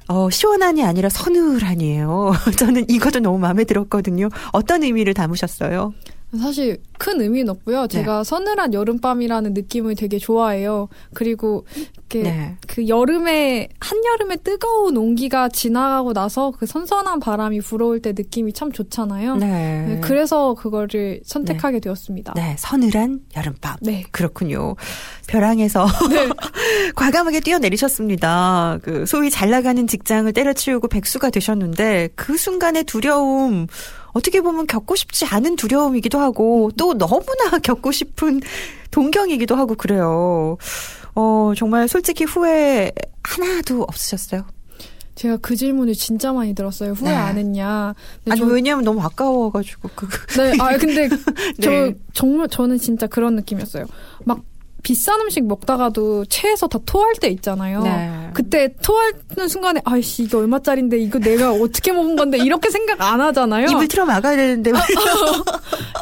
어, 0.07 0.29
시원한이 0.29 0.83
아니라 0.83 1.09
서늘한이에요. 1.09 2.31
저는 2.57 2.89
이것도 2.89 3.19
너무 3.19 3.37
마음에 3.39 3.65
들었거든요. 3.65 4.29
어떤 4.53 4.81
의미를 4.83 5.13
담으셨어요? 5.13 5.93
사실 6.37 6.81
큰 6.97 7.21
의미는 7.21 7.49
없고요. 7.49 7.87
제가 7.87 8.17
네. 8.17 8.23
서늘한 8.23 8.73
여름밤이라는 8.73 9.53
느낌을 9.53 9.95
되게 9.95 10.17
좋아해요. 10.17 10.89
그리고 11.13 11.65
이렇게 12.09 12.23
네. 12.23 12.57
그 12.67 12.87
여름에 12.89 13.69
한여름에 13.79 14.37
뜨거운 14.37 14.97
온기가 14.97 15.47
지나가고 15.47 16.11
나서 16.11 16.51
그 16.51 16.65
선선한 16.65 17.21
바람이 17.21 17.61
불어올 17.61 18.01
때 18.01 18.13
느낌이 18.15 18.51
참 18.51 18.73
좋잖아요. 18.73 19.37
네. 19.37 19.85
네 19.87 20.01
그래서 20.01 20.53
그거를 20.53 21.21
선택하게 21.23 21.77
네. 21.77 21.79
되었습니다. 21.81 22.33
네, 22.35 22.55
서늘한 22.57 23.21
여름밤. 23.35 23.77
네, 23.81 24.03
그렇군요. 24.11 24.75
벼랑에서 25.27 25.85
네. 26.09 26.29
과감하게 26.95 27.39
뛰어내리셨습니다. 27.39 28.79
그 28.81 29.05
소위 29.05 29.29
잘 29.29 29.49
나가는 29.49 29.87
직장을 29.87 30.31
때려치우고 30.33 30.89
백수가 30.89 31.29
되셨는데 31.29 32.09
그 32.15 32.37
순간의 32.37 32.83
두려움 32.83 33.67
어떻게 34.17 34.41
보면 34.41 34.65
겪고 34.65 34.95
싶지 34.95 35.25
않은 35.25 35.55
두려움이기도 35.55 36.19
하고 36.19 36.71
또 36.75 36.97
너무나 36.97 37.59
겪고 37.63 37.91
싶은 37.91 38.41
동경이기도 38.89 39.55
하고 39.55 39.75
그래요. 39.75 40.57
어, 41.13 41.53
정말 41.55 41.87
솔직히 41.87 42.23
후회 42.23 42.91
하나도 43.23 43.83
없으셨어요? 43.83 44.45
제가 45.13 45.37
그 45.37 45.55
질문을 45.55 45.93
진짜 45.93 46.31
많이 46.33 46.53
들었어요. 46.53 46.91
후회 46.93 47.09
네. 47.09 47.15
안 47.15 47.37
했냐. 47.37 47.93
아니, 48.29 48.39
저, 48.39 48.45
왜냐면 48.45 48.83
너무 48.83 49.01
아까워가지고. 49.01 49.89
그, 49.95 50.07
네, 50.37 50.55
아, 50.59 50.77
근데 50.77 51.09
네. 51.57 51.61
저, 51.61 51.93
정말, 52.13 52.47
저는 52.49 52.77
진짜 52.77 53.07
그런 53.07 53.35
느낌이었어요. 53.35 53.85
막 54.25 54.41
비싼 54.83 55.19
음식 55.21 55.45
먹다가도 55.45 56.25
체해서 56.25 56.67
다 56.67 56.79
토할 56.85 57.13
때 57.15 57.27
있잖아요. 57.29 57.83
네. 57.83 58.29
그때 58.33 58.73
토하는 58.81 59.47
순간에 59.49 59.81
아이씨 59.83 60.23
이게 60.23 60.37
얼마짜린데 60.37 60.97
이거 60.99 61.19
내가 61.19 61.51
어떻게 61.51 61.91
먹은 61.91 62.15
건데 62.15 62.37
이렇게 62.37 62.69
생각 62.69 63.01
안 63.01 63.19
하잖아요. 63.19 63.67
입을 63.67 63.87
틀어 63.87 64.05
막아야 64.05 64.35
되는데 64.37 64.71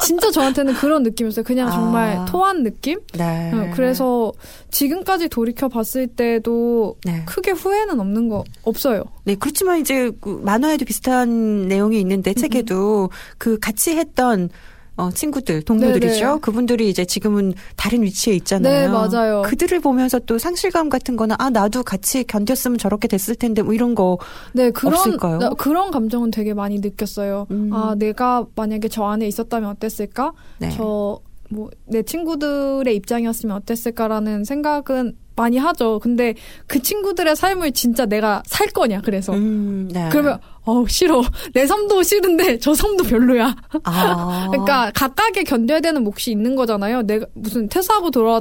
진짜 0.04 0.30
저한테는 0.30 0.74
그런 0.74 1.02
느낌이었어요. 1.02 1.44
그냥 1.44 1.70
정말 1.70 2.18
아. 2.18 2.24
토한 2.26 2.62
느낌. 2.62 3.00
네. 3.14 3.50
어, 3.52 3.72
그래서 3.74 4.32
지금까지 4.70 5.28
돌이켜 5.28 5.68
봤을 5.68 6.06
때도 6.06 6.96
네. 7.04 7.24
크게 7.26 7.52
후회는 7.52 7.98
없는 7.98 8.28
거 8.28 8.44
없어요. 8.62 9.04
네 9.24 9.34
그렇지만 9.34 9.80
이제 9.80 10.12
그 10.20 10.40
만화에도 10.44 10.84
비슷한 10.84 11.66
내용이 11.66 11.98
있는데 12.00 12.34
책에도 12.34 13.10
그 13.38 13.58
같이 13.58 13.96
했던 13.96 14.50
어, 14.96 15.10
친구들, 15.10 15.62
동료들이죠. 15.62 16.26
네네. 16.26 16.40
그분들이 16.40 16.88
이제 16.88 17.04
지금은 17.04 17.52
다른 17.76 18.02
위치에 18.02 18.34
있잖아요. 18.34 18.80
네, 18.80 18.88
맞아요. 18.88 19.42
그들을 19.42 19.80
보면서 19.80 20.18
또 20.20 20.38
상실감 20.38 20.88
같은 20.88 21.16
거나, 21.16 21.36
아, 21.38 21.50
나도 21.50 21.82
같이 21.82 22.24
견뎠으면 22.24 22.78
저렇게 22.78 23.06
됐을 23.06 23.34
텐데, 23.34 23.62
뭐 23.62 23.74
이런 23.74 23.94
거. 23.94 24.18
네, 24.54 24.70
그런, 24.70 24.94
없을까요? 24.94 25.38
나, 25.38 25.50
그런 25.50 25.90
감정은 25.90 26.30
되게 26.30 26.54
많이 26.54 26.78
느꼈어요. 26.80 27.46
음. 27.50 27.70
아, 27.72 27.94
내가 27.94 28.46
만약에 28.54 28.88
저 28.88 29.04
안에 29.04 29.26
있었다면 29.26 29.70
어땠을까? 29.70 30.32
네. 30.58 30.70
저, 30.70 31.20
뭐, 31.50 31.70
내 31.84 32.02
친구들의 32.02 32.94
입장이었으면 32.96 33.56
어땠을까라는 33.56 34.44
생각은 34.44 35.16
많이 35.36 35.58
하죠. 35.58 35.98
근데 35.98 36.34
그 36.66 36.80
친구들의 36.80 37.36
삶을 37.36 37.72
진짜 37.72 38.06
내가 38.06 38.42
살 38.46 38.68
거냐, 38.68 39.02
그래서. 39.02 39.34
음, 39.34 39.88
네. 39.92 40.08
그러면, 40.10 40.38
어우, 40.66 40.86
싫어. 40.88 41.22
내 41.52 41.66
삶도 41.66 42.02
싫은데 42.02 42.58
저 42.58 42.74
삶도 42.74 43.04
별로야. 43.04 43.54
아. 43.84 44.48
그러니까 44.50 44.90
각각의 44.94 45.44
견뎌야 45.44 45.80
되는 45.80 46.02
몫이 46.02 46.32
있는 46.32 46.56
거잖아요. 46.56 47.02
내가 47.02 47.26
무슨 47.34 47.68
퇴사하고 47.68 48.10
돌아 48.10 48.40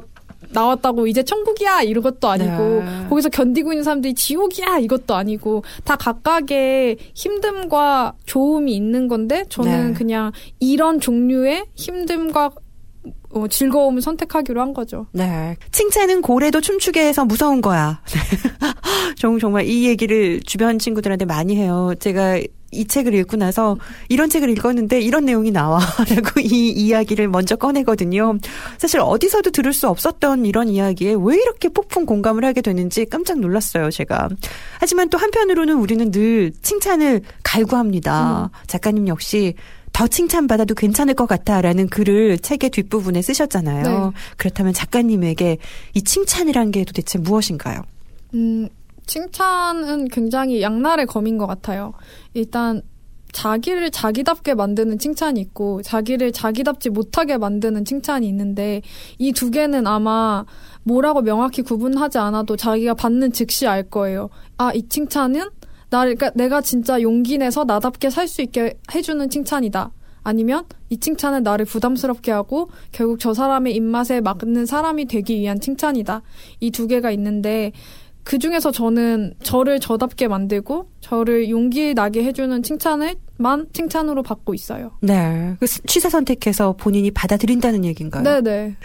나왔다고 0.50 1.08
이제 1.08 1.24
천국이야 1.24 1.82
이런 1.82 2.04
것도 2.04 2.28
아니고 2.28 2.84
네. 2.84 3.08
거기서 3.10 3.30
견디고 3.30 3.74
있는 3.74 3.84
사람들이 3.84 4.14
지옥이야 4.14 4.80
이것도 4.80 5.16
아니고 5.16 5.64
다 5.84 5.96
각각의 5.96 6.98
힘듦과 7.14 8.14
좋음이 8.26 8.76
있는 8.76 9.08
건데 9.08 9.46
저는 9.50 9.88
네. 9.88 9.94
그냥 9.94 10.32
이런 10.60 11.00
종류의 11.00 11.66
힘듦과 11.76 12.52
어, 13.36 13.50
즐거움을 13.50 14.02
선택하기로 14.02 14.62
한 14.62 14.74
거죠. 14.74 15.08
네. 15.12 15.58
칭찬은 15.72 16.22
고래도 16.22 16.62
춤추게 16.62 17.06
해서 17.06 17.26
무서운 17.26 17.62
거야. 17.62 18.02
정말 19.20 19.40
정말 19.42 19.66
이 19.66 19.86
얘기를 19.88 20.40
주변 20.46 20.80
친구들한테 20.80 21.26
많이 21.26 21.58
해요. 21.58 21.94
제가 22.00 22.40
이 22.72 22.86
책을 22.86 23.14
읽고 23.14 23.36
나서 23.36 23.78
이런 24.08 24.30
책을 24.30 24.50
읽었는데 24.50 25.02
이런 25.02 25.26
내용이 25.26 25.52
나와. 25.52 25.80
라고 26.16 26.40
이 26.40 26.70
이야기를 26.70 27.28
먼저 27.28 27.58
꺼내거든요. 27.58 28.38
사실 28.78 29.02
어디서도 29.02 29.52
들을 29.52 29.74
수 29.74 29.90
없었던 29.90 30.46
이런 30.46 30.70
이야기에 30.70 31.16
왜 31.20 31.36
이렇게 31.36 31.68
폭풍 31.68 32.06
공감을 32.06 32.46
하게 32.46 32.62
되는지 32.62 33.06
깜짝 33.06 33.40
놀랐어요, 33.40 33.92
제가. 33.92 34.30
하지만 34.80 35.10
또 35.10 35.18
한편으로는 35.18 35.76
우리는 35.76 36.10
늘 36.10 36.54
칭찬을 36.62 37.22
갈구합니다. 37.44 38.52
음. 38.54 38.68
작가님 38.68 39.10
역시 39.10 39.56
더 39.96 40.08
칭찬받아도 40.08 40.76
괜찮을 40.76 41.14
것 41.14 41.26
같아라는 41.26 41.88
글을 41.88 42.40
책의 42.40 42.70
뒷부분에 42.72 43.22
쓰셨잖아요. 43.22 43.84
네. 43.84 44.12
그렇다면 44.36 44.74
작가님에게 44.74 45.58
이 45.94 46.02
칭찬이란 46.02 46.72
게 46.72 46.84
도대체 46.84 47.18
무엇인가요? 47.18 47.82
음, 48.34 48.68
칭찬은 49.08 50.10
굉장히 50.10 50.62
양날의 50.62 51.06
검인 51.06 51.38
것 51.38 51.48
같아요. 51.48 51.94
일단 52.34 52.82
자기를 53.32 53.90
자기답게 53.92 54.54
만드는 54.56 55.00
칭찬이 55.00 55.40
있고 55.40 55.82
자기를 55.82 56.34
자기답지 56.34 56.90
못하게 56.90 57.38
만드는 57.38 57.86
칭찬이 57.86 58.28
있는데 58.28 58.82
이 59.18 59.32
두 59.32 59.50
개는 59.50 59.88
아마 59.88 60.44
뭐라고 60.84 61.22
명확히 61.22 61.62
구분하지 61.62 62.18
않아도 62.18 62.58
자기가 62.58 62.96
받는 62.96 63.32
즉시 63.32 63.66
알 63.66 63.84
거예요. 63.84 64.30
아, 64.58 64.74
이 64.74 64.88
칭찬은 64.90 65.50
나를 65.90 66.16
그러니까 66.16 66.32
내가 66.38 66.62
진짜 66.62 67.02
용기 67.02 67.38
내서 67.38 67.64
나답게 67.64 68.10
살 68.10 68.28
수 68.28 68.42
있게 68.42 68.78
해주는 68.94 69.30
칭찬이다. 69.30 69.92
아니면 70.24 70.66
이 70.90 70.98
칭찬은 70.98 71.44
나를 71.44 71.66
부담스럽게 71.66 72.32
하고 72.32 72.70
결국 72.92 73.20
저 73.20 73.34
사람의 73.36 73.76
입맛에 73.76 74.22
맞는 74.22 74.66
사람이 74.66 75.06
되기 75.06 75.40
위한 75.40 75.60
칭찬이다. 75.60 76.24
이 76.62 76.72
두 76.72 76.88
개가 76.88 77.12
있는데 77.12 77.72
그 78.26 78.40
중에서 78.40 78.72
저는 78.72 79.36
저를 79.44 79.80
저답게 79.80 80.28
만들고 80.28 80.90
저를 81.00 81.48
용기 81.52 81.94
나게 81.94 82.24
해주는 82.24 82.64
칭찬을만 82.64 83.68
칭찬으로 83.72 84.24
받고 84.24 84.56
있어요. 84.56 84.92
네. 85.02 85.56
그 85.60 85.68
취사 85.86 86.10
선택해서 86.10 86.74
본인이 86.74 87.12
받아들인다는 87.12 87.86
얘기인가요? 87.86 88.24
네네. 88.24 88.76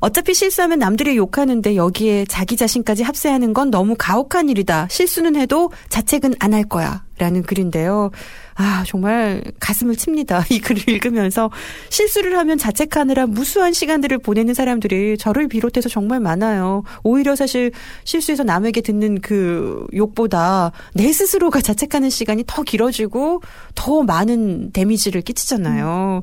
어차피 0.00 0.34
실수하면 0.34 0.78
남들이 0.80 1.16
욕하는데 1.16 1.76
여기에 1.76 2.26
자기 2.26 2.56
자신까지 2.56 3.02
합세하는 3.04 3.54
건 3.54 3.70
너무 3.70 3.94
가혹한 3.98 4.50
일이다. 4.50 4.88
실수는 4.90 5.34
해도 5.36 5.70
자책은 5.88 6.34
안 6.38 6.52
할 6.52 6.64
거야. 6.64 7.04
라는 7.18 7.42
글인데요. 7.42 8.10
아, 8.56 8.84
정말 8.86 9.42
가슴을 9.60 9.96
칩니다. 9.96 10.44
이 10.50 10.60
글을 10.60 10.88
읽으면서 10.88 11.50
실수를 11.90 12.36
하면 12.38 12.58
자책하느라 12.58 13.26
무수한 13.26 13.72
시간들을 13.72 14.18
보내는 14.18 14.54
사람들이 14.54 15.18
저를 15.18 15.48
비롯해서 15.48 15.88
정말 15.88 16.20
많아요. 16.20 16.82
오히려 17.02 17.34
사실 17.36 17.72
실수해서 18.04 18.44
남에게 18.44 18.80
듣는 18.80 19.20
그 19.20 19.86
욕보다 19.94 20.72
내 20.94 21.12
스스로가 21.12 21.60
자책하는 21.60 22.10
시간이 22.10 22.44
더 22.46 22.62
길어지고 22.62 23.42
더 23.74 24.02
많은 24.02 24.72
damage를 24.72 25.22
끼치잖아요. 25.22 26.22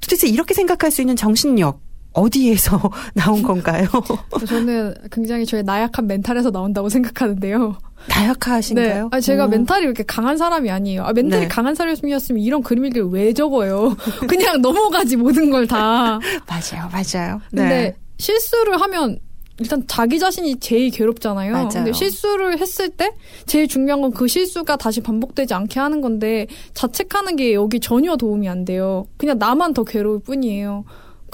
도대체 0.00 0.28
이렇게 0.28 0.52
생각할 0.52 0.90
수 0.90 1.00
있는 1.00 1.16
정신력 1.16 1.80
어디에서 2.14 2.80
나온 3.14 3.42
건가요? 3.42 3.86
저는 4.46 4.94
굉장히 5.10 5.44
저의 5.44 5.62
나약한 5.62 6.06
mental에서 6.06 6.50
나온다고 6.50 6.88
생각하는데요. 6.88 7.76
나약하신가요? 8.08 9.02
네. 9.04 9.08
아, 9.10 9.20
제가 9.20 9.46
오. 9.46 9.48
mental이 9.48 9.82
이렇게 9.84 10.02
강한 10.04 10.36
사람이 10.36 10.70
아니에요. 10.70 11.04
아, 11.04 11.12
mental이 11.12 11.42
네. 11.42 11.48
강한 11.48 11.74
사람이었으면 11.74 12.40
이런 12.42 12.62
그림 12.62 12.84
읽기를 12.86 13.08
왜 13.08 13.32
적어요? 13.32 13.96
그냥 14.28 14.60
넘어가지 14.62 15.16
모든 15.16 15.50
걸 15.50 15.66
다. 15.66 16.18
맞아요, 16.46 16.88
맞아요. 16.92 17.40
근데 17.50 17.68
네. 17.68 17.96
실수를 18.18 18.80
하면 18.80 19.18
일단 19.60 19.84
자기 19.86 20.18
자신이 20.18 20.58
제일 20.58 20.90
괴롭잖아요. 20.90 21.52
맞아요. 21.52 21.68
근데 21.68 21.92
실수를 21.92 22.58
했을 22.58 22.88
때 22.90 23.12
제일 23.46 23.68
중요한 23.68 24.00
건 24.02 24.10
그 24.10 24.26
실수가 24.26 24.76
다시 24.76 25.00
반복되지 25.00 25.54
않게 25.54 25.78
하는 25.78 26.00
건데 26.00 26.46
자책하는 26.74 27.36
게 27.36 27.54
여기 27.54 27.78
전혀 27.80 28.16
도움이 28.16 28.48
안 28.48 28.64
돼요. 28.64 29.06
그냥 29.16 29.38
나만 29.38 29.72
더 29.72 29.84
괴로울 29.84 30.20
뿐이에요. 30.20 30.84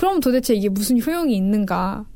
그럼 0.01 0.21
도대체 0.21 0.55
이게 0.55 0.71
무슨 0.71 0.99
효용이 0.99 1.37
있는가? 1.37 2.07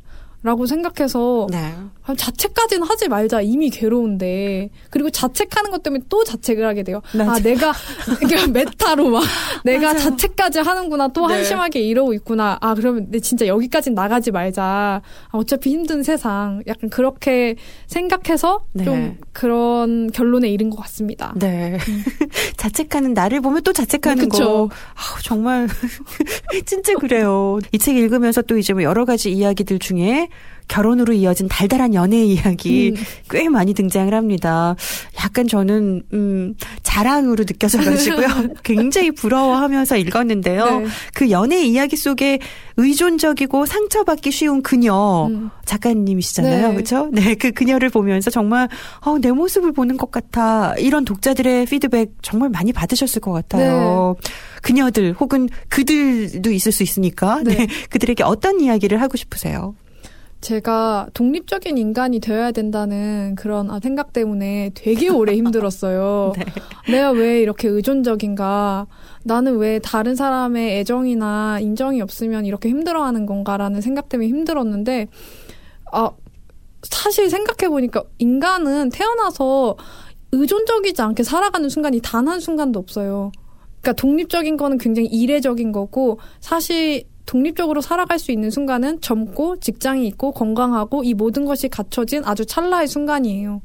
라고 0.44 0.66
생각해서 0.66 1.46
네. 1.50 1.72
자책까지는 2.06 2.86
하지 2.86 3.08
말자 3.08 3.40
이미 3.40 3.70
괴로운데 3.70 4.68
그리고 4.90 5.08
자책하는 5.08 5.70
것 5.70 5.82
때문에 5.82 6.04
또 6.10 6.22
자책을 6.22 6.66
하게 6.66 6.82
돼요. 6.82 7.00
맞아. 7.14 7.32
아 7.32 7.38
내가 7.38 7.72
그러니까 8.20 8.46
메타로 8.48 9.08
막 9.08 9.24
내가 9.64 9.94
맞아요. 9.94 9.98
자책까지 10.10 10.58
하는구나 10.58 11.08
또 11.08 11.26
네. 11.28 11.36
한심하게 11.36 11.80
이러고 11.80 12.12
있구나. 12.12 12.58
아 12.60 12.74
그러면 12.74 13.06
내 13.10 13.20
진짜 13.20 13.46
여기까지 13.46 13.90
나가지 13.92 14.30
말자. 14.32 14.62
아, 14.64 15.02
어차피 15.32 15.70
힘든 15.70 16.02
세상 16.02 16.62
약간 16.66 16.90
그렇게 16.90 17.56
생각해서 17.86 18.66
네. 18.74 18.84
좀 18.84 19.16
그런 19.32 20.10
결론에 20.12 20.50
이른 20.50 20.68
것 20.68 20.76
같습니다. 20.82 21.32
네. 21.38 21.78
음. 21.88 22.04
자책하는 22.58 23.14
나를 23.14 23.40
보면 23.40 23.62
또 23.62 23.72
자책하는 23.72 24.28
네, 24.28 24.38
거. 24.38 24.68
아 24.94 25.20
정말 25.22 25.68
진짜 26.66 26.92
그래요. 26.96 27.58
이 27.72 27.78
책 27.78 27.96
읽으면서 27.96 28.40
또 28.42 28.56
이제 28.58 28.72
뭐 28.74 28.82
여러 28.82 29.04
가지 29.06 29.30
이야기들 29.32 29.78
중에 29.78 30.28
결혼으로 30.68 31.12
이어진 31.12 31.48
달달한 31.48 31.94
연애 31.94 32.22
이야기 32.24 32.94
음. 32.96 33.02
꽤 33.30 33.48
많이 33.48 33.74
등장을 33.74 34.12
합니다. 34.12 34.76
약간 35.22 35.46
저는 35.46 36.02
음 36.12 36.54
자랑으로 36.82 37.44
느껴져 37.44 37.78
가지고요. 37.78 38.26
굉장히 38.62 39.10
부러워하면서 39.10 39.96
읽었는데요. 39.96 40.80
네. 40.80 40.86
그 41.12 41.30
연애 41.30 41.62
이야기 41.62 41.96
속에 41.96 42.38
의존적이고 42.76 43.66
상처받기 43.66 44.30
쉬운 44.30 44.62
그녀 44.62 45.26
음. 45.30 45.50
작가님이시잖아요. 45.64 46.68
네. 46.68 46.74
그렇죠? 46.74 47.08
네, 47.12 47.34
그 47.34 47.52
그녀를 47.52 47.90
보면서 47.90 48.30
정말 48.30 48.68
어, 49.00 49.18
내 49.18 49.30
모습을 49.30 49.72
보는 49.72 49.96
것 49.96 50.10
같아. 50.10 50.74
이런 50.78 51.04
독자들의 51.04 51.66
피드백 51.66 52.12
정말 52.22 52.48
많이 52.50 52.72
받으셨을 52.72 53.20
것 53.20 53.32
같아요. 53.32 54.16
네. 54.22 54.30
그녀들 54.62 55.14
혹은 55.18 55.48
그들도 55.68 56.50
있을 56.50 56.72
수 56.72 56.82
있으니까 56.82 57.42
네. 57.44 57.54
네. 57.54 57.66
그들에게 57.90 58.22
어떤 58.22 58.60
이야기를 58.60 59.00
하고 59.00 59.16
싶으세요? 59.16 59.74
제가 60.44 61.08
독립적인 61.14 61.78
인간이 61.78 62.20
되어야 62.20 62.52
된다는 62.52 63.34
그런 63.34 63.70
아, 63.70 63.80
생각 63.80 64.12
때문에 64.12 64.72
되게 64.74 65.08
오래 65.08 65.34
힘들었어요. 65.36 66.34
네. 66.36 66.44
내가 66.92 67.10
왜 67.12 67.40
이렇게 67.40 67.66
의존적인가? 67.66 68.86
나는 69.24 69.56
왜 69.56 69.78
다른 69.78 70.14
사람의 70.14 70.78
애정이나 70.80 71.60
인정이 71.60 72.02
없으면 72.02 72.44
이렇게 72.44 72.68
힘들어하는 72.68 73.24
건가라는 73.24 73.80
생각 73.80 74.10
때문에 74.10 74.28
힘들었는데, 74.28 75.08
아, 75.92 76.10
사실 76.82 77.30
생각해보니까 77.30 78.04
인간은 78.18 78.90
태어나서 78.90 79.76
의존적이지 80.32 81.00
않게 81.00 81.22
살아가는 81.22 81.68
순간이 81.70 82.00
단 82.02 82.28
한 82.28 82.38
순간도 82.38 82.78
없어요. 82.78 83.32
그러니까 83.80 83.92
독립적인 83.94 84.58
거는 84.58 84.76
굉장히 84.76 85.08
이례적인 85.08 85.72
거고, 85.72 86.18
사실 86.40 87.04
독립적으로 87.26 87.80
살아갈 87.80 88.18
수 88.18 88.32
있는 88.32 88.50
순간은 88.50 89.00
젊고 89.00 89.60
직장이 89.60 90.06
있고 90.08 90.32
건강하고 90.32 91.04
이 91.04 91.14
모든 91.14 91.44
것이 91.44 91.68
갖춰진 91.68 92.22
아주 92.24 92.44
찰나의 92.44 92.86
순간이에요. 92.88 93.62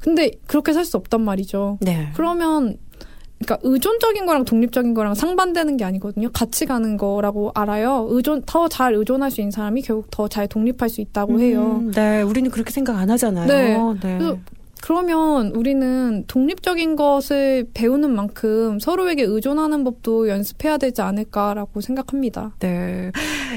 근데 0.00 0.30
그렇게 0.46 0.72
살 0.72 0.84
수 0.84 0.96
없단 0.96 1.20
말이죠. 1.20 1.78
네. 1.80 2.08
그러면 2.14 2.76
그러니까 3.44 3.58
의존적인 3.68 4.24
거랑 4.26 4.44
독립적인 4.44 4.94
거랑 4.94 5.14
상반되는 5.14 5.76
게 5.76 5.84
아니거든요. 5.84 6.30
같이 6.32 6.64
가는 6.64 6.96
거라고 6.96 7.50
알아요. 7.54 8.06
의존 8.10 8.42
더 8.46 8.68
잘 8.68 8.94
의존할 8.94 9.32
수 9.32 9.40
있는 9.40 9.50
사람이 9.50 9.82
결국 9.82 10.10
더 10.12 10.28
잘 10.28 10.46
독립할 10.46 10.88
수 10.88 11.00
있다고 11.00 11.40
해요. 11.40 11.80
음, 11.82 11.90
네, 11.90 12.22
우리는 12.22 12.48
그렇게 12.52 12.70
생각 12.70 12.96
안 12.98 13.10
하잖아요. 13.10 13.46
네. 14.00 14.18
네. 14.18 14.40
그러면 14.82 15.52
우리는 15.54 16.24
독립적인 16.26 16.96
것을 16.96 17.68
배우는 17.72 18.10
만큼 18.10 18.80
서로에게 18.80 19.22
의존하는 19.22 19.84
법도 19.84 20.28
연습해야 20.28 20.76
되지 20.76 21.02
않을까라고 21.02 21.80
생각합니다. 21.80 22.56
네. 22.58 23.12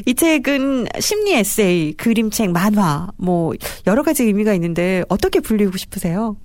이 0.06 0.14
책은 0.14 0.86
심리 1.00 1.34
에세이, 1.34 1.94
그림책, 1.94 2.52
만화, 2.52 3.10
뭐, 3.18 3.54
여러 3.88 4.04
가지 4.04 4.24
의미가 4.24 4.54
있는데 4.54 5.04
어떻게 5.10 5.40
불리고 5.40 5.78
싶으세요? 5.78 6.38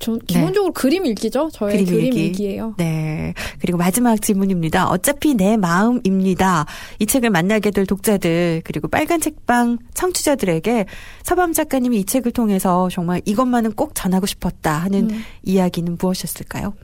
전 0.00 0.18
기본적으로 0.18 0.72
네. 0.72 0.80
그림 0.80 1.06
읽기죠. 1.06 1.50
저의 1.52 1.84
그림, 1.84 1.86
그림 1.86 2.16
읽기. 2.16 2.44
예요 2.46 2.74
네. 2.78 3.34
그리고 3.60 3.78
마지막 3.78 4.20
질문입니다. 4.20 4.88
어차피 4.88 5.34
내 5.34 5.56
마음입니다. 5.56 6.66
이 6.98 7.06
책을 7.06 7.30
만나게 7.30 7.70
될 7.70 7.86
독자들 7.86 8.62
그리고 8.64 8.88
빨간 8.88 9.20
책방 9.20 9.78
청취자들에게 9.94 10.86
서밤 11.22 11.52
작가님이 11.52 12.00
이 12.00 12.04
책을 12.04 12.32
통해서 12.32 12.88
정말 12.90 13.20
이것만은 13.26 13.72
꼭 13.72 13.94
전하고 13.94 14.26
싶었다 14.26 14.72
하는 14.72 15.10
음. 15.10 15.22
이야기는 15.44 15.98
무엇이었을까요? 16.00 16.74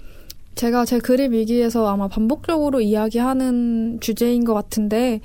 제가 0.55 0.85
제 0.85 0.99
그림 0.99 1.35
일기에서 1.35 1.89
아마 1.89 2.09
반복적으로 2.09 2.81
이야기하는 2.81 3.99
주제인 4.01 4.45
것 4.45 4.55
같은데 4.55 5.21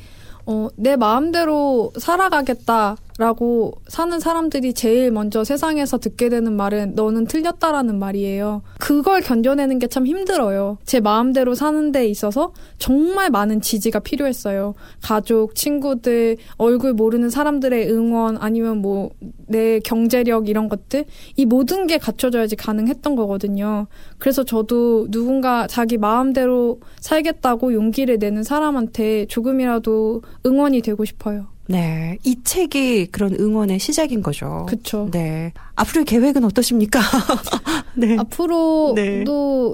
어, 0.45 0.69
내 0.75 0.95
마음대로 0.95 1.91
살아가겠다. 1.99 2.95
라고 3.21 3.73
사는 3.87 4.19
사람들이 4.19 4.73
제일 4.73 5.11
먼저 5.11 5.43
세상에서 5.43 5.99
듣게 5.99 6.27
되는 6.27 6.53
말은 6.53 6.95
너는 6.95 7.25
틀렸다라는 7.27 7.99
말이에요. 7.99 8.63
그걸 8.79 9.21
견뎌내는 9.21 9.77
게 9.77 9.91
참 9.91 10.07
힘들어요. 10.07 10.77
제 10.85 11.01
마음대로 11.01 11.53
사는 11.53 11.91
데 11.91 12.07
있어서 12.07 12.53
정말 12.79 13.29
많은 13.29 13.59
지지가 13.61 13.99
필요했어요. 13.99 14.73
가족, 15.03 15.53
친구들, 15.53 16.37
얼굴 16.57 16.93
모르는 16.93 17.29
사람들의 17.29 17.91
응원, 17.91 18.37
아니면 18.37 18.77
뭐, 18.77 19.11
내 19.47 19.79
경제력 19.81 20.47
이런 20.47 20.69
것들. 20.69 21.03
이 21.35 21.45
모든 21.45 21.87
게 21.87 21.97
갖춰져야지 21.97 22.55
가능했던 22.55 23.15
거거든요. 23.17 23.87
그래서 24.17 24.45
저도 24.45 25.11
누군가 25.11 25.67
자기 25.67 25.97
마음대로 25.97 26.79
살겠다고 27.01 27.73
용기를 27.73 28.17
내는 28.17 28.43
사람한테 28.43 29.25
조금이라도 29.27 30.21
응원이 30.45 30.81
되고 30.81 31.03
싶어요. 31.03 31.50
네. 31.71 32.17
이 32.23 32.37
책이 32.43 33.07
그런 33.07 33.35
응원의 33.39 33.79
시작인 33.79 34.21
거죠. 34.21 34.65
그렇죠. 34.67 35.09
네. 35.11 35.53
앞으로의 35.75 36.05
계획은 36.05 36.43
어떠십니까? 36.43 36.99
네. 37.95 38.17
앞으로도 38.17 38.93
네. 38.95 39.23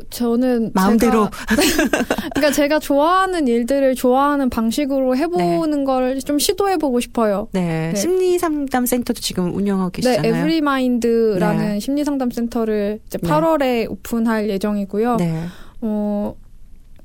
저는 0.10 0.72
마음대로 0.74 1.30
제가, 1.50 2.00
그러니까 2.36 2.52
제가 2.52 2.80
좋아하는 2.80 3.48
일들을 3.48 3.96
좋아하는 3.96 4.50
방식으로 4.50 5.16
해 5.18 5.28
보는 5.28 5.80
네. 5.80 5.84
걸 5.84 6.16
좀 6.16 6.40
시도해 6.40 6.78
보고 6.78 7.00
싶어요. 7.00 7.48
네. 7.52 7.92
네. 7.94 7.96
심리 7.96 8.40
상담 8.40 8.86
센터도 8.86 9.20
지금 9.20 9.54
운영하고 9.56 9.92
네, 9.92 10.02
계시잖아요. 10.02 10.32
네. 10.32 10.40
Everymind라는 10.40 11.68
네. 11.74 11.80
심리 11.80 12.04
상담 12.04 12.32
센터를 12.32 13.00
이제 13.08 13.18
8월에 13.18 13.90
오픈할 13.90 14.50
예정이고요. 14.50 15.18
네. 15.18 15.44
어 15.82 16.36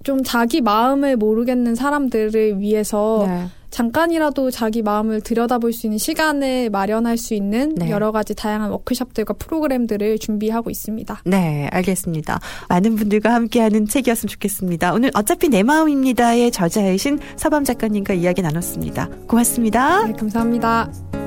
좀 0.02 0.22
자기 0.24 0.60
마음을 0.60 1.16
모르겠는 1.16 1.74
사람들을 1.74 2.60
위해서 2.60 3.24
네. 3.26 3.46
잠깐이라도 3.72 4.50
자기 4.50 4.82
마음을 4.82 5.20
들여다볼 5.20 5.72
수 5.72 5.86
있는 5.86 5.98
시간을 5.98 6.70
마련할 6.70 7.16
수 7.16 7.34
있는 7.34 7.74
네. 7.74 7.90
여러 7.90 8.12
가지 8.12 8.34
다양한 8.34 8.70
워크숍들과 8.70 9.34
프로그램들을 9.34 10.18
준비하고 10.18 10.70
있습니다. 10.70 11.22
네, 11.24 11.68
알겠습니다. 11.72 12.38
많은 12.68 12.96
분들과 12.96 13.34
함께하는 13.34 13.88
책이었으면 13.88 14.28
좋겠습니다. 14.28 14.92
오늘 14.92 15.10
어차피 15.14 15.48
내 15.48 15.62
마음입니다의 15.62 16.52
저자이신 16.52 17.18
서밤 17.36 17.64
작가님과 17.64 18.14
이야기 18.14 18.42
나눴습니다. 18.42 19.08
고맙습니다. 19.26 20.06
네, 20.06 20.12
감사합니다. 20.12 21.21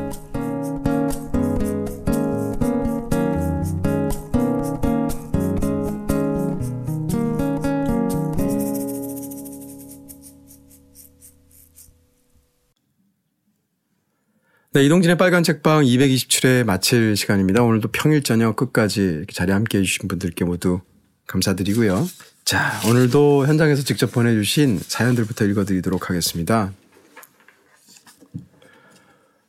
네, 14.75 14.83
이동진의 14.83 15.17
빨간 15.17 15.41
책방 15.41 15.83
227회 15.83 16.65
마칠 16.65 17.15
시간입니다. 17.15 17.63
오늘도 17.63 17.91
평일 17.93 18.23
저녁 18.23 18.57
끝까지 18.57 19.23
자리에 19.31 19.53
함께 19.53 19.77
해주신 19.77 20.09
분들께 20.09 20.43
모두 20.43 20.81
감사드리고요. 21.27 22.05
자, 22.43 22.73
오늘도 22.85 23.47
현장에서 23.47 23.83
직접 23.83 24.11
보내주신 24.11 24.79
사연들부터 24.79 25.45
읽어드리도록 25.45 26.09
하겠습니다. 26.09 26.73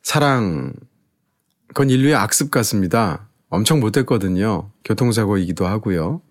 사랑, 0.01 0.71
그건 1.67 1.89
인류의 1.89 2.15
악습 2.15 2.49
같습니다. 2.49 3.27
엄청 3.49 3.81
못했거든요. 3.81 4.71
교통사고이기도 4.85 5.67
하고요. 5.67 6.21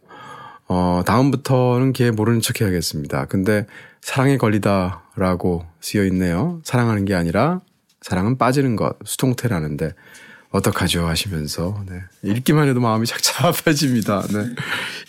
어, 0.68 1.02
다음부터는 1.04 1.92
걔 1.92 2.10
모르는 2.12 2.40
척 2.40 2.62
해야겠습니다. 2.62 3.26
근데 3.26 3.66
사랑에 4.00 4.38
걸리다라고 4.38 5.66
쓰여 5.82 6.06
있네요. 6.06 6.62
사랑하는 6.64 7.04
게 7.04 7.14
아니라 7.14 7.60
사랑은 8.06 8.38
빠지는 8.38 8.76
것, 8.76 8.96
수동태라는데 9.04 9.92
어떡하죠 10.50 11.08
하시면서 11.08 11.82
네. 11.90 12.02
읽기만 12.22 12.68
해도 12.68 12.78
마음이 12.78 13.04
착잡해집니다. 13.04 14.22
네. 14.28 14.54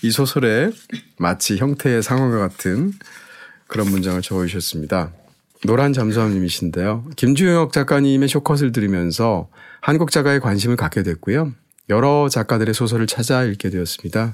이 0.01 0.09
소설에 0.09 0.71
마치 1.19 1.57
형태의 1.57 2.01
상황과 2.01 2.39
같은 2.39 2.91
그런 3.67 3.91
문장을 3.91 4.19
적어주셨습니다. 4.19 5.11
노란 5.63 5.93
잠수함님이신데요. 5.93 7.05
김주영 7.15 7.69
작가님의 7.71 8.29
쇼컷을 8.29 8.71
들으면서 8.71 9.47
한국 9.79 10.09
작가에 10.09 10.39
관심을 10.39 10.75
갖게 10.75 11.03
됐고요. 11.03 11.53
여러 11.89 12.29
작가들의 12.29 12.73
소설을 12.73 13.05
찾아 13.05 13.43
읽게 13.43 13.69
되었습니다. 13.69 14.33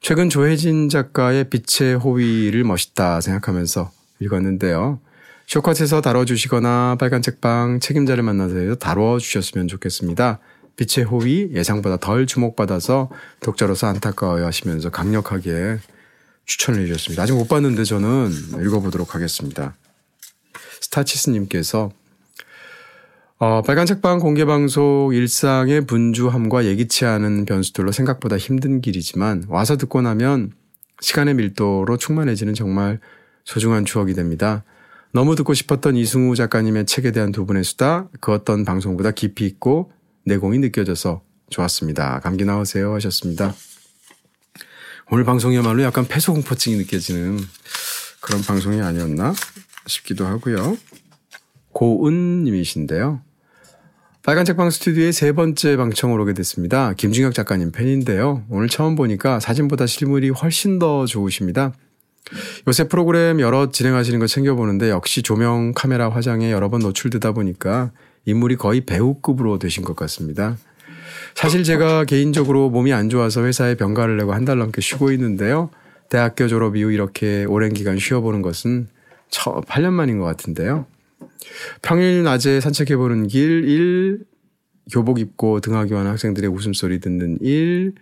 최근 0.00 0.30
조혜진 0.30 0.88
작가의 0.88 1.50
빛의 1.50 1.96
호위를 1.96 2.64
멋있다 2.64 3.20
생각하면서 3.20 3.92
읽었는데요. 4.20 4.98
쇼컷에서 5.52 6.00
다뤄주시거나 6.00 6.96
빨간 6.98 7.20
책방 7.20 7.80
책임자를 7.80 8.22
만나서 8.22 8.76
다뤄주셨으면 8.76 9.68
좋겠습니다. 9.68 10.38
빛의 10.76 11.04
호위 11.04 11.50
예상보다 11.52 11.98
덜 11.98 12.26
주목받아서 12.26 13.10
독자로서 13.40 13.86
안타까워요 13.86 14.46
하시면서 14.46 14.88
강력하게 14.88 15.76
추천을 16.46 16.80
해주셨습니다. 16.80 17.22
아직 17.22 17.34
못 17.34 17.48
봤는데 17.48 17.84
저는 17.84 18.30
읽어보도록 18.64 19.14
하겠습니다. 19.14 19.76
스타치스님께서 20.80 21.90
어, 23.36 23.60
빨간 23.60 23.84
책방 23.84 24.20
공개 24.20 24.46
방송 24.46 25.12
일상의 25.12 25.84
분주함과 25.84 26.64
예기치 26.64 27.04
않은 27.04 27.44
변수들로 27.44 27.92
생각보다 27.92 28.38
힘든 28.38 28.80
길이지만 28.80 29.44
와서 29.48 29.76
듣고 29.76 30.00
나면 30.00 30.52
시간의 31.02 31.34
밀도로 31.34 31.98
충만해지는 31.98 32.54
정말 32.54 33.00
소중한 33.44 33.84
추억이 33.84 34.14
됩니다. 34.14 34.64
너무 35.14 35.36
듣고 35.36 35.52
싶었던 35.52 35.94
이승우 35.94 36.34
작가님의 36.36 36.86
책에 36.86 37.12
대한 37.12 37.32
두 37.32 37.44
분의 37.44 37.64
수다, 37.64 38.08
그 38.20 38.32
어떤 38.32 38.64
방송보다 38.64 39.10
깊이 39.10 39.44
있고 39.44 39.92
내공이 40.24 40.58
느껴져서 40.58 41.22
좋았습니다. 41.50 42.20
감기 42.20 42.46
나으세요 42.46 42.94
하셨습니다. 42.94 43.54
오늘 45.10 45.24
방송이야말로 45.24 45.82
약간 45.82 46.06
폐소공포증이 46.06 46.76
느껴지는 46.76 47.38
그런 48.22 48.40
방송이 48.40 48.80
아니었나 48.80 49.34
싶기도 49.86 50.24
하고요. 50.24 50.78
고은님이신데요. 51.72 53.20
빨간 54.22 54.46
책방 54.46 54.70
스튜디오의 54.70 55.12
세 55.12 55.32
번째 55.32 55.76
방청을 55.76 56.18
오게 56.20 56.32
됐습니다. 56.32 56.94
김중혁 56.94 57.34
작가님 57.34 57.72
팬인데요. 57.72 58.46
오늘 58.48 58.68
처음 58.68 58.94
보니까 58.94 59.40
사진보다 59.40 59.86
실물이 59.86 60.30
훨씬 60.30 60.78
더 60.78 61.04
좋으십니다. 61.04 61.74
요새 62.66 62.88
프로그램 62.88 63.40
여러 63.40 63.70
진행하시는 63.70 64.18
거 64.18 64.26
챙겨보는데 64.26 64.90
역시 64.90 65.22
조명, 65.22 65.72
카메라, 65.74 66.08
화장에 66.08 66.50
여러 66.52 66.70
번 66.70 66.80
노출되다 66.80 67.32
보니까 67.32 67.90
인물이 68.24 68.56
거의 68.56 68.82
배우급으로 68.82 69.58
되신 69.58 69.82
것 69.84 69.96
같습니다. 69.96 70.56
사실 71.34 71.64
제가 71.64 72.04
개인적으로 72.04 72.70
몸이 72.70 72.92
안 72.92 73.08
좋아서 73.08 73.44
회사에 73.44 73.74
병가를 73.74 74.16
내고 74.18 74.32
한 74.32 74.44
달 74.44 74.58
넘게 74.58 74.80
쉬고 74.80 75.12
있는데요. 75.12 75.70
대학교 76.08 76.46
졸업 76.46 76.76
이후 76.76 76.92
이렇게 76.92 77.44
오랜 77.44 77.72
기간 77.72 77.98
쉬어보는 77.98 78.42
것은 78.42 78.88
8년 79.30 79.92
만인 79.92 80.18
것 80.18 80.24
같은데요. 80.24 80.86
평일 81.80 82.22
낮에 82.22 82.60
산책해보는 82.60 83.28
길 83.28 83.64
1, 83.68 84.24
교복 84.92 85.18
입고 85.20 85.60
등하교하는 85.60 86.10
학생들의 86.10 86.50
웃음소리 86.50 87.00
듣는 87.00 87.38
1, 87.40 87.94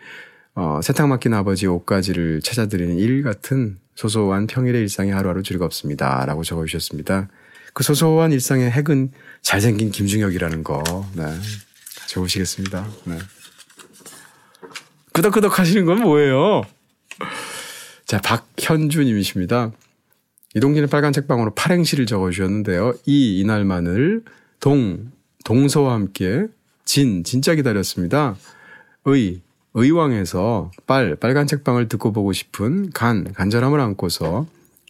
어, 0.56 0.80
세탁 0.82 1.09
맡긴 1.09 1.32
아버지 1.34 1.66
옷가지를 1.66 2.40
찾아드리는 2.42 2.97
일 2.98 3.22
같은 3.22 3.78
소소한 4.01 4.47
평일의 4.47 4.81
일상이 4.81 5.10
하루하루 5.10 5.43
즐겁습니다. 5.43 6.24
라고 6.24 6.43
적어주셨습니다. 6.43 7.28
그 7.74 7.82
소소한 7.82 8.32
일상의 8.32 8.70
핵은 8.70 9.12
잘생긴 9.43 9.90
김중혁이라는 9.90 10.64
거. 10.64 10.82
네. 11.14 11.24
적으시겠습니다. 12.06 12.89
네. 13.05 13.18
끄덕끄덕 15.12 15.59
하시는 15.59 15.85
건 15.85 16.01
뭐예요? 16.01 16.62
자, 18.06 18.18
박현주님이십니다. 18.22 19.72
이동진의 20.55 20.89
빨간 20.89 21.12
책방으로 21.12 21.55
팔행시를 21.55 22.06
적어주셨는데요. 22.06 22.94
이, 23.05 23.39
이날만을, 23.40 24.24
동, 24.60 25.12
동서와 25.44 25.93
함께, 25.93 26.47
진, 26.86 27.22
진짜 27.22 27.55
기다렸습니다. 27.55 28.35
의, 29.05 29.43
의왕에서 29.74 30.70
빨, 30.86 31.16
빨간 31.16 31.47
책방을 31.47 31.88
듣고 31.88 32.12
보고 32.12 32.32
싶은 32.32 32.90
간, 32.90 33.32
간절함을 33.32 33.80
안고서 33.80 34.47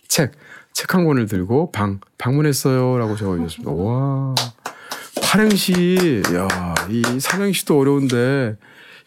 책, 0.08 0.32
책 0.72 0.94
한 0.94 1.04
권을 1.04 1.26
들고 1.26 1.72
방, 1.72 2.00
방문했어요. 2.18 2.98
라고 2.98 3.16
적어주셨습니다. 3.16 3.72
와. 3.72 4.34
팔행시, 5.22 6.22
야, 6.34 6.74
이 6.88 7.02
삼행시도 7.20 7.78
어려운데, 7.78 8.56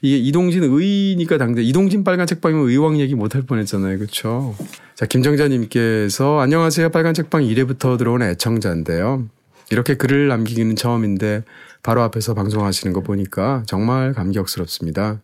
이게 0.01 0.17
이동진 0.17 0.63
의니까 0.63 1.37
당대 1.37 1.63
이동진 1.63 2.03
빨간 2.03 2.27
책방이면 2.27 2.69
의왕 2.69 2.99
얘기 2.99 3.15
못할 3.15 3.41
뻔했잖아요. 3.41 3.97
그렇죠? 3.97 4.55
자, 4.95 5.05
김정자님께서 5.05 6.39
안녕하세요. 6.39 6.89
빨간 6.89 7.13
책방 7.13 7.41
1회부터 7.43 7.97
들어온 7.97 8.21
애청자인데요. 8.21 9.27
이렇게 9.71 9.95
글을 9.95 10.27
남기기는 10.27 10.75
처음인데 10.75 11.43
바로 11.81 12.01
앞에서 12.03 12.33
방송하시는 12.33 12.93
거 12.93 13.01
보니까 13.01 13.63
정말 13.65 14.13
감격스럽습니다. 14.13 15.21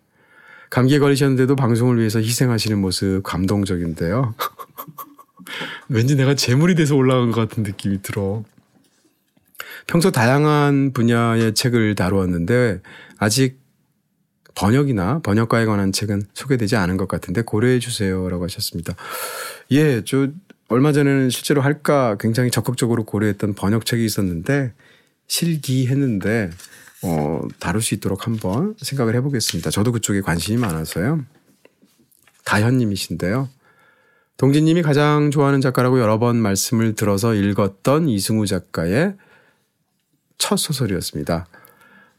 감기에 0.69 0.99
걸리셨는데도 0.99 1.55
방송을 1.55 1.97
위해서 1.97 2.19
희생하시는 2.19 2.79
모습 2.79 3.21
감동적인데요. 3.23 4.35
왠지 5.89 6.15
내가 6.15 6.35
재물이 6.35 6.75
돼서 6.75 6.95
올라간 6.95 7.31
것 7.31 7.49
같은 7.49 7.63
느낌이 7.63 8.01
들어. 8.01 8.43
평소 9.87 10.11
다양한 10.11 10.93
분야의 10.93 11.55
책을 11.55 11.95
다루었는데 11.95 12.81
아직 13.17 13.59
번역이나 14.53 15.19
번역과에 15.19 15.65
관한 15.65 15.91
책은 15.91 16.23
소개되지 16.33 16.75
않은 16.75 16.97
것 16.97 17.07
같은데 17.07 17.41
고려해 17.41 17.79
주세요라고 17.79 18.43
하셨습니다. 18.43 18.93
예, 19.71 20.03
저 20.03 20.27
얼마 20.67 20.91
전에는 20.91 21.29
실제로 21.29 21.61
할까 21.61 22.17
굉장히 22.19 22.51
적극적으로 22.51 23.03
고려했던 23.05 23.55
번역책이 23.55 24.05
있었는데 24.05 24.73
실기했는데 25.27 26.51
어, 27.03 27.41
다룰 27.59 27.81
수 27.81 27.93
있도록 27.95 28.27
한번 28.27 28.75
생각을 28.77 29.15
해보겠습니다. 29.15 29.69
저도 29.69 29.91
그쪽에 29.91 30.21
관심이 30.21 30.57
많아서요. 30.57 31.23
다현님이신데요. 32.45 33.47
동진님이 34.37 34.81
가장 34.81 35.31
좋아하는 35.31 35.61
작가라고 35.61 35.99
여러 35.99 36.17
번 36.17 36.37
말씀을 36.37 36.95
들어서 36.95 37.33
읽었던 37.33 38.07
이승우 38.07 38.45
작가의 38.45 39.15
첫 40.37 40.57
소설이었습니다. 40.57 41.45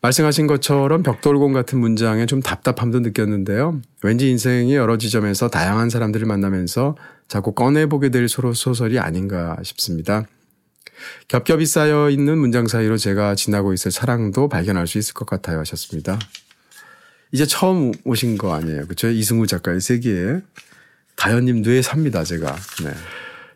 말씀하신 0.02 0.46
것처럼 0.46 1.02
벽돌공 1.02 1.52
같은 1.52 1.78
문장에 1.78 2.26
좀 2.26 2.40
답답함도 2.40 3.00
느꼈는데요. 3.00 3.80
왠지 4.02 4.30
인생의 4.30 4.74
여러 4.76 4.96
지점에서 4.96 5.48
다양한 5.48 5.90
사람들을 5.90 6.26
만나면서 6.26 6.96
자꾸 7.28 7.52
꺼내보게 7.54 8.08
될 8.10 8.28
소설이 8.28 8.98
아닌가 8.98 9.56
싶습니다. 9.62 10.24
겹겹이 11.28 11.66
쌓여 11.66 12.10
있는 12.10 12.38
문장 12.38 12.66
사이로 12.66 12.96
제가 12.96 13.34
지나고 13.34 13.72
있을 13.72 13.90
사랑도 13.90 14.48
발견할 14.48 14.86
수 14.86 14.98
있을 14.98 15.14
것 15.14 15.26
같아요 15.26 15.58
하셨습니다. 15.60 16.18
이제 17.32 17.46
처음 17.46 17.92
오신 18.04 18.38
거 18.38 18.54
아니에요. 18.54 18.84
그렇죠? 18.84 19.08
이승우 19.08 19.46
작가의 19.46 19.80
세계에 19.80 20.40
다현님 21.16 21.62
뇌에 21.62 21.82
삽니다, 21.82 22.24
제가. 22.24 22.56
네. 22.82 22.90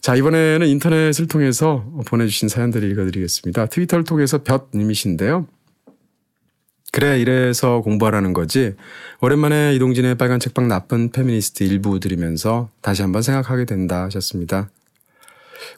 자, 0.01 0.15
이번에는 0.15 0.67
인터넷을 0.67 1.27
통해서 1.29 1.91
보내주신 2.07 2.49
사연들을 2.49 2.91
읽어드리겠습니다. 2.91 3.67
트위터를 3.67 4.05
통해서 4.05 4.43
볕님이신데요. 4.43 5.47
그래, 6.93 7.19
이래서 7.19 7.81
공부하라는 7.81 8.35
거지. 8.35 8.75
오랜만에 9.21 9.75
이동진의 9.75 10.17
빨간 10.17 10.39
책방 10.39 10.69
나쁜 10.69 11.11
페미니스트 11.11 11.65
일부 11.65 11.99
들으면서 11.99 12.69
다시 12.83 13.03
한번 13.03 13.23
생각하게 13.23 13.65
된다 13.65 14.05
하셨습니다. 14.05 14.69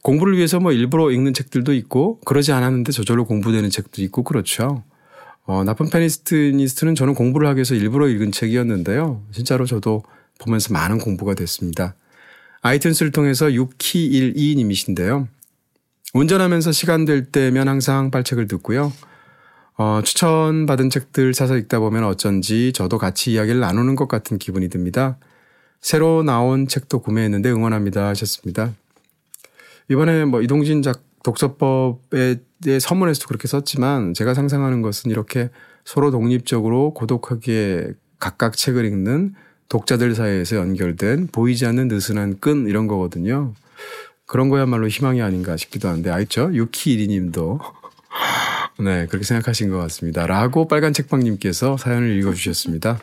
공부를 0.02 0.36
위해서 0.36 0.60
뭐 0.60 0.72
일부러 0.72 1.10
읽는 1.10 1.34
책들도 1.34 1.72
있고 1.74 2.20
그러지 2.20 2.52
않았는데 2.52 2.92
저절로 2.92 3.24
공부되는 3.24 3.70
책도 3.70 4.02
있고 4.02 4.22
그렇죠. 4.22 4.84
어, 5.44 5.62
나쁜 5.64 5.88
페미니스트는 5.90 6.94
저는 6.94 7.14
공부를 7.14 7.46
하기 7.48 7.58
위해서 7.58 7.74
일부러 7.74 8.08
읽은 8.08 8.32
책이었는데요. 8.32 9.22
진짜로 9.32 9.64
저도 9.64 10.02
보면서 10.38 10.72
많은 10.72 10.98
공부가 10.98 11.34
됐습니다. 11.34 11.94
iTunes를 12.62 13.12
통해서 13.12 13.46
6키12님이신데요. 13.46 15.28
운전하면서 16.14 16.72
시간 16.72 17.04
될 17.04 17.26
때면 17.26 17.68
항상 17.68 18.10
빨책을 18.10 18.48
듣고요. 18.48 18.92
어, 19.78 20.00
추천받은 20.02 20.90
책들 20.90 21.34
사서 21.34 21.56
읽다 21.58 21.78
보면 21.78 22.04
어쩐지 22.04 22.72
저도 22.72 22.98
같이 22.98 23.32
이야기를 23.32 23.60
나누는 23.60 23.94
것 23.94 24.08
같은 24.08 24.38
기분이 24.38 24.68
듭니다. 24.68 25.18
새로 25.80 26.22
나온 26.22 26.66
책도 26.66 27.00
구매했는데 27.00 27.50
응원합니다 27.50 28.08
하셨습니다. 28.08 28.72
이번에 29.88 30.24
뭐 30.24 30.42
이동진 30.42 30.82
작 30.82 31.02
독서법에 31.22 32.36
서문에서도 32.80 33.26
그렇게 33.26 33.48
썼지만 33.48 34.14
제가 34.14 34.34
상상하는 34.34 34.82
것은 34.82 35.10
이렇게 35.10 35.50
서로 35.84 36.10
독립적으로 36.10 36.94
고독하게 36.94 37.92
각각 38.18 38.56
책을 38.56 38.84
읽는 38.84 39.34
독자들 39.68 40.14
사이에서 40.14 40.56
연결된 40.56 41.28
보이지 41.32 41.66
않는 41.66 41.88
느슨한 41.88 42.38
끈 42.40 42.68
이런 42.68 42.86
거거든요. 42.86 43.54
그런 44.26 44.48
거야말로 44.48 44.88
희망이 44.88 45.22
아닌가 45.22 45.56
싶기도 45.56 45.88
한데 45.88 46.10
아 46.10 46.20
있죠 46.20 46.50
유키이리 46.52 47.08
님도 47.08 47.60
네, 48.78 49.06
그렇게 49.06 49.24
생각하신 49.24 49.70
것 49.70 49.78
같습니다. 49.78 50.26
라고 50.26 50.68
빨간 50.68 50.92
책방님께서 50.92 51.76
사연을 51.76 52.16
읽어주셨습니다. 52.18 52.98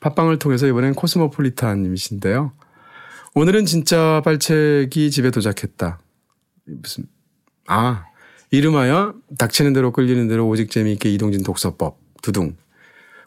팟빵을 0.00 0.38
통해서 0.38 0.66
이번엔 0.66 0.94
코스모폴리탄 0.94 1.82
님이신데요. 1.82 2.52
오늘은 3.38 3.66
진짜 3.66 4.22
빨책이 4.24 5.10
집에 5.10 5.30
도착했다. 5.30 5.98
무슨, 6.64 7.04
아, 7.66 8.06
이름하여 8.50 9.12
닥치는 9.36 9.74
대로 9.74 9.92
끌리는 9.92 10.26
대로 10.26 10.48
오직 10.48 10.70
재미있게 10.70 11.12
이동진 11.12 11.42
독서법. 11.42 11.98
두둥. 12.22 12.56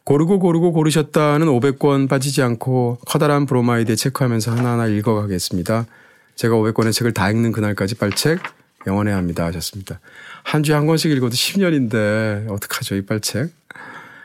고르고 0.06 0.40
고르고 0.40 0.73
고르셨다는 0.73 1.45
500권 1.45 2.10
빠지지 2.10 2.41
않고 2.41 2.98
커다란 3.06 3.45
브로마이드에 3.45 3.95
체크하면서 3.95 4.56
하나하나 4.56 4.88
읽어가겠습니다. 4.88 5.86
제가 6.34 6.56
500권의 6.56 6.91
책을 6.91 7.14
다 7.14 7.30
읽는 7.30 7.52
그날까지 7.52 7.94
빨책 7.94 8.40
영원해야 8.88 9.15
합니다 9.15 9.45
하셨습니다. 9.45 9.99
한 10.41 10.64
주에 10.64 10.73
한 10.73 10.88
권씩 10.88 11.11
읽어도 11.11 11.36
10년인데 11.36 12.49
어떡하죠 12.49 12.95
이 12.95 13.06
빨책. 13.06 13.53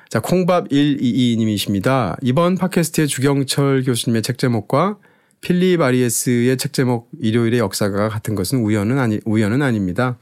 자 0.09 0.20
콩밥 0.20 0.70
122님이십니다. 0.70 2.16
이번 2.23 2.56
팟캐스트의 2.56 3.06
주경철 3.06 3.82
교수님의 3.82 4.23
책 4.23 4.39
제목과 4.39 4.97
필립 5.44 5.82
아리에스의 5.82 6.56
책 6.56 6.72
제목 6.72 7.10
일요일의 7.20 7.60
역사가 7.60 8.08
같은 8.08 8.34
것은 8.34 8.60
우연은 8.60 8.98
아니 8.98 9.20
우연은 9.26 9.60
아닙니다. 9.60 10.16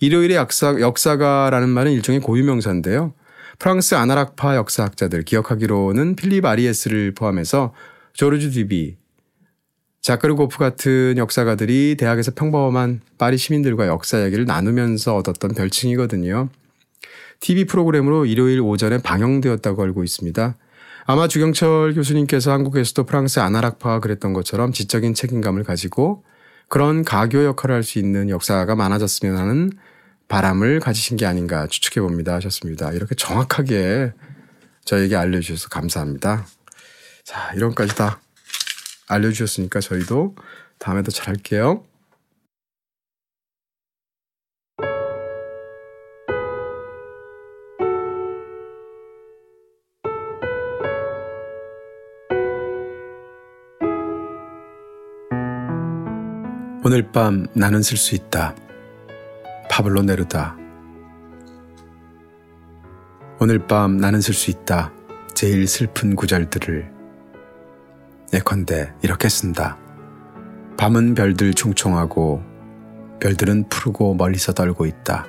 일요일의 0.00 0.36
역사, 0.36 0.80
역사가라는 0.80 1.68
말은 1.68 1.92
일종의 1.92 2.20
고유명사인데요. 2.20 3.14
프랑스 3.60 3.94
아나락파 3.94 4.56
역사학자들 4.56 5.22
기억하기로는 5.22 6.16
필립 6.16 6.44
아리에스를 6.44 7.14
포함해서 7.14 7.72
조르주 8.14 8.50
디비, 8.50 8.96
자크르고프 10.00 10.58
같은 10.58 11.18
역사가들이 11.18 11.94
대학에서 11.96 12.32
평범한 12.34 13.00
파리 13.18 13.38
시민들과 13.38 13.86
역사 13.86 14.18
이야기를 14.18 14.46
나누면서 14.46 15.14
얻었던 15.18 15.54
별칭이거든요. 15.54 16.48
TV 17.38 17.66
프로그램으로 17.66 18.26
일요일 18.26 18.60
오전에 18.60 18.98
방영되었다고 18.98 19.84
알고 19.84 20.02
있습니다. 20.02 20.56
아마 21.12 21.28
주경철 21.28 21.92
교수님께서 21.92 22.52
한국에서도 22.52 23.04
프랑스 23.04 23.38
아나락파가 23.38 24.00
그랬던 24.00 24.32
것처럼 24.32 24.72
지적인 24.72 25.12
책임감을 25.12 25.62
가지고 25.62 26.24
그런 26.68 27.04
가교 27.04 27.44
역할을 27.44 27.74
할 27.74 27.82
수 27.82 27.98
있는 27.98 28.30
역사가 28.30 28.74
많아졌으면 28.76 29.36
하는 29.36 29.72
바람을 30.28 30.80
가지신 30.80 31.18
게 31.18 31.26
아닌가 31.26 31.66
추측해 31.66 32.00
봅니다 32.00 32.32
하셨습니다. 32.36 32.92
이렇게 32.92 33.14
정확하게 33.14 34.14
저에게 34.86 35.14
알려주셔서 35.14 35.68
감사합니다. 35.68 36.46
자, 37.24 37.52
이런까지 37.56 37.94
다 37.94 38.22
알려주셨으니까 39.08 39.80
저희도 39.80 40.34
다음에 40.78 41.02
더 41.02 41.10
잘할게요. 41.10 41.84
오늘 56.92 57.10
밤 57.10 57.46
나는 57.54 57.80
쓸 57.80 57.96
수 57.96 58.14
있다. 58.14 58.54
파블로 59.70 60.02
네르다. 60.02 60.58
오늘 63.40 63.66
밤 63.66 63.96
나는 63.96 64.20
쓸 64.20 64.34
수 64.34 64.50
있다. 64.50 64.92
제일 65.32 65.66
슬픈 65.66 66.14
구절들을 66.14 66.92
예컨대 68.34 68.92
이렇게 69.00 69.30
쓴다. 69.30 69.78
밤은 70.76 71.14
별들 71.14 71.54
충청하고 71.54 72.42
별들은 73.20 73.70
푸르고 73.70 74.12
멀리서 74.12 74.52
떨고 74.52 74.84
있다. 74.84 75.24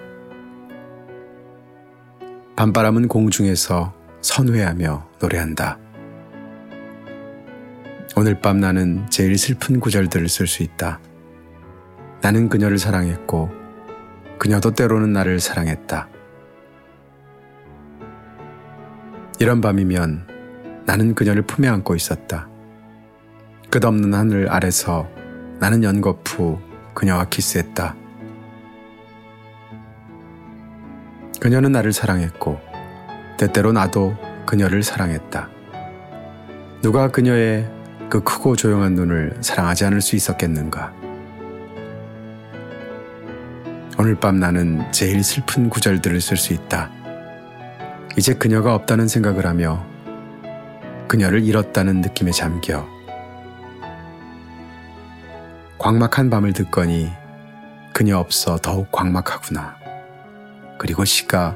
밤바람은 2.57 3.07
공중에서 3.07 3.94
선회하며 4.19 5.11
노래한다. 5.22 5.80
오늘 8.18 8.41
밤 8.41 8.60
나는 8.60 9.10
제일 9.10 9.38
슬픈 9.38 9.80
구절들을 9.80 10.27
쓸 10.27 10.45
수 10.45 10.61
있다. 10.61 10.99
나는 12.24 12.48
그녀를 12.48 12.78
사랑했고 12.80 13.52
그녀도 14.40 14.72
때로는 14.72 15.12
나를 15.12 15.41
사랑했다. 15.41 16.08
이런 19.40 19.60
밤이면 19.60 20.84
나는 20.86 21.16
그녀를 21.16 21.41
품에 21.41 21.68
안고 21.68 21.95
있었다. 21.95 22.48
끝없는 23.70 24.14
하늘 24.14 24.50
아래서 24.50 25.10
나는 25.60 25.84
연거푸 25.84 26.60
그녀와 26.94 27.26
키스했다. 27.26 27.94
그녀는 31.41 31.74
나를 31.74 31.91
사랑했고 31.91 32.58
때때로 33.38 33.74
나도 33.74 34.16
그녀를 34.45 34.82
사랑했다. 34.82 35.50
누가 36.82 37.10
그녀의 37.12 37.70
그 38.10 38.24
크고 38.24 38.56
조용한 38.56 38.95
눈을 38.95 39.40
사랑하지 39.41 39.84
않을 39.84 40.00
수 40.00 40.16
있었겠는가? 40.16 41.03
오늘 43.99 44.15
밤 44.15 44.40
나는 44.40 44.91
제일 44.91 45.24
슬픈 45.24 45.70
구절들을 45.70 46.20
쓸 46.20 46.36
수 46.36 46.53
있다. 46.53 46.90
이제 48.18 48.34
그녀가 48.34 48.74
없다는 48.74 49.07
생각을 49.07 49.45
하며 49.45 49.86
그녀를 51.07 51.44
잃었다는 51.44 52.02
느낌에 52.02 52.32
잠겨 52.32 52.88
광막한 55.78 56.30
밤을 56.30 56.53
듣거니 56.53 57.11
그녀 57.94 58.18
없어 58.18 58.57
더욱 58.57 58.91
광막하구나. 58.91 59.76
그리고 60.80 61.06
시가 61.06 61.56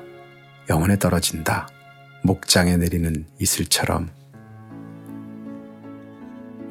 영원에 0.69 0.99
떨어진다. 0.99 1.67
목장에 2.23 2.77
내리는 2.77 3.25
이슬처럼. 3.39 4.09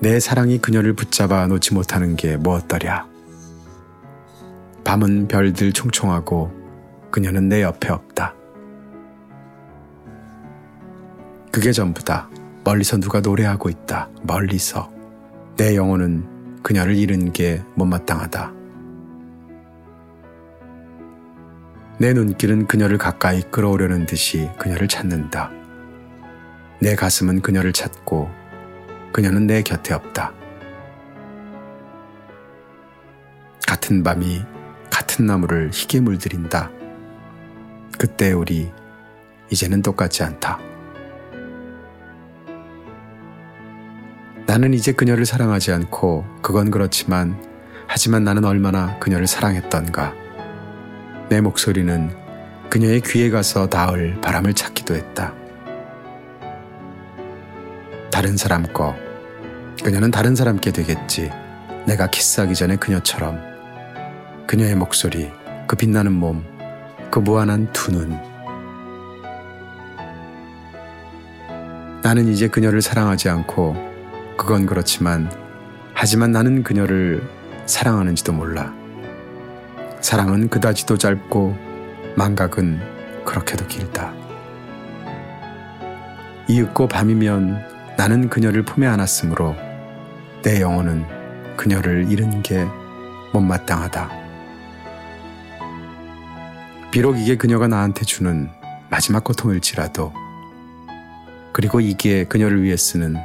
내 0.01 0.20
사랑이 0.20 0.59
그녀를 0.59 0.93
붙잡아 0.93 1.47
놓지 1.48 1.74
못하는 1.74 2.14
게 2.14 2.36
무엇더랴. 2.36 3.15
밤은 4.86 5.26
별들 5.26 5.72
총총하고 5.72 6.52
그녀는 7.10 7.48
내 7.48 7.60
옆에 7.60 7.90
없다. 7.92 8.36
그게 11.50 11.72
전부다. 11.72 12.30
멀리서 12.62 12.96
누가 12.98 13.18
노래하고 13.18 13.68
있다. 13.68 14.08
멀리서. 14.22 14.92
내 15.56 15.74
영혼은 15.74 16.62
그녀를 16.62 16.94
잃은 16.94 17.32
게 17.32 17.64
못마땅하다. 17.74 18.52
내 21.98 22.12
눈길은 22.12 22.68
그녀를 22.68 22.96
가까이 22.96 23.42
끌어오려는 23.42 24.06
듯이 24.06 24.48
그녀를 24.56 24.86
찾는다. 24.86 25.50
내 26.80 26.94
가슴은 26.94 27.40
그녀를 27.40 27.72
찾고 27.72 28.30
그녀는 29.12 29.48
내 29.48 29.62
곁에 29.62 29.94
없다. 29.94 30.32
같은 33.66 34.04
밤이 34.04 34.55
같은 34.97 35.27
나무를 35.27 35.68
희게 35.74 36.01
물들인다. 36.01 36.70
그때 37.98 38.32
우리 38.32 38.73
이제는 39.51 39.82
똑같지 39.82 40.23
않다. 40.23 40.59
나는 44.47 44.73
이제 44.73 44.93
그녀를 44.93 45.27
사랑하지 45.27 45.73
않고 45.73 46.24
그건 46.40 46.70
그렇지만 46.70 47.39
하지만 47.86 48.24
나는 48.24 48.47
얼마나 48.47 48.98
그녀를 48.98 49.27
사랑했던가. 49.27 50.14
내 51.28 51.43
목소리는 51.43 52.10
그녀의 52.70 53.02
귀에 53.02 53.28
가서 53.28 53.66
닿을 53.66 54.18
바람을 54.23 54.55
찾기도 54.55 54.94
했다. 54.94 55.35
다른 58.10 58.39
사람 58.39 58.62
거. 58.73 58.97
그녀는 59.85 60.10
다른 60.10 60.35
사람께 60.35 60.70
되겠지. 60.70 61.31
내가 61.86 62.06
키스하기 62.06 62.55
전에 62.55 62.77
그녀처럼. 62.77 63.55
그녀의 64.47 64.77
목소리, 64.77 65.32
그 65.66 65.74
빛나는 65.74 66.12
몸, 66.12 66.44
그 67.10 67.18
무한한 67.18 67.70
두 67.73 67.90
눈. 67.90 68.16
나는 72.02 72.28
이제 72.28 72.47
그녀를 72.47 72.81
사랑하지 72.81 73.28
않고, 73.28 73.74
그건 74.36 74.66
그렇지만, 74.66 75.28
하지만 75.94 76.31
나는 76.31 76.62
그녀를 76.62 77.28
사랑하는지도 77.66 78.32
몰라. 78.32 78.73
사랑은 80.01 80.48
그다지도 80.48 80.97
짧고, 80.97 81.56
망각은 82.14 83.24
그렇게도 83.24 83.66
길다. 83.66 84.14
이윽고 86.47 86.86
밤이면 86.86 87.97
나는 87.97 88.28
그녀를 88.28 88.62
품에 88.62 88.86
안았으므로 88.86 89.56
내 90.43 90.60
영혼은 90.60 91.05
그녀를 91.56 92.12
잃은 92.12 92.43
게 92.44 92.64
못마땅하다. 93.32 94.26
비록 96.90 97.18
이게 97.18 97.36
그녀가 97.36 97.68
나한테 97.68 98.04
주는 98.04 98.48
마지막 98.90 99.24
고통일지라도 99.24 100.12
그리고 101.52 101.80
이게 101.80 102.24
그녀를 102.24 102.62
위해 102.62 102.76
쓰는 102.76 103.16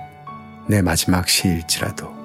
내 0.67 0.81
마지막 0.81 1.27
시일지라도 1.27 2.20